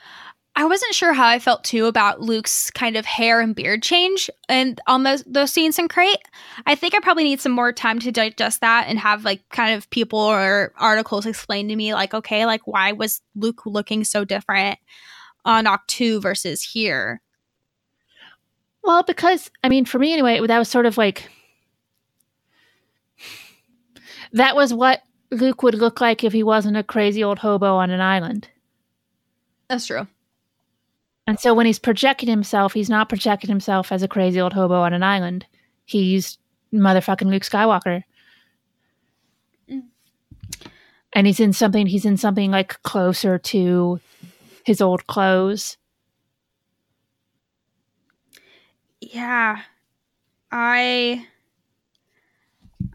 I 0.57 0.63
wasn't 0.63 0.95
sure 0.95 1.11
how 1.11 1.27
I 1.27 1.39
felt 1.39 1.65
too 1.65 1.85
about 1.85 2.21
Luke's 2.21 2.71
kind 2.71 2.95
of 2.95 3.05
hair 3.05 3.41
and 3.41 3.53
beard 3.53 3.83
change 3.83 4.29
and 4.47 4.79
on 4.87 5.03
those 5.03 5.21
those 5.25 5.51
scenes 5.51 5.77
in 5.77 5.89
Crait. 5.89 6.17
I 6.65 6.75
think 6.75 6.95
I 6.95 6.99
probably 7.01 7.25
need 7.25 7.41
some 7.41 7.51
more 7.51 7.73
time 7.73 7.99
to 7.99 8.11
digest 8.11 8.61
that 8.61 8.85
and 8.87 8.97
have 8.97 9.25
like 9.25 9.47
kind 9.49 9.75
of 9.75 9.89
people 9.89 10.19
or 10.19 10.71
articles 10.77 11.25
explain 11.25 11.67
to 11.67 11.75
me 11.75 11.93
like, 11.93 12.13
okay, 12.13 12.45
like 12.45 12.65
why 12.65 12.93
was 12.93 13.21
Luke 13.35 13.65
looking 13.65 14.05
so 14.05 14.23
different 14.23 14.79
on 15.43 15.65
Ahch-To 15.65 16.21
versus 16.21 16.61
here? 16.63 17.21
Well, 18.81 19.03
because 19.03 19.51
I 19.61 19.67
mean, 19.67 19.83
for 19.83 19.99
me 19.99 20.13
anyway, 20.13 20.39
that 20.47 20.59
was 20.59 20.69
sort 20.69 20.85
of 20.85 20.97
like 20.97 21.29
that 24.35 24.55
was 24.55 24.73
what 24.73 25.01
Luke 25.31 25.63
would 25.63 25.75
look 25.75 26.01
like 26.01 26.23
if 26.23 26.33
he 26.33 26.43
wasn't 26.43 26.77
a 26.77 26.83
crazy 26.83 27.23
old 27.23 27.39
hobo 27.39 27.75
on 27.75 27.89
an 27.89 28.01
island. 28.01 28.49
That's 29.69 29.87
true. 29.87 30.07
And 31.25 31.39
so 31.39 31.53
when 31.53 31.65
he's 31.65 31.79
projecting 31.79 32.29
himself, 32.29 32.73
he's 32.73 32.89
not 32.89 33.09
projecting 33.09 33.49
himself 33.49 33.91
as 33.91 34.03
a 34.03 34.07
crazy 34.07 34.39
old 34.39 34.53
hobo 34.53 34.81
on 34.81 34.93
an 34.93 35.03
island. 35.03 35.45
He's 35.85 36.37
motherfucking 36.73 37.29
Luke 37.29 37.43
Skywalker. 37.43 38.03
Mm. 39.69 39.83
And 41.13 41.25
he's 41.25 41.39
in 41.39 41.53
something 41.53 41.87
he's 41.87 42.05
in 42.05 42.17
something 42.17 42.51
like 42.51 42.81
closer 42.83 43.39
to 43.39 43.99
his 44.65 44.81
old 44.81 45.07
clothes. 45.07 45.77
Yeah. 48.99 49.61
I 50.51 51.25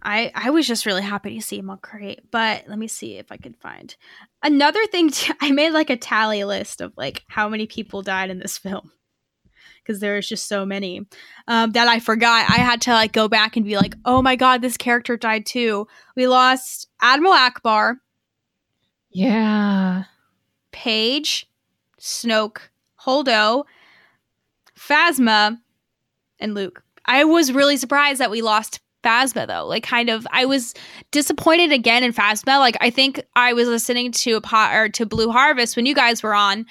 I 0.03 0.32
I 0.34 0.51
was 0.51 0.66
just 0.66 0.86
really 0.86 1.03
happy 1.03 1.36
to 1.36 1.44
see 1.44 1.59
him 1.59 1.70
on 1.70 1.78
Crait, 1.78 2.30
but 2.30 2.64
let 2.68 2.78
me 2.78 2.88
see 2.88 3.16
if 3.16 3.30
I 3.30 3.36
can 3.36 3.55
find 3.55 3.94
another 4.42 4.84
thing. 4.86 5.11
Too, 5.11 5.32
I 5.40 5.51
made 5.51 5.70
like 5.70 5.90
a 5.90 5.96
tally 5.96 6.44
list 6.44 6.80
of 6.80 6.92
like 6.96 7.24
how 7.28 7.48
many 7.48 7.66
people 7.66 8.03
died 8.03 8.30
in 8.30 8.38
this 8.38 8.59
film 8.59 8.92
because 9.82 10.01
there's 10.01 10.28
just 10.28 10.46
so 10.46 10.64
many 10.64 11.07
um, 11.48 11.72
that 11.72 11.88
I 11.88 12.01
forgot. 12.01 12.51
I 12.51 12.59
had 12.61 12.82
to 12.82 12.92
like 12.92 13.12
go 13.12 13.28
back 13.28 13.57
and 13.57 13.64
be 13.64 13.76
like, 13.76 13.94
oh 14.05 14.22
my 14.22 14.36
god, 14.36 14.62
this 14.62 14.76
character 14.76 15.16
died 15.16 15.46
too. 15.46 15.86
We 16.16 16.26
lost 16.28 16.88
Admiral 17.01 17.34
Ackbar. 17.34 17.96
Yeah. 19.11 20.05
Paige, 20.72 21.48
Snoke, 22.01 22.61
Holdo, 23.05 23.64
Phasma, 24.78 25.59
and 26.38 26.55
Luke. 26.55 26.82
I 27.05 27.24
was 27.24 27.53
really 27.53 27.76
surprised 27.76 28.20
that 28.20 28.30
we 28.30 28.42
lost 28.42 28.80
Phasma 29.03 29.46
though. 29.46 29.66
Like 29.66 29.82
kind 29.82 30.11
of 30.11 30.26
I 30.30 30.44
was 30.44 30.74
disappointed 31.11 31.72
again 31.72 32.03
in 32.03 32.12
Phasma. 32.12 32.59
Like 32.59 32.76
I 32.80 32.90
think 32.90 33.22
I 33.36 33.53
was 33.53 33.68
listening 33.68 34.12
to 34.12 34.32
a 34.32 34.40
pot 34.40 34.74
or 34.74 34.88
to 34.90 35.07
Blue 35.07 35.30
Harvest 35.30 35.76
when 35.76 35.86
you 35.86 35.94
guys 35.94 36.22
were 36.22 36.34
on. 36.34 36.66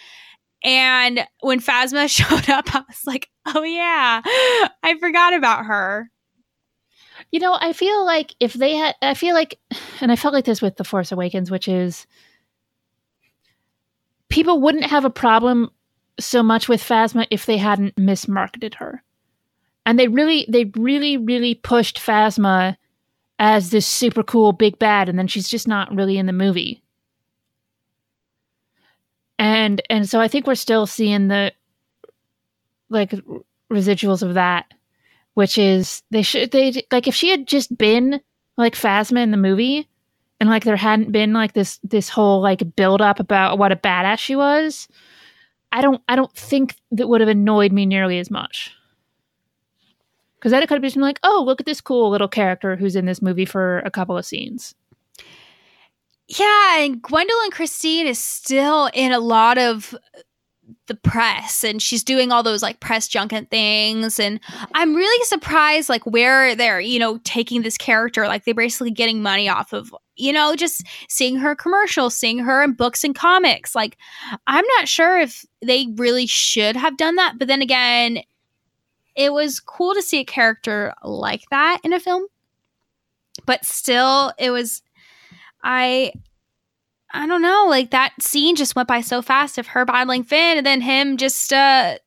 And 0.64 1.26
when 1.42 1.60
Phasma 1.60 2.10
showed 2.10 2.50
up, 2.50 2.74
I 2.76 2.80
was 2.88 3.02
like, 3.06 3.30
oh 3.46 3.64
yeah, 3.64 4.22
I 4.84 4.98
forgot 5.00 5.34
about 5.34 5.66
her. 5.66 6.10
You 7.32 7.40
know, 7.40 7.58
I 7.60 7.74
feel 7.74 8.06
like 8.06 8.34
if 8.40 8.54
they 8.54 8.76
had, 8.76 8.96
I 9.02 9.14
feel 9.14 9.36
like, 9.36 9.60
and 10.02 10.12
I 10.12 10.16
felt 10.16 10.34
like 10.34 10.46
this 10.46 10.62
with 10.62 10.78
The 10.78 10.84
Force 10.84 11.12
Awakens, 11.12 11.52
which 11.52 11.68
is 11.68 12.08
people 14.30 14.60
wouldn't 14.60 14.86
have 14.86 15.06
a 15.06 15.12
problem 15.12 15.70
so 16.20 16.42
much 16.42 16.68
with 16.68 16.82
Phasma 16.82 17.28
if 17.30 17.46
they 17.46 17.58
hadn't 17.58 17.96
mismarketed 17.96 18.76
her 18.76 19.04
and 19.90 19.98
they 19.98 20.08
really 20.08 20.46
they 20.48 20.66
really 20.76 21.18
really 21.18 21.56
pushed 21.56 21.98
Phasma 21.98 22.78
as 23.40 23.72
this 23.72 23.88
super 23.88 24.22
cool 24.22 24.54
big 24.54 24.78
bad 24.78 25.10
and 25.10 25.18
then 25.18 25.26
she's 25.26 25.50
just 25.50 25.68
not 25.68 25.92
really 25.96 26.20
in 26.20 26.28
the 26.28 26.32
movie. 26.32 26.84
And 29.40 29.82
and 29.90 30.08
so 30.08 30.22
I 30.22 30.28
think 30.28 30.46
we're 30.46 30.54
still 30.54 30.86
seeing 30.86 31.28
the 31.28 31.54
like 32.90 33.16
residuals 33.74 34.22
of 34.22 34.36
that 34.36 34.72
which 35.34 35.58
is 35.58 36.04
they 36.12 36.22
should 36.22 36.52
they 36.52 36.84
like 36.92 37.08
if 37.08 37.16
she 37.16 37.30
had 37.30 37.48
just 37.48 37.76
been 37.76 38.22
like 38.58 38.76
Phasma 38.76 39.24
in 39.24 39.32
the 39.32 39.38
movie 39.38 39.90
and 40.40 40.52
like 40.52 40.66
there 40.66 40.76
hadn't 40.76 41.12
been 41.12 41.34
like 41.34 41.54
this 41.54 41.80
this 41.84 42.10
whole 42.10 42.42
like 42.42 42.76
build 42.76 43.02
up 43.02 43.20
about 43.20 43.58
what 43.58 43.72
a 43.72 43.76
badass 43.76 44.20
she 44.20 44.36
was, 44.36 44.88
I 45.72 45.82
don't 45.82 46.00
I 46.08 46.16
don't 46.16 46.36
think 46.36 46.76
that 46.92 47.10
would 47.10 47.22
have 47.22 47.28
annoyed 47.28 47.72
me 47.72 47.88
nearly 47.88 48.20
as 48.20 48.30
much. 48.30 48.76
Because 50.40 50.52
then 50.52 50.64
it 50.64 50.68
could 50.68 50.82
have 50.82 50.94
been 50.94 51.02
like, 51.02 51.20
oh, 51.24 51.44
look 51.46 51.60
at 51.60 51.66
this 51.66 51.82
cool 51.82 52.10
little 52.10 52.30
character 52.30 52.78
who's 52.78 52.96
in 52.96 53.06
this 53.06 53.22
movie 53.22 53.46
for 53.46 53.80
a 53.80 53.92
couple 53.92 54.18
of 54.18 54.26
scenes. 54.26 54.74
Yeah, 56.28 56.80
and 56.80 57.02
Gwendoline 57.02 57.52
Christie 57.52 58.02
is 58.02 58.20
still 58.20 58.90
in 58.94 59.12
a 59.12 59.20
lot 59.20 59.58
of 59.58 59.96
the 60.88 60.96
press 60.96 61.64
and 61.64 61.82
she's 61.82 62.04
doing 62.04 62.32
all 62.32 62.44
those 62.44 62.62
like 62.62 62.80
press 62.80 63.08
junket 63.08 63.50
things 63.50 64.20
and 64.20 64.40
i'm 64.74 64.96
really 64.96 65.26
surprised 65.26 65.90
like 65.90 66.06
where 66.06 66.56
they're 66.56 66.80
you 66.80 67.00
know 67.00 67.20
taking 67.24 67.62
this 67.62 67.78
character 67.78 68.28
like 68.28 68.44
they're 68.44 68.54
basically 68.54 68.92
getting 68.92 69.22
money 69.22 69.48
off 69.48 69.74
of 69.74 69.94
you 70.16 70.34
know 70.34 70.56
just 70.56 70.86
seeing 71.08 71.38
her 71.38 71.56
commercials 71.56 72.16
seeing 72.16 72.40
her 72.40 72.64
in 72.64 72.74
books 72.74 73.04
and 73.04 73.16
comics 73.16 73.76
like 73.76 73.98
i'm 74.48 74.66
not 74.78 74.88
sure 74.88 75.20
if 75.20 75.46
they 75.62 75.88
really 75.96 76.28
should 76.28 76.76
have 76.76 76.98
done 76.98 77.16
that 77.16 77.38
but 77.38 77.48
then 77.48 77.62
again 77.62 78.20
it 79.16 79.34
was 79.34 79.60
cool 79.60 79.93
to 79.93 80.01
see 80.01 80.20
a 80.20 80.26
character 80.26 80.93
like 81.03 81.43
that 81.51 81.80
in 81.84 81.93
a 81.93 81.99
film 81.99 82.26
but 83.45 83.66
still 83.66 84.34
it 84.38 84.51
was 84.51 84.82
i 85.64 86.12
i 87.14 87.26
don't 87.26 87.41
know 87.41 87.66
like 87.70 87.91
that 87.91 88.14
scene 88.22 88.55
just 88.55 88.76
went 88.76 88.88
by 88.88 89.01
so 89.01 89.22
fast 89.22 89.57
of 89.57 89.68
her 89.68 89.86
battling 89.86 90.24
finn 90.24 90.57
and 90.57 90.66
then 90.66 90.82
him 90.82 91.18
just 91.18 91.51
uh 91.53 91.97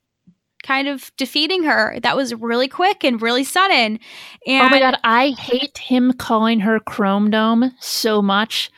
kind 0.63 0.89
of 0.89 1.11
defeating 1.17 1.65
her. 1.65 1.99
That 2.01 2.17
was 2.17 2.35
really 2.35 2.69
quick 2.69 3.05
and 3.05 3.21
really 3.21 3.45
sudden. 3.45 3.99
And 4.47 4.67
oh 4.67 4.69
my 4.69 4.79
god 4.79 4.99
i 5.05 5.31
hate 5.31 5.77
him 5.79 6.13
calling 6.13 6.61
her 6.61 6.81
chrome 6.81 7.31
dome 7.31 7.73
so 7.81 8.23
much 8.23 8.71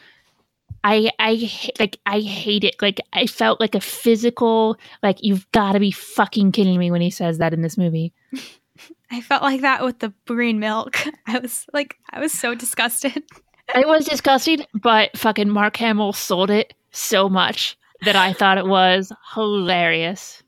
I 0.85 1.11
I 1.19 1.51
like 1.81 1.99
I 2.05 2.21
hate 2.21 2.63
it. 2.63 2.77
Like 2.81 3.01
I 3.15 3.27
felt 3.27 3.59
like 3.59 3.75
a 3.75 3.81
physical 3.81 4.77
like 5.03 5.17
you've 5.23 5.51
got 5.53 5.73
to 5.73 5.81
be 5.81 5.91
fucking 5.91 6.53
kidding 6.53 6.79
me 6.79 6.91
when 6.91 7.01
he 7.01 7.11
says 7.11 7.39
that 7.39 7.55
in 7.55 7.63
this 7.63 7.79
movie. 7.79 8.13
I 9.11 9.21
felt 9.23 9.43
like 9.43 9.63
that 9.63 9.83
with 9.83 10.01
the 10.01 10.13
green 10.27 10.61
milk. 10.61 10.99
I 11.27 11.39
was 11.39 11.67
like 11.73 11.97
I 12.11 12.21
was 12.21 12.33
so 12.33 12.55
disgusted. 12.55 13.17
it 13.75 13.89
was 13.89 14.05
disgusting, 14.05 14.67
but 14.75 15.17
fucking 15.17 15.49
Mark 15.49 15.77
Hamill 15.79 16.13
sold 16.13 16.51
it 16.51 16.75
so 16.91 17.31
much 17.31 17.79
that 18.03 18.15
I 18.15 18.35
thought 18.35 18.59
it 18.59 18.67
was 18.67 19.11
hilarious. 19.35 20.43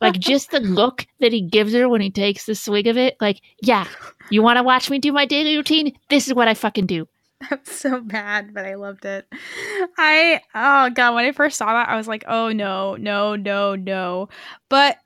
like 0.00 0.18
just 0.18 0.50
the 0.52 0.60
look 0.60 1.06
that 1.20 1.32
he 1.32 1.42
gives 1.42 1.74
her 1.74 1.88
when 1.88 2.00
he 2.00 2.10
takes 2.10 2.46
the 2.46 2.54
swig 2.54 2.86
of 2.86 2.96
it. 2.96 3.16
Like, 3.20 3.42
yeah, 3.60 3.86
you 4.30 4.42
want 4.42 4.56
to 4.56 4.62
watch 4.62 4.88
me 4.88 4.98
do 4.98 5.12
my 5.12 5.26
daily 5.26 5.56
routine? 5.56 5.92
This 6.08 6.26
is 6.26 6.34
what 6.34 6.48
I 6.48 6.54
fucking 6.54 6.86
do. 6.86 7.06
I'm 7.50 7.60
so 7.64 8.00
bad, 8.00 8.54
but 8.54 8.64
I 8.66 8.74
loved 8.74 9.04
it. 9.04 9.26
I 9.98 10.40
oh 10.54 10.90
god, 10.90 11.14
when 11.14 11.24
I 11.24 11.32
first 11.32 11.58
saw 11.58 11.72
that, 11.72 11.88
I 11.88 11.96
was 11.96 12.08
like, 12.08 12.24
oh 12.28 12.50
no, 12.52 12.96
no, 12.96 13.36
no, 13.36 13.74
no. 13.74 14.28
But 14.68 14.98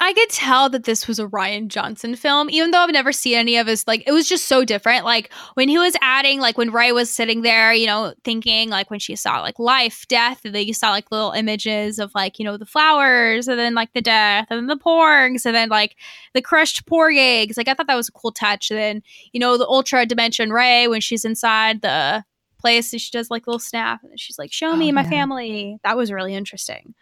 I 0.00 0.14
could 0.14 0.30
tell 0.30 0.70
that 0.70 0.84
this 0.84 1.06
was 1.06 1.18
a 1.18 1.26
Rian 1.26 1.68
Johnson 1.68 2.16
film, 2.16 2.48
even 2.48 2.70
though 2.70 2.78
I've 2.78 2.90
never 2.90 3.12
seen 3.12 3.36
any 3.36 3.56
of 3.58 3.66
his. 3.66 3.86
Like, 3.86 4.02
it 4.06 4.12
was 4.12 4.26
just 4.26 4.46
so 4.46 4.64
different. 4.64 5.04
Like 5.04 5.30
when 5.54 5.68
he 5.68 5.78
was 5.78 5.94
adding, 6.00 6.40
like 6.40 6.56
when 6.56 6.70
Rey 6.70 6.90
was 6.92 7.10
sitting 7.10 7.42
there, 7.42 7.72
you 7.74 7.86
know, 7.86 8.14
thinking 8.24 8.70
like 8.70 8.90
when 8.90 8.98
she 8.98 9.14
saw 9.14 9.40
like 9.40 9.58
life, 9.58 10.06
death, 10.08 10.40
and 10.44 10.54
then 10.54 10.66
you 10.66 10.72
saw 10.72 10.90
like 10.90 11.10
little 11.10 11.32
images 11.32 11.98
of 11.98 12.10
like 12.14 12.38
you 12.38 12.44
know 12.44 12.56
the 12.56 12.64
flowers, 12.66 13.46
and 13.46 13.58
then 13.58 13.74
like 13.74 13.92
the 13.92 14.00
death, 14.00 14.46
and 14.48 14.58
then 14.58 14.66
the 14.66 14.82
porgs, 14.82 15.44
and 15.44 15.54
then 15.54 15.68
like 15.68 15.96
the 16.32 16.42
crushed 16.42 16.86
porg 16.86 17.18
eggs. 17.18 17.56
Like 17.58 17.68
I 17.68 17.74
thought 17.74 17.88
that 17.88 17.96
was 17.96 18.08
a 18.08 18.12
cool 18.12 18.32
touch. 18.32 18.70
And 18.70 18.78
then 18.78 19.02
you 19.32 19.40
know 19.40 19.58
the 19.58 19.68
ultra 19.68 20.06
dimension 20.06 20.50
Rey, 20.50 20.88
when 20.88 21.02
she's 21.02 21.24
inside 21.24 21.82
the 21.82 22.24
place 22.58 22.92
and 22.92 23.00
she 23.00 23.10
does 23.10 23.30
like 23.30 23.46
little 23.46 23.60
snap 23.60 24.00
and 24.02 24.18
she's 24.18 24.38
like, 24.38 24.52
"Show 24.52 24.70
oh, 24.70 24.76
me 24.76 24.88
Oh, 24.90 24.94
my 24.94 25.02
yeah. 25.02 25.10
family." 25.10 25.78
That 25.84 25.96
was 25.96 26.10
really 26.10 26.34
interesting. 26.34 26.94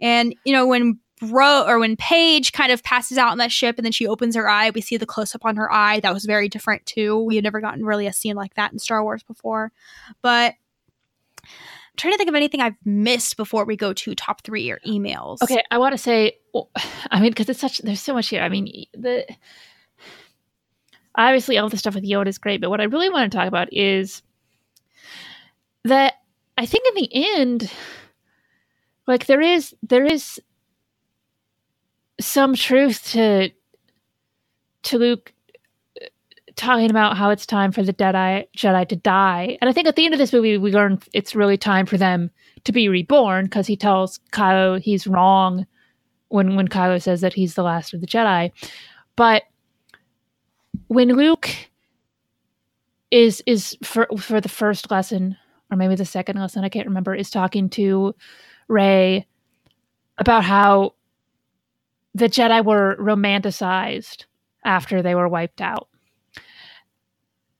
And 0.00 0.34
you 0.44 0.52
know 0.52 0.66
when 0.68 1.00
Bro 1.22 1.66
or 1.66 1.78
when 1.78 1.96
Paige 1.96 2.52
kind 2.52 2.72
of 2.72 2.82
passes 2.82 3.16
out 3.16 3.30
on 3.30 3.38
that 3.38 3.52
ship 3.52 3.76
and 3.78 3.84
then 3.84 3.92
she 3.92 4.06
opens 4.06 4.34
her 4.34 4.48
eye, 4.48 4.70
we 4.70 4.80
see 4.80 4.96
the 4.96 5.06
close 5.06 5.34
up 5.34 5.44
on 5.44 5.56
her 5.56 5.72
eye. 5.72 6.00
That 6.00 6.12
was 6.12 6.24
very 6.24 6.48
different 6.48 6.84
too. 6.84 7.18
We 7.22 7.36
had 7.36 7.44
never 7.44 7.60
gotten 7.60 7.84
really 7.84 8.06
a 8.06 8.12
scene 8.12 8.34
like 8.34 8.54
that 8.54 8.72
in 8.72 8.78
Star 8.78 9.02
Wars 9.02 9.22
before. 9.22 9.70
But 10.20 10.54
I'm 11.42 11.96
trying 11.96 12.14
to 12.14 12.18
think 12.18 12.28
of 12.28 12.34
anything 12.34 12.60
I've 12.60 12.76
missed 12.84 13.36
before 13.36 13.64
we 13.64 13.76
go 13.76 13.92
to 13.92 14.14
top 14.14 14.42
three 14.42 14.70
or 14.70 14.80
emails. 14.86 15.42
Okay, 15.42 15.62
I 15.70 15.78
want 15.78 15.92
to 15.92 15.98
say, 15.98 16.38
I 17.10 17.20
mean, 17.20 17.30
because 17.30 17.48
it's 17.48 17.60
such, 17.60 17.78
there's 17.78 18.00
so 18.00 18.14
much 18.14 18.28
here. 18.28 18.42
I 18.42 18.48
mean, 18.48 18.86
the 18.92 19.26
obviously 21.14 21.58
all 21.58 21.68
the 21.68 21.76
stuff 21.76 21.94
with 21.94 22.04
Yoda 22.04 22.28
is 22.28 22.38
great, 22.38 22.60
but 22.60 22.70
what 22.70 22.80
I 22.80 22.84
really 22.84 23.10
want 23.10 23.30
to 23.30 23.36
talk 23.36 23.46
about 23.46 23.72
is 23.72 24.22
that 25.84 26.14
I 26.58 26.66
think 26.66 26.84
in 26.88 26.94
the 26.94 27.36
end, 27.36 27.70
like 29.06 29.26
there 29.26 29.40
is 29.40 29.74
there 29.82 30.04
is 30.04 30.40
some 32.24 32.54
truth 32.54 33.10
to 33.12 33.50
to 34.84 34.98
Luke 34.98 35.32
uh, 36.00 36.06
talking 36.56 36.90
about 36.90 37.16
how 37.16 37.30
it's 37.30 37.46
time 37.46 37.72
for 37.72 37.82
the 37.82 37.92
Jedi 37.92 38.46
Jedi 38.56 38.88
to 38.88 38.96
die, 38.96 39.58
and 39.60 39.68
I 39.68 39.72
think 39.72 39.86
at 39.86 39.96
the 39.96 40.04
end 40.04 40.14
of 40.14 40.18
this 40.18 40.32
movie 40.32 40.58
we 40.58 40.72
learn 40.72 41.00
it's 41.12 41.34
really 41.34 41.56
time 41.56 41.86
for 41.86 41.96
them 41.96 42.30
to 42.64 42.72
be 42.72 42.88
reborn 42.88 43.46
because 43.46 43.66
he 43.66 43.76
tells 43.76 44.20
Kylo 44.32 44.80
he's 44.80 45.06
wrong 45.06 45.66
when 46.28 46.56
when 46.56 46.68
Kylo 46.68 47.00
says 47.00 47.20
that 47.20 47.34
he's 47.34 47.54
the 47.54 47.62
last 47.62 47.94
of 47.94 48.00
the 48.00 48.06
Jedi. 48.06 48.50
But 49.16 49.44
when 50.88 51.08
Luke 51.08 51.50
is 53.10 53.42
is 53.46 53.76
for 53.82 54.06
for 54.18 54.40
the 54.40 54.48
first 54.48 54.90
lesson 54.90 55.36
or 55.70 55.76
maybe 55.76 55.94
the 55.94 56.04
second 56.04 56.38
lesson, 56.38 56.64
I 56.64 56.68
can't 56.68 56.86
remember, 56.86 57.14
is 57.14 57.30
talking 57.30 57.70
to 57.70 58.14
Rey 58.68 59.26
about 60.18 60.44
how 60.44 60.94
the 62.14 62.28
Jedi 62.28 62.64
were 62.64 62.96
romanticized 62.98 64.24
after 64.64 65.02
they 65.02 65.14
were 65.14 65.28
wiped 65.28 65.60
out. 65.60 65.88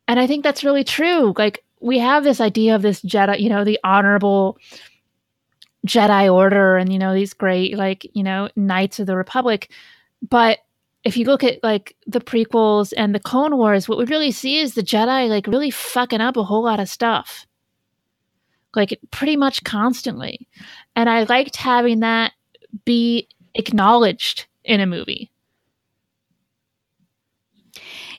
And 0.08 0.20
I 0.20 0.26
think 0.26 0.44
that's 0.44 0.64
really 0.64 0.84
true. 0.84 1.32
Like 1.36 1.64
we 1.80 1.98
have 1.98 2.24
this 2.24 2.40
idea 2.40 2.74
of 2.74 2.82
this 2.82 3.00
Jedi, 3.02 3.40
you 3.40 3.48
know, 3.48 3.64
the 3.64 3.78
honorable 3.82 4.58
Jedi 5.86 6.32
Order 6.32 6.76
and 6.76 6.92
you 6.92 6.98
know 6.98 7.14
these 7.14 7.34
great 7.34 7.76
like 7.76 8.08
you 8.14 8.22
know 8.22 8.48
Knights 8.54 9.00
of 9.00 9.06
the 9.06 9.16
Republic, 9.16 9.70
but 10.28 10.58
if 11.04 11.16
you 11.16 11.24
look 11.24 11.42
at 11.42 11.62
like 11.64 11.96
the 12.06 12.20
prequels 12.20 12.92
and 12.96 13.12
the 13.12 13.20
Clone 13.20 13.56
Wars, 13.56 13.88
what 13.88 13.98
we 13.98 14.04
really 14.04 14.30
see 14.30 14.60
is 14.60 14.74
the 14.74 14.82
Jedi 14.82 15.28
like 15.28 15.48
really 15.48 15.70
fucking 15.70 16.20
up 16.20 16.36
a 16.36 16.44
whole 16.44 16.62
lot 16.62 16.78
of 16.78 16.88
stuff, 16.88 17.46
like 18.76 18.98
pretty 19.10 19.36
much 19.36 19.64
constantly, 19.64 20.48
and 20.94 21.10
I 21.10 21.24
liked 21.24 21.56
having 21.56 22.00
that 22.00 22.32
be 22.84 23.28
acknowledged 23.54 24.46
in 24.64 24.80
a 24.80 24.86
movie. 24.86 25.30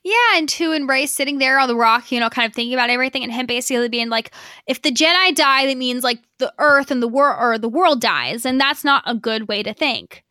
Yeah, 0.03 0.35
and 0.35 0.53
and 0.59 0.89
Rey 0.89 1.05
sitting 1.05 1.37
there 1.37 1.57
on 1.59 1.69
the 1.69 1.77
rock, 1.77 2.11
you 2.11 2.19
know, 2.19 2.29
kind 2.29 2.45
of 2.45 2.53
thinking 2.53 2.73
about 2.73 2.89
everything, 2.89 3.23
and 3.23 3.31
him 3.31 3.45
basically 3.45 3.87
being 3.87 4.09
like, 4.09 4.31
if 4.67 4.81
the 4.81 4.91
Jedi 4.91 5.33
die, 5.33 5.65
that 5.65 5.77
means 5.77 6.03
like 6.03 6.19
the 6.39 6.53
Earth 6.59 6.91
and 6.91 7.01
the 7.01 7.07
world 7.07 7.37
or 7.39 7.57
the 7.57 7.69
world 7.69 8.01
dies, 8.01 8.45
and 8.45 8.59
that's 8.59 8.83
not 8.83 9.03
a 9.05 9.15
good 9.15 9.47
way 9.47 9.63
to 9.63 9.73
think. 9.73 10.23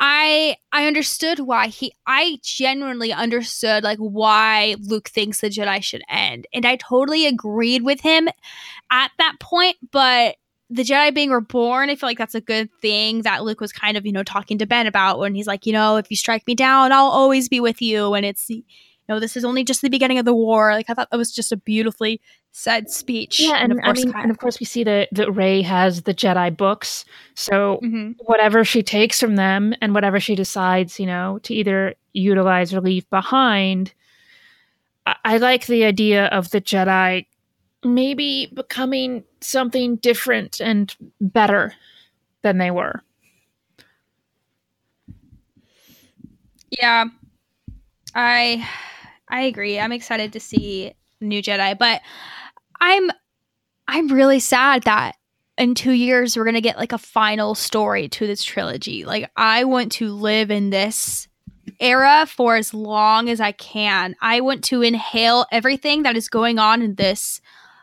I 0.00 0.56
I 0.72 0.86
understood 0.86 1.40
why 1.40 1.68
he 1.68 1.92
I 2.06 2.38
genuinely 2.42 3.12
understood 3.12 3.82
like 3.82 3.98
why 3.98 4.76
Luke 4.80 5.08
thinks 5.08 5.40
the 5.40 5.48
Jedi 5.50 5.82
should 5.82 6.02
end. 6.08 6.46
And 6.52 6.64
I 6.64 6.76
totally 6.76 7.26
agreed 7.26 7.82
with 7.82 8.00
him 8.00 8.28
at 8.90 9.10
that 9.18 9.36
point, 9.40 9.76
but 9.90 10.36
the 10.70 10.82
Jedi 10.82 11.14
being 11.14 11.30
reborn, 11.30 11.88
I 11.90 11.94
feel 11.96 12.08
like 12.08 12.18
that's 12.18 12.34
a 12.34 12.40
good 12.40 12.70
thing 12.82 13.22
that 13.22 13.42
Luke 13.44 13.60
was 13.60 13.72
kind 13.72 13.96
of, 13.96 14.04
you 14.04 14.12
know, 14.12 14.22
talking 14.22 14.58
to 14.58 14.66
Ben 14.66 14.86
about 14.86 15.18
when 15.18 15.34
he's 15.34 15.46
like, 15.46 15.64
you 15.66 15.72
know, 15.72 15.96
if 15.96 16.10
you 16.10 16.16
strike 16.16 16.46
me 16.46 16.54
down, 16.54 16.92
I'll 16.92 17.06
always 17.06 17.48
be 17.48 17.58
with 17.60 17.80
you. 17.80 18.12
And 18.14 18.26
it's, 18.26 18.50
you 18.50 18.62
know, 19.08 19.18
this 19.18 19.36
is 19.36 19.44
only 19.44 19.64
just 19.64 19.80
the 19.80 19.88
beginning 19.88 20.18
of 20.18 20.26
the 20.26 20.34
war. 20.34 20.72
Like, 20.72 20.90
I 20.90 20.94
thought 20.94 21.08
that 21.10 21.16
was 21.16 21.34
just 21.34 21.52
a 21.52 21.56
beautifully 21.56 22.20
said 22.52 22.90
speech. 22.90 23.40
Yeah, 23.40 23.56
and, 23.56 23.72
of 23.72 23.78
I 23.78 23.82
course, 23.82 24.04
mean, 24.04 24.14
and 24.16 24.30
of 24.30 24.38
course 24.38 24.60
we 24.60 24.66
see 24.66 24.84
that 24.84 25.08
that 25.12 25.30
Rey 25.32 25.62
has 25.62 26.02
the 26.02 26.12
Jedi 26.14 26.54
books, 26.54 27.04
so 27.34 27.78
Mhm. 27.82 28.16
whatever 28.26 28.64
she 28.64 28.82
takes 28.82 29.20
from 29.20 29.36
them 29.36 29.74
and 29.80 29.94
whatever 29.94 30.18
she 30.20 30.34
decides, 30.34 30.98
you 31.00 31.06
know, 31.06 31.38
to 31.44 31.54
either 31.54 31.94
utilize 32.12 32.74
or 32.74 32.80
leave 32.80 33.08
behind. 33.10 33.94
I, 35.06 35.16
I 35.24 35.36
like 35.38 35.66
the 35.66 35.84
idea 35.84 36.26
of 36.26 36.50
the 36.50 36.60
Jedi 36.60 37.26
maybe 37.84 38.50
becoming 38.54 39.24
something 39.40 39.96
different 39.96 40.60
and 40.60 40.94
better 41.20 41.72
than 42.42 42.58
they 42.58 42.70
were. 42.70 43.02
Yeah, 46.70 47.06
I 48.14 48.68
I 49.28 49.42
agree. 49.42 49.78
I'm 49.78 49.92
excited 49.92 50.32
to 50.32 50.40
see 50.40 50.92
New 51.20 51.42
Jedi, 51.42 51.78
but 51.78 52.00
I'm 52.80 53.10
I'm 53.86 54.08
really 54.08 54.40
sad 54.40 54.82
that 54.82 55.16
in 55.56 55.74
two 55.74 55.92
years 55.92 56.36
we're 56.36 56.44
gonna 56.44 56.60
get 56.60 56.78
like 56.78 56.92
a 56.92 56.98
final 56.98 57.54
story 57.54 58.08
to 58.10 58.26
this 58.26 58.44
trilogy. 58.44 59.04
Like 59.04 59.30
I 59.36 59.64
want 59.64 59.92
to 59.92 60.12
live 60.12 60.50
in 60.50 60.70
this 60.70 61.28
era 61.80 62.26
for 62.26 62.56
as 62.56 62.74
long 62.74 63.28
as 63.28 63.40
I 63.40 63.52
can. 63.52 64.14
I 64.20 64.40
want 64.40 64.64
to 64.64 64.82
inhale 64.82 65.46
everything 65.52 66.02
that 66.02 66.16
is 66.16 66.28
going 66.28 66.58
on 66.58 66.82
in 66.82 66.94
this 66.96 67.40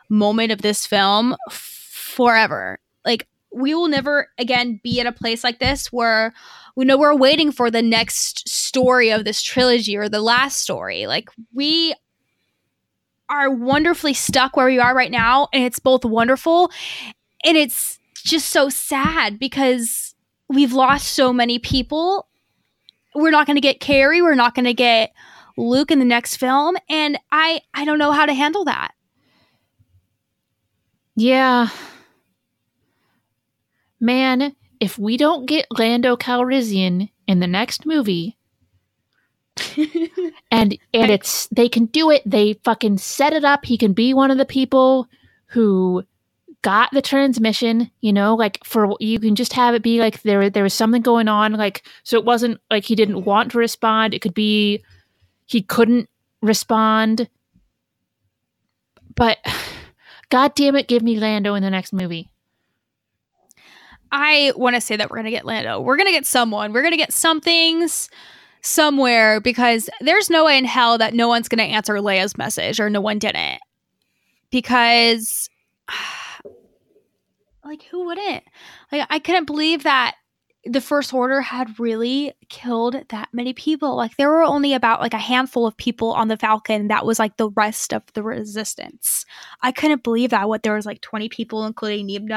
moment 0.08 0.52
of 0.52 0.62
this 0.62 0.86
film 0.86 1.36
forever. 1.50 2.78
Like 3.04 3.26
we 3.52 3.74
will 3.74 3.88
never 3.88 4.28
again 4.38 4.80
be 4.82 5.00
at 5.00 5.06
a 5.06 5.12
place 5.12 5.42
like 5.42 5.58
this 5.58 5.92
where 5.92 6.32
we 6.76 6.84
know 6.84 6.98
we're 6.98 7.16
waiting 7.16 7.50
for 7.50 7.70
the 7.70 7.82
next 7.82 8.48
story 8.48 9.10
of 9.10 9.24
this 9.24 9.42
trilogy 9.42 9.96
or 9.96 10.08
the 10.08 10.20
last 10.20 10.58
story. 10.58 11.06
Like 11.06 11.30
we 11.54 11.94
are 13.28 13.50
wonderfully 13.50 14.14
stuck 14.14 14.56
where 14.56 14.66
we 14.66 14.78
are 14.78 14.94
right 14.94 15.10
now 15.10 15.48
and 15.52 15.64
it's 15.64 15.78
both 15.78 16.04
wonderful 16.04 16.70
and 17.44 17.56
it's 17.56 17.98
just 18.14 18.50
so 18.50 18.68
sad 18.68 19.38
because 19.38 20.14
we've 20.48 20.72
lost 20.72 21.08
so 21.08 21.32
many 21.32 21.58
people. 21.58 22.28
We're 23.14 23.30
not 23.30 23.46
going 23.46 23.56
to 23.56 23.62
get 23.62 23.80
Carrie, 23.80 24.22
we're 24.22 24.34
not 24.34 24.54
going 24.54 24.66
to 24.66 24.74
get 24.74 25.12
Luke 25.56 25.90
in 25.90 25.98
the 25.98 26.04
next 26.04 26.36
film 26.36 26.76
and 26.90 27.18
I 27.32 27.62
I 27.72 27.84
don't 27.84 27.98
know 27.98 28.12
how 28.12 28.26
to 28.26 28.34
handle 28.34 28.64
that. 28.66 28.92
Yeah. 31.16 31.70
Man, 33.98 34.54
if 34.78 34.98
we 34.98 35.16
don't 35.16 35.46
get 35.46 35.66
Lando 35.76 36.16
Calrissian 36.16 37.10
in 37.26 37.40
the 37.40 37.46
next 37.46 37.86
movie, 37.86 38.36
and 40.50 40.78
and 40.92 41.10
it's 41.10 41.46
they 41.48 41.68
can 41.68 41.86
do 41.86 42.10
it, 42.10 42.22
they 42.26 42.52
fucking 42.64 42.98
set 42.98 43.32
it 43.32 43.44
up. 43.44 43.64
He 43.64 43.78
can 43.78 43.94
be 43.94 44.12
one 44.12 44.30
of 44.30 44.36
the 44.36 44.44
people 44.44 45.08
who 45.46 46.04
got 46.60 46.90
the 46.92 47.00
transmission, 47.00 47.90
you 48.02 48.12
know, 48.12 48.34
like 48.34 48.62
for 48.64 48.94
you 49.00 49.18
can 49.18 49.34
just 49.34 49.54
have 49.54 49.74
it 49.74 49.82
be 49.82 49.98
like 49.98 50.20
there 50.22 50.50
there 50.50 50.62
was 50.62 50.74
something 50.74 51.00
going 51.00 51.28
on, 51.28 51.54
like 51.54 51.86
so 52.02 52.18
it 52.18 52.26
wasn't 52.26 52.60
like 52.70 52.84
he 52.84 52.94
didn't 52.94 53.24
want 53.24 53.52
to 53.52 53.58
respond. 53.58 54.12
It 54.12 54.20
could 54.20 54.34
be 54.34 54.84
he 55.46 55.62
couldn't 55.62 56.10
respond. 56.42 57.30
But 59.14 59.38
God 60.30 60.54
damn 60.54 60.76
it, 60.76 60.88
give 60.88 61.02
me 61.02 61.18
Lando 61.18 61.54
in 61.54 61.62
the 61.62 61.70
next 61.70 61.92
movie. 61.92 62.30
I 64.10 64.52
want 64.56 64.76
to 64.76 64.80
say 64.80 64.96
that 64.96 65.10
we're 65.10 65.16
going 65.16 65.26
to 65.26 65.30
get 65.30 65.44
Lando. 65.44 65.80
We're 65.80 65.96
going 65.96 66.06
to 66.06 66.12
get 66.12 66.26
someone. 66.26 66.72
We're 66.72 66.82
going 66.82 66.92
to 66.92 66.98
get 66.98 67.12
some 67.12 67.40
things 67.40 68.08
somewhere 68.62 69.40
because 69.40 69.88
there's 70.00 70.30
no 70.30 70.44
way 70.46 70.58
in 70.58 70.64
hell 70.64 70.98
that 70.98 71.14
no 71.14 71.28
one's 71.28 71.48
going 71.48 71.58
to 71.58 71.74
answer 71.74 71.94
Leia's 71.94 72.36
message 72.36 72.80
or 72.80 72.90
no 72.90 73.00
one 73.00 73.18
didn't. 73.18 73.60
Because, 74.50 75.50
like, 77.64 77.82
who 77.84 78.06
wouldn't? 78.06 78.44
Like, 78.92 79.06
I 79.10 79.18
couldn't 79.18 79.46
believe 79.46 79.82
that 79.82 80.16
the 80.68 80.80
First 80.80 81.14
Order 81.14 81.40
had 81.40 81.78
really 81.78 82.32
killed 82.48 82.96
that 83.10 83.28
many 83.32 83.52
people. 83.52 83.96
Like, 83.96 84.16
there 84.16 84.28
were 84.30 84.42
only 84.42 84.74
about 84.74 85.00
like 85.00 85.14
a 85.14 85.18
handful 85.18 85.66
of 85.66 85.76
people 85.76 86.12
on 86.12 86.28
the 86.28 86.36
Falcon 86.36 86.88
that 86.88 87.06
was 87.06 87.18
like 87.18 87.36
the 87.36 87.50
rest 87.50 87.92
of 87.94 88.02
the 88.14 88.22
Resistance. 88.22 89.24
I 89.62 89.72
couldn't 89.72 90.02
believe 90.02 90.30
that. 90.30 90.48
What 90.48 90.62
there 90.62 90.74
was 90.74 90.86
like 90.86 91.00
20 91.00 91.28
people, 91.28 91.64
including 91.66 92.06
Neeb 92.06 92.30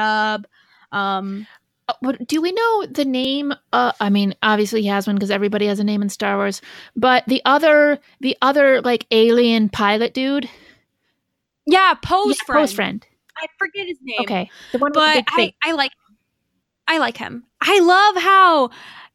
Um, 0.92 1.46
Uh, 1.88 2.12
do 2.26 2.40
we 2.40 2.52
know 2.52 2.86
the 2.86 3.04
name? 3.04 3.52
Uh, 3.72 3.90
I 4.00 4.10
mean, 4.10 4.34
obviously 4.42 4.82
he 4.82 4.88
has 4.88 5.06
one 5.08 5.16
because 5.16 5.30
everybody 5.30 5.66
has 5.66 5.80
a 5.80 5.84
name 5.84 6.02
in 6.02 6.08
Star 6.08 6.36
Wars. 6.36 6.62
But 6.94 7.24
the 7.26 7.42
other, 7.44 7.98
the 8.20 8.36
other 8.42 8.80
like 8.82 9.06
alien 9.10 9.68
pilot 9.68 10.14
dude, 10.14 10.48
Yeah, 11.66 11.94
Poe's 11.94 12.36
Yeah, 12.38 12.44
friend. 12.46 12.60
Poe's 12.60 12.72
friend. 12.72 13.06
I 13.36 13.46
forget 13.58 13.86
his 13.86 13.98
name. 14.02 14.18
Okay, 14.20 14.50
the 14.72 14.78
one 14.78 14.90
with 14.90 14.94
the 14.94 15.24
but 15.24 15.36
big 15.36 15.54
I. 15.64 15.70
I 15.70 15.72
like 15.72 15.92
I 16.90 16.98
like 16.98 17.16
him. 17.16 17.44
I 17.60 17.78
love 17.78 18.22
how 18.22 18.70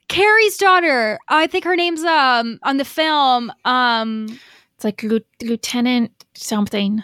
Carrie's 0.07 0.55
daughter. 0.55 1.19
I 1.27 1.45
think 1.45 1.65
her 1.65 1.75
name's 1.75 2.03
um 2.05 2.57
on 2.63 2.77
the 2.77 2.85
film. 2.85 3.51
Um, 3.65 4.27
It's 4.75 4.85
like 4.85 5.03
Lieu- 5.03 5.19
Lieutenant 5.43 6.11
something. 6.35 7.03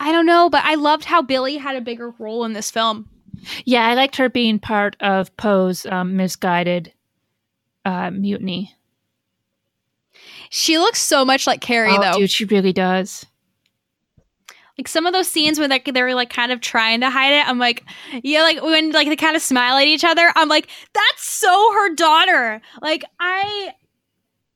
I 0.00 0.10
don't 0.10 0.26
know, 0.26 0.50
but 0.50 0.64
I 0.64 0.74
loved 0.74 1.04
how 1.04 1.22
Billie 1.22 1.56
had 1.58 1.76
a 1.76 1.80
bigger 1.80 2.10
role 2.18 2.44
in 2.44 2.54
this 2.54 2.72
film. 2.72 3.08
Yeah, 3.64 3.86
I 3.86 3.94
liked 3.94 4.16
her 4.16 4.28
being 4.28 4.58
part 4.58 4.96
of 5.00 5.34
Poe's 5.36 5.86
um, 5.86 6.16
misguided 6.16 6.92
uh, 7.84 8.10
mutiny. 8.10 8.74
She 10.50 10.78
looks 10.78 11.00
so 11.00 11.24
much 11.24 11.46
like 11.46 11.60
Carrie, 11.60 11.92
oh, 11.92 12.00
though. 12.00 12.18
dude, 12.18 12.30
she 12.30 12.44
really 12.46 12.72
does. 12.72 13.26
Like 14.78 14.88
some 14.88 15.06
of 15.06 15.12
those 15.12 15.28
scenes 15.28 15.58
where 15.58 15.68
like 15.68 15.88
they're 15.92 16.14
like 16.14 16.30
kind 16.30 16.50
of 16.50 16.60
trying 16.60 17.00
to 17.00 17.10
hide 17.10 17.32
it, 17.32 17.48
I'm 17.48 17.58
like, 17.58 17.84
yeah, 18.22 18.42
like 18.42 18.62
when 18.62 18.90
like 18.90 19.08
they 19.08 19.16
kind 19.16 19.36
of 19.36 19.42
smile 19.42 19.76
at 19.76 19.86
each 19.86 20.04
other, 20.04 20.32
I'm 20.34 20.48
like, 20.48 20.68
that's 20.92 21.22
so 21.22 21.72
her 21.74 21.94
daughter. 21.94 22.60
Like 22.82 23.04
I, 23.20 23.72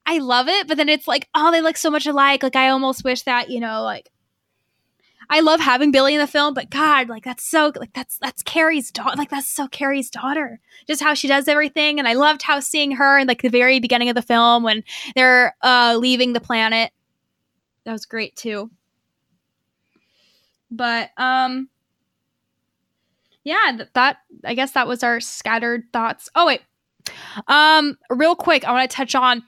I 0.07 0.19
love 0.19 0.49
it, 0.49 0.66
but 0.66 0.77
then 0.77 0.89
it's 0.89 1.07
like, 1.07 1.28
oh, 1.35 1.53
they 1.53 1.61
look 1.61 1.77
so 1.77 1.90
much 1.90 2.07
alike. 2.07 2.43
Like 2.43 2.57
I 2.57 2.70
almost 2.70 3.05
wish 3.05 3.23
that 3.23 3.51
you 3.51 3.61
know, 3.61 3.82
like 3.82 4.11
I 5.31 5.40
love 5.40 5.61
having 5.61 5.90
Billie 5.90 6.15
in 6.15 6.20
the 6.20 6.27
film, 6.27 6.55
but 6.55 6.70
God, 6.70 7.09
like 7.09 7.24
that's 7.24 7.45
so 7.45 7.70
like 7.77 7.93
that's 7.93 8.19
that's 8.19 8.43
Carrie's 8.43 8.90
daughter. 8.90 9.16
Like 9.16 9.28
that's 9.28 9.49
so 9.49 9.69
Carrie's 9.69 10.11
daughter. 10.11 10.59
Just 10.86 11.03
how 11.03 11.12
she 11.12 11.28
does 11.28 11.49
everything, 11.49 11.99
and 11.99 12.09
I 12.09 12.15
loved 12.15 12.43
how 12.43 12.61
seeing 12.61 12.93
her 12.93 13.19
in 13.19 13.28
like 13.28 13.43
the 13.43 13.51
very 13.51 13.78
beginning 13.78 14.09
of 14.09 14.15
the 14.15 14.23
film 14.23 14.62
when 14.62 14.85
they're 15.15 15.55
uh 15.62 15.97
leaving 15.99 16.32
the 16.32 16.40
planet. 16.40 16.93
That 17.85 17.93
was 17.93 18.07
great 18.07 18.36
too. 18.36 18.70
But 20.70 21.11
um, 21.16 21.69
yeah, 23.45 23.73
th- 23.77 23.89
that 23.95 24.19
I 24.45 24.55
guess 24.55 24.73
that 24.73 24.86
was 24.86 25.03
our 25.03 25.20
scattered 25.20 25.85
thoughts. 25.93 26.28
Oh 26.35 26.47
wait, 26.47 26.62
um, 27.47 27.97
real 28.11 28.35
quick, 28.35 28.65
I 28.65 28.73
want 28.73 28.90
to 28.90 28.95
touch 28.95 29.15
on 29.15 29.43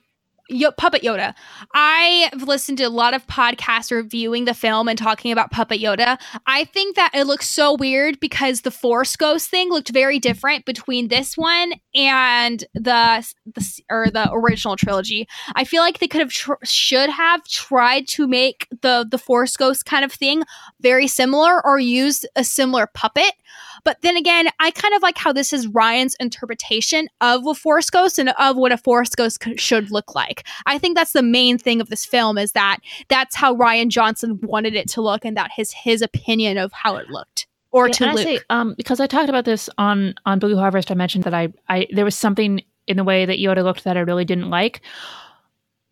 Yo- 0.51 0.71
Puppet 0.71 1.01
Yoda. 1.01 1.33
I've 1.73 2.43
listened 2.43 2.77
to 2.79 2.83
a 2.83 2.89
lot 2.89 3.13
of 3.13 3.25
podcasts 3.27 3.91
reviewing 3.91 4.45
the 4.45 4.53
film 4.53 4.87
and 4.87 4.97
talking 4.99 5.31
about 5.31 5.51
Puppet 5.51 5.79
Yoda. 5.81 6.19
I 6.45 6.65
think 6.65 6.95
that 6.97 7.11
it 7.13 7.25
looks 7.25 7.49
so 7.49 7.75
weird 7.75 8.19
because 8.19 8.61
the 8.61 8.71
Force 8.71 9.15
Ghost 9.15 9.49
thing 9.49 9.69
looked 9.69 9.89
very 9.89 10.19
different 10.19 10.65
between 10.65 11.07
this 11.07 11.37
one 11.37 11.73
and 11.95 12.63
the 12.73 13.33
the 13.55 13.81
or 13.89 14.07
the 14.11 14.29
original 14.31 14.75
trilogy. 14.75 15.27
I 15.55 15.63
feel 15.63 15.81
like 15.81 15.99
they 15.99 16.07
could 16.07 16.21
have 16.21 16.31
tr- 16.31 16.53
should 16.63 17.09
have 17.09 17.43
tried 17.45 18.07
to 18.09 18.27
make 18.27 18.67
the 18.81 19.07
the 19.09 19.17
Force 19.17 19.55
Ghost 19.55 19.85
kind 19.85 20.03
of 20.03 20.11
thing 20.11 20.43
very 20.81 21.07
similar 21.07 21.65
or 21.65 21.79
used 21.79 22.27
a 22.35 22.43
similar 22.43 22.87
puppet. 22.87 23.33
But 23.83 24.01
then 24.01 24.17
again, 24.17 24.47
I 24.59 24.71
kind 24.71 24.93
of 24.93 25.01
like 25.01 25.17
how 25.17 25.33
this 25.33 25.53
is 25.53 25.67
Rian's 25.67 26.15
interpretation 26.19 27.07
of 27.21 27.45
a 27.45 27.53
Force 27.53 27.89
Ghost 27.89 28.19
and 28.19 28.29
of 28.39 28.57
what 28.57 28.71
a 28.71 28.77
Force 28.77 29.15
Ghost 29.15 29.43
c- 29.43 29.57
should 29.57 29.91
look 29.91 30.15
like. 30.15 30.45
I 30.65 30.77
think 30.77 30.95
that's 30.95 31.13
the 31.13 31.23
main 31.23 31.57
thing 31.57 31.81
of 31.81 31.89
this 31.89 32.05
film 32.05 32.37
is 32.37 32.51
that 32.53 32.77
that's 33.07 33.35
how 33.35 33.55
Rian 33.55 33.89
Johnson 33.89 34.39
wanted 34.41 34.75
it 34.75 34.89
to 34.89 35.01
look 35.01 35.25
and 35.25 35.35
that 35.37 35.51
his 35.55 35.71
his 35.71 36.01
opinion 36.01 36.57
of 36.57 36.71
how 36.73 36.95
it 36.95 37.09
looked. 37.09 37.47
Or 37.71 37.87
Yeah, 37.87 37.93
to 37.93 38.03
and 38.03 38.19
I 38.19 38.23
say, 38.23 38.39
um, 38.49 38.73
because 38.75 38.99
I 38.99 39.07
talked 39.07 39.29
about 39.29 39.45
this 39.45 39.69
on 39.77 40.15
on 40.25 40.39
Blue 40.39 40.57
Harvest. 40.57 40.91
I 40.91 40.95
mentioned 40.95 41.23
that 41.23 41.33
I, 41.33 41.53
I 41.69 41.87
there 41.91 42.05
was 42.05 42.15
something 42.15 42.61
in 42.87 42.97
the 42.97 43.03
way 43.03 43.25
that 43.25 43.39
Yoda 43.39 43.63
looked 43.63 43.83
that 43.85 43.97
I 43.97 44.01
really 44.01 44.25
didn't 44.25 44.49
like. 44.49 44.81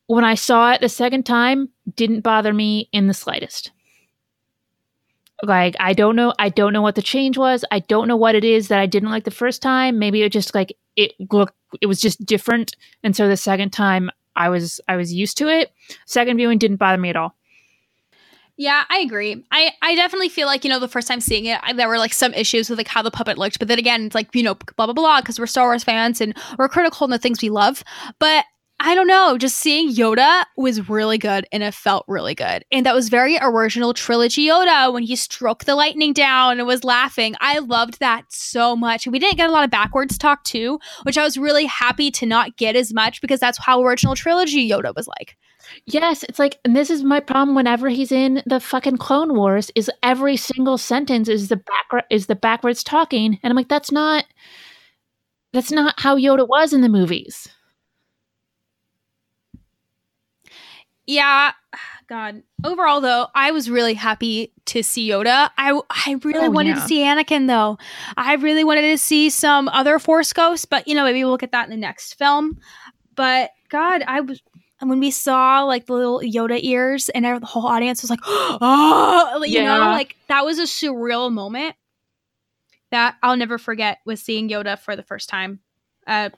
When 0.07 0.25
I 0.25 0.35
saw 0.35 0.71
it 0.73 0.81
the 0.81 0.89
second 0.89 1.23
time, 1.23 1.69
didn't 1.95 2.21
bother 2.21 2.51
me 2.51 2.89
in 2.91 3.07
the 3.07 3.13
slightest. 3.13 3.71
Like 5.43 5.75
I 5.79 5.93
don't 5.93 6.15
know, 6.15 6.33
I 6.39 6.49
don't 6.49 6.73
know 6.73 6.81
what 6.81 6.95
the 6.95 7.01
change 7.01 7.37
was. 7.37 7.63
I 7.71 7.79
don't 7.79 8.07
know 8.07 8.17
what 8.17 8.35
it 8.35 8.43
is 8.43 8.67
that 8.67 8.79
I 8.79 8.85
didn't 8.85 9.09
like 9.09 9.23
the 9.23 9.31
first 9.31 9.61
time. 9.61 9.99
Maybe 9.99 10.21
it 10.21 10.31
just 10.31 10.53
like 10.53 10.75
it 10.95 11.13
looked, 11.31 11.55
it 11.81 11.85
was 11.85 12.01
just 12.01 12.25
different, 12.25 12.75
and 13.03 13.15
so 13.15 13.27
the 13.27 13.37
second 13.37 13.71
time 13.71 14.09
I 14.35 14.49
was 14.49 14.81
I 14.87 14.95
was 14.95 15.13
used 15.13 15.37
to 15.37 15.47
it. 15.47 15.71
Second 16.05 16.37
viewing 16.37 16.57
didn't 16.57 16.77
bother 16.77 16.97
me 16.97 17.09
at 17.09 17.15
all. 17.15 17.35
Yeah, 18.59 18.83
I 18.89 18.99
agree. 18.99 19.41
I, 19.53 19.71
I 19.81 19.95
definitely 19.95 20.27
feel 20.27 20.45
like, 20.45 20.65
you 20.65 20.69
know, 20.69 20.79
the 20.79 20.89
first 20.89 21.07
time 21.07 21.21
seeing 21.21 21.45
it, 21.45 21.61
I, 21.63 21.71
there 21.71 21.87
were 21.87 21.97
like 21.97 22.11
some 22.11 22.33
issues 22.33 22.69
with 22.69 22.77
like 22.77 22.89
how 22.89 23.01
the 23.01 23.09
puppet 23.09 23.37
looked. 23.37 23.57
But 23.57 23.69
then 23.69 23.79
again, 23.79 24.07
it's 24.07 24.15
like, 24.15 24.35
you 24.35 24.43
know, 24.43 24.55
blah, 24.75 24.85
blah, 24.85 24.91
blah, 24.91 25.21
because 25.21 25.39
we're 25.39 25.47
Star 25.47 25.67
Wars 25.67 25.85
fans 25.85 26.19
and 26.19 26.35
we're 26.57 26.67
critical 26.67 27.05
in 27.05 27.11
the 27.11 27.17
things 27.17 27.41
we 27.41 27.49
love. 27.49 27.85
But 28.19 28.43
I 28.81 28.95
don't 28.95 29.07
know, 29.07 29.37
just 29.37 29.57
seeing 29.57 29.93
Yoda 29.93 30.45
was 30.55 30.87
really 30.87 31.17
good 31.17 31.45
and 31.51 31.63
it 31.63 31.73
felt 31.73 32.05
really 32.07 32.33
good. 32.33 32.63
And 32.71 32.85
that 32.85 32.95
was 32.95 33.09
very 33.09 33.37
original 33.41 33.93
trilogy 33.93 34.47
Yoda 34.47 34.93
when 34.93 35.03
he 35.03 35.17
stroked 35.17 35.65
the 35.65 35.75
lightning 35.75 36.13
down 36.13 36.59
and 36.59 36.67
was 36.67 36.85
laughing. 36.85 37.35
I 37.41 37.59
loved 37.59 37.99
that 37.99 38.23
so 38.29 38.77
much. 38.77 39.05
We 39.05 39.19
didn't 39.19 39.35
get 39.35 39.49
a 39.49 39.51
lot 39.51 39.65
of 39.65 39.69
backwards 39.69 40.17
talk 40.17 40.45
too, 40.45 40.79
which 41.03 41.17
I 41.17 41.25
was 41.25 41.37
really 41.37 41.65
happy 41.65 42.09
to 42.11 42.25
not 42.25 42.55
get 42.55 42.77
as 42.77 42.93
much 42.93 43.19
because 43.19 43.41
that's 43.41 43.57
how 43.57 43.83
original 43.83 44.15
trilogy 44.15 44.69
Yoda 44.69 44.95
was 44.95 45.09
like. 45.09 45.35
Yes, 45.85 46.23
it's 46.23 46.39
like, 46.39 46.57
and 46.63 46.73
this 46.75 46.89
is 46.89 47.03
my 47.03 47.19
problem. 47.19 47.55
Whenever 47.55 47.89
he's 47.89 48.13
in 48.13 48.41
the 48.45 48.61
fucking 48.61 48.97
Clone 48.97 49.35
Wars, 49.35 49.69
is 49.75 49.91
every 50.01 50.37
single 50.37 50.77
sentence 50.77 51.27
is 51.27 51.49
the 51.49 51.57
back 51.57 52.05
is 52.09 52.27
the 52.27 52.35
backwards 52.35 52.83
talking, 52.83 53.39
and 53.43 53.51
I'm 53.51 53.57
like, 53.57 53.67
that's 53.67 53.91
not 53.91 54.25
that's 55.53 55.71
not 55.71 55.99
how 55.99 56.17
Yoda 56.17 56.47
was 56.47 56.73
in 56.73 56.81
the 56.81 56.89
movies. 56.89 57.47
Yeah, 61.09 61.53
God. 62.07 62.43
Overall, 62.63 63.01
though, 63.01 63.27
I 63.33 63.49
was 63.51 63.69
really 63.69 63.95
happy 63.95 64.53
to 64.65 64.83
see 64.83 65.09
Yoda. 65.09 65.49
I 65.57 65.79
I 65.89 66.15
really 66.23 66.47
Oh, 66.47 66.51
wanted 66.51 66.69
yeah. 66.69 66.75
to 66.75 66.81
see 66.81 66.99
Anakin, 66.99 67.47
though. 67.47 67.77
I 68.15 68.35
really 68.35 68.63
wanted 68.63 68.81
to 68.83 68.97
see 68.97 69.29
some 69.31 69.67
other 69.69 69.97
Force 69.97 70.31
ghosts, 70.33 70.65
but 70.65 70.87
you 70.87 70.93
know, 70.93 71.03
maybe 71.03 71.23
we'll 71.23 71.37
get 71.37 71.51
that 71.51 71.65
in 71.65 71.71
the 71.71 71.77
next 71.77 72.13
film. 72.13 72.59
But 73.15 73.49
God, 73.69 74.03
I 74.07 74.21
was 74.21 74.41
when 74.81 74.99
we 74.99 75.11
saw 75.11 75.63
like 75.63 75.87
the 75.87 75.93
little 75.93 76.19
Yoda 76.19 76.59
ears, 76.61 77.09
and 77.09 77.25
the 77.25 77.45
whole 77.45 77.65
audience 77.67 78.01
was 78.03 78.09
like, 78.11 78.19
"Oh!" 78.25 79.43
You 79.47 79.63
know, 79.63 79.79
like 79.79 80.15
that 80.27 80.45
was 80.45 80.59
a 80.59 80.63
surreal 80.63 81.31
moment 81.31 81.75
that 82.91 83.15
I'll 83.23 83.37
never 83.37 83.57
forget. 83.57 83.97
Was 84.05 84.21
seeing 84.21 84.47
Yoda 84.49 84.77
for 84.79 84.95
the 84.95 85.03
first 85.03 85.27
time, 85.29 85.59
uh, 86.07 86.29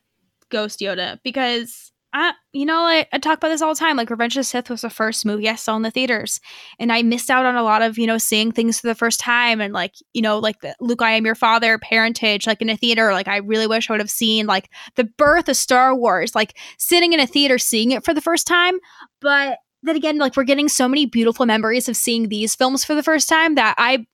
Ghost 0.49 0.79
Yoda, 0.79 1.19
because 1.23 1.91
I, 2.13 2.33
you 2.51 2.65
know, 2.65 2.79
I, 2.79 3.07
I 3.13 3.19
talk 3.19 3.37
about 3.37 3.49
this 3.49 3.61
all 3.61 3.73
the 3.73 3.79
time. 3.79 3.95
Like 3.95 4.09
Revenge 4.09 4.35
of 4.35 4.41
the 4.41 4.43
Sith 4.43 4.69
was 4.69 4.81
the 4.81 4.89
first 4.89 5.25
movie 5.25 5.47
I 5.47 5.55
saw 5.55 5.77
in 5.77 5.81
the 5.81 5.91
theaters, 5.91 6.41
and 6.77 6.91
I 6.91 7.03
missed 7.03 7.29
out 7.29 7.45
on 7.45 7.55
a 7.55 7.63
lot 7.63 7.81
of 7.81 7.97
you 7.97 8.05
know 8.05 8.17
seeing 8.17 8.51
things 8.51 8.81
for 8.81 8.87
the 8.87 8.95
first 8.95 9.19
time, 9.19 9.61
and 9.61 9.73
like 9.73 9.93
you 10.13 10.21
know, 10.21 10.37
like 10.37 10.59
the 10.59 10.75
Luke, 10.81 11.01
I 11.01 11.11
am 11.11 11.25
your 11.25 11.35
father, 11.35 11.77
parentage, 11.77 12.45
like 12.45 12.61
in 12.61 12.69
a 12.69 12.75
theater. 12.75 13.13
Like 13.13 13.29
I 13.29 13.37
really 13.37 13.67
wish 13.67 13.89
I 13.89 13.93
would 13.93 14.01
have 14.01 14.09
seen 14.09 14.45
like 14.45 14.69
the 14.95 15.05
birth 15.05 15.47
of 15.47 15.55
Star 15.55 15.95
Wars, 15.95 16.35
like 16.35 16.57
sitting 16.77 17.13
in 17.13 17.21
a 17.21 17.27
theater 17.27 17.57
seeing 17.57 17.91
it 17.91 18.03
for 18.03 18.13
the 18.13 18.21
first 18.21 18.45
time. 18.45 18.77
But 19.21 19.59
then 19.83 19.95
again, 19.95 20.17
like 20.17 20.35
we're 20.35 20.43
getting 20.43 20.69
so 20.69 20.87
many 20.87 21.05
beautiful 21.05 21.45
memories 21.45 21.89
of 21.89 21.95
seeing 21.95 22.29
these 22.29 22.55
films 22.55 22.83
for 22.83 22.93
the 22.93 23.03
first 23.03 23.29
time 23.29 23.55
that 23.55 23.75
I, 23.77 24.05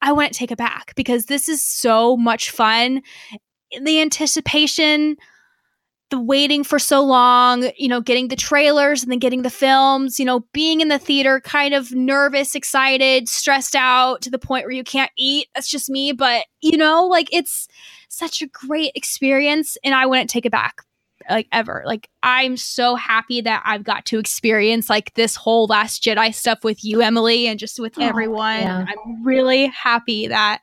I 0.00 0.12
to 0.12 0.38
take 0.38 0.50
it 0.50 0.58
back 0.58 0.94
because 0.94 1.26
this 1.26 1.48
is 1.48 1.64
so 1.64 2.16
much 2.16 2.50
fun. 2.50 3.02
The 3.82 4.00
anticipation 4.00 5.16
the 6.10 6.20
waiting 6.20 6.62
for 6.62 6.78
so 6.78 7.02
long, 7.02 7.68
you 7.76 7.88
know, 7.88 8.00
getting 8.00 8.28
the 8.28 8.36
trailers 8.36 9.02
and 9.02 9.10
then 9.10 9.18
getting 9.18 9.42
the 9.42 9.50
films, 9.50 10.20
you 10.20 10.24
know, 10.24 10.40
being 10.52 10.80
in 10.80 10.88
the 10.88 10.98
theater, 11.00 11.40
kind 11.40 11.74
of 11.74 11.92
nervous, 11.92 12.54
excited, 12.54 13.28
stressed 13.28 13.74
out 13.74 14.22
to 14.22 14.30
the 14.30 14.38
point 14.38 14.64
where 14.64 14.72
you 14.72 14.84
can't 14.84 15.10
eat. 15.18 15.48
That's 15.54 15.68
just 15.68 15.90
me. 15.90 16.12
But, 16.12 16.44
you 16.60 16.76
know, 16.76 17.04
like 17.06 17.28
it's 17.32 17.66
such 18.08 18.40
a 18.40 18.46
great 18.46 18.92
experience 18.94 19.76
and 19.82 19.94
I 19.94 20.06
wouldn't 20.06 20.30
take 20.30 20.46
it 20.46 20.52
back 20.52 20.76
like 21.28 21.48
ever. 21.50 21.82
Like 21.84 22.08
I'm 22.22 22.56
so 22.56 22.94
happy 22.94 23.40
that 23.40 23.62
I've 23.64 23.82
got 23.82 24.04
to 24.06 24.20
experience 24.20 24.88
like 24.88 25.12
this 25.14 25.34
whole 25.34 25.66
Last 25.66 26.04
Jedi 26.04 26.32
stuff 26.32 26.62
with 26.62 26.84
you, 26.84 27.02
Emily, 27.02 27.48
and 27.48 27.58
just 27.58 27.80
with 27.80 27.98
Oh, 27.98 28.02
everyone. 28.02 28.60
yeah. 28.60 28.84
I'm 28.86 29.24
really 29.24 29.66
happy 29.66 30.28
that, 30.28 30.60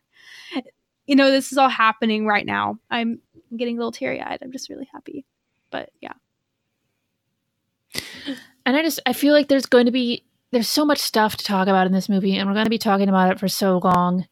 you 1.06 1.18
know, 1.18 1.32
this 1.32 1.52
is 1.52 1.58
all 1.58 1.68
happening 1.68 2.26
right 2.26 2.46
now. 2.46 2.78
I'm 2.90 3.20
getting 3.58 3.76
a 3.76 3.80
little 3.80 3.92
teary 3.92 4.22
eyed. 4.22 4.40
I'm 4.42 4.54
just 4.54 4.70
really 4.70 4.88
happy. 4.94 5.26
But 5.74 5.90
yeah. 6.02 6.14
And 8.66 8.78
I 8.78 8.84
just 8.84 9.00
I 9.08 9.14
feel 9.14 9.34
like 9.34 9.48
there's 9.48 9.66
going 9.66 9.88
to 9.88 9.92
be 9.92 10.24
there's 10.52 10.70
so 10.70 10.86
much 10.86 11.00
stuff 11.00 11.36
to 11.36 11.44
talk 11.44 11.68
about 11.68 11.88
in 11.88 11.94
this 11.94 12.08
movie, 12.08 12.38
and 12.38 12.48
we're 12.48 12.54
going 12.54 12.68
to 12.68 12.70
be 12.70 12.78
talking 12.78 13.10
about 13.10 13.32
it 13.32 13.40
for 13.40 13.48
so 13.48 13.80
long, 13.84 14.28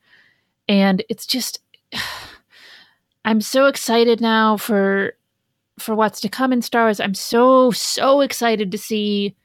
and 0.70 1.04
it's 1.10 1.26
just 1.26 1.60
I'm 3.26 3.42
so 3.42 3.66
excited 3.66 4.22
now 4.22 4.56
for 4.56 5.14
for 5.80 5.96
what's 5.96 6.22
to 6.22 6.30
come 6.30 6.54
in 6.54 6.62
Star 6.62 6.84
Wars. 6.84 7.00
I'm 7.00 7.16
so 7.16 7.72
so 7.72 8.22
excited 8.22 8.72
to 8.72 8.78
see 8.78 9.36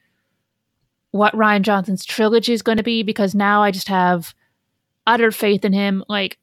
what 1.13 1.33
Rian 1.33 1.63
Johnson's 1.63 2.05
trilogy 2.05 2.53
is 2.53 2.61
going 2.61 2.77
to 2.77 2.85
be 2.85 3.03
because 3.03 3.35
now 3.35 3.63
I 3.63 3.71
just 3.71 3.89
have 3.89 4.35
utter 5.07 5.33
faith 5.33 5.65
in 5.65 5.73
him. 5.73 6.05
Like 6.11 6.39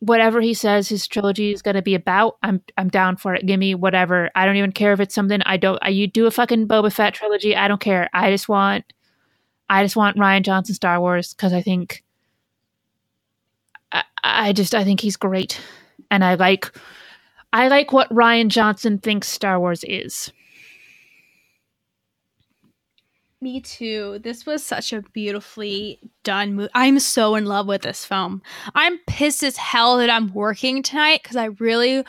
whatever 0.00 0.40
he 0.40 0.54
says 0.54 0.88
his 0.88 1.06
trilogy 1.06 1.52
is 1.52 1.62
going 1.62 1.76
to 1.76 1.82
be 1.82 1.94
about, 1.94 2.38
I'm 2.42 2.62
I'm 2.76 2.88
down 2.88 3.16
for 3.16 3.34
it. 3.34 3.46
Give 3.46 3.58
me 3.58 3.74
whatever. 3.74 4.30
I 4.34 4.46
don't 4.46 4.56
even 4.56 4.72
care 4.72 4.92
if 4.92 5.00
it's 5.00 5.14
something 5.14 5.40
I 5.42 5.56
don't. 5.56 5.78
I, 5.82 5.88
you 5.88 6.06
do 6.06 6.26
a 6.26 6.30
fucking 6.30 6.68
Boba 6.68 6.92
Fett 6.92 7.14
trilogy. 7.14 7.56
I 7.56 7.68
don't 7.68 7.80
care. 7.80 8.08
I 8.12 8.30
just 8.30 8.48
want 8.48 8.84
I 9.68 9.82
just 9.82 9.96
want 9.96 10.16
Rian 10.16 10.42
Johnson 10.42 10.74
Star 10.74 11.00
Wars 11.00 11.34
because 11.34 11.52
I 11.52 11.62
think 11.62 12.04
I, 13.92 14.04
I 14.22 14.52
just 14.52 14.74
I 14.74 14.84
think 14.84 15.00
he's 15.00 15.16
great, 15.16 15.60
and 16.10 16.24
I 16.24 16.34
like 16.34 16.70
I 17.52 17.68
like 17.68 17.92
what 17.92 18.10
Rian 18.10 18.48
Johnson 18.48 18.98
thinks 18.98 19.28
Star 19.28 19.58
Wars 19.58 19.84
is. 19.88 20.32
Me 23.42 23.60
too. 23.60 24.20
This 24.22 24.46
was 24.46 24.62
such 24.62 24.92
a 24.92 25.02
beautifully 25.02 25.98
done 26.22 26.54
movie. 26.54 26.70
I'm 26.74 27.00
so 27.00 27.34
in 27.34 27.44
love 27.44 27.66
with 27.66 27.82
this 27.82 28.04
film. 28.04 28.40
I'm 28.76 28.98
pissed 29.08 29.42
as 29.42 29.56
hell 29.56 29.96
that 29.96 30.08
I'm 30.08 30.32
working 30.32 30.80
tonight 30.80 31.24
because 31.24 31.34
I 31.34 31.46
really 31.46 32.04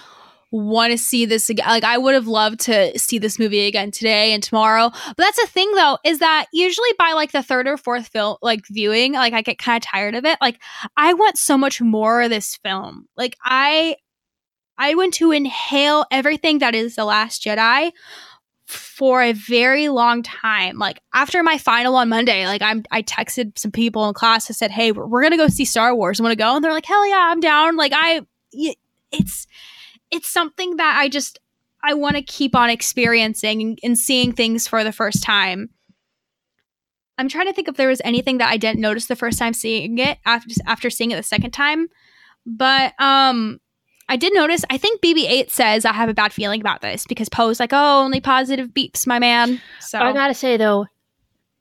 want 0.52 0.92
to 0.92 0.98
see 1.00 1.26
this 1.26 1.50
again. 1.50 1.68
Like, 1.68 1.84
I 1.84 1.98
would 1.98 2.14
have 2.14 2.28
loved 2.28 2.60
to 2.62 3.00
see 3.00 3.18
this 3.18 3.40
movie 3.40 3.66
again 3.66 3.90
today 3.90 4.32
and 4.32 4.44
tomorrow. 4.44 4.92
But 4.92 5.18
that's 5.18 5.42
the 5.42 5.48
thing, 5.48 5.72
though, 5.72 5.98
is 6.06 6.20
that 6.20 6.46
usually 6.54 6.94
by 7.00 7.14
like 7.14 7.32
the 7.32 7.42
third 7.42 7.68
or 7.68 7.78
fourth 7.78 8.10
film, 8.10 8.38
like 8.44 8.62
viewing, 8.70 9.14
like 9.14 9.34
I 9.34 9.42
get 9.42 9.58
kind 9.58 9.84
of 9.84 9.90
tired 9.90 10.14
of 10.14 10.26
it. 10.26 10.38
Like, 10.40 10.62
I 10.98 11.16
want 11.16 11.40
so 11.40 11.58
much 11.58 11.82
more 11.82 12.22
of 12.22 12.30
this 12.30 12.58
film. 12.58 13.08
Like, 13.18 13.36
I, 13.44 13.96
I 14.78 14.94
want 14.94 15.16
to 15.16 15.32
inhale 15.32 16.06
everything 16.12 16.60
that 16.60 16.76
is 16.76 16.94
The 16.94 17.06
Last 17.06 17.44
Jedi 17.44 17.92
for 18.74 19.22
a 19.22 19.34
very 19.34 19.90
long 19.90 20.24
time. 20.24 20.78
Like 20.78 21.00
after 21.14 21.44
my 21.44 21.58
final 21.58 21.96
on 21.96 22.10
Monday, 22.10 22.46
like 22.46 22.62
I'm 22.62 22.84
I 22.92 23.02
texted 23.02 23.58
some 23.58 23.72
people 23.72 24.08
in 24.08 24.14
class. 24.14 24.50
I 24.50 24.54
said, 24.54 24.72
"Hey, 24.72 24.92
we're, 24.92 25.06
we're 25.06 25.24
gonna 25.24 25.38
go 25.38 25.48
see 25.48 25.66
Star 25.66 25.96
Wars. 25.96 26.22
Want 26.22 26.32
to 26.32 26.36
go?" 26.36 26.56
And 26.56 26.64
they're 26.64 26.72
like, 26.72 26.86
"Hell 26.86 27.08
yeah, 27.08 27.30
I'm 27.32 27.40
down." 27.40 27.76
Like 27.76 27.94
I, 27.96 28.22
it's 29.12 29.48
it's 30.12 30.28
something 30.28 30.78
that 30.78 30.98
I 31.00 31.10
just 31.10 31.40
I 31.84 31.94
want 31.94 32.16
to 32.16 32.22
keep 32.22 32.56
on 32.56 32.70
experiencing 32.70 33.62
and, 33.62 33.80
and 33.84 33.98
seeing 33.98 34.32
things 34.32 34.68
for 34.68 34.84
the 34.84 34.92
first 34.92 35.24
time. 35.24 35.70
I'm 37.18 37.30
trying 37.30 37.48
to 37.48 37.54
think 37.54 37.68
if 37.68 37.76
there 37.76 37.90
was 37.90 38.02
anything 38.04 38.40
that 38.40 38.50
I 38.50 38.58
didn't 38.58 38.82
notice 38.82 39.06
the 39.06 39.16
first 39.16 39.38
time 39.38 39.54
seeing 39.54 39.98
it 39.98 40.18
after 40.26 40.50
after 40.66 40.90
seeing 40.90 41.12
it 41.12 41.16
the 41.16 41.24
second 41.24 41.52
time. 41.52 41.88
But 42.46 42.94
um 43.00 43.60
I 44.10 44.16
did 44.16 44.34
notice, 44.34 44.64
I 44.70 44.78
think 44.78 45.02
BB8 45.02 45.50
says 45.50 45.86
I 45.86 45.94
have 45.94 46.10
a 46.10 46.14
bad 46.14 46.34
feeling 46.34 46.62
about 46.62 46.82
this 46.82 47.06
because 47.08 47.30
Poe's 47.30 47.60
like, 47.60 47.72
oh, 47.74 48.04
only 48.04 48.20
positive 48.20 48.70
beeps, 48.70 49.08
my 49.08 49.20
man. 49.20 49.62
So 49.80 50.00
I 50.00 50.12
gotta 50.14 50.34
say 50.34 50.58
though, 50.58 50.88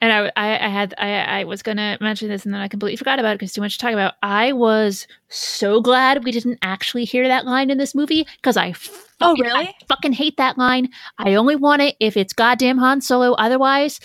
and 0.01 0.13
I, 0.13 0.33
I, 0.37 0.67
I 0.67 0.69
had, 0.69 0.95
I, 0.99 1.13
I 1.41 1.45
was 1.45 1.63
gonna 1.63 1.97
mention 2.01 2.29
this 2.29 2.45
and 2.45 2.53
then 2.53 2.61
I 2.61 2.69
completely 2.69 2.97
forgot 2.97 3.19
about 3.19 3.35
it 3.35 3.39
because 3.39 3.53
too 3.53 3.61
much 3.61 3.79
to 3.79 3.79
talk 3.79 3.93
about. 3.93 4.15
I 4.23 4.53
was 4.53 5.07
so 5.29 5.81
glad 5.81 6.25
we 6.25 6.33
didn't 6.33 6.59
actually 6.63 7.05
hear 7.05 7.29
that 7.29 7.47
line 7.47 7.71
in 7.71 7.79
this 7.79 7.95
movie 7.95 8.27
because 8.37 8.57
I, 8.57 8.75
oh 9.21 9.37
really, 9.39 9.69
I 9.69 9.75
fucking 9.89 10.13
hate 10.13 10.37
that 10.39 10.59
line. 10.59 10.89
I 11.19 11.35
only 11.35 11.57
want 11.57 11.83
it 11.83 11.97
if 12.01 12.17
it's 12.17 12.33
goddamn 12.33 12.79
Han 12.79 13.01
Solo. 13.01 13.33
Otherwise, 13.35 14.01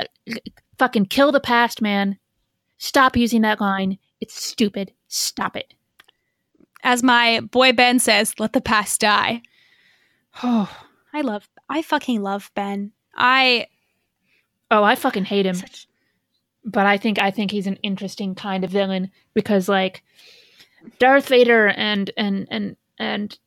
uh, 0.00 0.04
fucking 0.78 1.06
kill 1.06 1.30
the 1.30 1.40
past, 1.40 1.80
man. 1.80 2.18
Stop 2.78 3.16
using 3.16 3.42
that 3.42 3.60
line. 3.60 3.98
It's 4.20 4.34
stupid. 4.34 4.92
Stop 5.06 5.56
it 5.56 5.74
as 6.82 7.02
my 7.02 7.40
boy 7.40 7.72
Ben 7.72 7.98
says, 7.98 8.34
let 8.38 8.52
the 8.52 8.60
past 8.60 9.00
die. 9.00 9.42
Oh, 10.42 10.70
I 11.12 11.22
love, 11.22 11.48
I 11.68 11.82
fucking 11.82 12.22
love 12.22 12.50
Ben. 12.54 12.92
I, 13.16 13.66
oh, 14.70 14.84
I 14.84 14.94
fucking 14.94 15.24
hate 15.24 15.46
him. 15.46 15.54
Such... 15.54 15.86
But 16.64 16.86
I 16.86 16.98
think, 16.98 17.18
I 17.20 17.30
think 17.30 17.50
he's 17.50 17.66
an 17.66 17.76
interesting 17.76 18.34
kind 18.34 18.62
of 18.62 18.70
villain 18.70 19.10
because, 19.32 19.68
like, 19.68 20.02
Darth 20.98 21.28
Vader 21.28 21.68
and 21.68 22.10
and 22.16 22.46
and 22.50 22.76
and 22.98 23.38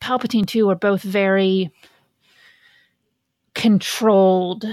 Palpatine 0.00 0.46
too 0.46 0.68
are 0.70 0.76
both 0.76 1.02
very 1.02 1.70
controlled, 3.54 4.64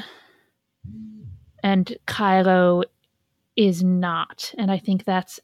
and 1.64 1.98
Kylo 2.08 2.84
is 3.56 3.84
not, 3.84 4.54
and 4.58 4.72
I 4.72 4.78
think 4.78 5.04
that's 5.04 5.40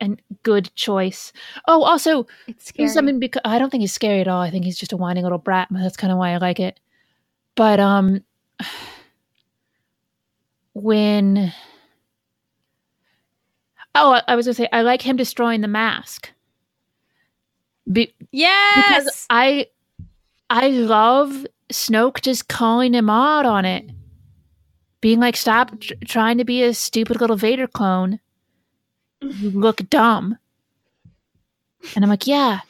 and 0.00 0.20
good 0.42 0.74
choice. 0.74 1.32
Oh, 1.68 1.82
also, 1.82 2.26
it's 2.46 2.66
scary. 2.66 2.88
something 2.88 3.18
because 3.18 3.42
I 3.44 3.58
don't 3.58 3.70
think 3.70 3.82
he's 3.82 3.92
scary 3.92 4.20
at 4.20 4.28
all. 4.28 4.40
I 4.40 4.50
think 4.50 4.64
he's 4.64 4.78
just 4.78 4.92
a 4.92 4.96
whining 4.96 5.22
little 5.22 5.38
brat. 5.38 5.68
But 5.70 5.80
that's 5.80 5.96
kind 5.96 6.12
of 6.12 6.18
why 6.18 6.30
I 6.32 6.38
like 6.38 6.60
it. 6.60 6.80
But 7.54 7.80
um, 7.80 8.24
when 10.72 11.52
oh, 13.94 14.12
I, 14.12 14.22
I 14.28 14.36
was 14.36 14.46
gonna 14.46 14.54
say 14.54 14.68
I 14.72 14.82
like 14.82 15.02
him 15.02 15.16
destroying 15.16 15.60
the 15.60 15.68
mask. 15.68 16.30
Be- 17.90 18.14
yes, 18.32 18.76
because 18.76 19.26
I 19.30 19.66
I 20.48 20.68
love 20.68 21.46
Snoke 21.72 22.20
just 22.20 22.48
calling 22.48 22.94
him 22.94 23.10
out 23.10 23.46
on 23.46 23.64
it, 23.64 23.90
being 25.00 25.20
like, 25.20 25.36
"Stop 25.36 25.80
tr- 25.80 25.94
trying 26.04 26.38
to 26.38 26.44
be 26.44 26.62
a 26.62 26.72
stupid 26.72 27.20
little 27.20 27.36
Vader 27.36 27.66
clone." 27.66 28.20
You 29.20 29.50
look 29.50 29.88
dumb. 29.90 30.38
And 31.94 32.04
I'm 32.04 32.10
like, 32.10 32.26
yeah. 32.26 32.60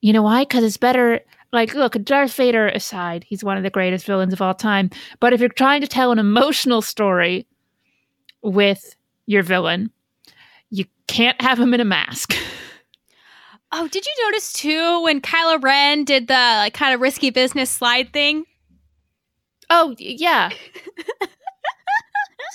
You 0.00 0.12
know 0.12 0.22
why? 0.22 0.42
Because 0.42 0.64
it's 0.64 0.76
better. 0.76 1.20
Like, 1.52 1.74
look, 1.74 1.94
Darth 2.04 2.34
Vader 2.34 2.68
aside, 2.68 3.24
he's 3.24 3.42
one 3.44 3.56
of 3.56 3.62
the 3.62 3.70
greatest 3.70 4.06
villains 4.06 4.32
of 4.32 4.40
all 4.40 4.54
time. 4.54 4.90
But 5.18 5.32
if 5.32 5.40
you're 5.40 5.48
trying 5.48 5.80
to 5.80 5.88
tell 5.88 6.12
an 6.12 6.18
emotional 6.18 6.80
story 6.80 7.46
with 8.42 8.94
your 9.26 9.42
villain, 9.42 9.90
you 10.70 10.84
can't 11.06 11.40
have 11.40 11.58
him 11.58 11.74
in 11.74 11.80
a 11.80 11.84
mask. 11.84 12.34
Oh, 13.72 13.86
did 13.86 14.04
you 14.04 14.24
notice 14.24 14.52
too 14.52 15.02
when 15.04 15.20
Kylo 15.20 15.62
Ren 15.62 16.02
did 16.04 16.26
the 16.26 16.34
like 16.34 16.74
kind 16.74 16.92
of 16.92 17.00
risky 17.00 17.30
business 17.30 17.70
slide 17.70 18.12
thing? 18.12 18.44
Oh, 19.70 19.94
yeah. 19.96 20.50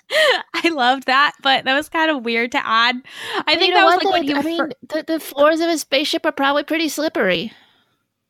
I 0.54 0.70
loved 0.70 1.08
that, 1.08 1.34
but 1.42 1.66
that 1.66 1.76
was 1.76 1.90
kind 1.90 2.12
of 2.12 2.24
weird 2.24 2.52
to 2.54 2.66
add. 2.66 2.96
I 3.36 3.44
but 3.46 3.58
think 3.58 3.74
that 3.74 3.86
was 3.86 4.04
like 4.04 4.14
when 4.14 4.24
he. 4.24 4.34
I 4.34 4.42
mean, 4.42 4.70
the, 4.90 5.04
the 5.06 5.20
floors 5.20 5.60
of 5.60 5.70
a 5.70 5.78
spaceship 5.78 6.26
are 6.26 6.32
probably 6.32 6.64
pretty 6.64 6.90
slippery. 6.90 7.52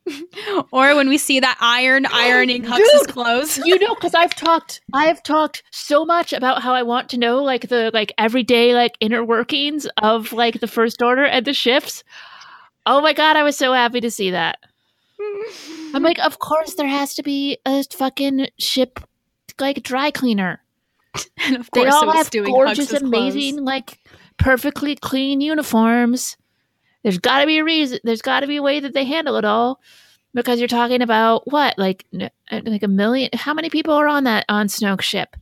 or 0.71 0.95
when 0.95 1.09
we 1.09 1.17
see 1.17 1.39
that 1.39 1.57
iron 1.59 2.05
ironing 2.11 2.63
Hux's 2.63 3.07
clothes. 3.07 3.57
you 3.65 3.79
know, 3.79 3.95
because 3.95 4.13
I've 4.13 4.35
talked, 4.35 4.81
I've 4.93 5.23
talked 5.23 5.63
so 5.71 6.05
much 6.05 6.33
about 6.33 6.61
how 6.61 6.73
I 6.73 6.83
want 6.83 7.09
to 7.09 7.17
know 7.17 7.43
like 7.43 7.69
the 7.69 7.91
like 7.93 8.13
everyday 8.17 8.73
like 8.73 8.97
inner 8.99 9.23
workings 9.23 9.87
of 10.01 10.33
like 10.33 10.59
the 10.59 10.67
First 10.67 11.01
Order 11.01 11.25
and 11.25 11.45
the 11.45 11.53
shifts. 11.53 12.03
Oh 12.85 13.01
my 13.01 13.13
god, 13.13 13.35
I 13.35 13.43
was 13.43 13.57
so 13.57 13.73
happy 13.73 13.99
to 14.01 14.11
see 14.11 14.31
that. 14.31 14.59
I'm 15.93 16.03
like, 16.03 16.19
of 16.25 16.39
course 16.39 16.75
there 16.75 16.87
has 16.87 17.15
to 17.15 17.23
be 17.23 17.57
a 17.65 17.83
fucking 17.83 18.47
ship 18.59 18.99
like 19.59 19.83
dry 19.83 20.11
cleaner. 20.11 20.61
and 21.37 21.55
of 21.57 21.71
course, 21.71 21.85
they 21.85 21.89
all 21.89 22.11
have 22.11 22.31
gorgeous, 22.31 22.91
amazing, 22.93 23.55
clothes. 23.55 23.65
like 23.65 23.99
perfectly 24.37 24.95
clean 24.95 25.41
uniforms. 25.41 26.37
There's 27.03 27.19
got 27.19 27.41
to 27.41 27.47
be 27.47 27.59
a 27.59 27.63
reason. 27.63 27.99
There's 28.03 28.21
got 28.21 28.39
to 28.41 28.47
be 28.47 28.57
a 28.57 28.63
way 28.63 28.79
that 28.79 28.93
they 28.93 29.05
handle 29.05 29.35
it 29.35 29.45
all, 29.45 29.79
because 30.33 30.59
you're 30.59 30.67
talking 30.67 31.01
about 31.01 31.49
what, 31.51 31.77
like, 31.77 32.05
uh, 32.19 32.29
like 32.51 32.83
a 32.83 32.87
million. 32.87 33.29
How 33.33 33.53
many 33.53 33.69
people 33.69 33.93
are 33.93 34.07
on 34.07 34.23
that 34.23 34.45
on 34.49 34.67
Snoke 34.67 35.01
ship? 35.01 35.35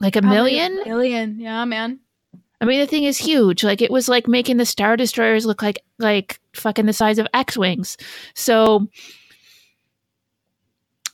Like 0.00 0.16
a 0.16 0.20
Probably 0.20 0.36
million. 0.36 0.78
A 0.84 0.88
million, 0.88 1.40
yeah, 1.40 1.64
man. 1.64 2.00
I 2.60 2.64
mean, 2.64 2.80
the 2.80 2.86
thing 2.86 3.04
is 3.04 3.18
huge. 3.18 3.64
Like, 3.64 3.82
it 3.82 3.90
was 3.90 4.08
like 4.08 4.28
making 4.28 4.58
the 4.58 4.66
star 4.66 4.96
destroyers 4.96 5.46
look 5.46 5.62
like 5.62 5.82
like 5.98 6.40
fucking 6.54 6.86
the 6.86 6.92
size 6.92 7.18
of 7.18 7.26
X 7.34 7.56
wings. 7.56 7.96
So 8.34 8.86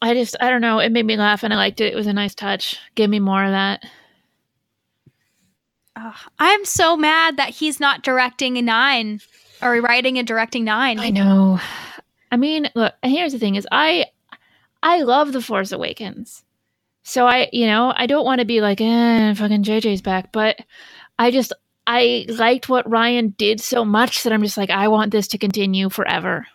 I 0.02 0.14
just 0.14 0.36
I 0.40 0.50
don't 0.50 0.60
know. 0.60 0.80
It 0.80 0.90
made 0.90 1.06
me 1.06 1.16
laugh 1.16 1.44
and 1.44 1.54
I 1.54 1.56
liked 1.56 1.80
it. 1.80 1.92
It 1.92 1.96
was 1.96 2.08
a 2.08 2.12
nice 2.12 2.34
touch. 2.34 2.76
Give 2.96 3.08
me 3.08 3.20
more 3.20 3.44
of 3.44 3.52
that. 3.52 3.84
Uh, 5.94 6.12
I'm 6.40 6.64
so 6.64 6.96
mad 6.96 7.36
that 7.36 7.50
he's 7.50 7.78
not 7.78 8.02
directing 8.02 8.58
a 8.58 8.62
nine 8.62 9.20
or 9.62 9.80
writing 9.80 10.18
and 10.18 10.26
directing 10.26 10.64
nine. 10.64 10.98
I 10.98 11.10
know. 11.10 11.60
I 12.32 12.36
mean, 12.36 12.68
look. 12.74 12.94
Here's 13.04 13.32
the 13.32 13.38
thing: 13.38 13.54
is 13.54 13.68
I 13.70 14.06
I 14.82 15.02
love 15.02 15.32
the 15.32 15.40
Force 15.40 15.70
Awakens, 15.70 16.42
so 17.04 17.26
I 17.28 17.48
you 17.52 17.66
know 17.66 17.92
I 17.96 18.06
don't 18.06 18.24
want 18.24 18.40
to 18.40 18.44
be 18.44 18.60
like 18.60 18.80
eh, 18.80 19.34
fucking 19.34 19.62
JJ's 19.62 20.02
back, 20.02 20.32
but 20.32 20.58
I 21.16 21.30
just 21.30 21.52
I 21.86 22.26
liked 22.28 22.68
what 22.68 22.90
Rian 22.90 23.36
did 23.36 23.60
so 23.60 23.84
much 23.84 24.24
that 24.24 24.32
I'm 24.32 24.42
just 24.42 24.56
like 24.56 24.70
I 24.70 24.88
want 24.88 25.12
this 25.12 25.28
to 25.28 25.38
continue 25.38 25.90
forever. 25.90 26.46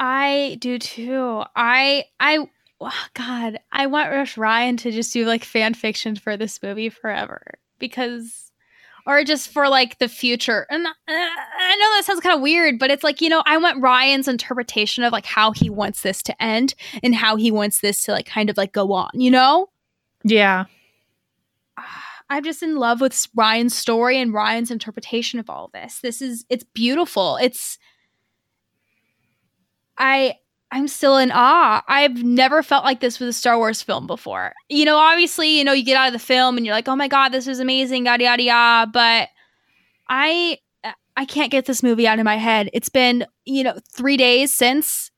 I 0.00 0.56
do 0.60 0.78
too. 0.78 1.42
I 1.56 2.04
I 2.20 2.48
oh 2.80 3.04
God, 3.14 3.58
I 3.72 3.86
want 3.86 4.10
Rush 4.10 4.36
Rian 4.36 4.78
to 4.78 4.90
just 4.90 5.12
do 5.12 5.24
like 5.24 5.44
fan 5.44 5.74
fiction 5.74 6.16
for 6.16 6.36
this 6.36 6.62
movie 6.62 6.88
forever 6.88 7.42
because 7.78 8.48
or 9.08 9.24
just 9.24 9.48
for 9.48 9.68
like 9.68 9.98
the 9.98 10.08
future. 10.08 10.66
And 10.68 10.86
uh, 10.86 10.90
I 11.08 11.76
know 11.76 11.96
that 11.96 12.02
sounds 12.04 12.20
kind 12.20 12.34
of 12.34 12.42
weird, 12.42 12.78
but 12.78 12.90
it's 12.90 13.02
like, 13.02 13.22
you 13.22 13.30
know, 13.30 13.42
I 13.46 13.56
want 13.56 13.82
Rian's 13.82 14.28
interpretation 14.28 15.02
of 15.02 15.14
like 15.14 15.24
how 15.24 15.52
he 15.52 15.70
wants 15.70 16.02
this 16.02 16.22
to 16.24 16.42
end 16.42 16.74
and 17.02 17.14
how 17.14 17.36
he 17.36 17.50
wants 17.50 17.80
this 17.80 18.02
to 18.02 18.12
like 18.12 18.26
kind 18.26 18.50
of 18.50 18.58
like 18.58 18.72
go 18.74 18.92
on, 18.92 19.08
you 19.14 19.30
know? 19.30 19.70
Yeah. 20.24 20.66
I'm 22.30 22.44
just 22.44 22.62
in 22.62 22.76
love 22.76 23.00
with 23.00 23.14
Rian's 23.34 23.74
story 23.74 24.20
and 24.20 24.34
Rian's 24.34 24.70
interpretation 24.70 25.40
of 25.40 25.48
all 25.48 25.64
of 25.64 25.72
this. 25.72 26.00
This 26.00 26.20
is 26.20 26.44
it's 26.50 26.64
beautiful. 26.74 27.38
It's 27.40 27.78
I 29.98 30.36
I'm 30.70 30.88
still 30.88 31.16
in 31.16 31.30
awe. 31.32 31.82
I've 31.88 32.22
never 32.22 32.62
felt 32.62 32.84
like 32.84 33.00
this 33.00 33.18
with 33.18 33.28
a 33.30 33.32
Star 33.32 33.56
Wars 33.56 33.82
film 33.82 34.06
before. 34.06 34.52
You 34.68 34.84
know, 34.84 34.98
obviously, 34.98 35.58
you 35.58 35.64
know, 35.64 35.72
you 35.72 35.84
get 35.84 35.96
out 35.96 36.08
of 36.08 36.12
the 36.12 36.18
film 36.18 36.56
and 36.56 36.66
you're 36.66 36.74
like, 36.74 36.88
"Oh 36.88 36.96
my 36.96 37.08
god, 37.08 37.30
this 37.30 37.46
is 37.46 37.60
amazing," 37.60 38.06
yada 38.06 38.24
yada 38.24 38.42
yada. 38.42 38.90
But 38.90 39.28
I 40.08 40.58
I 41.16 41.24
can't 41.24 41.50
get 41.50 41.66
this 41.66 41.82
movie 41.82 42.06
out 42.06 42.18
of 42.18 42.24
my 42.24 42.36
head. 42.36 42.70
It's 42.72 42.88
been 42.88 43.26
you 43.44 43.64
know 43.64 43.78
three 43.92 44.16
days 44.16 44.52
since 44.52 45.10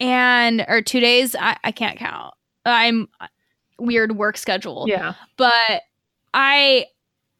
and 0.00 0.64
or 0.68 0.82
two 0.82 1.00
days. 1.00 1.36
I, 1.36 1.56
I 1.62 1.72
can't 1.72 1.98
count. 1.98 2.34
I'm 2.66 3.08
weird 3.78 4.16
work 4.16 4.36
schedule. 4.36 4.86
Yeah. 4.88 5.14
but 5.36 5.82
I, 6.34 6.86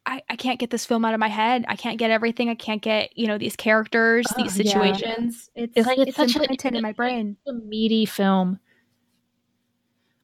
I 0.05 0.21
I 0.29 0.35
can't 0.35 0.59
get 0.59 0.69
this 0.71 0.85
film 0.85 1.05
out 1.05 1.13
of 1.13 1.19
my 1.19 1.27
head. 1.27 1.63
I 1.67 1.75
can't 1.75 1.97
get 1.99 2.09
everything. 2.11 2.49
I 2.49 2.55
can't 2.55 2.81
get 2.81 3.15
you 3.17 3.27
know 3.27 3.37
these 3.37 3.55
characters, 3.55 4.25
Oh, 4.37 4.43
these 4.43 4.57
yeah. 4.57 4.63
situations. 4.63 5.49
It's, 5.55 5.73
It's 5.75 5.87
like 5.87 5.99
it's 5.99 6.09
it's 6.09 6.17
such 6.17 6.35
a- 6.35 6.39
imprinted 6.41 6.75
in 6.75 6.81
my 6.81 6.91
brain. 6.91 7.37
a 7.47 7.53
meaty 7.53 8.05
film. 8.05 8.59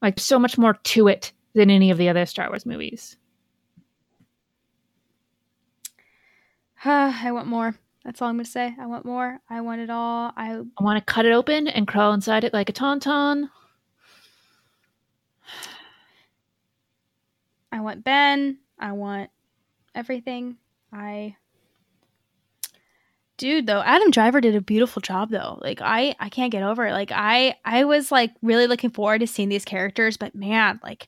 Like 0.01 0.19
so 0.19 0.37
much 0.39 0.57
more 0.57 0.73
to 0.75 1.07
it 1.07 1.31
than 1.53 1.69
any 1.69 1.91
of 1.91 1.97
the 1.97 2.09
other 2.09 2.25
Star 2.25 2.49
Wars 2.49 2.65
movies. 2.65 3.17
I 6.85 7.31
want 7.31 7.47
more. 7.47 7.75
That's 8.05 8.21
all 8.21 8.29
I'm 8.29 8.35
gonna 8.37 8.45
say. 8.45 8.73
I 8.79 8.85
want 8.85 9.03
more. 9.05 9.39
I 9.49 9.61
want 9.61 9.81
it 9.81 9.89
all. 9.89 10.31
I 10.37 10.61
I 10.79 10.83
want 10.83 10.99
to 11.05 11.13
cut 11.13 11.25
it 11.25 11.33
open 11.33 11.67
and 11.67 11.87
crawl 11.87 12.13
inside 12.13 12.43
it 12.43 12.53
like 12.53 12.69
a 12.69 12.73
tauntaun. 12.73 13.49
I 17.71 17.79
want 17.81 18.03
Ben. 18.03 18.59
I 18.79 18.91
want 18.93 19.29
everything. 19.97 20.57
I 20.93 21.35
Dude, 23.37 23.67
though, 23.67 23.81
Adam 23.81 24.09
Driver 24.09 24.41
did 24.41 24.55
a 24.55 24.61
beautiful 24.61 24.99
job 24.99 25.29
though. 25.29 25.59
Like 25.61 25.79
I 25.81 26.15
I 26.19 26.29
can't 26.29 26.51
get 26.51 26.63
over 26.63 26.87
it. 26.87 26.93
Like 26.93 27.11
I 27.13 27.55
I 27.63 27.83
was 27.83 28.11
like 28.11 28.31
really 28.41 28.65
looking 28.65 28.89
forward 28.89 29.19
to 29.19 29.27
seeing 29.27 29.49
these 29.49 29.65
characters, 29.65 30.17
but 30.17 30.33
man, 30.33 30.79
like 30.83 31.07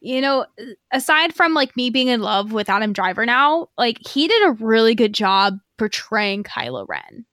you 0.00 0.20
know, 0.20 0.44
aside 0.92 1.34
from 1.34 1.54
like 1.54 1.74
me 1.76 1.88
being 1.88 2.08
in 2.08 2.20
love 2.20 2.52
with 2.52 2.68
Adam 2.68 2.92
Driver 2.92 3.24
now, 3.24 3.68
like 3.78 4.06
he 4.06 4.28
did 4.28 4.46
a 4.46 4.52
really 4.52 4.94
good 4.94 5.14
job 5.14 5.58
portraying 5.78 6.44
Kylo 6.44 6.86
Ren. 6.86 7.24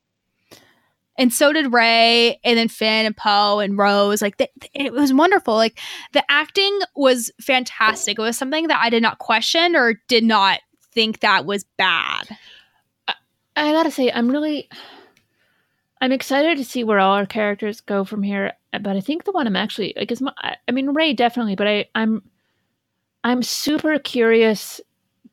And 1.18 1.32
so 1.32 1.54
did 1.54 1.72
Rey, 1.72 2.40
and 2.44 2.58
then 2.58 2.70
Finn 2.70 3.06
and 3.06 3.16
Poe 3.16 3.60
and 3.60 3.78
Rose. 3.78 4.22
Like 4.22 4.42
it 4.74 4.94
was 4.94 5.14
wonderful. 5.14 5.56
Like 5.56 5.80
the 6.14 6.24
acting 6.30 6.80
was 6.96 7.30
fantastic. 7.42 8.18
It 8.18 8.22
was 8.22 8.38
something 8.38 8.68
that 8.70 8.82
I 8.82 8.90
did 8.90 9.04
not 9.04 9.20
question 9.20 9.76
or 9.76 9.96
did 10.08 10.24
not 10.24 10.62
think 10.94 11.22
that 11.22 11.46
was 11.46 11.66
bad. 11.78 12.38
I 13.56 13.72
gotta 13.74 13.92
say, 13.92 14.12
I'm 14.12 14.30
really, 14.30 14.70
I'm 16.02 16.12
excited 16.12 16.58
to 16.58 16.66
see 16.66 16.84
where 16.84 17.00
all 17.00 17.16
our 17.16 17.26
characters 17.26 17.82
go 17.82 18.04
from 18.06 18.24
here. 18.24 18.54
But 18.72 18.96
I 18.98 19.02
think 19.02 19.26
the 19.26 19.32
one 19.32 19.48
I'm 19.48 19.56
actually 19.56 19.94
like 19.98 20.12
is 20.12 20.22
my, 20.22 20.34
I- 20.38 20.58
I 20.68 20.72
mean 20.72 20.92
Rey 20.92 21.14
definitely, 21.14 21.56
but 21.56 21.68
I 21.68 21.86
I'm, 21.96 22.24
I'm 23.24 23.44
super 23.44 24.00
curious 24.00 24.82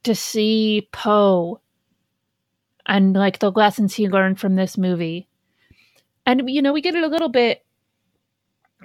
to 0.05 0.15
see 0.15 0.89
Poe 0.93 1.61
and 2.87 3.15
like 3.15 3.39
the 3.41 3.53
lessons 3.53 3.95
he 3.95 4.09
learned 4.09 4.41
from 4.41 4.57
this 4.57 4.78
movie. 4.78 5.28
And 6.27 6.51
you 6.51 6.62
know, 6.62 6.73
we 6.73 6.82
get 6.82 6.95
it 6.97 7.05
a 7.05 7.09
little 7.09 7.28
bit. 7.31 7.65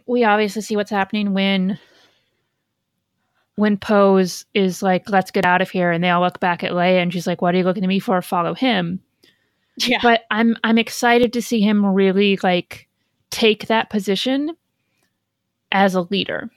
We 0.07 0.23
obviously 0.23 0.61
see 0.63 0.75
what's 0.75 0.91
happening 0.91 1.33
when 1.33 1.79
when 3.55 3.79
is, 4.17 4.45
is 4.53 4.83
like, 4.83 5.09
"Let's 5.09 5.31
get 5.31 5.45
out 5.45 5.61
of 5.61 5.69
here," 5.69 5.91
and 5.91 6.03
they 6.03 6.09
all 6.09 6.21
look 6.21 6.39
back 6.39 6.63
at 6.63 6.71
Leia, 6.71 7.01
and 7.01 7.11
she's 7.11 7.27
like, 7.27 7.41
"What 7.41 7.55
are 7.55 7.57
you 7.57 7.63
looking 7.63 7.83
at 7.83 7.89
me 7.89 7.99
for? 7.99 8.21
Follow 8.21 8.53
him." 8.53 9.01
Yeah. 9.77 9.99
but 10.01 10.21
I'm 10.31 10.55
I'm 10.63 10.77
excited 10.77 11.33
to 11.33 11.41
see 11.41 11.59
him 11.59 11.85
really 11.85 12.39
like 12.41 12.87
take 13.29 13.67
that 13.67 13.89
position 13.89 14.55
as 15.71 15.95
a 15.95 16.01
leader. 16.01 16.49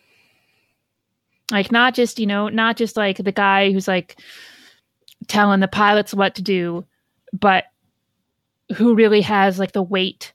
Like 1.50 1.72
not 1.72 1.94
just, 1.94 2.18
you 2.18 2.26
know, 2.26 2.48
not 2.48 2.76
just 2.76 2.96
like 2.96 3.16
the 3.16 3.32
guy 3.32 3.72
who's 3.72 3.88
like 3.88 4.20
telling 5.26 5.60
the 5.60 5.68
pilots 5.68 6.14
what 6.14 6.34
to 6.36 6.42
do, 6.42 6.84
but 7.32 7.64
who 8.76 8.94
really 8.94 9.22
has 9.22 9.58
like 9.58 9.72
the 9.72 9.82
weight 9.82 10.32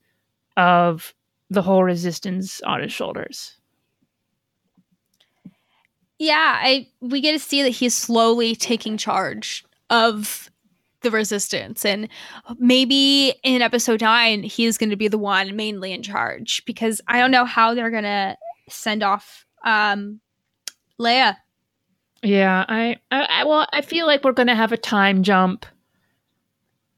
of 0.58 1.14
the 1.50 1.62
whole 1.62 1.84
resistance 1.84 2.62
on 2.62 2.82
his 2.82 2.92
shoulders. 2.92 3.56
Yeah, 6.20 6.60
I 6.62 6.88
we 7.02 7.22
get 7.22 7.34
to 7.34 7.40
see 7.40 7.62
that 7.64 7.70
he's 7.70 7.96
slowly 7.96 8.56
taking 8.56 8.98
charge 8.98 9.66
of 9.90 10.50
the 11.02 11.12
resistance 11.12 11.84
and 11.84 12.08
maybe 12.60 13.34
in 13.44 13.62
episode 13.62 14.00
9 14.00 14.42
he's 14.44 14.78
going 14.78 14.90
to 14.90 14.96
be 14.96 15.10
the 15.10 15.18
one 15.18 15.54
mainly 15.54 15.92
in 15.92 16.02
charge 16.02 16.64
because 16.66 17.02
I 17.10 17.20
don't 17.20 17.30
know 17.30 17.44
how 17.44 17.74
they're 17.74 17.92
going 17.92 18.04
to 18.04 18.38
send 18.70 19.04
off 19.04 19.46
um 19.66 20.22
Leia. 21.00 21.36
Yeah, 22.22 22.66
I, 22.68 22.98
I, 23.12 23.24
I 23.24 23.44
well, 23.44 23.68
I 23.74 23.82
feel 23.82 24.06
like 24.06 24.24
we're 24.24 24.32
going 24.32 24.48
to 24.48 24.56
have 24.56 24.72
a 24.72 24.78
time 24.78 25.24
jump. 25.24 25.66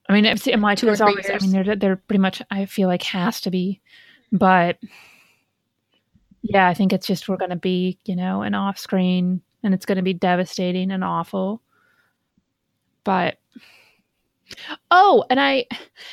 I 0.08 0.14
mean, 0.14 0.26
it's, 0.26 0.46
in 0.46 0.60
my 0.60 0.76
Two 0.76 0.86
or 0.86 0.90
there's 0.90 1.02
always, 1.02 1.30
I 1.30 1.40
mean, 1.40 1.52
they're, 1.52 1.76
they're 1.76 1.96
pretty 1.96 2.20
much, 2.20 2.42
I 2.52 2.66
feel 2.66 2.88
like 2.88 3.02
has 3.04 3.42
to 3.42 3.50
be, 3.50 3.82
but 4.32 4.78
yeah, 6.48 6.68
I 6.68 6.74
think 6.74 6.94
it's 6.94 7.08
just, 7.08 7.28
we're 7.28 7.38
going 7.38 7.50
to 7.50 7.56
be, 7.56 7.98
you 8.06 8.16
know, 8.16 8.42
an 8.42 8.54
off 8.54 8.78
screen 8.78 9.42
and 9.64 9.74
it's 9.74 9.86
going 9.86 9.98
to 9.98 10.04
be 10.04 10.14
devastating 10.14 10.92
and 10.92 11.04
awful. 11.04 11.62
But, 13.04 13.38
oh, 14.92 15.26
and 15.30 15.40
I, 15.40 15.66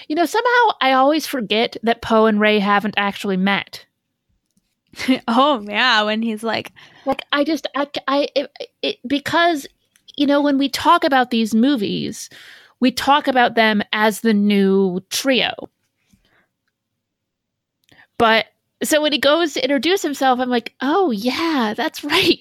you 0.08 0.16
know, 0.16 0.24
somehow 0.24 0.76
I 0.80 0.92
always 0.92 1.26
forget 1.26 1.76
that 1.82 2.02
Poe 2.02 2.26
and 2.26 2.40
Rey 2.40 2.58
haven't 2.58 2.94
actually 2.96 3.36
met. 3.36 3.86
oh 5.28 5.64
yeah, 5.66 6.02
when 6.02 6.22
he's 6.22 6.42
like 6.42 6.72
like 7.06 7.22
i 7.32 7.44
just 7.44 7.66
i, 7.74 7.88
I 8.08 8.28
it, 8.34 8.50
it, 8.82 8.96
because 9.06 9.66
you 10.16 10.26
know 10.26 10.42
when 10.42 10.58
we 10.58 10.68
talk 10.68 11.04
about 11.04 11.30
these 11.30 11.54
movies 11.54 12.28
we 12.80 12.90
talk 12.90 13.26
about 13.26 13.54
them 13.54 13.82
as 13.92 14.20
the 14.20 14.34
new 14.34 15.00
trio 15.10 15.52
but 18.18 18.46
so 18.82 19.00
when 19.00 19.12
he 19.12 19.18
goes 19.18 19.54
to 19.54 19.62
introduce 19.62 20.02
himself 20.02 20.38
i'm 20.40 20.48
like 20.50 20.74
oh 20.80 21.10
yeah 21.10 21.74
that's 21.76 22.02
right 22.04 22.38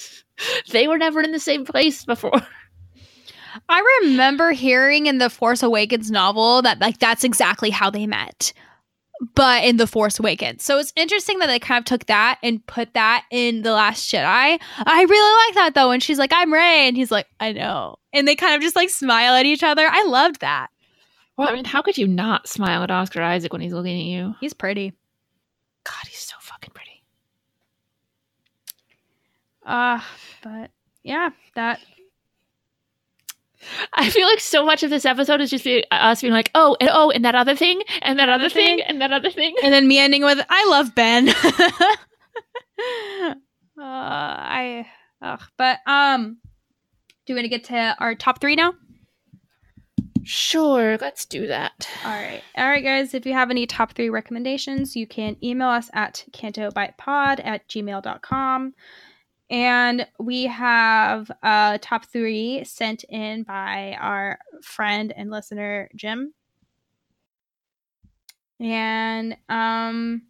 they 0.70 0.88
were 0.88 0.98
never 0.98 1.20
in 1.20 1.32
the 1.32 1.38
same 1.40 1.64
place 1.64 2.04
before 2.04 2.32
I 3.68 4.00
remember 4.02 4.50
hearing 4.50 5.06
in 5.06 5.18
the 5.18 5.30
Force 5.30 5.62
Awakens 5.62 6.10
novel 6.10 6.60
that 6.62 6.80
like 6.80 6.98
that's 6.98 7.22
exactly 7.22 7.70
how 7.70 7.88
they 7.88 8.04
met. 8.04 8.52
But 9.36 9.62
in 9.64 9.76
the 9.76 9.86
Force 9.86 10.18
Awakens. 10.18 10.64
So 10.64 10.78
it's 10.78 10.92
interesting 10.96 11.38
that 11.38 11.46
they 11.46 11.60
kind 11.60 11.78
of 11.78 11.84
took 11.84 12.06
that 12.06 12.38
and 12.42 12.66
put 12.66 12.92
that 12.94 13.24
in 13.30 13.62
The 13.62 13.70
Last 13.70 14.10
Jedi. 14.12 14.60
I 14.86 15.02
really 15.08 15.46
like 15.46 15.54
that 15.54 15.72
though. 15.74 15.92
And 15.92 16.02
she's 16.02 16.18
like, 16.18 16.32
I'm 16.34 16.52
Rey. 16.52 16.88
And 16.88 16.96
he's 16.96 17.12
like, 17.12 17.28
I 17.38 17.52
know. 17.52 17.96
And 18.12 18.26
they 18.26 18.34
kind 18.34 18.56
of 18.56 18.60
just 18.60 18.74
like 18.74 18.90
smile 18.90 19.34
at 19.34 19.46
each 19.46 19.62
other. 19.62 19.86
I 19.88 20.02
loved 20.04 20.40
that. 20.40 20.66
well 21.38 21.48
i 21.48 21.52
mean 21.54 21.64
how 21.64 21.80
could 21.80 21.96
you 21.96 22.08
not 22.08 22.48
smile 22.48 22.82
at 22.82 22.90
oscar 22.90 23.22
isaac 23.22 23.52
when 23.52 23.62
he's 23.62 23.72
looking 23.72 23.98
at 23.98 24.04
you 24.04 24.34
He's 24.40 24.52
pretty. 24.52 24.92
God 25.84 26.08
he's 26.08 26.18
so 26.18 26.34
fucking 26.40 26.72
pretty 26.74 27.04
Uh 29.64 30.00
but 30.42 30.70
yeah, 31.02 31.30
that 31.54 31.80
I 33.94 34.10
feel 34.10 34.26
like 34.26 34.40
so 34.40 34.64
much 34.64 34.82
of 34.82 34.90
this 34.90 35.06
episode 35.06 35.40
is 35.40 35.50
just 35.50 35.64
be, 35.64 35.84
us 35.90 36.20
being 36.20 36.32
like, 36.32 36.50
oh, 36.54 36.76
and 36.80 36.90
oh, 36.92 37.10
and 37.10 37.24
that 37.24 37.34
other 37.34 37.56
thing, 37.56 37.82
and 38.02 38.18
that 38.18 38.28
other 38.28 38.48
thing, 38.48 38.80
and 38.82 39.00
that 39.00 39.12
other 39.12 39.30
thing. 39.30 39.54
and 39.62 39.72
then 39.72 39.88
me 39.88 39.98
ending 39.98 40.22
with 40.22 40.38
I 40.48 40.66
love 40.68 40.94
Ben. 40.94 41.28
uh, 43.28 43.34
I 43.78 44.86
ugh. 45.22 45.42
but 45.56 45.78
um 45.86 46.38
do 47.26 47.32
you 47.32 47.36
want 47.36 47.44
to 47.44 47.48
get 47.48 47.64
to 47.64 47.96
our 47.98 48.14
top 48.14 48.40
three 48.40 48.56
now? 48.56 48.74
Sure, 50.24 50.96
let's 50.98 51.26
do 51.26 51.46
that. 51.48 51.88
All 52.04 52.10
right. 52.10 52.42
All 52.56 52.66
right, 52.66 52.82
guys. 52.82 53.14
If 53.14 53.26
you 53.26 53.34
have 53.34 53.50
any 53.50 53.66
top 53.66 53.92
three 53.92 54.10
recommendations, 54.10 54.96
you 54.96 55.06
can 55.06 55.36
email 55.42 55.68
us 55.68 55.90
at 55.92 56.24
cantobightpod 56.32 57.44
at 57.44 57.68
gmail.com. 57.68 58.74
And 59.50 60.06
we 60.18 60.44
have 60.44 61.30
uh, 61.42 61.78
top 61.80 62.06
three 62.06 62.64
sent 62.64 63.04
in 63.04 63.42
by 63.42 63.96
our 64.00 64.38
friend 64.62 65.12
and 65.14 65.30
listener, 65.30 65.90
Jim. 65.94 66.32
And 68.58 69.36
um, 69.48 70.22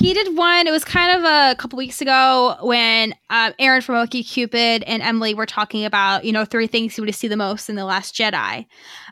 he 0.00 0.14
did 0.14 0.36
one. 0.36 0.66
It 0.66 0.70
was 0.70 0.84
kind 0.84 1.18
of 1.18 1.24
a 1.24 1.54
couple 1.56 1.76
weeks 1.76 2.00
ago 2.00 2.56
when 2.62 3.14
uh, 3.28 3.52
Aaron 3.58 3.82
from 3.82 3.94
Okie 3.96 4.26
Cupid 4.26 4.82
and 4.84 5.02
Emily 5.02 5.34
were 5.34 5.46
talking 5.46 5.84
about, 5.84 6.24
you 6.24 6.32
know, 6.32 6.44
three 6.44 6.66
things 6.66 6.96
you 6.98 7.04
would 7.04 7.14
see 7.14 7.28
the 7.28 7.36
most 7.36 7.68
in 7.68 7.76
The 7.76 7.84
Last 7.84 8.14
Jedi. 8.14 8.66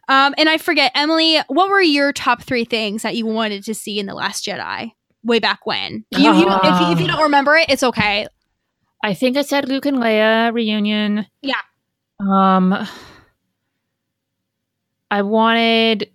Um, 0.08 0.34
and 0.38 0.48
I 0.48 0.56
forget, 0.58 0.90
Emily, 0.94 1.38
what 1.48 1.68
were 1.68 1.80
your 1.82 2.12
top 2.12 2.42
three 2.42 2.64
things 2.64 3.02
that 3.02 3.14
you 3.16 3.26
wanted 3.26 3.64
to 3.64 3.74
see 3.74 3.98
in 3.98 4.06
The 4.06 4.14
Last 4.14 4.44
Jedi 4.46 4.92
way 5.22 5.38
back 5.38 5.66
when? 5.66 6.04
You, 6.10 6.32
you, 6.32 6.48
if, 6.48 6.80
you- 6.80 6.92
if 6.92 7.00
you 7.00 7.06
don't 7.06 7.22
remember 7.22 7.56
it, 7.56 7.68
it's 7.68 7.82
okay. 7.82 8.26
I 9.04 9.14
think 9.14 9.36
I 9.36 9.42
said 9.42 9.68
Luke 9.68 9.86
and 9.86 9.98
Leia 9.98 10.52
reunion. 10.52 11.26
Yeah. 11.42 11.60
Um, 12.18 12.74
I 15.10 15.22
wanted 15.22 16.10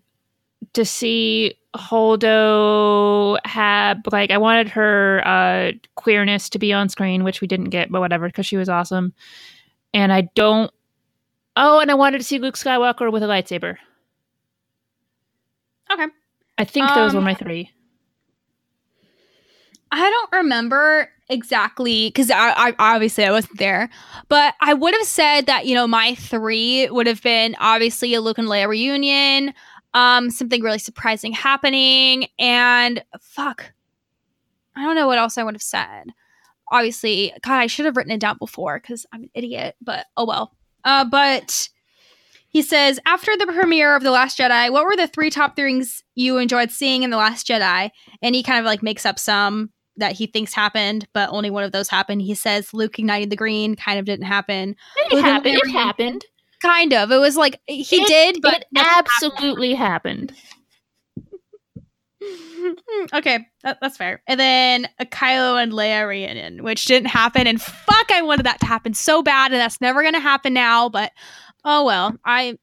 to 0.74 0.84
see 0.86 1.56
Holdo 1.76 3.38
have 3.46 4.00
like 4.12 4.32
I 4.32 4.38
wanted 4.38 4.70
her 4.70 5.22
uh 5.26 5.72
queerness 5.96 6.50
to 6.50 6.60
be 6.60 6.72
on 6.72 6.90
screen, 6.90 7.24
which 7.24 7.42
we 7.42 7.48
didn't 7.48 7.70
get, 7.70 7.92
but 7.92 8.00
whatever, 8.00 8.28
because 8.28 8.46
she 8.46 8.58
was 8.58 8.70
awesome. 8.70 9.14
And 9.94 10.14
I 10.14 10.30
don't. 10.36 10.72
Oh, 11.56 11.80
and 11.80 11.92
I 11.92 11.94
wanted 11.94 12.18
to 12.20 12.24
see 12.24 12.40
Luke 12.40 12.56
Skywalker 12.56 13.12
with 13.12 13.24
a 13.24 13.28
lightsaber. 13.28 13.78
Okay. 15.92 16.08
I 16.58 16.64
think 16.64 16.88
those 16.94 17.14
were 17.14 17.20
Um, 17.20 17.26
my 17.26 17.34
three. 17.34 17.72
I 19.92 20.10
don't 20.10 20.32
remember 20.40 21.10
exactly 21.30 22.10
because 22.10 22.32
I, 22.32 22.54
I 22.56 22.76
obviously 22.80 23.26
I 23.26 23.32
wasn't 23.32 23.60
there, 23.60 23.90
but 24.28 24.56
I 24.60 24.74
would 24.74 24.94
have 24.96 25.06
said 25.06 25.46
that 25.46 25.68
you 25.68 25.76
know 25.76 25.88
my 25.88 26.16
three 26.16 26.90
would 26.90 27.06
have 27.06 27.22
been 27.22 27.56
obviously 27.60 28.14
a 28.16 28.22
Luke 28.22 28.40
and 28.40 28.48
Leia 28.48 28.68
reunion, 28.68 29.54
um, 29.94 30.30
something 30.30 30.62
really 30.62 30.80
surprising 30.80 31.34
happening, 31.34 32.28
and 32.40 33.04
fuck, 33.22 33.74
I 34.76 34.84
don't 34.84 34.96
know 34.96 35.08
what 35.08 35.20
else 35.20 35.38
I 35.38 35.44
would 35.44 35.56
have 35.56 35.62
said. 35.62 36.06
Obviously, 36.72 37.34
God, 37.42 37.58
I 37.60 37.68
should 37.68 37.86
have 37.86 37.98
written 37.98 38.12
it 38.12 38.20
down 38.20 38.38
before 38.38 38.80
because 38.80 39.06
I'm 39.14 39.24
an 39.24 39.30
idiot, 39.34 39.76
but 39.82 40.08
oh 40.18 40.26
well. 40.26 40.56
Uh, 40.84 41.06
but 41.06 41.70
he 42.50 42.62
says, 42.62 43.00
after 43.06 43.36
the 43.36 43.48
premiere 43.48 43.96
of 43.96 44.04
The 44.04 44.12
Last 44.12 44.38
Jedi, 44.38 44.72
what 44.72 44.86
were 44.86 44.96
the 44.96 45.08
three 45.08 45.30
top 45.30 45.56
things 45.56 46.04
you 46.16 46.38
enjoyed 46.38 46.72
seeing 46.72 47.04
in 47.04 47.10
The 47.10 47.18
Last 47.18 47.48
Jedi? 47.48 47.90
And 48.22 48.36
he 48.36 48.44
kind 48.44 48.60
of 48.60 48.66
like 48.66 48.84
makes 48.84 49.06
up 49.06 49.18
some 49.18 49.72
that 49.98 50.14
he 50.14 50.28
thinks 50.28 50.54
happened, 50.54 51.08
but 51.14 51.30
only 51.32 51.50
one 51.50 51.64
of 51.64 51.72
those 51.72 51.90
happened. 51.90 52.22
He 52.22 52.36
says 52.36 52.74
Luke 52.74 52.98
igniting 53.00 53.30
the 53.30 53.36
green 53.36 53.76
kind 53.76 54.00
of 54.00 54.06
didn't 54.06 54.26
happen. 54.26 54.76
It 54.98 55.14
Luke 55.14 55.26
happened. 55.26 55.56
It 55.56 55.72
happened. 55.72 56.26
Kind 56.64 56.94
of. 56.94 57.12
It 57.12 57.18
was 57.18 57.36
like 57.38 57.60
he 57.68 57.98
It- 57.98 58.08
did, 58.08 58.42
but 58.42 58.62
it 58.62 58.66
absolutely 58.74 59.74
happened. 59.76 60.32
happened. 60.32 60.34
okay, 63.14 63.46
that, 63.64 63.78
that's 63.82 63.98
fair. 63.98 64.22
And 64.28 64.40
then 64.40 64.88
a 65.00 65.06
Kylo 65.06 65.62
and 65.62 65.74
Leia 65.74 66.08
reunion, 66.08 66.64
which 66.64 66.86
didn't 66.86 67.10
happen. 67.10 67.48
And 67.48 67.62
fuck, 67.62 68.10
I 68.12 68.22
wanted 68.22 68.46
that 68.46 68.62
to 68.62 68.66
happen 68.66 68.94
so 68.94 69.22
bad, 69.22 69.52
and 69.52 69.60
that's 69.60 69.82
never 69.82 70.04
gonna 70.04 70.20
happen 70.22 70.54
now. 70.54 70.88
But 70.90 71.12
oh 71.66 71.84
well, 71.86 72.16
I 72.26 72.58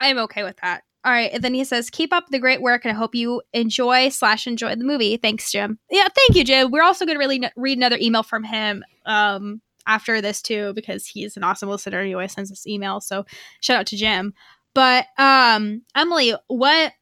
I'm 0.00 0.18
okay 0.18 0.42
with 0.42 0.56
that. 0.62 0.82
All 1.04 1.10
right, 1.12 1.30
and 1.32 1.42
then 1.42 1.54
he 1.54 1.64
says, 1.64 1.90
"Keep 1.90 2.12
up 2.12 2.26
the 2.30 2.38
great 2.38 2.60
work, 2.62 2.84
and 2.84 2.92
I 2.94 2.98
hope 2.98 3.14
you 3.14 3.42
enjoy 3.54 4.10
slash 4.10 4.46
enjoy 4.46 4.74
the 4.76 4.84
movie." 4.84 5.16
Thanks, 5.16 5.50
Jim. 5.50 5.78
Yeah, 5.90 6.08
thank 6.14 6.36
you, 6.36 6.44
Jim. 6.44 6.70
We're 6.70 6.84
also 6.84 7.06
going 7.06 7.16
to 7.16 7.20
really 7.20 7.42
n- 7.42 7.50
read 7.56 7.78
another 7.78 7.98
email 8.00 8.22
from 8.22 8.44
him 8.44 8.84
um, 9.06 9.60
after 9.86 10.20
this 10.20 10.42
too, 10.42 10.72
because 10.74 11.06
he's 11.06 11.36
an 11.36 11.44
awesome 11.44 11.68
listener. 11.68 12.04
He 12.04 12.14
always 12.14 12.32
sends 12.32 12.50
us 12.52 12.64
emails, 12.68 13.02
so 13.02 13.24
shout 13.60 13.78
out 13.78 13.86
to 13.88 13.96
Jim. 13.96 14.34
But 14.74 15.06
um, 15.18 15.82
Emily, 15.94 16.34
what 16.48 16.92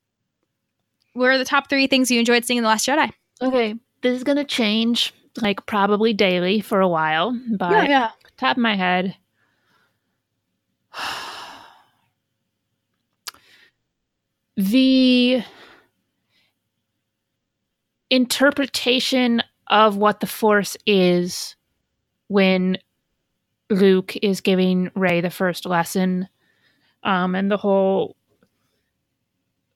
were 1.14 1.38
the 1.38 1.44
top 1.44 1.68
three 1.68 1.86
things 1.86 2.10
you 2.10 2.18
enjoyed 2.18 2.44
seeing 2.44 2.58
in 2.58 2.64
the 2.64 2.68
Last 2.68 2.86
Jedi? 2.86 3.10
Okay, 3.42 3.74
this 4.02 4.16
is 4.16 4.24
gonna 4.24 4.44
change 4.44 5.14
like 5.40 5.64
probably 5.66 6.12
daily 6.12 6.60
for 6.60 6.80
a 6.80 6.88
while, 6.88 7.38
but 7.56 7.88
yeah. 7.88 8.10
top 8.36 8.56
of 8.56 8.62
my 8.62 8.74
head. 8.76 9.16
The 14.56 15.42
interpretation 18.10 19.42
of 19.68 19.96
what 19.96 20.20
the 20.20 20.26
Force 20.26 20.76
is 20.84 21.56
when 22.30 22.78
Luke 23.70 24.16
is 24.22 24.40
giving 24.40 24.88
Rey 24.94 25.20
the 25.20 25.30
first 25.30 25.66
lesson, 25.66 26.28
um, 27.02 27.34
and 27.34 27.50
the 27.50 27.56
whole 27.56 28.16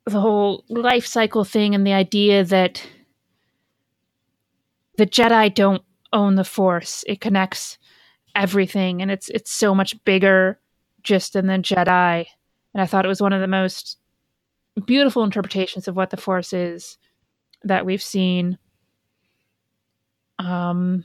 the 0.07 0.21
whole 0.21 0.65
life 0.69 1.05
cycle 1.05 1.43
thing, 1.43 1.75
and 1.75 1.85
the 1.85 1.93
idea 1.93 2.45
that 2.45 2.87
the 4.97 5.07
Jedi 5.07 5.53
don't 5.53 5.83
own 6.13 6.37
the 6.37 6.45
Force; 6.45 7.03
it 7.09 7.21
connects 7.21 7.77
everything, 8.37 9.03
and 9.03 9.11
it's 9.11 9.29
it's 9.31 9.51
so 9.51 9.75
much 9.75 10.03
bigger 10.05 10.61
just 11.03 11.33
than 11.33 11.49
the 11.49 11.55
Jedi. 11.55 12.25
And 12.73 12.81
I 12.81 12.87
thought 12.87 13.05
it 13.05 13.09
was 13.09 13.21
one 13.21 13.33
of 13.33 13.41
the 13.41 13.49
most 13.49 13.99
beautiful 14.87 15.25
interpretations 15.25 15.89
of 15.89 15.97
what 15.97 16.11
the 16.11 16.17
Force 16.17 16.53
is 16.53 16.99
that 17.65 17.85
we've 17.85 18.03
seen. 18.03 18.59
Um, 20.39 21.05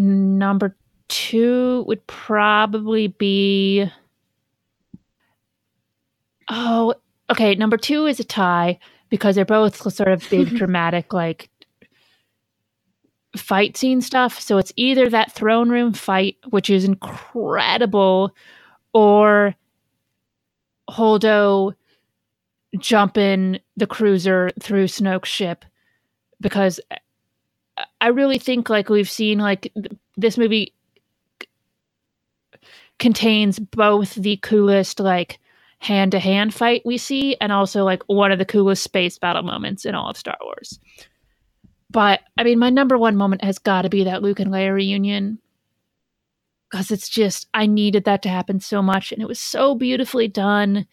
number 0.00 0.76
two 1.08 1.84
would 1.86 2.06
probably 2.06 3.08
be. 3.08 3.86
Oh, 6.48 6.94
okay. 7.30 7.54
Number 7.54 7.76
two 7.76 8.06
is 8.06 8.18
a 8.18 8.24
tie 8.24 8.78
because 9.10 9.34
they're 9.34 9.44
both 9.44 9.76
sort 9.76 10.08
of 10.08 10.28
big, 10.30 10.48
dramatic, 10.56 11.12
like 11.12 11.50
fight 13.36 13.76
scene 13.76 14.00
stuff. 14.00 14.40
So 14.40 14.58
it's 14.58 14.72
either 14.76 15.08
that 15.10 15.32
throne 15.32 15.68
room 15.68 15.92
fight, 15.92 16.36
which 16.48 16.70
is 16.70 16.84
incredible, 16.84 18.34
or 18.92 19.54
Holdo 20.88 21.74
jumping 22.78 23.60
the 23.76 23.86
cruiser 23.86 24.50
through 24.60 24.86
Snoke's 24.86 25.28
ship 25.28 25.64
because 26.40 26.80
I 28.00 28.08
really 28.08 28.38
think 28.38 28.70
like 28.70 28.88
we've 28.88 29.10
seen 29.10 29.38
like 29.38 29.72
th- 29.74 29.92
this 30.16 30.38
movie 30.38 30.74
c- 31.42 31.48
contains 32.98 33.58
both 33.58 34.14
the 34.14 34.36
coolest 34.38 35.00
like 35.00 35.38
hand 35.78 36.12
to 36.12 36.18
hand 36.18 36.52
fight 36.52 36.82
we 36.84 36.98
see 36.98 37.36
and 37.40 37.52
also 37.52 37.84
like 37.84 38.02
one 38.06 38.32
of 38.32 38.38
the 38.38 38.44
coolest 38.44 38.82
space 38.82 39.18
battle 39.18 39.42
moments 39.42 39.84
in 39.84 39.94
all 39.94 40.10
of 40.10 40.16
Star 40.16 40.36
Wars. 40.42 40.78
But 41.90 42.20
I 42.38 42.44
mean, 42.44 42.58
my 42.58 42.70
number 42.70 42.96
one 42.96 43.16
moment 43.16 43.42
has 43.42 43.58
got 43.58 43.82
to 43.82 43.88
be 43.88 44.04
that 44.04 44.22
Luke 44.22 44.40
and 44.40 44.52
Leia 44.52 44.72
reunion 44.72 45.38
because 46.70 46.90
it's 46.90 47.08
just 47.08 47.48
I 47.52 47.66
needed 47.66 48.04
that 48.04 48.22
to 48.22 48.28
happen 48.28 48.60
so 48.60 48.80
much, 48.80 49.12
and 49.12 49.20
it 49.20 49.28
was 49.28 49.40
so 49.40 49.74
beautifully 49.74 50.28
done, 50.28 50.86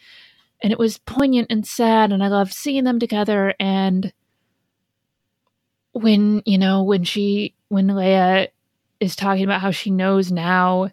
and 0.62 0.74
it 0.74 0.80
was 0.80 0.98
poignant 0.98 1.48
and 1.52 1.66
sad, 1.66 2.12
and 2.12 2.24
I 2.24 2.28
loved 2.30 2.54
seeing 2.54 2.84
them 2.84 3.00
together. 3.00 3.54
And 3.60 4.12
when 5.98 6.42
you 6.46 6.58
know 6.58 6.84
when 6.84 7.04
she 7.04 7.56
when 7.70 7.88
Leia 7.88 8.48
is 9.00 9.16
talking 9.16 9.44
about 9.44 9.62
how 9.62 9.72
she 9.72 9.92
knows 9.92 10.32
now 10.32 10.90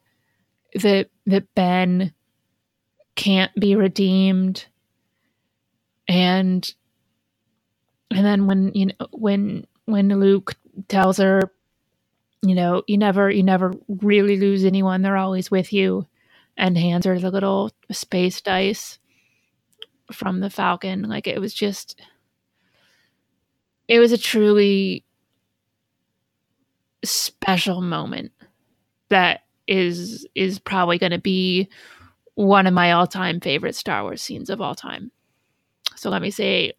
that 0.74 1.08
that 1.26 1.54
Ben 1.54 2.12
can't 3.16 3.54
be 3.58 3.76
redeemed, 3.76 4.66
and 6.08 6.74
and 8.10 8.24
then 8.24 8.46
when 8.46 8.72
you 8.74 8.86
know 8.86 9.06
when 9.12 9.66
when 9.86 10.08
Luke 10.08 10.54
tells 10.88 11.18
her 11.18 11.50
you 12.42 12.54
know 12.54 12.82
you 12.86 12.98
never 12.98 13.30
you 13.30 13.42
never 13.42 13.72
really 13.88 14.38
lose 14.38 14.64
anyone. 14.64 15.02
They're 15.02 15.16
always 15.16 15.50
with 15.50 15.72
you. 15.72 16.06
And 16.56 16.78
hands 16.78 17.04
her 17.04 17.18
the 17.18 17.32
little 17.32 17.72
space 17.90 18.40
dice 18.40 19.00
from 20.12 20.38
the 20.38 20.50
falcon. 20.50 21.02
Like 21.02 21.26
it 21.26 21.40
was 21.40 21.52
just 21.52 22.00
it 23.88 23.98
was 23.98 24.12
a 24.12 24.18
truly 24.18 25.04
special 27.02 27.80
moment 27.80 28.32
that 29.10 29.42
is 29.66 30.26
is 30.34 30.58
probably 30.58 30.98
going 30.98 31.12
to 31.12 31.18
be 31.18 31.68
one 32.34 32.66
of 32.66 32.74
my 32.74 32.92
all-time 32.92 33.40
favorite 33.40 33.74
star 33.74 34.02
wars 34.02 34.22
scenes 34.22 34.50
of 34.50 34.60
all 34.60 34.74
time 34.74 35.10
so 35.96 36.10
let 36.10 36.22
me 36.22 36.30
say 36.30 36.72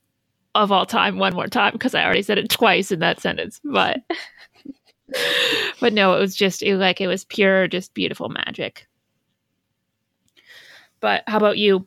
of 0.55 0.71
all 0.71 0.85
time 0.85 1.17
one 1.17 1.33
more 1.33 1.47
time 1.47 1.73
because 1.73 1.95
i 1.95 2.03
already 2.03 2.21
said 2.21 2.37
it 2.37 2.49
twice 2.49 2.91
in 2.91 2.99
that 2.99 3.19
sentence 3.19 3.59
but 3.63 4.01
but 5.79 5.93
no, 5.93 6.13
it 6.13 6.19
was 6.19 6.35
just 6.35 6.63
it, 6.63 6.77
like 6.77 7.01
it 7.01 7.07
was 7.07 7.25
pure, 7.25 7.67
just 7.67 7.93
beautiful 7.93 8.29
magic. 8.29 8.87
But 10.99 11.23
how 11.27 11.37
about 11.37 11.57
you? 11.57 11.85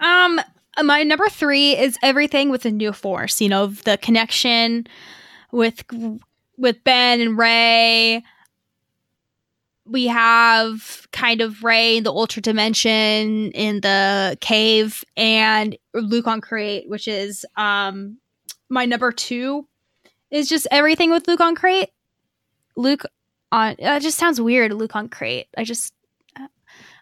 Um, 0.00 0.40
my 0.80 1.02
number 1.02 1.28
three 1.28 1.76
is 1.76 1.98
everything 2.02 2.50
with 2.50 2.62
the 2.62 2.70
new 2.70 2.92
force. 2.92 3.40
You 3.40 3.48
know, 3.48 3.66
the 3.66 3.98
connection 3.98 4.86
with 5.50 5.84
with 6.56 6.82
Ben 6.84 7.20
and 7.20 7.36
Rey. 7.36 8.22
We 9.84 10.06
have 10.06 11.08
kind 11.12 11.40
of 11.40 11.64
Rey 11.64 11.96
in 11.96 12.04
the 12.04 12.12
ultra 12.12 12.40
dimension 12.40 13.50
in 13.50 13.80
the 13.80 14.38
cave, 14.40 15.04
and 15.16 15.76
Luke 15.92 16.26
on 16.26 16.40
Crait, 16.40 16.88
which 16.88 17.08
is 17.08 17.44
um 17.56 18.18
my 18.68 18.84
number 18.86 19.12
two. 19.12 19.66
Is 20.30 20.48
just 20.48 20.66
everything 20.70 21.10
with 21.10 21.28
Luke 21.28 21.40
on 21.40 21.54
Crait. 21.54 21.90
Luke 22.74 23.02
on. 23.50 23.76
It 23.78 24.00
just 24.00 24.16
sounds 24.16 24.40
weird. 24.40 24.72
Luke 24.72 24.96
on 24.96 25.08
Crait. 25.08 25.46
I 25.56 25.64
just. 25.64 25.92
I 26.36 26.46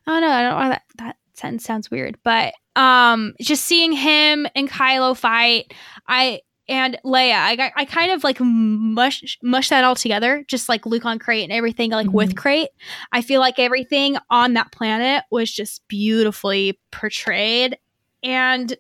don't 0.06 0.22
know. 0.22 0.28
I 0.28 0.42
don't 0.42 0.50
know 0.50 0.56
why 0.56 0.68
that 0.70 0.82
that 0.96 1.16
sentence 1.34 1.64
sounds 1.64 1.90
weird, 1.90 2.18
but 2.24 2.54
um, 2.80 3.34
just 3.38 3.64
seeing 3.64 3.92
him 3.92 4.46
and 4.54 4.68
Kylo 4.70 5.14
fight, 5.14 5.74
I 6.08 6.40
and 6.66 6.98
Leia, 7.04 7.34
I 7.34 7.72
I 7.76 7.84
kind 7.84 8.10
of 8.10 8.24
like 8.24 8.40
mush 8.40 9.36
mush 9.42 9.68
that 9.68 9.84
all 9.84 9.94
together, 9.94 10.44
just 10.48 10.66
like 10.66 10.86
Luke 10.86 11.04
on 11.04 11.18
Crait 11.18 11.44
and 11.44 11.52
everything 11.52 11.90
like 11.90 12.10
with 12.10 12.36
Crait. 12.36 12.70
I 13.12 13.20
feel 13.20 13.40
like 13.40 13.58
everything 13.58 14.16
on 14.30 14.54
that 14.54 14.72
planet 14.72 15.24
was 15.30 15.52
just 15.52 15.86
beautifully 15.88 16.80
portrayed, 16.90 17.76
and 18.22 18.74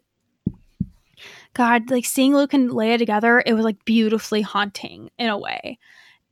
God, 1.52 1.90
like 1.90 2.06
seeing 2.06 2.34
Luke 2.34 2.54
and 2.54 2.70
Leia 2.70 2.96
together, 2.96 3.42
it 3.44 3.52
was 3.52 3.66
like 3.66 3.84
beautifully 3.84 4.40
haunting 4.40 5.10
in 5.18 5.28
a 5.28 5.36
way, 5.36 5.78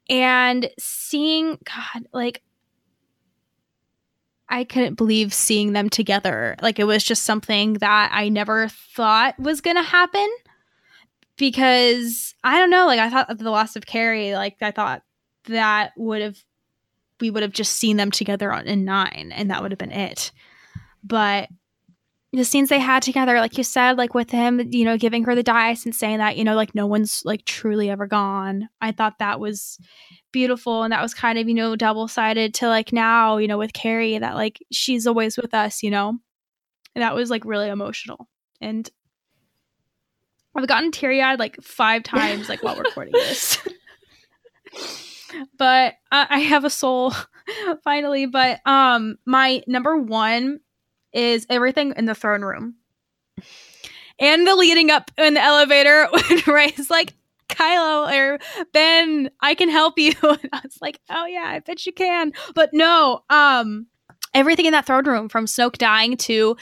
and 0.08 0.70
seeing 0.78 1.58
God 1.64 2.06
like 2.14 2.42
I 4.48 4.64
couldn't 4.64 4.94
believe 4.94 5.34
seeing 5.34 5.72
them 5.72 5.90
together. 5.90 6.56
Like 6.62 6.78
it 6.78 6.84
was 6.84 7.04
just 7.04 7.22
something 7.24 7.74
that 7.74 8.10
I 8.12 8.28
never 8.28 8.68
thought 8.68 9.38
was 9.38 9.60
going 9.60 9.76
to 9.76 9.82
happen. 9.82 10.28
because 11.36 12.34
I 12.44 12.58
don't 12.58 12.70
know, 12.70 12.86
like 12.86 13.00
I 13.00 13.08
thought 13.08 13.30
of 13.30 13.38
the 13.38 13.50
loss 13.50 13.76
of 13.76 13.86
Carrie, 13.86 14.34
like 14.34 14.56
I 14.60 14.70
thought 14.72 15.02
that 15.44 15.92
would 15.96 16.20
have 16.20 16.36
we 17.20 17.30
would 17.30 17.42
have 17.42 17.52
just 17.52 17.74
seen 17.74 17.96
them 17.96 18.10
together 18.10 18.52
on 18.52 18.66
in 18.66 18.84
nine 18.84 19.32
and 19.34 19.50
that 19.50 19.62
would 19.62 19.72
have 19.72 19.78
been 19.78 19.92
it. 19.92 20.30
But 21.02 21.48
the 22.32 22.44
scenes 22.44 22.68
they 22.68 22.78
had 22.78 23.02
together, 23.02 23.38
like 23.40 23.56
you 23.56 23.64
said, 23.64 23.96
like 23.96 24.14
with 24.14 24.30
him, 24.30 24.60
you 24.70 24.84
know, 24.84 24.98
giving 24.98 25.24
her 25.24 25.34
the 25.34 25.42
dice 25.42 25.84
and 25.84 25.94
saying 25.94 26.18
that, 26.18 26.36
you 26.36 26.44
know, 26.44 26.54
like 26.54 26.74
no 26.74 26.86
one's 26.86 27.22
like 27.24 27.44
truly 27.46 27.88
ever 27.88 28.06
gone. 28.06 28.68
I 28.80 28.92
thought 28.92 29.18
that 29.18 29.40
was 29.40 29.78
beautiful. 30.30 30.82
And 30.82 30.92
that 30.92 31.02
was 31.02 31.14
kind 31.14 31.38
of, 31.38 31.48
you 31.48 31.54
know, 31.54 31.74
double 31.74 32.06
sided 32.06 32.52
to 32.54 32.68
like 32.68 32.92
now, 32.92 33.38
you 33.38 33.48
know, 33.48 33.56
with 33.56 33.72
Carrie, 33.72 34.18
that 34.18 34.34
like 34.34 34.58
she's 34.70 35.06
always 35.06 35.38
with 35.38 35.54
us, 35.54 35.82
you 35.82 35.90
know? 35.90 36.18
And 36.94 37.02
that 37.02 37.14
was 37.14 37.30
like 37.30 37.46
really 37.46 37.68
emotional. 37.68 38.28
And 38.60 38.88
I've 40.54 40.66
gotten 40.66 40.90
teary 40.90 41.22
eyed 41.22 41.38
like 41.38 41.56
five 41.62 42.02
times, 42.02 42.48
like 42.48 42.62
while 42.62 42.76
recording 42.76 43.12
this. 43.12 43.58
but 45.58 45.94
uh, 46.12 46.26
I 46.28 46.40
have 46.40 46.64
a 46.64 46.70
soul 46.70 47.12
finally. 47.84 48.26
But 48.26 48.60
um, 48.66 49.16
my 49.26 49.62
number 49.66 49.96
one 49.96 50.60
is 51.12 51.46
everything 51.48 51.94
in 51.96 52.04
the 52.04 52.14
throne 52.14 52.42
room. 52.42 52.74
And 54.18 54.46
the 54.46 54.56
leading 54.56 54.90
up 54.90 55.10
in 55.16 55.34
the 55.34 55.42
elevator 55.42 56.08
when 56.10 56.42
Rey's 56.46 56.90
like, 56.90 57.14
Kylo 57.48 58.12
or 58.12 58.38
Ben, 58.72 59.30
I 59.40 59.54
can 59.54 59.68
help 59.68 59.98
you. 59.98 60.12
And 60.22 60.50
I 60.52 60.60
was 60.62 60.78
like, 60.80 61.00
oh 61.10 61.26
yeah, 61.26 61.44
I 61.46 61.60
bet 61.60 61.86
you 61.86 61.92
can. 61.92 62.32
But 62.54 62.70
no, 62.72 63.22
um, 63.30 63.86
everything 64.34 64.66
in 64.66 64.72
that 64.72 64.86
throne 64.86 65.06
room 65.06 65.28
from 65.28 65.46
Snoke 65.46 65.78
dying 65.78 66.16
to 66.18 66.56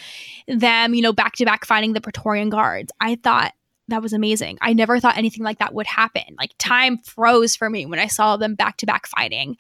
them, 0.47 0.95
you 0.95 1.03
know, 1.03 1.13
back 1.13 1.35
to 1.37 1.45
back 1.45 1.65
fighting 1.65 1.93
the 1.93 2.01
Praetorian 2.01 2.51
guards. 2.51 2.93
I 3.01 3.17
thought 3.17 3.53
that 3.89 4.03
was 4.03 4.13
amazing. 4.13 4.59
I 4.61 4.73
never 4.73 4.99
thought 4.99 5.17
anything 5.17 5.45
like 5.45 5.59
that 5.59 5.75
would 5.75 5.87
happen. 5.87 6.37
Like 6.39 6.53
time 6.59 6.99
froze 6.99 7.55
for 7.55 7.71
me 7.71 7.87
when 7.87 7.99
I 7.99 8.07
saw 8.07 8.37
them 8.37 8.55
back 8.55 8.79
to 8.79 8.87
back 8.87 9.07
fighting 9.07 9.57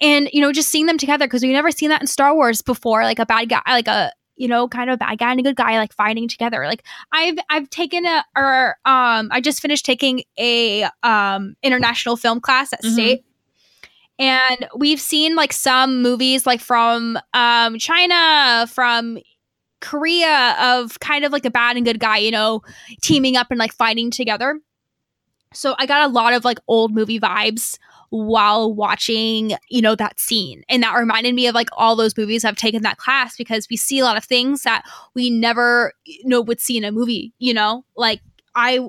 and 0.00 0.28
you 0.32 0.40
know 0.40 0.52
just 0.52 0.68
seeing 0.70 0.86
them 0.86 0.98
together 0.98 1.26
because 1.26 1.42
we've 1.42 1.52
never 1.52 1.70
seen 1.70 1.88
that 1.88 2.00
in 2.00 2.06
star 2.06 2.34
wars 2.34 2.62
before 2.62 3.02
like 3.04 3.18
a 3.18 3.26
bad 3.26 3.48
guy 3.48 3.60
like 3.68 3.88
a 3.88 4.12
you 4.36 4.48
know 4.48 4.66
kind 4.66 4.90
of 4.90 4.94
a 4.94 4.98
bad 4.98 5.18
guy 5.18 5.30
and 5.30 5.38
a 5.40 5.42
good 5.44 5.54
guy 5.56 5.78
like 5.78 5.92
fighting 5.92 6.26
together. 6.28 6.64
Like 6.66 6.82
i've 7.12 7.38
i've 7.50 7.70
taken 7.70 8.04
a 8.04 8.24
or 8.36 8.76
um 8.84 9.28
i 9.30 9.40
just 9.40 9.60
finished 9.62 9.84
taking 9.86 10.22
a 10.38 10.88
um 11.04 11.54
international 11.62 12.16
film 12.16 12.40
class 12.40 12.72
at 12.72 12.82
Mhm. 12.82 12.92
state. 12.92 13.24
And 14.18 14.68
we've 14.76 15.00
seen 15.00 15.34
like 15.36 15.52
some 15.52 16.02
movies 16.02 16.46
like 16.46 16.60
from 16.60 17.18
um 17.32 17.78
china 17.78 18.66
from 18.68 19.18
korea 19.80 20.56
of 20.60 20.98
kind 21.00 21.24
of 21.24 21.32
like 21.32 21.44
a 21.44 21.50
bad 21.50 21.76
and 21.76 21.84
good 21.84 22.00
guy 22.00 22.16
you 22.16 22.30
know 22.30 22.62
teaming 23.02 23.36
up 23.36 23.48
and 23.50 23.58
like 23.58 23.72
fighting 23.72 24.10
together. 24.10 24.58
So 25.52 25.74
i 25.78 25.86
got 25.86 26.08
a 26.08 26.12
lot 26.12 26.32
of 26.32 26.44
like 26.44 26.58
old 26.66 26.92
movie 26.94 27.20
vibes 27.20 27.78
while 28.14 28.72
watching, 28.72 29.52
you 29.68 29.82
know, 29.82 29.96
that 29.96 30.20
scene. 30.20 30.62
And 30.68 30.84
that 30.84 30.94
reminded 30.94 31.34
me 31.34 31.48
of 31.48 31.54
like 31.54 31.68
all 31.72 31.96
those 31.96 32.16
movies 32.16 32.44
I've 32.44 32.56
taken 32.56 32.82
that 32.82 32.96
class 32.96 33.36
because 33.36 33.66
we 33.68 33.76
see 33.76 33.98
a 33.98 34.04
lot 34.04 34.16
of 34.16 34.24
things 34.24 34.62
that 34.62 34.84
we 35.14 35.30
never 35.30 35.92
you 36.04 36.28
know 36.28 36.40
would 36.40 36.60
see 36.60 36.76
in 36.76 36.84
a 36.84 36.92
movie, 36.92 37.32
you 37.38 37.52
know? 37.52 37.84
Like 37.96 38.20
I 38.54 38.80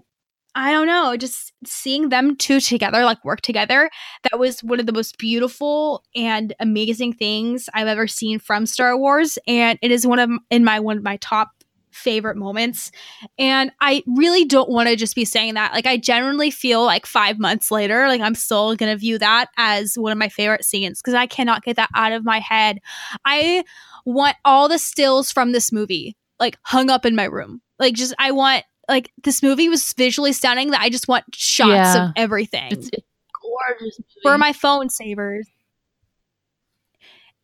I 0.57 0.72
don't 0.72 0.88
know, 0.88 1.18
just 1.18 1.52
seeing 1.65 2.10
them 2.10 2.38
two 2.38 2.60
together 2.61 3.03
like 3.03 3.23
work 3.26 3.41
together, 3.41 3.89
that 4.23 4.39
was 4.39 4.64
one 4.64 4.80
of 4.80 4.85
the 4.85 4.93
most 4.93 5.18
beautiful 5.18 6.03
and 6.15 6.53
amazing 6.60 7.14
things 7.14 7.68
I've 7.73 7.88
ever 7.88 8.07
seen 8.07 8.39
from 8.39 8.65
Star 8.68 8.95
Wars 8.95 9.39
and 9.47 9.80
it 9.81 9.91
is 9.91 10.06
one 10.06 10.19
of 10.19 10.30
in 10.52 10.64
my 10.64 10.80
one 10.80 10.97
of 10.97 11.03
my 11.03 11.18
top 11.18 11.49
favorite 11.95 12.38
moments. 12.38 12.91
And 13.39 13.72
I 13.81 14.03
really 14.05 14.45
don't 14.45 14.69
want 14.69 14.89
to 14.89 14.95
just 14.95 15.15
be 15.15 15.26
saying 15.26 15.53
that. 15.55 15.73
Like, 15.73 15.85
I 15.85 15.97
genuinely 15.97 16.51
feel 16.51 16.84
like 16.84 17.05
five 17.05 17.39
months 17.39 17.72
later, 17.72 18.07
like, 18.07 18.22
I'm 18.22 18.35
still 18.35 18.76
going 18.76 18.91
to 18.91 18.97
view 18.97 19.17
that 19.17 19.47
as 19.57 19.95
one 19.97 20.11
of 20.11 20.17
my 20.17 20.30
favorite 20.30 20.65
scenes 20.65 21.01
because 21.01 21.13
I 21.13 21.26
cannot 21.26 21.63
get 21.63 21.77
that 21.77 21.89
out 21.95 22.11
of 22.11 22.23
my 22.26 22.39
head. 22.39 22.80
I 23.26 23.63
want 24.05 24.35
all 24.45 24.67
the 24.67 24.77
stills 24.77 25.31
from 25.31 25.51
this 25.51 25.72
movie, 25.72 26.15
like, 26.39 26.57
hung 26.63 26.89
up 26.89 27.05
in 27.05 27.15
my 27.15 27.26
room. 27.26 27.61
Like, 27.80 27.95
just, 27.95 28.13
I 28.19 28.31
want, 28.31 28.63
like, 28.88 29.11
this 29.23 29.41
movie 29.41 29.69
was 29.69 29.91
visually 29.93 30.34
stunning 30.34 30.72
that 30.72 30.81
I 30.81 30.89
just 30.89 31.07
want 31.07 31.23
shots 31.34 31.95
Yeah. 31.95 32.05
of 32.09 32.11
everything 32.15 32.72
It's, 32.72 32.89
it's 32.93 33.07
gorgeous. 33.41 33.99
Movie. 33.99 34.19
for 34.22 34.38
my 34.38 34.53
phone 34.53 34.89
savers. 34.89 35.47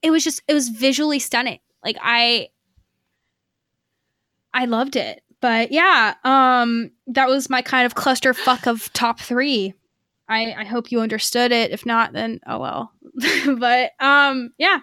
It 0.02 0.10
was 0.11 0.23
just 0.23 0.41
it 0.48 0.53
was 0.53 0.69
visually 0.69 1.19
stunning. 1.19 1.60
Like 1.86 1.98
I 2.02 2.49
I 4.53 4.65
loved 4.65 4.95
it. 4.95 5.23
But 5.41 5.72
yeah, 5.72 6.15
um 6.23 6.91
that 7.07 7.28
was 7.28 7.49
my 7.49 7.61
kind 7.61 7.86
of 7.86 7.95
clusterfuck 7.95 8.68
of 8.68 8.91
top 8.94 9.19
3. 9.19 9.73
I 10.30 10.53
I 10.53 10.65
hope 10.65 10.91
you 10.91 11.02
understood 11.02 11.52
it. 11.52 11.72
If 11.72 11.86
not 11.86 12.14
then 12.14 12.40
oh 12.48 12.60
well. 12.60 12.91
but 13.57 13.91
um 13.99 14.53
yeah. 14.57 14.80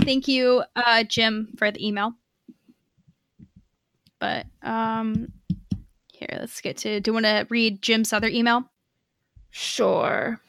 Thank 0.00 0.28
you 0.28 0.64
uh 0.76 1.04
Jim 1.04 1.48
for 1.58 1.70
the 1.70 1.86
email. 1.86 2.12
But 4.18 4.46
um 4.62 5.32
here, 6.12 6.28
let's 6.40 6.60
get 6.60 6.78
to 6.78 7.00
do 7.00 7.10
you 7.10 7.12
want 7.14 7.26
to 7.26 7.46
read 7.50 7.82
Jim's 7.82 8.12
other 8.12 8.28
email? 8.28 8.70
Sure. 9.50 10.40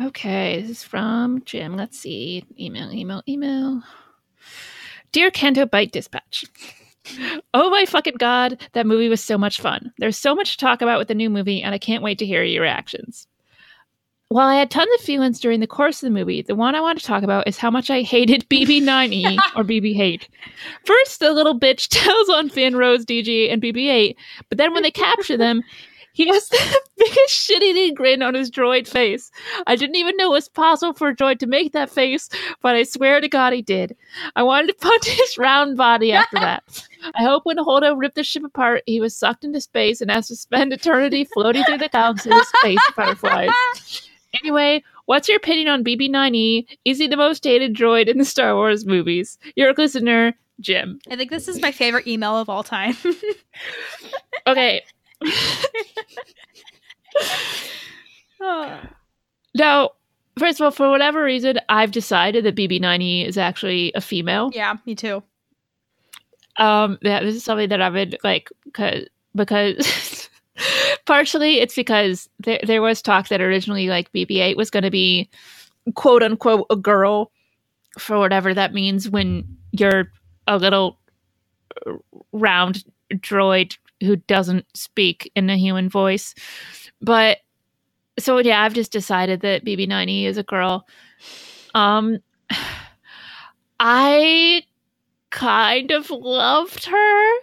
Okay, 0.00 0.60
this 0.60 0.70
is 0.70 0.82
from 0.84 1.42
Jim. 1.44 1.76
Let's 1.76 1.98
see. 1.98 2.44
Email, 2.58 2.92
email, 2.92 3.22
email. 3.28 3.82
Dear 5.10 5.30
Canto 5.30 5.66
Bight 5.66 5.92
Dispatch. 5.92 6.44
Oh 7.54 7.70
my 7.70 7.86
fucking 7.86 8.16
god, 8.18 8.60
that 8.74 8.86
movie 8.86 9.08
was 9.08 9.24
so 9.24 9.38
much 9.38 9.62
fun. 9.62 9.94
There's 9.96 10.18
so 10.18 10.34
much 10.34 10.50
to 10.52 10.56
talk 10.58 10.82
about 10.82 10.98
with 10.98 11.08
the 11.08 11.14
new 11.14 11.30
movie, 11.30 11.62
and 11.62 11.74
I 11.74 11.78
can't 11.78 12.02
wait 12.02 12.18
to 12.18 12.26
hear 12.26 12.42
your 12.42 12.62
reactions. 12.62 13.26
While 14.28 14.48
I 14.48 14.56
had 14.56 14.70
tons 14.70 14.90
of 14.94 15.00
feelings 15.00 15.40
during 15.40 15.60
the 15.60 15.66
course 15.66 16.02
of 16.02 16.06
the 16.06 16.14
movie, 16.14 16.42
the 16.42 16.54
one 16.54 16.74
I 16.74 16.82
want 16.82 16.98
to 16.98 17.06
talk 17.06 17.22
about 17.22 17.48
is 17.48 17.56
how 17.56 17.70
much 17.70 17.88
I 17.88 18.02
hated 18.02 18.46
BB9E 18.50 19.38
or 19.56 19.64
BB 19.64 19.96
Hate. 19.96 20.28
First, 20.84 21.20
the 21.20 21.32
little 21.32 21.58
bitch 21.58 21.88
tells 21.90 22.28
on 22.28 22.50
Finn, 22.50 22.76
Rose, 22.76 23.06
DJ, 23.06 23.50
and 23.50 23.62
BB 23.62 23.88
8, 23.88 24.18
but 24.50 24.58
then 24.58 24.74
when 24.74 24.82
they 24.82 24.90
capture 24.90 25.38
them, 25.38 25.62
he 26.18 26.26
has 26.26 26.48
the 26.48 26.80
biggest 26.96 27.30
shit 27.30 27.62
eating 27.62 27.94
grin 27.94 28.22
on 28.22 28.34
his 28.34 28.50
droid 28.50 28.88
face. 28.88 29.30
I 29.68 29.76
didn't 29.76 29.94
even 29.94 30.16
know 30.16 30.32
it 30.32 30.34
was 30.34 30.48
possible 30.48 30.92
for 30.92 31.08
a 31.08 31.16
droid 31.16 31.38
to 31.38 31.46
make 31.46 31.72
that 31.72 31.90
face, 31.90 32.28
but 32.60 32.74
I 32.74 32.82
swear 32.82 33.20
to 33.20 33.28
God 33.28 33.52
he 33.52 33.62
did. 33.62 33.96
I 34.34 34.42
wanted 34.42 34.66
to 34.66 34.74
punch 34.80 35.06
his 35.06 35.38
round 35.38 35.76
body 35.76 36.10
after 36.10 36.40
that. 36.40 36.64
I 37.14 37.22
hope 37.22 37.46
when 37.46 37.56
Holdo 37.56 37.96
ripped 37.96 38.16
the 38.16 38.24
ship 38.24 38.42
apart, 38.42 38.82
he 38.86 39.00
was 39.00 39.14
sucked 39.14 39.44
into 39.44 39.60
space 39.60 40.00
and 40.00 40.10
has 40.10 40.26
to 40.26 40.34
spend 40.34 40.72
eternity 40.72 41.24
floating 41.32 41.62
through 41.62 41.78
the 41.78 41.88
galaxy 41.88 42.30
with 42.30 42.52
space 42.58 42.82
fireflies. 42.96 43.52
Anyway, 44.42 44.82
what's 45.06 45.28
your 45.28 45.36
opinion 45.36 45.68
on 45.68 45.84
BB-9E? 45.84 46.66
Is 46.84 46.98
he 46.98 47.06
the 47.06 47.16
most 47.16 47.44
hated 47.44 47.76
droid 47.76 48.08
in 48.08 48.18
the 48.18 48.24
Star 48.24 48.56
Wars 48.56 48.84
movies? 48.84 49.38
Your 49.54 49.72
listener, 49.72 50.34
Jim. 50.58 50.98
I 51.08 51.14
think 51.14 51.30
this 51.30 51.46
is 51.46 51.62
my 51.62 51.70
favorite 51.70 52.08
email 52.08 52.36
of 52.36 52.48
all 52.48 52.64
time. 52.64 52.96
Okay, 54.48 54.82
Oh. 58.40 58.80
now, 59.54 59.90
first 60.38 60.60
of 60.60 60.64
all, 60.64 60.70
for 60.70 60.90
whatever 60.90 61.22
reason, 61.22 61.58
I've 61.68 61.90
decided 61.90 62.44
that 62.44 62.56
BB-9E 62.56 63.26
is 63.26 63.36
actually 63.36 63.92
a 63.94 64.00
female. 64.00 64.50
yeah, 64.54 64.76
me 64.86 64.94
too. 64.94 65.22
Um, 66.56 66.98
yeah, 67.02 67.22
this 67.22 67.36
is 67.36 67.44
something 67.44 67.68
that 67.68 67.80
I've 67.80 67.92
been 67.92 68.14
like, 68.24 68.50
cause, 68.72 69.04
because 69.34 70.28
partially 71.06 71.60
it's 71.60 71.74
because 71.74 72.28
there 72.40 72.60
there 72.64 72.82
was 72.82 73.00
talk 73.00 73.28
that 73.28 73.40
originally 73.40 73.88
like 73.88 74.12
BB-8 74.12 74.56
was 74.56 74.70
going 74.70 74.82
to 74.82 74.90
be 74.90 75.30
quote 75.94 76.22
unquote 76.22 76.66
a 76.70 76.76
girl 76.76 77.30
for 77.98 78.18
whatever 78.18 78.52
that 78.52 78.74
means 78.74 79.08
when 79.08 79.44
you're 79.72 80.10
a 80.46 80.58
little 80.58 80.98
uh, 81.86 81.92
round 82.32 82.84
droid 83.14 83.76
who 84.00 84.16
doesn't 84.16 84.66
speak 84.74 85.30
in 85.34 85.50
a 85.50 85.56
human 85.56 85.88
voice. 85.88 86.34
But 87.00 87.38
so 88.18 88.38
yeah, 88.38 88.62
I've 88.62 88.74
just 88.74 88.92
decided 88.92 89.40
that 89.40 89.64
BB-9E 89.64 90.24
is 90.24 90.38
a 90.38 90.42
girl. 90.42 90.86
Um, 91.74 92.18
I 93.80 94.62
kind 95.30 95.90
of 95.90 96.10
loved 96.10 96.86
her 96.86 97.38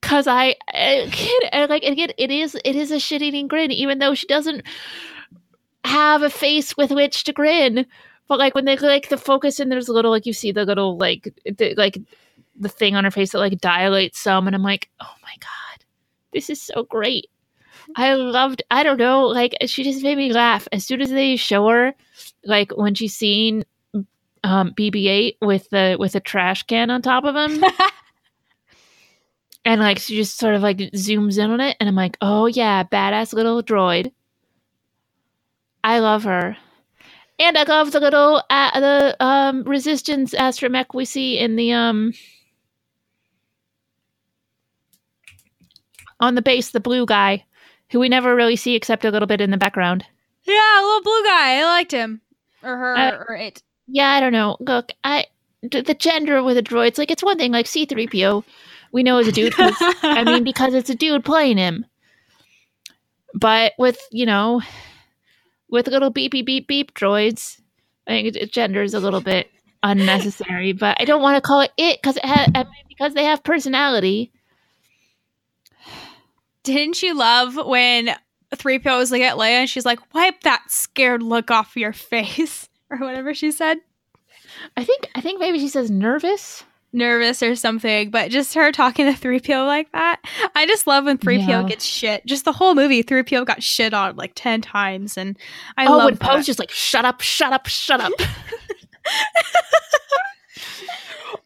because 0.00 0.26
I, 0.26 0.56
kid, 1.10 1.68
like 1.70 1.84
again 1.84 2.10
it 2.18 2.30
is 2.30 2.56
it 2.64 2.76
is 2.76 2.90
a 2.90 2.98
shit 2.98 3.22
eating 3.22 3.48
grin 3.48 3.70
even 3.70 3.98
though 3.98 4.14
she 4.14 4.26
doesn't 4.26 4.62
have 5.84 6.22
a 6.22 6.30
face 6.30 6.76
with 6.76 6.90
which 6.90 7.24
to 7.24 7.32
grin 7.32 7.86
but 8.28 8.38
like 8.38 8.54
when 8.54 8.64
they 8.64 8.76
like 8.76 9.08
the 9.08 9.16
focus 9.16 9.60
and 9.60 9.70
there's 9.70 9.88
a 9.88 9.92
little 9.92 10.10
like 10.10 10.26
you 10.26 10.32
see 10.32 10.52
the 10.52 10.64
little 10.64 10.96
like 10.96 11.32
the, 11.44 11.74
like 11.76 11.98
the 12.58 12.68
thing 12.68 12.94
on 12.96 13.04
her 13.04 13.10
face 13.10 13.32
that 13.32 13.38
like 13.38 13.60
dilates 13.60 14.18
some 14.18 14.46
and 14.46 14.56
I'm 14.56 14.62
like 14.62 14.88
oh 15.00 15.14
my 15.22 15.34
god 15.40 15.84
this 16.32 16.50
is 16.50 16.60
so 16.62 16.84
great 16.84 17.26
I 17.96 18.14
loved 18.14 18.62
I 18.70 18.82
don't 18.82 18.98
know 18.98 19.26
like 19.26 19.56
she 19.66 19.84
just 19.84 20.02
made 20.02 20.16
me 20.16 20.32
laugh 20.32 20.66
as 20.72 20.84
soon 20.84 21.00
as 21.00 21.10
they 21.10 21.36
show 21.36 21.68
her 21.68 21.94
like 22.44 22.76
when 22.76 22.94
she's 22.94 23.14
seen 23.14 23.64
um, 24.46 24.72
BB-8 24.72 25.36
with 25.42 25.68
the 25.70 25.96
with 25.98 26.14
a 26.14 26.20
trash 26.20 26.62
can 26.62 26.90
on 26.90 27.02
top 27.02 27.24
of 27.24 27.34
him. 27.34 27.64
and 29.64 29.80
like 29.80 29.98
she 29.98 30.16
just 30.16 30.38
sort 30.38 30.54
of 30.54 30.62
like 30.62 30.78
zooms 30.78 31.38
in 31.38 31.50
on 31.50 31.60
it, 31.60 31.76
and 31.80 31.88
I'm 31.88 31.96
like, 31.96 32.16
oh 32.20 32.46
yeah, 32.46 32.84
badass 32.84 33.32
little 33.32 33.62
droid. 33.62 34.12
I 35.82 35.98
love 35.98 36.24
her, 36.24 36.56
and 37.38 37.58
I 37.58 37.64
love 37.64 37.90
the 37.90 38.00
little 38.00 38.42
uh, 38.48 38.80
the 38.80 39.16
um 39.20 39.64
resistance 39.64 40.32
astromech 40.32 40.94
we 40.94 41.04
see 41.04 41.38
in 41.38 41.56
the 41.56 41.72
um 41.72 42.12
on 46.20 46.34
the 46.34 46.42
base, 46.42 46.70
the 46.70 46.80
blue 46.80 47.06
guy, 47.06 47.44
who 47.90 48.00
we 48.00 48.08
never 48.08 48.34
really 48.34 48.56
see 48.56 48.74
except 48.74 49.04
a 49.04 49.10
little 49.10 49.26
bit 49.26 49.40
in 49.40 49.50
the 49.50 49.56
background. 49.56 50.04
Yeah, 50.44 50.80
little 50.82 51.02
blue 51.02 51.24
guy. 51.24 51.58
I 51.60 51.64
liked 51.64 51.92
him 51.92 52.20
or 52.62 52.76
her 52.76 52.96
Uh, 52.96 53.24
or 53.28 53.34
it. 53.36 53.62
Yeah, 53.86 54.10
I 54.10 54.20
don't 54.20 54.32
know. 54.32 54.56
Look, 54.60 54.92
I 55.04 55.26
the 55.62 55.96
gender 55.98 56.42
with 56.42 56.56
a 56.56 56.62
droid's 56.62 56.98
like 56.98 57.10
it's 57.10 57.22
one 57.22 57.38
thing. 57.38 57.52
Like 57.52 57.66
C 57.66 57.84
three 57.86 58.06
PO, 58.06 58.44
we 58.92 59.02
know 59.02 59.18
is 59.18 59.28
a 59.28 59.32
dude. 59.32 59.54
I 59.58 60.22
mean, 60.24 60.44
because 60.44 60.74
it's 60.74 60.90
a 60.90 60.94
dude 60.94 61.24
playing 61.24 61.58
him. 61.58 61.86
But 63.34 63.72
with 63.78 63.98
you 64.10 64.26
know, 64.26 64.62
with 65.68 65.88
little 65.88 66.10
beep 66.10 66.32
beep 66.32 66.46
beep 66.46 66.66
beep 66.68 66.94
droids, 66.94 67.60
I 68.06 68.10
think 68.12 68.36
it- 68.36 68.52
gender 68.52 68.82
is 68.82 68.94
a 68.94 69.00
little 69.00 69.20
bit 69.20 69.50
unnecessary. 69.82 70.72
But 70.72 70.96
I 71.00 71.04
don't 71.04 71.22
want 71.22 71.36
to 71.36 71.46
call 71.46 71.60
it 71.60 71.72
it 71.76 72.00
because 72.00 72.16
it 72.16 72.24
ha- 72.24 72.46
I 72.54 72.62
mean, 72.64 72.72
because 72.88 73.14
they 73.14 73.24
have 73.24 73.44
personality. 73.44 74.32
Didn't 76.66 77.00
you 77.00 77.14
love 77.16 77.54
when 77.64 78.10
3PO 78.52 78.98
was 78.98 79.12
like 79.12 79.22
at 79.22 79.36
Leia 79.36 79.50
and 79.50 79.70
she's 79.70 79.86
like, 79.86 80.00
wipe 80.12 80.40
that 80.40 80.64
scared 80.68 81.22
look 81.22 81.52
off 81.52 81.76
your 81.76 81.92
face 81.92 82.68
or 82.90 82.98
whatever 82.98 83.32
she 83.34 83.52
said? 83.52 83.78
I 84.76 84.82
think 84.82 85.08
I 85.14 85.20
think 85.20 85.38
maybe 85.38 85.60
she 85.60 85.68
says 85.68 85.92
nervous. 85.92 86.64
Nervous 86.92 87.40
or 87.40 87.54
something, 87.54 88.10
but 88.10 88.32
just 88.32 88.54
her 88.54 88.72
talking 88.72 89.06
to 89.06 89.12
3PO 89.12 89.64
like 89.64 89.92
that. 89.92 90.20
I 90.56 90.66
just 90.66 90.88
love 90.88 91.04
when 91.04 91.18
3PO 91.18 91.46
Yeah. 91.46 91.62
gets 91.62 91.84
shit. 91.84 92.26
Just 92.26 92.44
the 92.44 92.52
whole 92.52 92.74
movie, 92.74 93.04
3PO 93.04 93.46
got 93.46 93.62
shit 93.62 93.94
on 93.94 94.16
like 94.16 94.32
10 94.34 94.62
times. 94.62 95.16
And 95.16 95.38
I 95.76 95.86
oh, 95.86 95.92
love 95.98 96.04
when. 96.06 96.16
Poe's 96.16 96.46
just 96.46 96.58
like, 96.58 96.72
shut 96.72 97.04
up, 97.04 97.20
shut 97.20 97.52
up, 97.52 97.66
shut 97.66 98.00
up. 98.00 98.12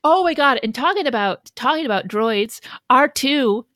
oh 0.04 0.24
my 0.24 0.32
god! 0.32 0.60
And 0.62 0.74
talking 0.74 1.06
about 1.06 1.50
talking 1.56 1.84
about 1.84 2.08
droids, 2.08 2.60
R 2.88 3.08
two 3.08 3.66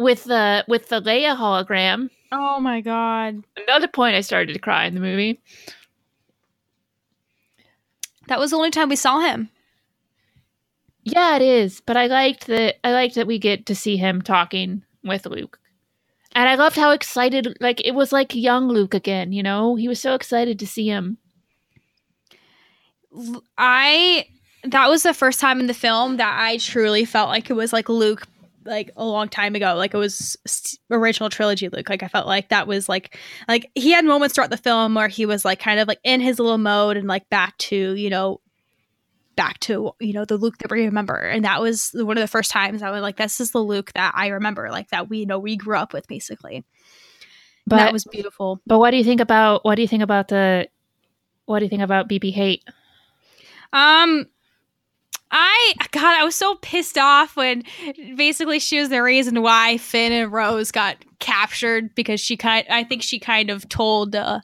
with 0.00 0.24
the 0.24 0.64
with 0.66 0.88
the 0.88 1.00
Leia 1.00 1.36
hologram. 1.36 2.08
Oh 2.32 2.58
my 2.58 2.80
god. 2.80 3.44
Another 3.56 3.86
point 3.86 4.16
I 4.16 4.22
started 4.22 4.54
to 4.54 4.58
cry 4.58 4.86
in 4.86 4.94
the 4.94 5.00
movie. 5.00 5.40
That 8.28 8.38
was 8.38 8.50
the 8.50 8.56
only 8.56 8.70
time 8.70 8.88
we 8.88 8.96
saw 8.96 9.20
him. 9.20 9.50
Yeah, 11.04 11.36
it 11.36 11.42
is. 11.42 11.82
But 11.84 11.96
I 11.96 12.06
liked 12.06 12.46
that. 12.46 12.76
I 12.82 12.92
liked 12.92 13.14
that 13.16 13.26
we 13.26 13.38
get 13.38 13.66
to 13.66 13.74
see 13.74 13.96
him 13.96 14.22
talking 14.22 14.82
with 15.04 15.26
Luke, 15.26 15.58
and 16.34 16.48
I 16.48 16.54
loved 16.54 16.76
how 16.76 16.92
excited. 16.92 17.56
Like 17.60 17.84
it 17.86 17.94
was 17.94 18.10
like 18.10 18.34
young 18.34 18.68
Luke 18.68 18.94
again. 18.94 19.32
You 19.32 19.42
know, 19.42 19.74
he 19.74 19.88
was 19.88 20.00
so 20.00 20.14
excited 20.14 20.58
to 20.60 20.66
see 20.66 20.86
him. 20.86 21.18
I 23.58 24.26
that 24.64 24.88
was 24.88 25.02
the 25.02 25.12
first 25.12 25.40
time 25.40 25.60
in 25.60 25.66
the 25.66 25.74
film 25.74 26.16
that 26.18 26.38
I 26.40 26.56
truly 26.58 27.04
felt 27.04 27.28
like 27.28 27.50
it 27.50 27.54
was 27.54 27.72
like 27.72 27.88
Luke 27.88 28.26
like 28.70 28.90
a 28.96 29.04
long 29.04 29.28
time 29.28 29.54
ago 29.54 29.74
like 29.74 29.92
it 29.92 29.98
was 29.98 30.36
original 30.90 31.28
trilogy 31.28 31.68
Luke. 31.68 31.90
Like 31.90 32.02
I 32.02 32.08
felt 32.08 32.26
like 32.26 32.48
that 32.48 32.66
was 32.66 32.88
like 32.88 33.18
like 33.48 33.70
he 33.74 33.90
had 33.90 34.04
moments 34.04 34.34
throughout 34.34 34.50
the 34.50 34.56
film 34.56 34.94
where 34.94 35.08
he 35.08 35.26
was 35.26 35.44
like 35.44 35.58
kind 35.58 35.80
of 35.80 35.88
like 35.88 36.00
in 36.04 36.20
his 36.20 36.38
little 36.38 36.58
mode 36.58 36.96
and 36.96 37.06
like 37.08 37.28
back 37.28 37.58
to 37.58 37.94
you 37.94 38.08
know 38.08 38.40
back 39.36 39.58
to 39.60 39.92
you 40.00 40.12
know 40.12 40.24
the 40.24 40.36
Luke 40.36 40.58
that 40.58 40.70
we 40.70 40.84
remember. 40.84 41.16
And 41.16 41.44
that 41.44 41.60
was 41.60 41.90
one 41.94 42.16
of 42.16 42.22
the 42.22 42.28
first 42.28 42.50
times 42.50 42.82
I 42.82 42.90
was 42.90 43.02
like 43.02 43.16
this 43.16 43.40
is 43.40 43.50
the 43.50 43.58
Luke 43.58 43.92
that 43.94 44.12
I 44.14 44.28
remember 44.28 44.70
like 44.70 44.88
that 44.88 45.10
we 45.10 45.18
you 45.18 45.26
know 45.26 45.38
we 45.38 45.56
grew 45.56 45.76
up 45.76 45.92
with 45.92 46.06
basically. 46.06 46.64
But 47.66 47.76
And 47.76 47.86
that 47.86 47.92
was 47.92 48.04
beautiful. 48.04 48.60
but 48.66 48.78
what 48.78 48.90
do 48.90 48.96
you 48.96 49.04
think 49.04 49.20
about 49.20 49.64
what 49.64 49.74
do 49.74 49.82
you 49.82 49.88
think 49.88 50.02
about 50.02 50.28
the 50.28 50.68
what 51.46 51.58
do 51.58 51.64
you 51.64 51.68
think 51.68 51.82
about 51.82 52.08
BB 52.08 52.32
hate? 52.32 52.64
Um, 53.72 54.26
I 55.30 55.74
God, 55.92 56.18
I 56.18 56.24
was 56.24 56.34
so 56.34 56.56
pissed 56.56 56.98
off 56.98 57.36
when 57.36 57.62
basically 58.16 58.58
she 58.58 58.80
was 58.80 58.88
the 58.88 59.02
reason 59.02 59.42
why 59.42 59.78
Finn 59.78 60.12
and 60.12 60.32
Rose 60.32 60.70
got 60.70 60.96
captured 61.18 61.94
because 61.94 62.20
she 62.20 62.36
kind. 62.36 62.66
I 62.68 62.84
think 62.84 63.02
she 63.02 63.18
kind 63.18 63.50
of 63.50 63.68
told. 63.68 64.16
Uh, 64.16 64.40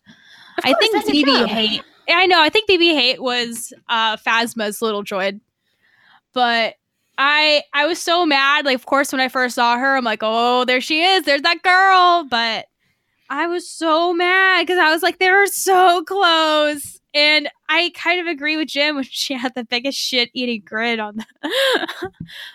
I 0.63 0.73
course, 0.73 1.05
think 1.05 1.27
BB 1.27 1.47
hate. 1.47 1.83
I 2.09 2.27
know. 2.27 2.41
I 2.41 2.49
think 2.49 2.69
BB 2.71 2.93
hate 2.93 3.23
was 3.23 3.73
uh 3.89 4.17
Phasma's 4.17 4.83
little 4.83 5.03
droid, 5.03 5.41
but. 6.33 6.75
I 7.19 7.63
I 7.73 7.87
was 7.87 7.99
so 7.99 8.27
mad. 8.27 8.67
Like, 8.67 8.75
of 8.75 8.85
course, 8.85 9.11
when 9.11 9.23
I 9.23 9.29
first 9.29 9.55
saw 9.55 9.79
her, 9.79 9.97
I'm 9.97 10.05
like, 10.05 10.19
"Oh, 10.21 10.67
there 10.67 10.83
she 10.83 11.01
is. 11.03 11.25
There's 11.25 11.41
that 11.41 11.63
girl." 11.63 12.27
But 12.29 12.67
I 13.29 13.47
was 13.47 13.69
so 13.69 14.13
mad 14.13 14.63
because 14.63 14.79
I 14.79 14.91
was 14.91 15.03
like, 15.03 15.19
they 15.19 15.31
were 15.31 15.47
so 15.47 16.05
close. 16.05 16.96
And 17.15 17.49
I 17.69 17.93
kind 17.95 18.21
of 18.21 18.27
agree 18.27 18.57
with 18.57 18.69
Jim 18.69 18.97
when 18.97 19.05
she 19.11 19.35
had 19.35 19.55
the 19.55 19.65
biggest 19.65 19.99
shit 19.99 20.31
eating 20.35 20.63
grin 20.65 21.01
on 21.01 21.17
the 21.17 21.27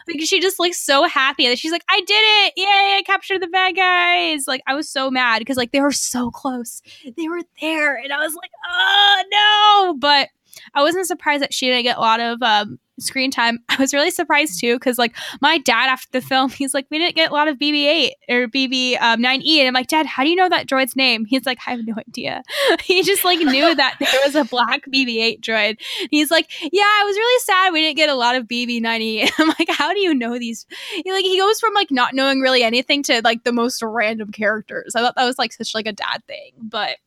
like 0.07 0.21
she 0.21 0.39
just 0.39 0.59
looks 0.59 0.79
so 0.79 1.05
happy 1.05 1.47
that 1.47 1.57
she's 1.57 1.71
like, 1.71 1.85
I 1.89 1.99
did 2.01 2.13
it! 2.13 2.53
Yay, 2.57 2.97
I 2.97 3.03
captured 3.05 3.41
the 3.41 3.47
bad 3.47 3.75
guys. 3.75 4.45
Like 4.47 4.61
I 4.67 4.75
was 4.75 4.89
so 4.89 5.09
mad 5.09 5.39
because 5.39 5.57
like 5.57 5.71
they 5.71 5.81
were 5.81 5.91
so 5.91 6.29
close. 6.31 6.81
They 7.17 7.27
were 7.27 7.41
there. 7.61 7.95
And 7.95 8.13
I 8.13 8.19
was 8.19 8.35
like, 8.35 8.51
oh 8.69 9.23
no. 9.31 9.97
But 9.97 10.29
I 10.73 10.81
wasn't 10.81 11.07
surprised 11.07 11.41
that 11.41 11.53
she 11.53 11.67
didn't 11.67 11.83
get 11.83 11.97
a 11.97 12.01
lot 12.01 12.19
of 12.19 12.41
um 12.41 12.79
screen 13.01 13.31
time. 13.31 13.59
I 13.69 13.77
was 13.77 13.93
really 13.93 14.11
surprised 14.11 14.59
too, 14.59 14.75
because 14.75 14.97
like 14.97 15.15
my 15.41 15.57
dad 15.59 15.87
after 15.87 16.07
the 16.11 16.21
film, 16.21 16.49
he's 16.61 16.73
like, 16.73 16.87
we 16.89 16.99
didn't 16.99 17.15
get 17.15 17.31
a 17.31 17.33
lot 17.33 17.47
of 17.47 17.57
BB-8 17.57 18.11
or 18.29 18.47
BB 18.47 19.01
um, 19.01 19.21
9E, 19.21 19.57
and 19.57 19.67
I'm 19.67 19.73
like, 19.73 19.87
Dad, 19.87 20.05
how 20.05 20.23
do 20.23 20.29
you 20.29 20.35
know 20.35 20.49
that 20.49 20.67
droid's 20.67 20.95
name? 20.95 21.25
He's 21.25 21.45
like, 21.45 21.59
I 21.65 21.71
have 21.71 21.85
no 21.85 21.95
idea. 21.97 22.43
he 22.83 23.03
just 23.03 23.23
like 23.23 23.39
knew 23.39 23.75
that 23.75 23.95
there 23.99 24.19
was 24.25 24.35
a 24.35 24.45
black 24.45 24.85
BB-8 24.87 25.41
droid. 25.41 25.77
He's 26.09 26.31
like, 26.31 26.49
Yeah, 26.61 26.83
I 26.83 27.03
was 27.05 27.15
really 27.15 27.39
sad 27.41 27.73
we 27.73 27.81
didn't 27.81 27.97
get 27.97 28.09
a 28.09 28.15
lot 28.15 28.35
of 28.35 28.45
BB-9E. 28.45 29.29
I'm 29.37 29.47
like, 29.47 29.69
How 29.69 29.93
do 29.93 29.99
you 29.99 30.13
know 30.13 30.37
these? 30.37 30.65
He 30.93 31.11
like 31.11 31.25
he 31.25 31.37
goes 31.37 31.59
from 31.59 31.73
like 31.73 31.91
not 31.91 32.13
knowing 32.13 32.39
really 32.39 32.63
anything 32.63 33.03
to 33.03 33.21
like 33.23 33.43
the 33.43 33.53
most 33.53 33.81
random 33.81 34.31
characters. 34.31 34.95
I 34.95 35.01
thought 35.01 35.15
that 35.15 35.25
was 35.25 35.37
like 35.37 35.53
such 35.53 35.73
like 35.73 35.87
a 35.87 35.93
dad 35.93 36.23
thing, 36.27 36.51
but. 36.61 36.97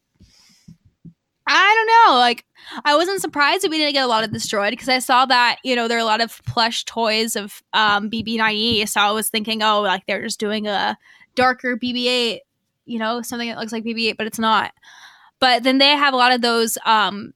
I 1.46 1.74
don't 1.74 2.12
know. 2.12 2.18
Like, 2.18 2.44
I 2.84 2.96
wasn't 2.96 3.20
surprised 3.20 3.62
that 3.62 3.70
we 3.70 3.78
didn't 3.78 3.92
get 3.92 4.04
a 4.04 4.08
lot 4.08 4.24
of 4.24 4.32
destroyed 4.32 4.70
because 4.70 4.88
I 4.88 4.98
saw 4.98 5.26
that 5.26 5.58
you 5.62 5.76
know 5.76 5.88
there 5.88 5.98
are 5.98 6.00
a 6.00 6.04
lot 6.04 6.22
of 6.22 6.40
plush 6.46 6.84
toys 6.84 7.36
of 7.36 7.62
um, 7.72 8.10
BB9E, 8.10 8.88
so 8.88 9.00
I 9.00 9.10
was 9.10 9.28
thinking, 9.28 9.62
oh, 9.62 9.82
like 9.82 10.06
they're 10.06 10.22
just 10.22 10.40
doing 10.40 10.66
a 10.66 10.96
darker 11.34 11.76
BB8, 11.76 12.38
you 12.86 12.98
know, 12.98 13.22
something 13.22 13.48
that 13.48 13.58
looks 13.58 13.72
like 13.72 13.84
BB8, 13.84 14.16
but 14.16 14.26
it's 14.26 14.38
not. 14.38 14.72
But 15.40 15.62
then 15.62 15.78
they 15.78 15.88
have 15.88 16.14
a 16.14 16.16
lot 16.16 16.32
of 16.32 16.40
those 16.40 16.78
um, 16.86 17.34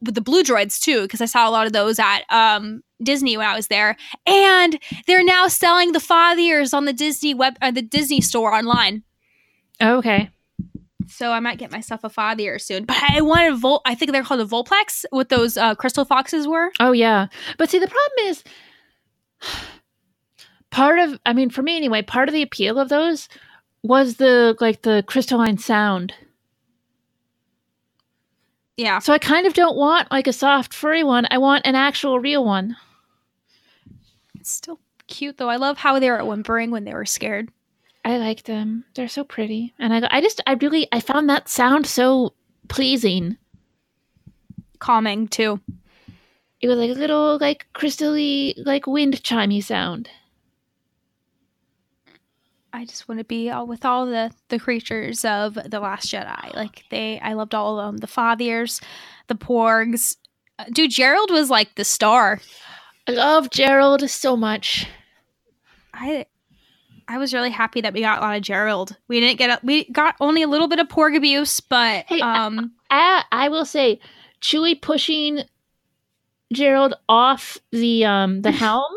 with 0.00 0.14
the 0.14 0.20
blue 0.20 0.42
droids 0.42 0.80
too, 0.80 1.02
because 1.02 1.20
I 1.20 1.26
saw 1.26 1.48
a 1.48 1.50
lot 1.50 1.66
of 1.66 1.72
those 1.72 1.98
at 1.98 2.20
um, 2.30 2.82
Disney 3.02 3.36
when 3.36 3.46
I 3.46 3.56
was 3.56 3.66
there, 3.66 3.96
and 4.26 4.78
they're 5.06 5.24
now 5.24 5.48
selling 5.48 5.92
the 5.92 5.98
fathiers 5.98 6.72
on 6.72 6.84
the 6.84 6.92
Disney 6.92 7.34
web, 7.34 7.56
uh, 7.60 7.70
the 7.70 7.82
Disney 7.82 8.20
store 8.20 8.54
online. 8.54 9.02
Oh, 9.80 9.96
okay. 9.96 10.30
So 11.10 11.32
I 11.32 11.40
might 11.40 11.58
get 11.58 11.72
myself 11.72 12.04
a 12.04 12.08
fathier 12.08 12.60
soon. 12.60 12.84
But 12.84 13.02
I 13.08 13.20
wanted 13.20 13.58
Vol. 13.58 13.82
I 13.84 13.94
think 13.94 14.12
they're 14.12 14.22
called 14.22 14.40
a 14.40 14.44
Vulptex. 14.44 15.04
What 15.10 15.28
those 15.28 15.56
uh, 15.56 15.74
crystal 15.74 16.04
foxes 16.04 16.46
were. 16.46 16.70
Oh 16.80 16.92
yeah. 16.92 17.26
But 17.58 17.70
see 17.70 17.78
the 17.78 17.88
problem 17.88 18.30
is 18.30 18.44
part 20.70 20.98
of 20.98 21.18
I 21.26 21.32
mean 21.32 21.50
for 21.50 21.62
me 21.62 21.76
anyway, 21.76 22.02
part 22.02 22.28
of 22.28 22.32
the 22.32 22.42
appeal 22.42 22.78
of 22.78 22.88
those 22.88 23.28
was 23.82 24.16
the 24.16 24.56
like 24.60 24.82
the 24.82 25.04
crystalline 25.06 25.58
sound. 25.58 26.14
Yeah. 28.76 28.98
So 28.98 29.12
I 29.12 29.18
kind 29.18 29.46
of 29.46 29.52
don't 29.54 29.76
want 29.76 30.10
like 30.10 30.26
a 30.26 30.32
soft 30.32 30.72
furry 30.72 31.04
one. 31.04 31.26
I 31.30 31.38
want 31.38 31.66
an 31.66 31.74
actual 31.74 32.18
real 32.18 32.44
one. 32.44 32.76
It's 34.38 34.50
still 34.50 34.80
cute 35.06 35.36
though. 35.36 35.50
I 35.50 35.56
love 35.56 35.76
how 35.76 35.98
they 35.98 36.10
were 36.10 36.24
whimpering 36.24 36.70
when 36.70 36.84
they 36.84 36.94
were 36.94 37.04
scared. 37.04 37.50
I 38.04 38.16
like 38.16 38.44
them. 38.44 38.84
They're 38.94 39.08
so 39.08 39.24
pretty. 39.24 39.74
And 39.78 39.92
I 39.92 40.08
I 40.10 40.20
just 40.20 40.40
I 40.46 40.54
really 40.54 40.88
I 40.92 41.00
found 41.00 41.28
that 41.28 41.48
sound 41.48 41.86
so 41.86 42.34
pleasing. 42.68 43.36
Calming 44.78 45.28
too. 45.28 45.60
It 46.60 46.68
was 46.68 46.78
like 46.78 46.90
a 46.90 46.98
little 46.98 47.38
like 47.40 47.66
crystally 47.74 48.54
like 48.56 48.86
wind 48.86 49.22
chimey 49.22 49.62
sound. 49.62 50.08
I 52.72 52.84
just 52.84 53.08
want 53.08 53.18
to 53.18 53.24
be 53.24 53.50
all 53.50 53.66
with 53.66 53.84
all 53.84 54.06
the 54.06 54.30
the 54.48 54.58
creatures 54.58 55.24
of 55.24 55.54
the 55.54 55.80
Last 55.80 56.10
Jedi. 56.10 56.54
Like 56.54 56.84
they, 56.90 57.18
I 57.20 57.32
loved 57.32 57.54
all 57.54 57.78
of 57.78 57.86
them. 57.86 57.96
The 57.98 58.06
Fathiers, 58.06 58.82
the 59.26 59.34
Porgs. 59.34 60.16
Uh, 60.58 60.64
Dude, 60.72 60.90
Gerald 60.90 61.30
was 61.30 61.50
like 61.50 61.74
the 61.74 61.84
star. 61.84 62.40
I 63.08 63.12
love 63.12 63.50
Gerald 63.50 64.08
so 64.08 64.36
much. 64.36 64.86
I 65.92 66.26
I 67.10 67.18
was 67.18 67.34
really 67.34 67.50
happy 67.50 67.80
that 67.80 67.92
we 67.92 68.02
got 68.02 68.18
a 68.18 68.20
lot 68.20 68.36
of 68.36 68.42
Gerald. 68.42 68.96
We 69.08 69.18
didn't 69.18 69.38
get 69.38 69.50
a, 69.50 69.66
we 69.66 69.84
got 69.90 70.14
only 70.20 70.42
a 70.42 70.48
little 70.48 70.68
bit 70.68 70.78
of 70.78 70.86
Porg 70.86 71.16
abuse, 71.16 71.58
but 71.58 72.04
Hey, 72.06 72.20
um 72.20 72.70
I, 72.88 73.24
I 73.32 73.48
will 73.48 73.64
say, 73.64 73.98
Chewie 74.40 74.80
pushing 74.80 75.40
Gerald 76.52 76.94
off 77.08 77.58
the 77.72 78.04
um 78.04 78.42
the 78.42 78.52
helm 78.62 78.92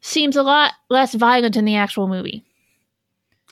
seems 0.00 0.34
a 0.34 0.42
lot 0.42 0.72
less 0.88 1.12
violent 1.14 1.56
in 1.56 1.66
the 1.66 1.76
actual 1.76 2.08
movie. 2.08 2.42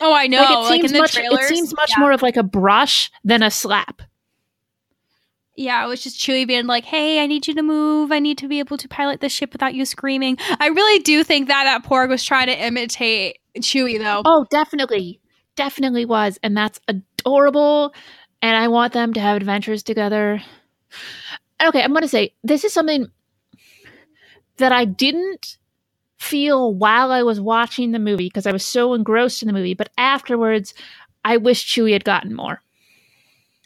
Oh, 0.01 0.15
I 0.15 0.29
know. 0.29 0.39
like 0.41 0.51
it 0.51 0.55
Like, 0.55 0.73
seems 0.73 0.91
in 0.93 0.95
the 0.95 0.99
much 1.01 1.13
trailers, 1.13 1.45
it 1.45 1.49
seems 1.49 1.77
much 1.77 1.91
yeah. 1.95 2.01
more 2.01 2.13
of 2.13 2.23
like 2.23 2.39
a 2.39 2.43
brush 2.43 3.11
than 3.23 3.43
a 3.43 3.51
slap. 3.51 4.01
Yeah, 5.61 5.85
it 5.85 5.89
was 5.89 6.03
just 6.03 6.19
Chewie 6.19 6.47
being 6.47 6.67
like, 6.67 6.87
"Hey, 6.87 7.23
I 7.23 7.27
need 7.27 7.47
you 7.47 7.53
to 7.53 7.63
move. 7.63 8.11
I 8.11 8.19
need 8.19 8.39
to 8.39 8.49
be 8.49 8.61
able 8.61 8.79
to 8.79 8.89
pilot 8.89 9.21
the 9.21 9.29
ship 9.29 9.53
without 9.53 9.75
you 9.75 9.85
screaming." 9.85 10.39
I 10.59 10.69
really 10.69 11.01
do 11.01 11.23
think 11.23 11.49
that 11.49 11.65
that 11.65 11.85
Porg 11.85 12.09
was 12.09 12.25
trying 12.25 12.47
to 12.47 12.59
imitate 12.59 13.41
Chewie, 13.59 13.99
though. 13.99 14.23
Oh, 14.25 14.47
definitely. 14.51 15.21
Definitely 15.57 16.07
was. 16.07 16.39
And 16.43 16.57
that's 16.57 16.81
adorable. 16.89 17.93
And 18.41 18.57
I 18.57 18.69
want 18.69 18.95
them 18.95 19.13
to 19.13 19.21
have 19.21 19.37
adventures 19.37 19.83
together. 19.83 20.41
Okay, 21.63 21.83
I'm 21.83 21.91
going 21.93 22.03
to 22.05 22.09
say 22.09 22.33
this 22.43 22.65
is 22.65 22.73
something 22.73 23.11
that 24.57 24.73
I 24.73 24.87
didn't 24.87 25.59
feel 26.19 26.73
while 26.73 27.13
I 27.13 27.23
was 27.23 27.39
watching 27.39 27.93
the 27.93 27.99
movie 27.99 28.29
because 28.29 28.47
I 28.47 28.53
was 28.53 28.65
so 28.65 28.95
engrossed 28.95 29.43
in 29.43 29.47
the 29.47 29.53
movie. 29.53 29.75
But 29.75 29.91
afterwards, 29.99 30.73
I 31.23 31.37
wish 31.37 31.67
Chewie 31.67 31.93
had 31.93 32.05
gotten 32.05 32.35
more. 32.35 32.63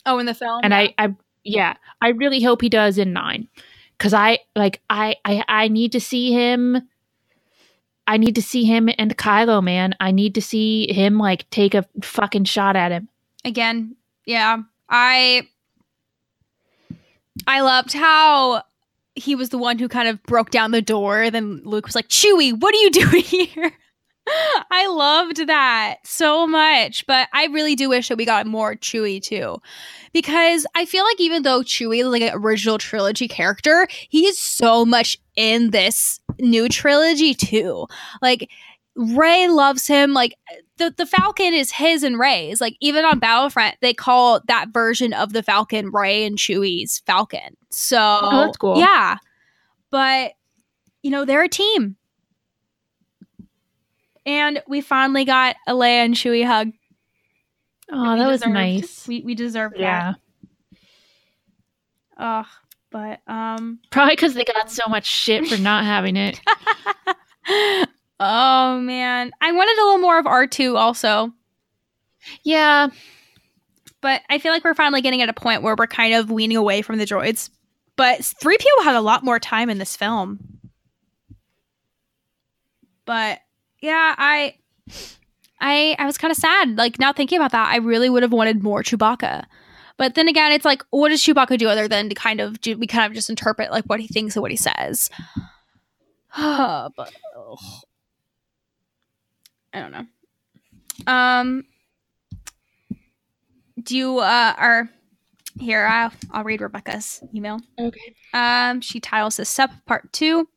Oh, 0.06 0.18
in 0.18 0.26
the 0.26 0.34
film, 0.34 0.60
And 0.62 0.74
I, 0.74 0.92
I, 0.98 1.14
yeah, 1.44 1.74
I 2.00 2.08
really 2.08 2.42
hope 2.42 2.62
he 2.62 2.68
does 2.68 2.98
in 2.98 3.12
nine 3.12 3.48
because 3.96 4.14
I 4.14 4.40
like 4.56 4.80
I, 4.90 5.16
I, 5.24 5.44
I 5.48 5.68
need 5.68 5.92
to 5.92 6.00
see 6.00 6.32
him. 6.32 6.88
I 8.06 8.16
need 8.18 8.34
to 8.34 8.42
see 8.42 8.64
him 8.64 8.90
and 8.98 9.16
Kylo, 9.16 9.62
man. 9.62 9.94
I 10.00 10.10
need 10.10 10.34
to 10.34 10.42
see 10.42 10.92
him 10.92 11.18
like 11.18 11.48
take 11.50 11.74
a 11.74 11.86
fucking 12.02 12.44
shot 12.44 12.76
at 12.76 12.92
him. 12.92 13.08
again, 13.44 13.96
yeah, 14.26 14.58
I, 14.88 15.48
I 17.46 17.60
loved 17.60 17.92
how 17.92 18.62
he 19.14 19.34
was 19.34 19.50
the 19.50 19.58
one 19.58 19.78
who 19.78 19.88
kind 19.88 20.08
of 20.08 20.22
broke 20.24 20.50
down 20.50 20.70
the 20.70 20.82
door. 20.82 21.30
Then 21.30 21.60
Luke 21.64 21.86
was 21.86 21.94
like, 21.94 22.08
"Chewie, 22.08 22.58
what 22.58 22.74
are 22.74 22.78
you 22.78 22.90
doing 22.90 23.22
here?" 23.22 23.72
I 24.70 24.86
loved 24.86 25.46
that 25.46 25.96
so 26.04 26.46
much, 26.46 27.06
but 27.06 27.28
I 27.32 27.46
really 27.46 27.74
do 27.74 27.88
wish 27.88 28.08
that 28.08 28.18
we 28.18 28.24
got 28.24 28.46
more 28.46 28.74
Chewie 28.76 29.22
too. 29.22 29.58
Because 30.12 30.66
I 30.74 30.86
feel 30.86 31.04
like 31.04 31.20
even 31.20 31.42
though 31.42 31.60
Chewie 31.60 32.00
is 32.00 32.06
like 32.06 32.22
an 32.22 32.32
original 32.34 32.78
trilogy 32.78 33.28
character, 33.28 33.86
he 34.08 34.26
is 34.26 34.38
so 34.38 34.84
much 34.84 35.18
in 35.36 35.70
this 35.70 36.20
new 36.38 36.68
trilogy 36.68 37.34
too. 37.34 37.86
Like 38.22 38.48
Rey 38.96 39.48
loves 39.48 39.86
him. 39.86 40.12
Like 40.14 40.36
the, 40.78 40.94
the 40.96 41.06
Falcon 41.06 41.52
is 41.52 41.72
his 41.72 42.02
and 42.02 42.18
Rey's. 42.18 42.60
Like 42.60 42.76
even 42.80 43.04
on 43.04 43.18
Battlefront, 43.18 43.76
they 43.80 43.92
call 43.92 44.40
that 44.46 44.68
version 44.72 45.12
of 45.12 45.32
the 45.32 45.42
Falcon 45.42 45.90
Rey 45.90 46.24
and 46.24 46.38
Chewie's 46.38 47.02
Falcon. 47.06 47.56
So 47.70 47.98
Oh, 48.22 48.44
that's 48.46 48.56
cool. 48.56 48.78
Yeah. 48.78 49.18
But 49.90 50.32
you 51.02 51.10
know, 51.10 51.24
they're 51.24 51.44
a 51.44 51.48
team. 51.48 51.96
And 54.26 54.62
we 54.66 54.80
finally 54.80 55.24
got 55.24 55.56
a 55.66 55.72
Leia 55.74 56.04
and 56.04 56.14
Chewie 56.14 56.46
hug. 56.46 56.72
Oh, 57.92 58.12
We 58.14 58.18
that 58.18 58.26
was 58.26 58.40
deserved- 58.40 58.54
nice. 58.54 59.06
We 59.08 59.20
we 59.20 59.34
deserved 59.34 59.76
Yeah, 59.78 60.14
that. 62.16 62.22
Ugh. 62.24 62.46
But 62.90 63.20
um 63.26 63.80
probably 63.90 64.14
because 64.14 64.34
they 64.34 64.44
got 64.44 64.70
so 64.70 64.88
much 64.88 65.04
shit 65.06 65.46
for 65.48 65.56
not 65.60 65.84
having 65.92 66.16
it. 66.16 66.40
Oh 68.20 68.78
man. 68.80 69.32
I 69.40 69.52
wanted 69.52 69.72
a 69.76 69.84
little 69.84 69.98
more 69.98 70.18
of 70.18 70.24
R2 70.26 70.76
also. 70.78 71.32
Yeah, 72.42 72.88
But 74.00 74.22
I 74.30 74.38
feel 74.38 74.52
like 74.52 74.64
we're 74.64 74.72
finally 74.74 75.02
getting 75.02 75.20
at 75.20 75.28
a 75.28 75.34
point 75.34 75.62
where 75.62 75.74
we're 75.78 75.86
kind 75.86 76.14
of 76.14 76.30
weaning 76.30 76.56
away 76.56 76.80
from 76.80 76.96
the 76.98 77.04
droids. 77.04 77.50
But 77.96 78.20
3PO 78.20 78.84
had 78.84 78.94
a 78.96 79.00
lot 79.02 79.24
more 79.24 79.38
time 79.38 79.68
in 79.68 79.76
this 79.78 79.94
film. 79.96 80.38
But 83.04 83.40
yeah, 83.84 84.14
I 84.16 84.54
I 85.60 85.94
I 85.98 86.06
was 86.06 86.18
kind 86.18 86.30
of 86.30 86.38
sad. 86.38 86.76
Like 86.76 86.98
now 86.98 87.12
thinking 87.12 87.38
about 87.38 87.52
that, 87.52 87.68
I 87.68 87.76
really 87.76 88.08
would 88.08 88.22
have 88.22 88.32
wanted 88.32 88.62
more 88.62 88.82
Chewbacca. 88.82 89.44
But 89.96 90.14
then 90.16 90.26
again, 90.26 90.50
it's 90.50 90.64
like, 90.64 90.82
what 90.90 91.10
does 91.10 91.20
Chewbacca 91.22 91.56
do 91.56 91.68
other 91.68 91.86
than 91.86 92.08
to 92.08 92.16
kind 92.16 92.40
of 92.40 92.60
do, 92.60 92.76
we 92.76 92.88
kind 92.88 93.06
of 93.06 93.12
just 93.14 93.30
interpret 93.30 93.70
like 93.70 93.84
what 93.84 94.00
he 94.00 94.08
thinks 94.08 94.34
and 94.34 94.42
what 94.42 94.50
he 94.50 94.56
says. 94.56 95.08
but. 96.36 97.12
I 99.72 99.80
don't 99.80 99.92
know. 99.92 100.06
Um, 101.12 101.64
do 103.82 103.96
you 103.96 104.18
uh 104.18 104.54
are 104.56 104.88
here? 105.58 105.84
I'll 105.86 106.12
I'll 106.30 106.44
read 106.44 106.60
Rebecca's 106.60 107.22
email. 107.34 107.60
Okay. 107.78 108.14
Um, 108.32 108.80
she 108.80 109.00
titles 109.00 109.36
this 109.36 109.48
sub 109.48 109.70
part 109.86 110.12
two. 110.12 110.48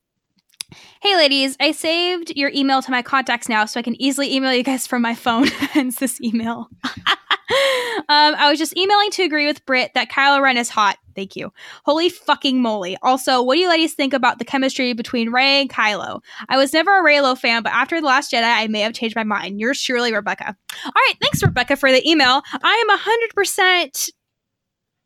Hey 1.02 1.16
ladies, 1.16 1.56
I 1.60 1.72
saved 1.72 2.34
your 2.36 2.52
email 2.54 2.82
to 2.82 2.92
my 2.92 3.02
contacts 3.02 3.48
now 3.48 3.64
so 3.66 3.80
I 3.80 3.84
can 3.84 4.00
easily 4.02 4.36
email 4.36 4.54
you 4.54 4.64
guys 4.64 4.86
from 4.86 5.02
my 5.02 5.16
phone, 5.16 5.48
hence 5.48 5.98
this 6.00 6.20
email. 6.20 6.68
um, 6.84 8.36
I 8.36 8.50
was 8.50 8.60
just 8.60 8.76
emailing 8.78 9.12
to 9.12 9.24
agree 9.24 9.48
with 9.48 9.66
Britt 9.66 9.94
that 9.94 10.12
Kylo 10.12 10.42
Ren 10.42 10.58
is 10.58 10.70
hot. 10.70 10.98
Thank 11.16 11.36
you. 11.36 11.54
Holy 11.86 12.10
fucking 12.10 12.62
moly. 12.62 12.98
Also, 13.02 13.42
what 13.42 13.56
do 13.56 13.62
you 13.62 13.70
ladies 13.70 13.94
think 13.94 14.14
about 14.14 14.40
the 14.40 14.46
chemistry 14.46 14.94
between 14.94 15.32
Rey 15.32 15.62
and 15.62 15.70
Kylo? 15.70 16.20
I 16.50 16.58
was 16.58 16.74
never 16.74 17.00
a 17.00 17.04
Reylo 17.04 17.38
fan, 17.38 17.64
but 17.64 17.72
after 17.74 18.00
The 18.02 18.06
Last 18.06 18.32
Jedi, 18.32 18.44
I 18.44 18.68
may 18.68 18.82
have 18.82 18.94
changed 18.94 19.16
my 19.16 19.24
mind. 19.24 19.60
Yours 19.60 19.78
surely 19.78 20.14
Rebecca. 20.14 20.56
All 20.86 20.92
right, 20.94 21.16
thanks, 21.22 21.42
Rebecca, 21.42 21.76
for 21.76 21.92
the 21.92 22.08
email. 22.08 22.44
I 22.62 22.86
am 22.90 22.98
100% 22.98 24.10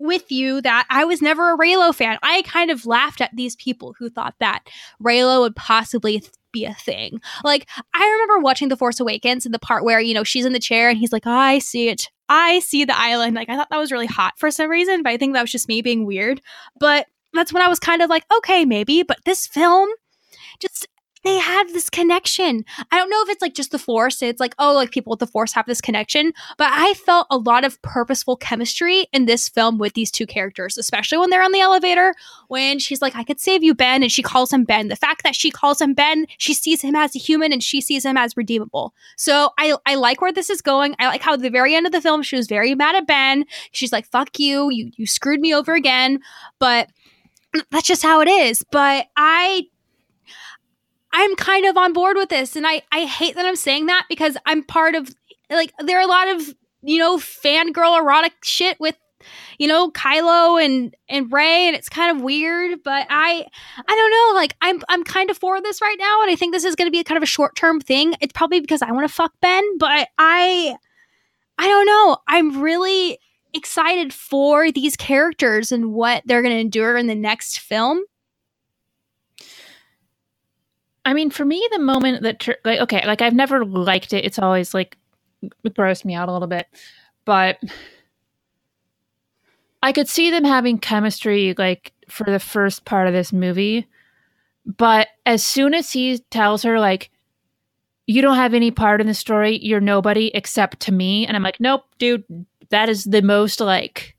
with 0.01 0.31
you 0.31 0.61
that 0.61 0.85
I 0.89 1.05
was 1.05 1.21
never 1.21 1.53
a 1.53 1.57
Reylo 1.57 1.93
fan. 1.93 2.17
I 2.23 2.41
kind 2.43 2.71
of 2.71 2.85
laughed 2.85 3.21
at 3.21 3.35
these 3.35 3.55
people 3.55 3.93
who 3.97 4.09
thought 4.09 4.35
that 4.39 4.67
Reylo 5.01 5.41
would 5.41 5.55
possibly 5.55 6.19
th- 6.19 6.31
be 6.51 6.65
a 6.65 6.73
thing. 6.73 7.21
Like, 7.43 7.69
I 7.93 8.03
remember 8.03 8.39
watching 8.39 8.67
The 8.67 8.75
Force 8.75 8.99
Awakens 8.99 9.45
and 9.45 9.53
the 9.53 9.59
part 9.59 9.85
where, 9.85 10.01
you 10.01 10.13
know, 10.13 10.23
she's 10.23 10.45
in 10.45 10.53
the 10.53 10.59
chair 10.59 10.89
and 10.89 10.97
he's 10.97 11.13
like, 11.13 11.25
oh, 11.25 11.31
I 11.31 11.59
see 11.59 11.87
it. 11.87 12.09
I 12.27 12.59
see 12.59 12.83
the 12.83 12.97
island. 12.97 13.35
Like, 13.35 13.49
I 13.49 13.55
thought 13.55 13.69
that 13.69 13.77
was 13.77 13.91
really 13.91 14.07
hot 14.07 14.33
for 14.37 14.51
some 14.51 14.69
reason, 14.69 15.03
but 15.03 15.11
I 15.11 15.17
think 15.17 15.33
that 15.33 15.41
was 15.41 15.51
just 15.51 15.67
me 15.67 15.81
being 15.81 16.05
weird. 16.05 16.41
But 16.79 17.07
that's 17.33 17.53
when 17.53 17.63
I 17.63 17.69
was 17.69 17.79
kind 17.79 18.01
of 18.01 18.09
like, 18.09 18.25
okay, 18.37 18.65
maybe. 18.65 19.03
But 19.03 19.19
this 19.25 19.47
film, 19.47 19.89
just 20.59 20.87
they 21.23 21.37
had 21.37 21.69
this 21.69 21.89
connection. 21.89 22.65
I 22.91 22.97
don't 22.97 23.09
know 23.09 23.21
if 23.23 23.29
it's 23.29 23.41
like 23.41 23.53
just 23.53 23.71
the 23.71 23.79
force. 23.79 24.21
It's 24.21 24.39
like, 24.39 24.55
oh, 24.57 24.73
like 24.73 24.91
people 24.91 25.11
with 25.11 25.19
the 25.19 25.27
force 25.27 25.53
have 25.53 25.65
this 25.65 25.81
connection. 25.81 26.33
But 26.57 26.69
I 26.71 26.93
felt 26.93 27.27
a 27.29 27.37
lot 27.37 27.63
of 27.63 27.81
purposeful 27.81 28.37
chemistry 28.37 29.07
in 29.13 29.25
this 29.25 29.47
film 29.47 29.77
with 29.77 29.93
these 29.93 30.11
two 30.11 30.25
characters, 30.25 30.77
especially 30.77 31.17
when 31.17 31.29
they're 31.29 31.43
on 31.43 31.51
the 31.51 31.59
elevator. 31.59 32.15
When 32.47 32.79
she's 32.79 33.01
like, 33.01 33.15
I 33.15 33.23
could 33.23 33.39
save 33.39 33.63
you, 33.63 33.75
Ben, 33.75 34.03
and 34.03 34.11
she 34.11 34.23
calls 34.23 34.51
him 34.51 34.63
Ben. 34.63 34.87
The 34.87 34.95
fact 34.95 35.23
that 35.23 35.35
she 35.35 35.51
calls 35.51 35.79
him 35.79 35.93
Ben, 35.93 36.25
she 36.37 36.53
sees 36.53 36.81
him 36.81 36.95
as 36.95 37.15
a 37.15 37.19
human 37.19 37.53
and 37.53 37.63
she 37.63 37.81
sees 37.81 38.05
him 38.05 38.17
as 38.17 38.35
redeemable. 38.35 38.93
So 39.15 39.51
I, 39.57 39.75
I 39.85 39.95
like 39.95 40.21
where 40.21 40.33
this 40.33 40.49
is 40.49 40.61
going. 40.61 40.95
I 40.99 41.07
like 41.07 41.21
how 41.21 41.33
at 41.33 41.41
the 41.41 41.49
very 41.49 41.75
end 41.75 41.85
of 41.85 41.91
the 41.91 42.01
film, 42.01 42.23
she 42.23 42.35
was 42.35 42.47
very 42.47 42.75
mad 42.75 42.95
at 42.95 43.07
Ben. 43.07 43.45
She's 43.71 43.91
like, 43.91 44.07
fuck 44.07 44.39
you. 44.39 44.69
You, 44.71 44.91
you 44.95 45.05
screwed 45.05 45.39
me 45.39 45.53
over 45.53 45.75
again. 45.75 46.19
But 46.59 46.89
that's 47.69 47.87
just 47.87 48.03
how 48.03 48.21
it 48.21 48.27
is. 48.27 48.63
But 48.71 49.07
I 49.17 49.63
I'm 51.13 51.35
kind 51.35 51.65
of 51.65 51.77
on 51.77 51.93
board 51.93 52.17
with 52.17 52.29
this. 52.29 52.55
And 52.55 52.65
I, 52.65 52.83
I 52.91 53.05
hate 53.05 53.35
that 53.35 53.45
I'm 53.45 53.55
saying 53.55 53.87
that 53.87 54.05
because 54.09 54.37
I'm 54.45 54.63
part 54.63 54.95
of 54.95 55.09
like 55.49 55.73
there 55.79 55.97
are 55.97 56.03
a 56.03 56.07
lot 56.07 56.27
of, 56.29 56.55
you 56.81 56.99
know, 56.99 57.17
fangirl 57.17 57.99
erotic 57.99 58.33
shit 58.43 58.79
with, 58.79 58.95
you 59.59 59.67
know, 59.67 59.91
Kylo 59.91 60.63
and 60.63 60.95
and 61.09 61.31
Rey, 61.31 61.67
and 61.67 61.75
it's 61.75 61.89
kind 61.89 62.15
of 62.15 62.23
weird, 62.23 62.79
but 62.83 63.05
I 63.09 63.45
I 63.77 63.95
don't 63.95 64.11
know, 64.11 64.39
like 64.39 64.55
I'm 64.61 64.81
I'm 64.89 65.03
kind 65.03 65.29
of 65.29 65.37
for 65.37 65.61
this 65.61 65.81
right 65.81 65.97
now, 65.99 66.21
and 66.21 66.31
I 66.31 66.35
think 66.35 66.53
this 66.53 66.63
is 66.65 66.75
gonna 66.75 66.91
be 66.91 67.03
kind 67.03 67.17
of 67.17 67.23
a 67.23 67.27
short 67.27 67.55
term 67.55 67.79
thing. 67.79 68.15
It's 68.21 68.33
probably 68.33 68.61
because 68.61 68.81
I 68.81 68.91
want 68.91 69.07
to 69.07 69.13
fuck 69.13 69.33
Ben, 69.41 69.77
but 69.77 70.07
I 70.17 70.75
I 71.57 71.67
don't 71.67 71.85
know. 71.85 72.17
I'm 72.27 72.61
really 72.61 73.19
excited 73.53 74.13
for 74.13 74.71
these 74.71 74.95
characters 74.95 75.71
and 75.71 75.93
what 75.93 76.23
they're 76.25 76.41
gonna 76.41 76.55
endure 76.55 76.97
in 76.97 77.07
the 77.07 77.15
next 77.15 77.59
film. 77.59 78.03
I 81.03 81.13
mean, 81.13 81.31
for 81.31 81.45
me, 81.45 81.67
the 81.71 81.79
moment 81.79 82.23
that 82.23 82.47
like 82.63 82.79
okay, 82.81 83.05
like 83.05 83.21
I've 83.21 83.33
never 83.33 83.65
liked 83.65 84.13
it. 84.13 84.25
It's 84.25 84.39
always 84.39 84.73
like 84.73 84.97
it 85.41 85.73
grossed 85.73 86.05
me 86.05 86.13
out 86.13 86.29
a 86.29 86.33
little 86.33 86.47
bit, 86.47 86.67
but 87.25 87.59
I 89.81 89.91
could 89.91 90.07
see 90.07 90.29
them 90.29 90.43
having 90.43 90.77
chemistry 90.77 91.55
like 91.57 91.93
for 92.07 92.25
the 92.25 92.39
first 92.39 92.85
part 92.85 93.07
of 93.07 93.13
this 93.13 93.33
movie. 93.33 93.87
But 94.65 95.07
as 95.25 95.43
soon 95.43 95.73
as 95.73 95.91
he 95.91 96.19
tells 96.29 96.61
her 96.63 96.79
like 96.79 97.09
you 98.05 98.21
don't 98.21 98.35
have 98.35 98.53
any 98.53 98.71
part 98.71 99.01
in 99.01 99.07
the 99.07 99.13
story, 99.13 99.57
you're 99.57 99.79
nobody 99.79 100.31
except 100.33 100.81
to 100.81 100.91
me, 100.91 101.25
and 101.25 101.35
I'm 101.35 101.43
like, 101.43 101.59
nope, 101.59 101.83
dude, 101.97 102.23
that 102.69 102.89
is 102.89 103.05
the 103.05 103.21
most 103.21 103.59
like 103.59 104.15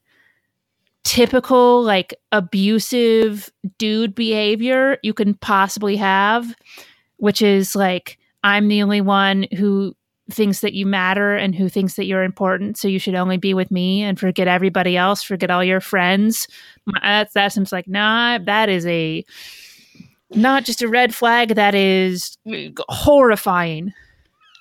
typical 1.05 1.83
like 1.83 2.15
abusive 2.31 3.51
dude 3.79 4.15
behavior 4.15 4.99
you 5.03 5.13
can 5.13 5.35
possibly 5.35 5.97
have 5.97 6.55
which 7.17 7.43
is 7.43 7.75
like 7.75 8.19
i'm 8.45 8.69
the 8.69 8.83
only 8.83 9.01
one 9.01 9.47
who 9.57 9.95
thinks 10.31 10.61
that 10.61 10.73
you 10.73 10.87
matter 10.87 11.35
and 11.35 11.55
who 11.55 11.69
thinks 11.69 11.95
that 11.95 12.07
you're 12.07 12.23
important 12.23 12.77
so 12.77 12.89
you 12.89 12.99
should 12.99 13.15
only 13.15 13.37
be 13.37 13.55
with 13.55 13.71
me 13.71 14.03
and 14.03 14.19
forget 14.19 14.49
everybody 14.49 14.97
else 14.97 15.23
forget 15.23 15.51
all 15.51 15.65
your 15.65 15.81
friends. 15.81 16.49
That's 17.03 17.35
that 17.35 17.53
seems 17.53 17.73
like 17.73 17.89
nah 17.89 18.39
that 18.39 18.69
is 18.69 18.87
a 18.87 19.25
not 20.31 20.65
just 20.65 20.83
a 20.83 20.89
red 20.89 21.15
flag 21.15 21.55
that 21.57 21.75
is 21.75 22.37
uh, 22.51 22.71
horrifying 22.89 23.93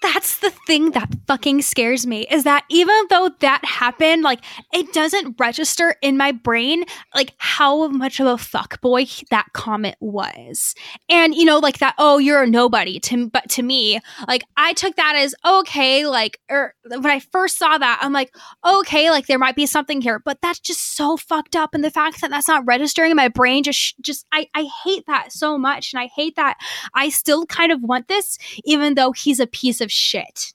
that's 0.02 0.40
the 0.40 0.49
thing 0.68 0.91
that 0.91 1.10
fucking 1.28 1.61
scares 1.61 2.07
me 2.07 2.26
is 2.32 2.44
that 2.44 2.65
even 2.69 2.95
though 3.10 3.30
that 3.40 3.64
happened, 3.64 4.23
like 4.23 4.44
it 4.73 4.91
doesn't 4.94 5.36
register 5.40 5.95
in 6.02 6.18
my 6.18 6.32
brain 6.32 6.84
like 7.14 7.34
how 7.38 7.88
much 7.90 8.19
of 8.19 8.28
a 8.28 8.36
fuckboy 8.36 9.23
that 9.30 9.48
comment 9.53 9.95
was. 9.99 10.73
And 11.10 11.36
you 11.36 11.45
know, 11.45 11.60
like 11.60 11.78
that, 11.80 11.95
oh, 11.98 12.18
you're 12.18 12.44
a 12.44 12.48
nobody 12.48 12.99
to 13.02 13.30
but 13.30 13.48
to 13.52 13.64
me, 13.64 13.99
like 14.28 14.44
I 14.57 14.73
took 14.73 14.95
that 14.95 15.15
as 15.15 15.36
okay, 15.45 16.07
like 16.07 16.40
or 16.49 16.73
when 16.90 17.06
I 17.06 17.19
first 17.19 17.57
saw 17.57 17.78
that, 17.78 17.99
I'm 18.02 18.14
like, 18.14 18.36
okay, 18.65 19.11
like 19.11 19.28
there 19.28 19.40
might 19.40 19.56
be 19.56 19.65
something 19.68 20.02
here, 20.02 20.19
but 20.19 20.40
that's 20.41 20.60
just 20.60 20.95
so 20.95 21.15
fucked 21.15 21.56
up. 21.56 21.73
And 21.73 21.84
the 21.84 21.91
fact 21.91 22.22
that 22.22 22.32
that's 22.32 22.48
not 22.48 22.65
registering 22.65 23.11
in 23.11 23.18
my 23.18 23.28
brain 23.28 23.64
just 23.64 23.99
just 24.02 24.26
I, 24.32 24.48
I 24.56 24.68
hate 24.84 25.06
that 25.06 25.32
so 25.32 25.57
much. 25.57 25.94
And 25.94 26.02
I 26.02 26.07
hate 26.07 26.36
that 26.38 26.57
I 26.95 27.10
still 27.10 27.45
kind 27.45 27.72
of 27.72 27.82
want 27.84 28.07
this, 28.07 28.38
even 28.65 28.95
though 28.95 29.11
he's 29.11 29.40
a 29.40 29.48
piece 29.48 29.80
of 29.80 29.91
shit. 29.92 30.54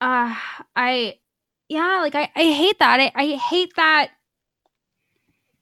Uh, 0.00 0.34
I, 0.74 1.18
yeah, 1.68 2.00
like 2.00 2.14
I, 2.14 2.30
I 2.34 2.52
hate 2.52 2.78
that. 2.78 3.00
I, 3.00 3.12
I 3.14 3.36
hate 3.36 3.74
that 3.76 4.10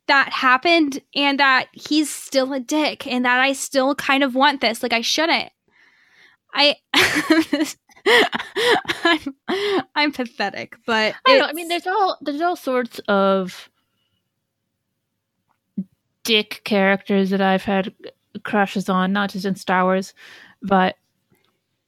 that 0.08 0.30
happened 0.30 1.00
and 1.14 1.38
that 1.38 1.68
he's 1.72 2.10
still 2.10 2.52
a 2.52 2.60
dick 2.60 3.06
and 3.06 3.24
that 3.24 3.40
I 3.40 3.52
still 3.52 3.94
kind 3.94 4.24
of 4.24 4.34
want 4.34 4.60
this. 4.60 4.82
Like 4.82 4.92
I 4.92 5.02
shouldn't. 5.02 5.50
I 6.52 6.76
I'm 9.04 9.86
I'm 9.94 10.12
pathetic, 10.12 10.76
but 10.86 11.14
I 11.26 11.38
know. 11.38 11.44
I 11.44 11.52
mean, 11.52 11.68
there's 11.68 11.86
all 11.86 12.16
there's 12.22 12.40
all 12.40 12.56
sorts 12.56 13.00
of 13.06 13.68
dick 16.24 16.62
characters 16.64 17.30
that 17.30 17.40
I've 17.40 17.64
had 17.64 17.92
crushes 18.44 18.88
on, 18.88 19.12
not 19.12 19.30
just 19.30 19.44
in 19.44 19.54
Star 19.56 19.84
Wars, 19.84 20.14
but 20.62 20.96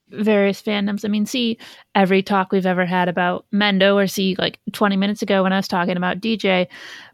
various 0.09 0.61
fandoms. 0.61 1.05
I 1.05 1.07
mean, 1.07 1.25
see 1.25 1.57
every 1.95 2.21
talk 2.21 2.51
we've 2.51 2.65
ever 2.65 2.85
had 2.85 3.07
about 3.07 3.45
Mendo, 3.53 3.95
or 3.95 4.07
see 4.07 4.35
like 4.37 4.59
20 4.71 4.97
minutes 4.97 5.21
ago 5.21 5.43
when 5.43 5.53
I 5.53 5.57
was 5.57 5.67
talking 5.67 5.97
about 5.97 6.19
DJ. 6.19 6.67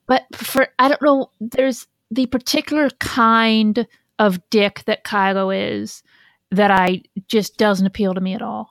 But 0.07 0.23
for, 0.33 0.69
I 0.79 0.87
don't 0.87 1.01
know, 1.01 1.31
there's 1.39 1.87
the 2.09 2.25
particular 2.27 2.89
kind 2.99 3.87
of 4.19 4.49
dick 4.49 4.83
that 4.85 5.03
Kylo 5.03 5.55
is 5.55 6.01
that 6.51 6.71
I 6.71 7.03
just 7.27 7.57
doesn't 7.57 7.85
appeal 7.85 8.13
to 8.13 8.21
me 8.21 8.33
at 8.33 8.41
all. 8.41 8.69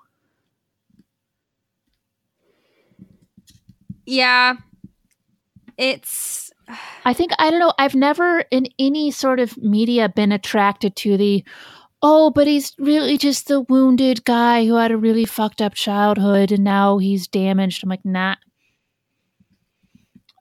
Yeah. 4.07 4.55
It's 5.77 6.51
I 7.05 7.13
think 7.13 7.33
I 7.39 7.51
don't 7.51 7.61
know. 7.61 7.73
I've 7.79 7.95
never 7.95 8.41
in 8.51 8.67
any 8.79 9.11
sort 9.11 9.41
of 9.41 9.57
media 9.59 10.09
been 10.09 10.33
attracted 10.33 10.97
to 10.97 11.17
the 11.17 11.45
oh, 12.03 12.31
but 12.31 12.47
he's 12.47 12.75
really 12.79 13.19
just 13.19 13.49
the 13.49 13.63
wounded 13.63 14.25
guy 14.25 14.65
who 14.67 14.75
had 14.75 14.91
a 14.91 14.97
really 14.97 15.25
fucked 15.25 15.63
up 15.63 15.75
childhood 15.75 16.53
and 16.53 16.65
now 16.65 16.99
he's 16.99 17.27
damaged. 17.27 17.83
I'm 17.83 17.91
like, 17.91 18.05
nah. 18.05 18.37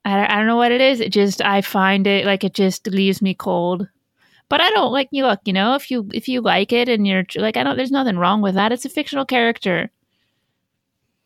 I, 0.04 0.26
I 0.26 0.38
don't 0.38 0.48
know 0.48 0.58
what 0.58 0.72
it 0.72 0.82
is. 0.82 1.00
It 1.00 1.12
just 1.12 1.42
I 1.42 1.62
find 1.62 2.06
it 2.08 2.26
like 2.26 2.44
it 2.44 2.54
just 2.54 2.88
leaves 2.88 3.22
me 3.22 3.34
cold. 3.34 3.88
But 4.48 4.62
I 4.62 4.70
don't 4.70 4.92
like 4.92 5.10
you 5.12 5.26
look, 5.26 5.40
you 5.46 5.54
know, 5.54 5.74
if 5.76 5.90
you 5.90 6.08
if 6.14 6.28
you 6.28 6.42
like 6.42 6.72
it 6.72 6.88
and 6.88 7.08
you're 7.08 7.26
like 7.36 7.58
I 7.58 7.64
don't 7.64 7.78
there's 7.78 7.92
nothing 7.92 8.18
wrong 8.18 8.42
with 8.42 8.56
that. 8.56 8.72
It's 8.72 8.86
a 8.86 8.90
fictional 8.90 9.26
character. 9.26 9.90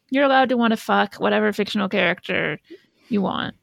You're 0.10 0.24
allowed 0.24 0.50
to 0.50 0.58
want 0.58 0.72
to 0.72 0.78
fuck 0.78 1.16
whatever 1.16 1.52
fictional 1.54 1.90
character 1.90 2.60
you 3.10 3.22
want. 3.22 3.56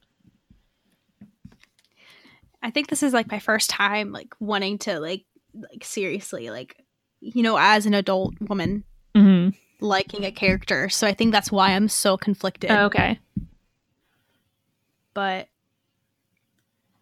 I 2.67 2.69
think 2.69 2.89
this 2.89 3.01
is 3.01 3.13
like 3.13 3.31
my 3.31 3.39
first 3.39 3.69
time 3.69 4.11
like 4.11 4.35
wanting 4.41 4.77
to 4.79 4.99
like 4.99 5.23
like 5.53 5.85
seriously 5.85 6.49
like 6.49 6.75
you 7.21 7.41
know 7.41 7.57
as 7.57 7.85
an 7.85 7.93
adult 7.93 8.33
woman 8.41 8.83
mm-hmm. 9.15 9.55
liking 9.79 10.25
a 10.25 10.33
character. 10.33 10.89
So 10.89 11.07
I 11.07 11.13
think 11.13 11.31
that's 11.31 11.49
why 11.49 11.69
I'm 11.69 11.87
so 11.87 12.17
conflicted. 12.17 12.69
Oh, 12.69 12.87
okay. 12.87 13.19
But 15.13 15.47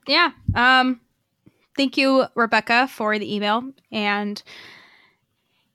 yeah, 0.05 0.33
um 0.53 1.01
thank 1.75 1.97
you 1.97 2.25
Rebecca 2.35 2.87
for 2.87 3.17
the 3.17 3.35
email 3.35 3.63
and 3.91 4.43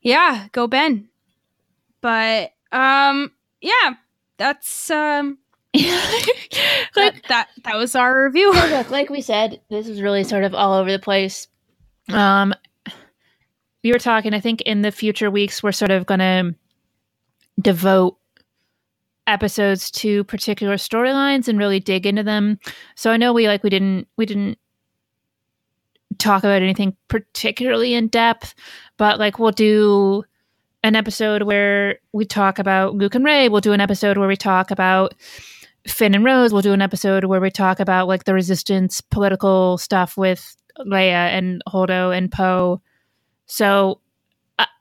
yeah, 0.01 0.47
go 0.53 0.67
Ben. 0.67 1.09
But 1.99 2.53
um 2.71 3.33
yeah, 3.59 3.95
that's 4.37 4.89
um 4.89 5.39
like 5.75 6.27
that, 6.95 7.15
that, 7.29 7.49
that 7.63 7.77
was 7.77 7.95
our 7.95 8.25
review. 8.25 8.51
look, 8.69 8.89
like 8.89 9.09
we 9.09 9.21
said, 9.21 9.61
this 9.69 9.87
is 9.87 10.01
really 10.01 10.23
sort 10.23 10.43
of 10.43 10.53
all 10.53 10.73
over 10.73 10.91
the 10.91 10.99
place. 10.99 11.47
Um, 12.09 12.53
we 13.83 13.91
were 13.91 13.99
talking. 13.99 14.33
I 14.33 14.39
think 14.39 14.61
in 14.61 14.81
the 14.81 14.91
future 14.91 15.31
weeks, 15.31 15.63
we're 15.63 15.71
sort 15.71 15.91
of 15.91 16.05
going 16.05 16.19
to 16.19 16.55
devote 17.61 18.17
episodes 19.27 19.91
to 19.91 20.23
particular 20.25 20.75
storylines 20.75 21.47
and 21.47 21.57
really 21.57 21.79
dig 21.79 22.05
into 22.05 22.23
them. 22.23 22.59
So 22.95 23.11
I 23.11 23.17
know 23.17 23.33
we 23.33 23.47
like 23.47 23.63
we 23.63 23.69
didn't 23.69 24.07
we 24.17 24.25
didn't 24.25 24.57
talk 26.17 26.43
about 26.43 26.61
anything 26.61 26.95
particularly 27.07 27.93
in 27.93 28.07
depth, 28.07 28.53
but 28.97 29.19
like 29.19 29.39
we'll 29.39 29.51
do 29.51 30.23
an 30.83 30.95
episode 30.95 31.43
where 31.43 31.99
we 32.11 32.25
talk 32.25 32.59
about 32.59 32.95
Luke 32.95 33.15
and 33.15 33.23
Rey. 33.23 33.49
We'll 33.49 33.61
do 33.61 33.73
an 33.73 33.81
episode 33.81 34.17
where 34.17 34.27
we 34.27 34.35
talk 34.35 34.71
about 34.71 35.13
Finn 35.87 36.13
and 36.13 36.23
Rose, 36.23 36.53
we'll 36.53 36.61
do 36.61 36.73
an 36.73 36.81
episode 36.81 37.25
where 37.25 37.41
we 37.41 37.49
talk 37.49 37.79
about 37.79 38.07
like 38.07 38.25
the 38.25 38.33
resistance 38.33 39.01
political 39.01 39.77
stuff 39.77 40.15
with 40.17 40.55
Leia 40.79 41.29
and 41.29 41.61
Holdo 41.67 42.15
and 42.15 42.31
Poe. 42.31 42.81
So, 43.47 43.99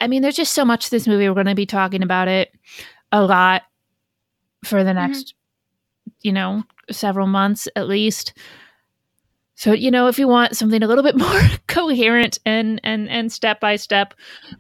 I 0.01 0.07
mean, 0.07 0.23
there's 0.23 0.37
just 0.37 0.53
so 0.53 0.65
much 0.65 0.85
to 0.85 0.91
this 0.91 1.07
movie. 1.07 1.29
We're 1.29 1.35
going 1.35 1.47
to 1.47 1.55
be 1.55 1.67
talking 1.67 2.03
about 2.03 2.29
it 2.29 2.53
a 3.13 3.25
lot 3.25 3.63
for 4.65 4.85
the 4.85 4.93
next, 4.93 5.29
mm-hmm. 5.29 6.11
you 6.23 6.33
know, 6.33 6.65
several 6.91 7.27
months 7.27 7.67
at 7.77 7.89
least. 7.89 8.35
So, 9.55 9.73
you 9.73 9.91
know, 9.91 10.07
if 10.07 10.19
you 10.19 10.29
want 10.29 10.57
something 10.57 10.83
a 10.83 10.87
little 10.87 11.05
bit 11.05 11.17
more 11.19 11.43
coherent 11.67 12.39
and 12.45 12.81
and 12.85 13.09
and 13.09 13.33
step 13.33 13.61
by 13.61 13.77
step, 13.77 14.15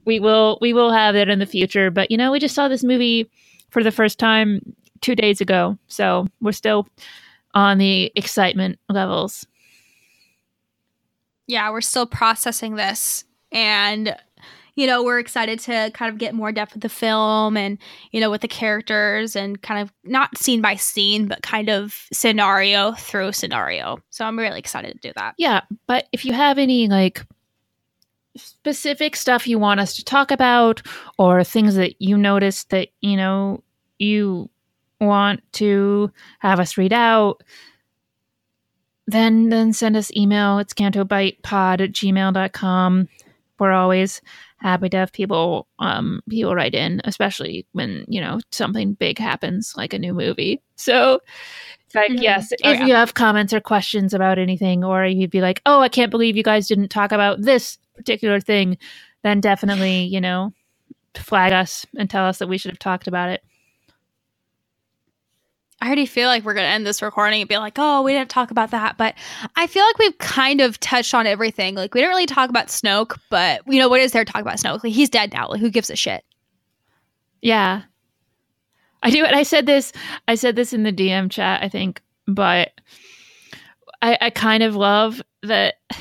we 0.04 0.20
will 0.20 0.58
we 0.60 0.72
will 0.72 0.90
have 0.90 1.16
it 1.16 1.28
in 1.28 1.38
the 1.38 1.46
future. 1.46 1.90
But 1.90 2.10
you 2.10 2.16
know, 2.16 2.32
we 2.32 2.38
just 2.38 2.54
saw 2.54 2.68
this 2.68 2.84
movie 2.84 3.30
for 3.70 3.82
the 3.82 3.92
first 3.92 4.18
time 4.18 4.60
two 5.00 5.14
days 5.14 5.40
ago. 5.40 5.78
So 5.86 6.26
we're 6.40 6.52
still 6.52 6.88
on 7.54 7.78
the 7.78 8.12
excitement 8.14 8.78
levels. 8.88 9.46
Yeah, 11.46 11.70
we're 11.70 11.80
still 11.80 12.06
processing 12.06 12.76
this. 12.76 13.24
And, 13.50 14.14
you 14.76 14.86
know, 14.86 15.02
we're 15.02 15.18
excited 15.18 15.58
to 15.60 15.90
kind 15.94 16.12
of 16.12 16.18
get 16.18 16.32
more 16.32 16.52
depth 16.52 16.74
with 16.74 16.82
the 16.82 16.88
film 16.88 17.56
and, 17.56 17.76
you 18.12 18.20
know, 18.20 18.30
with 18.30 18.40
the 18.40 18.48
characters 18.48 19.34
and 19.34 19.60
kind 19.60 19.82
of 19.82 19.92
not 20.04 20.38
scene 20.38 20.60
by 20.60 20.76
scene, 20.76 21.26
but 21.26 21.42
kind 21.42 21.68
of 21.68 22.06
scenario 22.12 22.92
through 22.92 23.32
scenario. 23.32 23.98
So 24.10 24.24
I'm 24.24 24.38
really 24.38 24.60
excited 24.60 24.92
to 24.92 25.08
do 25.08 25.12
that. 25.16 25.34
Yeah. 25.38 25.62
But 25.88 26.06
if 26.12 26.24
you 26.24 26.32
have 26.32 26.56
any 26.56 26.86
like 26.86 27.26
specific 28.36 29.16
stuff 29.16 29.48
you 29.48 29.58
want 29.58 29.80
us 29.80 29.96
to 29.96 30.04
talk 30.04 30.30
about 30.30 30.82
or 31.18 31.42
things 31.42 31.74
that 31.74 32.00
you 32.00 32.16
noticed 32.16 32.70
that, 32.70 32.90
you 33.00 33.16
know, 33.16 33.64
you 33.98 34.48
want 35.00 35.40
to 35.54 36.10
have 36.40 36.60
us 36.60 36.76
read 36.76 36.92
out, 36.92 37.42
then 39.06 39.48
then 39.48 39.72
send 39.72 39.96
us 39.96 40.14
email. 40.16 40.58
It's 40.58 40.74
cantobightpod 40.74 41.80
at 41.80 41.92
gmail.com. 41.92 43.08
We're 43.58 43.72
always 43.72 44.22
happy 44.58 44.88
to 44.90 44.96
have 44.98 45.12
people 45.12 45.66
um 45.78 46.22
people 46.28 46.54
write 46.54 46.74
in, 46.74 47.00
especially 47.04 47.66
when, 47.72 48.04
you 48.08 48.20
know, 48.20 48.40
something 48.52 48.94
big 48.94 49.18
happens, 49.18 49.74
like 49.76 49.92
a 49.92 49.98
new 49.98 50.14
movie. 50.14 50.62
So 50.76 51.20
like, 51.94 52.10
mm-hmm. 52.10 52.22
yes, 52.22 52.52
oh, 52.64 52.70
if 52.70 52.80
yeah. 52.80 52.86
you 52.86 52.94
have 52.94 53.14
comments 53.14 53.52
or 53.52 53.60
questions 53.60 54.14
about 54.14 54.38
anything, 54.38 54.84
or 54.84 55.04
you'd 55.04 55.30
be 55.30 55.40
like, 55.40 55.60
oh, 55.66 55.80
I 55.80 55.88
can't 55.88 56.10
believe 56.10 56.36
you 56.36 56.42
guys 56.42 56.68
didn't 56.68 56.88
talk 56.88 57.12
about 57.12 57.42
this 57.42 57.78
particular 57.96 58.40
thing, 58.40 58.78
then 59.22 59.40
definitely, 59.40 60.04
you 60.04 60.20
know, 60.20 60.52
flag 61.16 61.52
us 61.52 61.84
and 61.96 62.08
tell 62.08 62.24
us 62.24 62.38
that 62.38 62.48
we 62.48 62.58
should 62.58 62.70
have 62.70 62.78
talked 62.78 63.08
about 63.08 63.30
it. 63.30 63.42
I 65.80 65.86
already 65.86 66.06
feel 66.06 66.28
like 66.28 66.44
we're 66.44 66.54
going 66.54 66.66
to 66.66 66.70
end 66.70 66.86
this 66.86 67.00
recording 67.00 67.40
and 67.40 67.48
be 67.48 67.56
like, 67.56 67.74
oh, 67.78 68.02
we 68.02 68.12
didn't 68.12 68.28
talk 68.28 68.50
about 68.50 68.70
that. 68.70 68.98
But 68.98 69.14
I 69.56 69.66
feel 69.66 69.84
like 69.84 69.98
we've 69.98 70.18
kind 70.18 70.60
of 70.60 70.78
touched 70.80 71.14
on 71.14 71.26
everything. 71.26 71.74
Like, 71.74 71.94
we 71.94 72.00
didn't 72.00 72.10
really 72.10 72.26
talk 72.26 72.50
about 72.50 72.66
Snoke, 72.66 73.18
but, 73.30 73.62
you 73.66 73.78
know, 73.78 73.88
what 73.88 74.00
is 74.00 74.12
there 74.12 74.24
to 74.24 74.30
talk 74.30 74.42
about 74.42 74.56
Snoke? 74.56 74.84
Like, 74.84 74.92
he's 74.92 75.08
dead 75.08 75.32
now. 75.32 75.48
Like, 75.48 75.60
who 75.60 75.70
gives 75.70 75.88
a 75.88 75.96
shit? 75.96 76.22
Yeah. 77.40 77.82
I 79.02 79.10
do. 79.10 79.24
And 79.24 79.34
I 79.34 79.42
said 79.42 79.64
this, 79.64 79.92
I 80.28 80.34
said 80.34 80.54
this 80.54 80.74
in 80.74 80.82
the 80.82 80.92
DM 80.92 81.30
chat, 81.30 81.62
I 81.62 81.68
think, 81.70 82.02
but 82.26 82.72
I, 84.02 84.18
I 84.20 84.30
kind 84.30 84.62
of 84.62 84.76
love 84.76 85.22
that. 85.42 85.76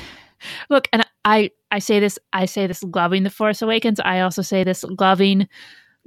Look, 0.70 0.88
and 0.92 1.06
I, 1.24 1.50
I 1.70 1.80
say 1.80 2.00
this, 2.00 2.18
I 2.32 2.46
say 2.46 2.66
this 2.66 2.82
loving 2.82 3.24
The 3.24 3.30
Force 3.30 3.60
Awakens. 3.60 4.00
I 4.00 4.20
also 4.20 4.40
say 4.40 4.64
this 4.64 4.84
loving 4.84 5.46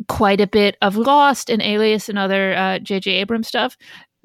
quite 0.07 0.41
a 0.41 0.48
bit 0.48 0.76
of 0.82 0.95
Lost 0.98 1.49
and 1.49 1.61
Alias 1.61 2.10
and 2.10 2.18
other 2.20 2.80
J.J. 2.84 3.18
Uh, 3.18 3.22
Abrams 3.22 3.48
stuff. 3.48 3.78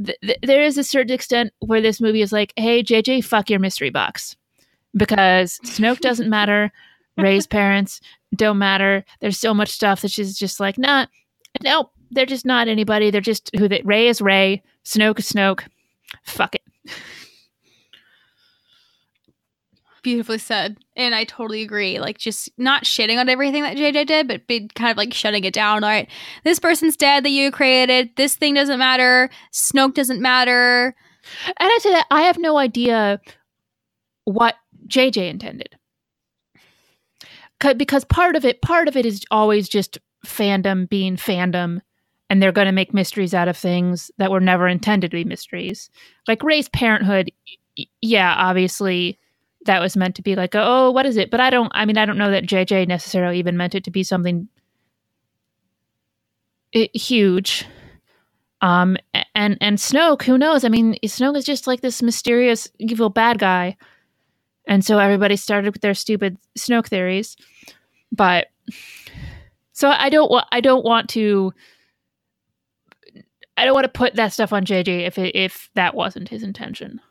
Th- 0.04 0.18
th- 0.22 0.38
there 0.42 0.62
is 0.62 0.78
a 0.78 0.84
certain 0.84 1.12
extent 1.12 1.52
where 1.60 1.80
this 1.80 2.00
movie 2.00 2.22
is 2.22 2.32
like, 2.32 2.52
hey, 2.56 2.82
JJ, 2.82 3.24
fuck 3.24 3.50
your 3.50 3.58
mystery 3.60 3.90
box. 3.90 4.36
because 4.96 5.58
Snoke 5.64 6.00
doesn't 6.00 6.30
matter, 6.30 6.72
Rey's 7.18 7.46
parents 7.46 8.00
don't 8.34 8.58
matter. 8.58 9.04
There's 9.20 9.38
so 9.38 9.52
much 9.54 9.70
stuff 9.70 10.02
that 10.02 10.10
she's 10.10 10.38
just 10.38 10.60
like, 10.60 10.78
nah, 10.78 11.06
nope, 11.62 11.90
they're 12.10 12.26
just 12.26 12.46
not 12.46 12.68
anybody. 12.68 13.10
They're 13.10 13.20
just 13.20 13.50
who 13.56 13.68
they 13.68 13.82
Rey 13.84 14.08
is 14.08 14.20
Rey, 14.20 14.62
Snoke 14.84 15.18
is 15.18 15.32
Snoke. 15.32 15.62
Fuck 16.24 16.54
it. 16.54 16.62
Beautifully 20.08 20.38
said. 20.38 20.78
And 20.96 21.14
I 21.14 21.24
totally 21.24 21.60
agree. 21.60 22.00
Like, 22.00 22.16
just 22.16 22.48
not 22.56 22.84
shitting 22.84 23.18
on 23.20 23.28
everything 23.28 23.62
that 23.64 23.76
JJ 23.76 24.06
did, 24.06 24.26
but 24.26 24.46
be 24.46 24.68
kind 24.74 24.90
of 24.90 24.96
like 24.96 25.12
shutting 25.12 25.44
it 25.44 25.52
down. 25.52 25.84
All 25.84 25.90
right, 25.90 26.08
this 26.44 26.58
person's 26.58 26.96
dead 26.96 27.26
that 27.26 27.30
you 27.30 27.50
created. 27.50 28.08
This 28.16 28.34
thing 28.34 28.54
doesn't 28.54 28.78
matter. 28.78 29.28
Snoke 29.52 29.92
doesn't 29.92 30.22
matter. 30.22 30.94
And 31.46 31.54
I 31.60 31.78
say 31.82 31.90
that 31.90 32.06
I 32.10 32.22
have 32.22 32.38
no 32.38 32.56
idea 32.56 33.20
what 34.24 34.54
JJ 34.86 35.28
intended. 35.28 35.76
'Cause- 37.60 37.74
Because 37.74 38.06
part 38.06 38.34
of 38.34 38.46
it, 38.46 38.62
part 38.62 38.88
of 38.88 38.96
it 38.96 39.04
is 39.04 39.26
always 39.30 39.68
just 39.68 39.98
fandom 40.26 40.88
being 40.88 41.16
fandom, 41.16 41.82
and 42.30 42.42
they're 42.42 42.50
going 42.50 42.64
to 42.66 42.72
make 42.72 42.94
mysteries 42.94 43.34
out 43.34 43.48
of 43.48 43.58
things 43.58 44.10
that 44.16 44.30
were 44.30 44.40
never 44.40 44.68
intended 44.68 45.10
to 45.10 45.18
be 45.18 45.24
mysteries. 45.24 45.90
Like 46.26 46.42
Rey's 46.42 46.70
parenthood, 46.70 47.30
yeah, 48.00 48.34
obviously 48.38 49.18
that 49.68 49.82
was 49.82 49.96
meant 49.96 50.16
to 50.16 50.22
be 50.22 50.34
like, 50.34 50.54
oh, 50.54 50.90
what 50.90 51.04
is 51.04 51.18
it? 51.18 51.30
But 51.30 51.40
I 51.40 51.50
don't. 51.50 51.70
I 51.74 51.84
mean, 51.84 51.98
I 51.98 52.06
don't 52.06 52.16
know 52.16 52.30
that 52.30 52.46
JJ 52.46 52.88
necessarily 52.88 53.38
even 53.38 53.56
meant 53.56 53.74
it 53.74 53.84
to 53.84 53.90
be 53.90 54.02
something 54.02 54.48
huge. 56.72 57.66
Um, 58.62 58.96
and 59.34 59.58
and 59.60 59.76
Snoke, 59.76 60.22
who 60.22 60.38
knows? 60.38 60.64
I 60.64 60.70
mean, 60.70 60.96
Snoke 61.04 61.36
is 61.36 61.44
just 61.44 61.66
like 61.66 61.82
this 61.82 62.02
mysterious 62.02 62.66
evil 62.78 63.10
bad 63.10 63.38
guy, 63.38 63.76
and 64.66 64.82
so 64.82 64.98
everybody 64.98 65.36
started 65.36 65.74
with 65.74 65.82
their 65.82 65.94
stupid 65.94 66.38
Snoke 66.58 66.88
theories. 66.88 67.36
But 68.10 68.46
so 69.72 69.90
I 69.90 70.08
don't 70.08 70.30
want 70.30 70.46
I 70.50 70.62
don't 70.62 70.84
want 70.84 71.10
to 71.10 71.52
I 73.58 73.66
don't 73.66 73.74
want 73.74 73.84
to 73.84 73.90
put 73.90 74.14
that 74.14 74.32
stuff 74.32 74.54
on 74.54 74.64
JJ 74.64 75.06
if 75.06 75.18
it, 75.18 75.36
if 75.36 75.68
that 75.74 75.94
wasn't 75.94 76.30
his 76.30 76.42
intention. 76.42 77.02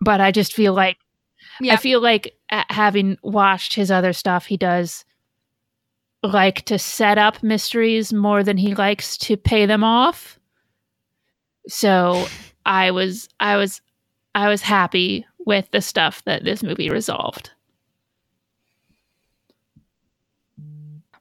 But 0.00 0.20
I 0.20 0.30
just 0.30 0.54
feel 0.54 0.72
like 0.72 0.96
Yeah. 1.60 1.74
I 1.74 1.76
feel 1.76 2.00
like 2.00 2.34
uh, 2.50 2.64
having 2.70 3.18
watched 3.22 3.74
his 3.74 3.90
other 3.90 4.12
stuff, 4.12 4.46
he 4.46 4.56
does 4.56 5.04
like 6.22 6.64
to 6.66 6.78
set 6.78 7.18
up 7.18 7.42
mysteries 7.42 8.12
more 8.12 8.42
than 8.42 8.56
he 8.56 8.74
likes 8.74 9.16
to 9.18 9.36
pay 9.36 9.66
them 9.66 9.82
off. 9.84 10.38
So 11.68 12.26
I 12.66 12.90
was 12.90 13.28
I 13.40 13.56
was 13.56 13.80
I 14.34 14.48
was 14.48 14.62
happy 14.62 15.26
with 15.46 15.70
the 15.70 15.80
stuff 15.80 16.22
that 16.24 16.44
this 16.44 16.62
movie 16.62 16.90
resolved. 16.90 17.50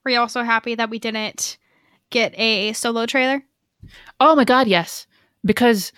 Were 0.04 0.12
you 0.12 0.20
also 0.20 0.44
happy 0.44 0.76
that 0.76 0.90
we 0.90 1.00
didn't 1.00 1.58
get 2.10 2.38
a 2.38 2.74
solo 2.74 3.06
trailer? 3.06 3.44
Oh 4.20 4.36
my 4.36 4.44
god, 4.44 4.68
yes. 4.68 5.08
Because 5.46 5.92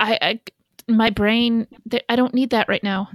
I, 0.00 0.18
I 0.20 0.40
my 0.88 1.10
brain 1.10 1.66
I 2.08 2.16
don't 2.16 2.34
need 2.34 2.50
that 2.50 2.68
right 2.68 2.82
now. 2.82 3.08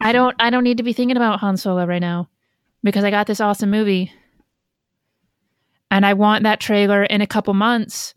I 0.00 0.12
don't 0.12 0.34
I 0.38 0.50
don't 0.50 0.64
need 0.64 0.78
to 0.78 0.82
be 0.82 0.92
thinking 0.92 1.16
about 1.16 1.40
Han 1.40 1.56
Solo 1.56 1.86
right 1.86 2.00
now 2.00 2.28
because 2.82 3.04
I 3.04 3.10
got 3.10 3.26
this 3.26 3.40
awesome 3.40 3.70
movie. 3.70 4.12
And 5.90 6.06
I 6.06 6.14
want 6.14 6.44
that 6.44 6.60
trailer 6.60 7.04
in 7.04 7.20
a 7.20 7.26
couple 7.26 7.52
months 7.54 8.14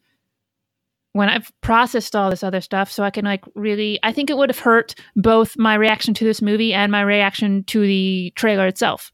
when 1.12 1.30
I've 1.30 1.52
processed 1.62 2.16
all 2.16 2.30
this 2.30 2.44
other 2.44 2.62
stuff 2.62 2.92
so 2.92 3.04
I 3.04 3.10
can 3.10 3.26
like 3.26 3.44
really 3.54 4.00
I 4.04 4.12
think 4.12 4.30
it 4.30 4.38
would 4.38 4.50
have 4.50 4.60
hurt 4.60 4.96
both 5.16 5.58
my 5.58 5.76
reaction 5.76 6.14
to 6.16 6.26
this 6.26 6.42
movie 6.42 6.74
and 6.74 6.92
my 6.92 7.02
reaction 7.02 7.64
to 7.66 7.82
the 7.82 8.34
trailer 8.36 8.68
itself. 8.68 9.12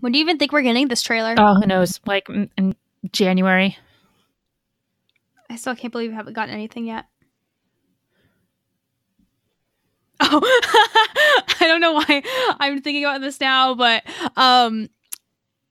When 0.00 0.12
do 0.12 0.18
you 0.18 0.24
even 0.24 0.38
think 0.38 0.52
we're 0.52 0.62
getting 0.62 0.88
this 0.88 1.02
trailer? 1.02 1.34
Oh, 1.38 1.54
who 1.60 1.66
knows? 1.66 2.00
Like 2.06 2.28
in, 2.28 2.50
in 2.56 2.74
January. 3.12 3.76
I 5.52 5.56
still 5.56 5.76
can't 5.76 5.92
believe 5.92 6.10
we 6.10 6.16
haven't 6.16 6.32
gotten 6.32 6.54
anything 6.54 6.86
yet. 6.86 7.06
Oh, 10.24 10.40
I 11.60 11.66
don't 11.66 11.80
know 11.80 11.94
why 11.94 12.22
I'm 12.60 12.80
thinking 12.80 13.04
about 13.04 13.20
this 13.20 13.40
now, 13.40 13.74
but 13.74 14.04
um, 14.36 14.88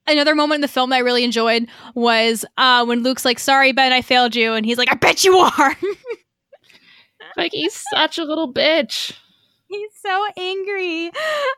another 0.08 0.36
moment 0.36 0.56
in 0.58 0.62
the 0.62 0.68
film 0.68 0.90
that 0.90 0.98
I 0.98 1.00
really 1.00 1.24
enjoyed 1.24 1.68
was 1.96 2.44
uh, 2.58 2.84
when 2.86 3.02
Luke's 3.02 3.24
like, 3.24 3.40
"Sorry, 3.40 3.72
Ben, 3.72 3.94
I 3.94 4.02
failed 4.02 4.36
you," 4.36 4.54
and 4.54 4.66
he's 4.66 4.78
like, 4.78 4.92
"I 4.92 4.96
bet 4.96 5.24
you 5.24 5.38
are." 5.38 5.76
Like 7.38 7.54
he's 7.54 7.82
such 7.94 8.18
a 8.18 8.26
little 8.26 8.54
bitch. 8.54 9.14
he's 9.70 9.92
so 10.06 10.26
angry. 10.38 11.06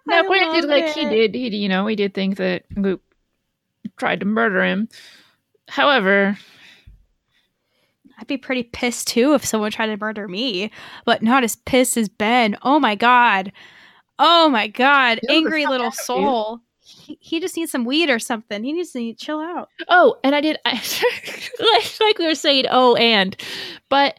Now, 0.06 0.22
I 0.22 0.28
granted, 0.28 0.66
like 0.66 0.94
he 0.94 1.04
did, 1.06 1.34
he 1.34 1.48
you 1.48 1.68
know, 1.68 1.88
he 1.88 1.96
did 1.96 2.14
think 2.14 2.38
that 2.38 2.66
Luke 2.78 3.02
tried 3.98 4.20
to 4.20 4.26
murder 4.28 4.64
him. 4.64 4.88
However, 5.68 6.38
I'd 8.24 8.28
be 8.28 8.38
pretty 8.38 8.64
pissed 8.64 9.10
too 9.10 9.34
if 9.34 9.44
someone 9.44 9.70
tried 9.70 9.88
to 9.88 9.98
murder 9.98 10.30
me, 10.30 10.72
but 11.04 11.22
not 11.22 11.44
as 11.44 11.58
pissed 11.58 11.98
as 11.98 12.08
Ben. 12.08 12.56
Oh 12.62 12.80
my 12.80 12.96
god. 12.96 13.52
Oh 14.18 14.48
my 14.48 14.68
god. 14.68 15.20
Angry 15.30 15.66
little 15.66 15.92
soul. 15.92 16.62
He, 16.80 17.18
he 17.20 17.42
just 17.42 17.58
needs 17.58 17.74
some 17.74 17.84
weed 17.84 18.10
or 18.10 18.20
something. 18.20 18.64
He 18.64 18.72
needs 18.72 18.92
to 18.92 19.14
chill 19.16 19.42
out. 19.42 19.68
oh, 19.90 20.16
and 20.24 20.34
I 20.34 20.40
did, 20.40 20.58
I, 20.64 20.72
like, 21.60 22.00
like 22.00 22.18
we 22.18 22.28
were 22.28 22.34
saying, 22.34 22.64
oh, 22.72 22.96
and, 22.96 23.36
but 23.90 24.18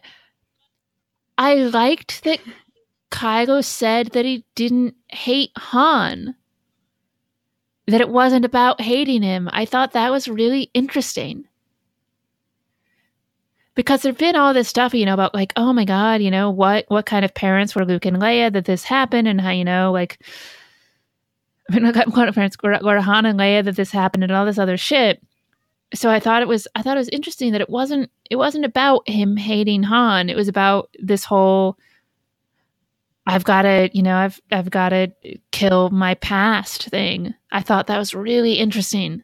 I 1.39 1.55
liked 1.55 2.25
that 2.25 2.41
Kylo 3.09 3.65
said 3.65 4.09
that 4.09 4.23
he 4.23 4.45
didn't 4.53 4.93
hate 5.07 5.49
Han. 5.57 6.35
That 7.87 8.01
it 8.01 8.09
wasn't 8.09 8.45
about 8.45 8.81
hating 8.81 9.23
him. 9.23 9.49
I 9.51 9.65
thought 9.65 9.93
that 9.93 10.11
was 10.11 10.27
really 10.27 10.69
interesting. 10.75 11.47
Because 13.75 14.01
there've 14.01 14.17
been 14.17 14.35
all 14.35 14.53
this 14.53 14.69
stuff, 14.69 14.93
you 14.93 15.05
know, 15.05 15.13
about 15.13 15.33
like, 15.33 15.53
oh 15.55 15.73
my 15.73 15.85
god, 15.85 16.21
you 16.21 16.31
know, 16.31 16.49
what 16.49 16.85
what 16.87 17.05
kind 17.05 17.23
of 17.25 17.33
parents 17.33 17.75
were 17.75 17.85
Luke 17.85 18.05
and 18.05 18.17
Leia 18.17 18.51
that 18.53 18.65
this 18.65 18.83
happened, 18.83 19.27
and 19.27 19.39
how 19.39 19.51
you 19.51 19.65
know, 19.65 19.91
like, 19.91 20.19
I 21.69 21.75
mean, 21.75 21.85
what 21.85 21.93
kind 22.13 22.29
of 22.29 22.35
parents 22.35 22.57
were, 22.63 22.79
were 22.81 23.01
Han 23.01 23.25
and 23.25 23.39
Leia 23.39 23.63
that 23.65 23.75
this 23.75 23.91
happened, 23.91 24.23
and 24.23 24.31
all 24.31 24.45
this 24.45 24.57
other 24.59 24.77
shit. 24.77 25.21
So 25.93 26.09
I 26.09 26.19
thought 26.19 26.41
it 26.41 26.47
was, 26.47 26.67
I 26.73 26.81
thought 26.81 26.97
it 26.97 26.99
was 26.99 27.09
interesting 27.09 27.51
that 27.51 27.61
it 27.61 27.69
wasn't, 27.69 28.09
it 28.29 28.37
wasn't 28.37 28.65
about 28.65 29.07
him 29.07 29.37
hating 29.37 29.83
Han. 29.83 30.29
It 30.29 30.35
was 30.35 30.47
about 30.47 30.89
this 30.99 31.23
whole, 31.23 31.77
I've 33.27 33.43
got 33.43 33.63
to, 33.63 33.89
you 33.93 34.01
know, 34.01 34.15
I've 34.15 34.41
I've 34.51 34.69
got 34.69 34.89
to 34.89 35.11
kill 35.51 35.89
my 35.89 36.15
past 36.15 36.85
thing. 36.85 37.33
I 37.51 37.61
thought 37.61 37.87
that 37.87 37.99
was 37.99 38.13
really 38.15 38.53
interesting. 38.53 39.23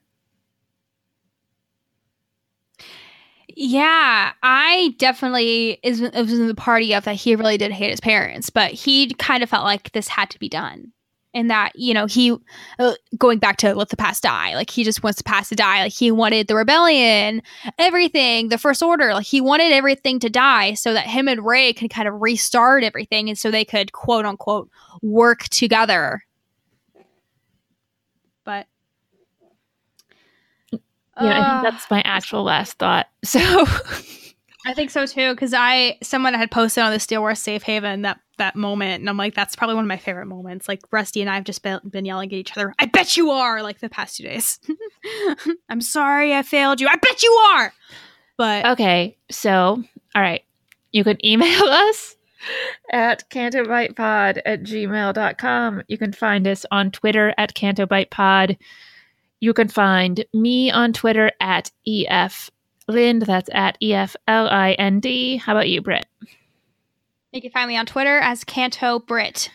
Yeah, 3.64 4.34
I 4.42 4.96
definitely 4.98 5.80
is 5.84 6.02
was 6.02 6.34
in 6.34 6.48
the 6.48 6.56
party 6.56 6.96
of 6.96 7.04
that 7.04 7.14
he 7.14 7.36
really 7.36 7.60
did 7.60 7.72
hate 7.72 7.92
his 7.92 8.00
parents, 8.00 8.50
but 8.50 8.72
he 8.72 9.14
kind 9.14 9.44
of 9.44 9.52
felt 9.52 9.66
like 9.66 9.92
this 9.92 10.08
had 10.08 10.32
to 10.32 10.40
be 10.40 10.50
done. 10.50 10.92
And 11.36 11.52
that, 11.52 11.72
you 11.76 11.94
know, 11.94 12.08
he 12.08 12.36
uh, 12.80 12.96
going 13.20 13.38
back 13.38 13.58
to 13.58 13.76
let 13.76 13.90
the 13.90 13.98
past 13.98 14.24
die, 14.24 14.56
like 14.56 14.72
he 14.72 14.84
just 14.84 15.04
wants 15.04 15.20
the 15.20 15.24
past 15.24 15.50
to 15.50 15.56
die. 15.56 15.84
Like 15.84 15.94
he 15.94 16.10
wanted 16.10 16.48
the 16.48 16.56
rebellion, 16.56 17.44
everything, 17.78 18.50
the 18.50 18.58
first 18.58 18.82
order, 18.82 19.14
like 19.14 19.28
he 19.28 19.42
wanted 19.42 19.72
everything 19.72 20.18
to 20.22 20.30
die 20.30 20.74
so 20.74 20.96
that 20.96 21.06
him 21.06 21.28
and 21.28 21.46
Rey 21.46 21.72
could 21.72 21.92
kind 21.92 22.08
of 22.08 22.20
restart 22.20 22.84
everything 22.84 23.30
and 23.30 23.38
so 23.38 23.52
they 23.52 23.64
could 23.64 23.92
quote 23.92 24.26
unquote 24.26 24.72
work 25.04 25.44
together. 25.50 26.24
But 28.44 28.66
Yeah, 31.24 31.40
I 31.40 31.62
think 31.62 31.74
that's 31.74 31.90
my 31.90 32.00
ah. 32.00 32.10
actual 32.10 32.44
last 32.44 32.74
thought. 32.74 33.08
So 33.24 33.40
I 34.66 34.74
think 34.76 34.92
so 34.92 35.06
too, 35.06 35.34
because 35.34 35.54
I 35.56 35.98
someone 36.04 36.34
had 36.34 36.52
posted 36.52 36.84
on 36.84 36.92
the 36.92 37.00
Steel 37.00 37.22
Wars 37.22 37.40
Safe 37.40 37.64
Haven 37.64 38.04
that 38.04 38.20
that 38.38 38.56
moment, 38.56 39.02
and 39.02 39.10
I'm 39.10 39.18
like, 39.18 39.34
that's 39.34 39.56
probably 39.56 39.76
one 39.76 39.86
of 39.86 39.88
my 39.88 39.98
favorite 39.98 40.26
moments. 40.26 40.68
Like 40.68 40.82
Rusty 40.92 41.22
and 41.22 41.30
I 41.30 41.36
have 41.36 41.44
just 41.44 41.64
been, 41.64 41.80
been 41.90 42.06
yelling 42.06 42.30
at 42.30 42.38
each 42.38 42.52
other. 42.58 42.74
I 42.80 42.86
bet 42.86 43.18
you 43.18 43.32
are, 43.32 43.62
like 43.64 43.80
the 43.80 43.90
past 43.90 44.18
two 44.18 44.24
days. 44.24 44.60
I'm 45.70 45.82
sorry, 45.82 46.36
I 46.36 46.44
failed 46.44 46.82
you. 46.82 46.88
I 46.88 46.96
bet 46.96 47.24
you 47.24 47.32
are. 47.32 47.74
But 48.38 48.66
Okay, 48.66 49.18
so 49.30 49.84
all 50.16 50.22
right. 50.22 50.44
You 50.92 51.04
can 51.04 51.24
email 51.26 51.64
us 51.68 52.16
at 52.92 53.30
cantobightpod 53.30 54.42
at 54.46 54.64
gmail.com. 54.64 55.84
You 55.88 55.98
can 55.98 56.14
find 56.14 56.48
us 56.48 56.66
on 56.72 56.92
Twitter 56.92 57.34
at 57.38 57.54
cantobightpod. 57.54 58.58
You 59.42 59.54
can 59.54 59.68
find 59.68 60.24
me 60.34 60.72
on 60.72 60.94
Twitter 60.94 61.32
at 61.42 61.72
EF 61.86 62.50
Lind. 62.88 63.24
That's 63.24 63.50
at 63.52 63.76
E 63.82 63.94
F 63.94 64.16
L 64.28 64.48
I 64.48 64.74
N 64.74 65.00
D. 65.00 65.38
How 65.38 65.54
about 65.54 65.68
you, 65.68 65.82
Britt? 65.82 66.06
you 67.34 67.42
can 67.42 67.52
find 67.52 67.68
me 67.68 67.78
on 67.78 67.86
Twitter 67.86 68.20
as 68.20 68.44
Canto 68.44 69.00
Britt. 69.00 69.50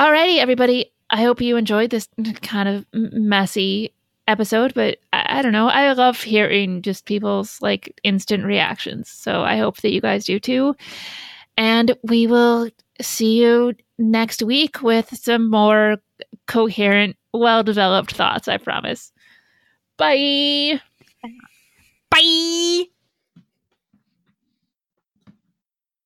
Alrighty, 0.00 0.38
everybody. 0.38 0.92
I 1.10 1.22
hope 1.22 1.40
you 1.40 1.56
enjoyed 1.56 1.90
this 1.90 2.08
kind 2.42 2.68
of 2.68 2.86
messy 2.92 3.92
episode, 4.26 4.74
but 4.74 4.98
I 5.12 5.38
I 5.38 5.42
don't 5.42 5.52
know. 5.52 5.68
I 5.68 5.92
love 5.92 6.20
hearing 6.20 6.82
just 6.82 7.04
people's 7.06 7.62
like 7.62 7.98
instant 8.02 8.44
reactions. 8.44 9.08
So 9.08 9.42
I 9.42 9.58
hope 9.58 9.76
that 9.78 9.92
you 9.92 10.00
guys 10.00 10.24
do 10.24 10.40
too. 10.40 10.74
And 11.56 11.96
we 12.02 12.26
will 12.26 12.68
see 13.00 13.40
you 13.42 13.74
next 13.98 14.42
week 14.42 14.82
with 14.82 15.16
some 15.16 15.48
more 15.50 15.98
coherent, 16.46 17.16
well 17.32 17.62
developed 17.62 18.12
thoughts, 18.12 18.48
I 18.48 18.58
promise. 18.58 19.12
Bye. 19.98 20.80
Bye. 22.10 22.84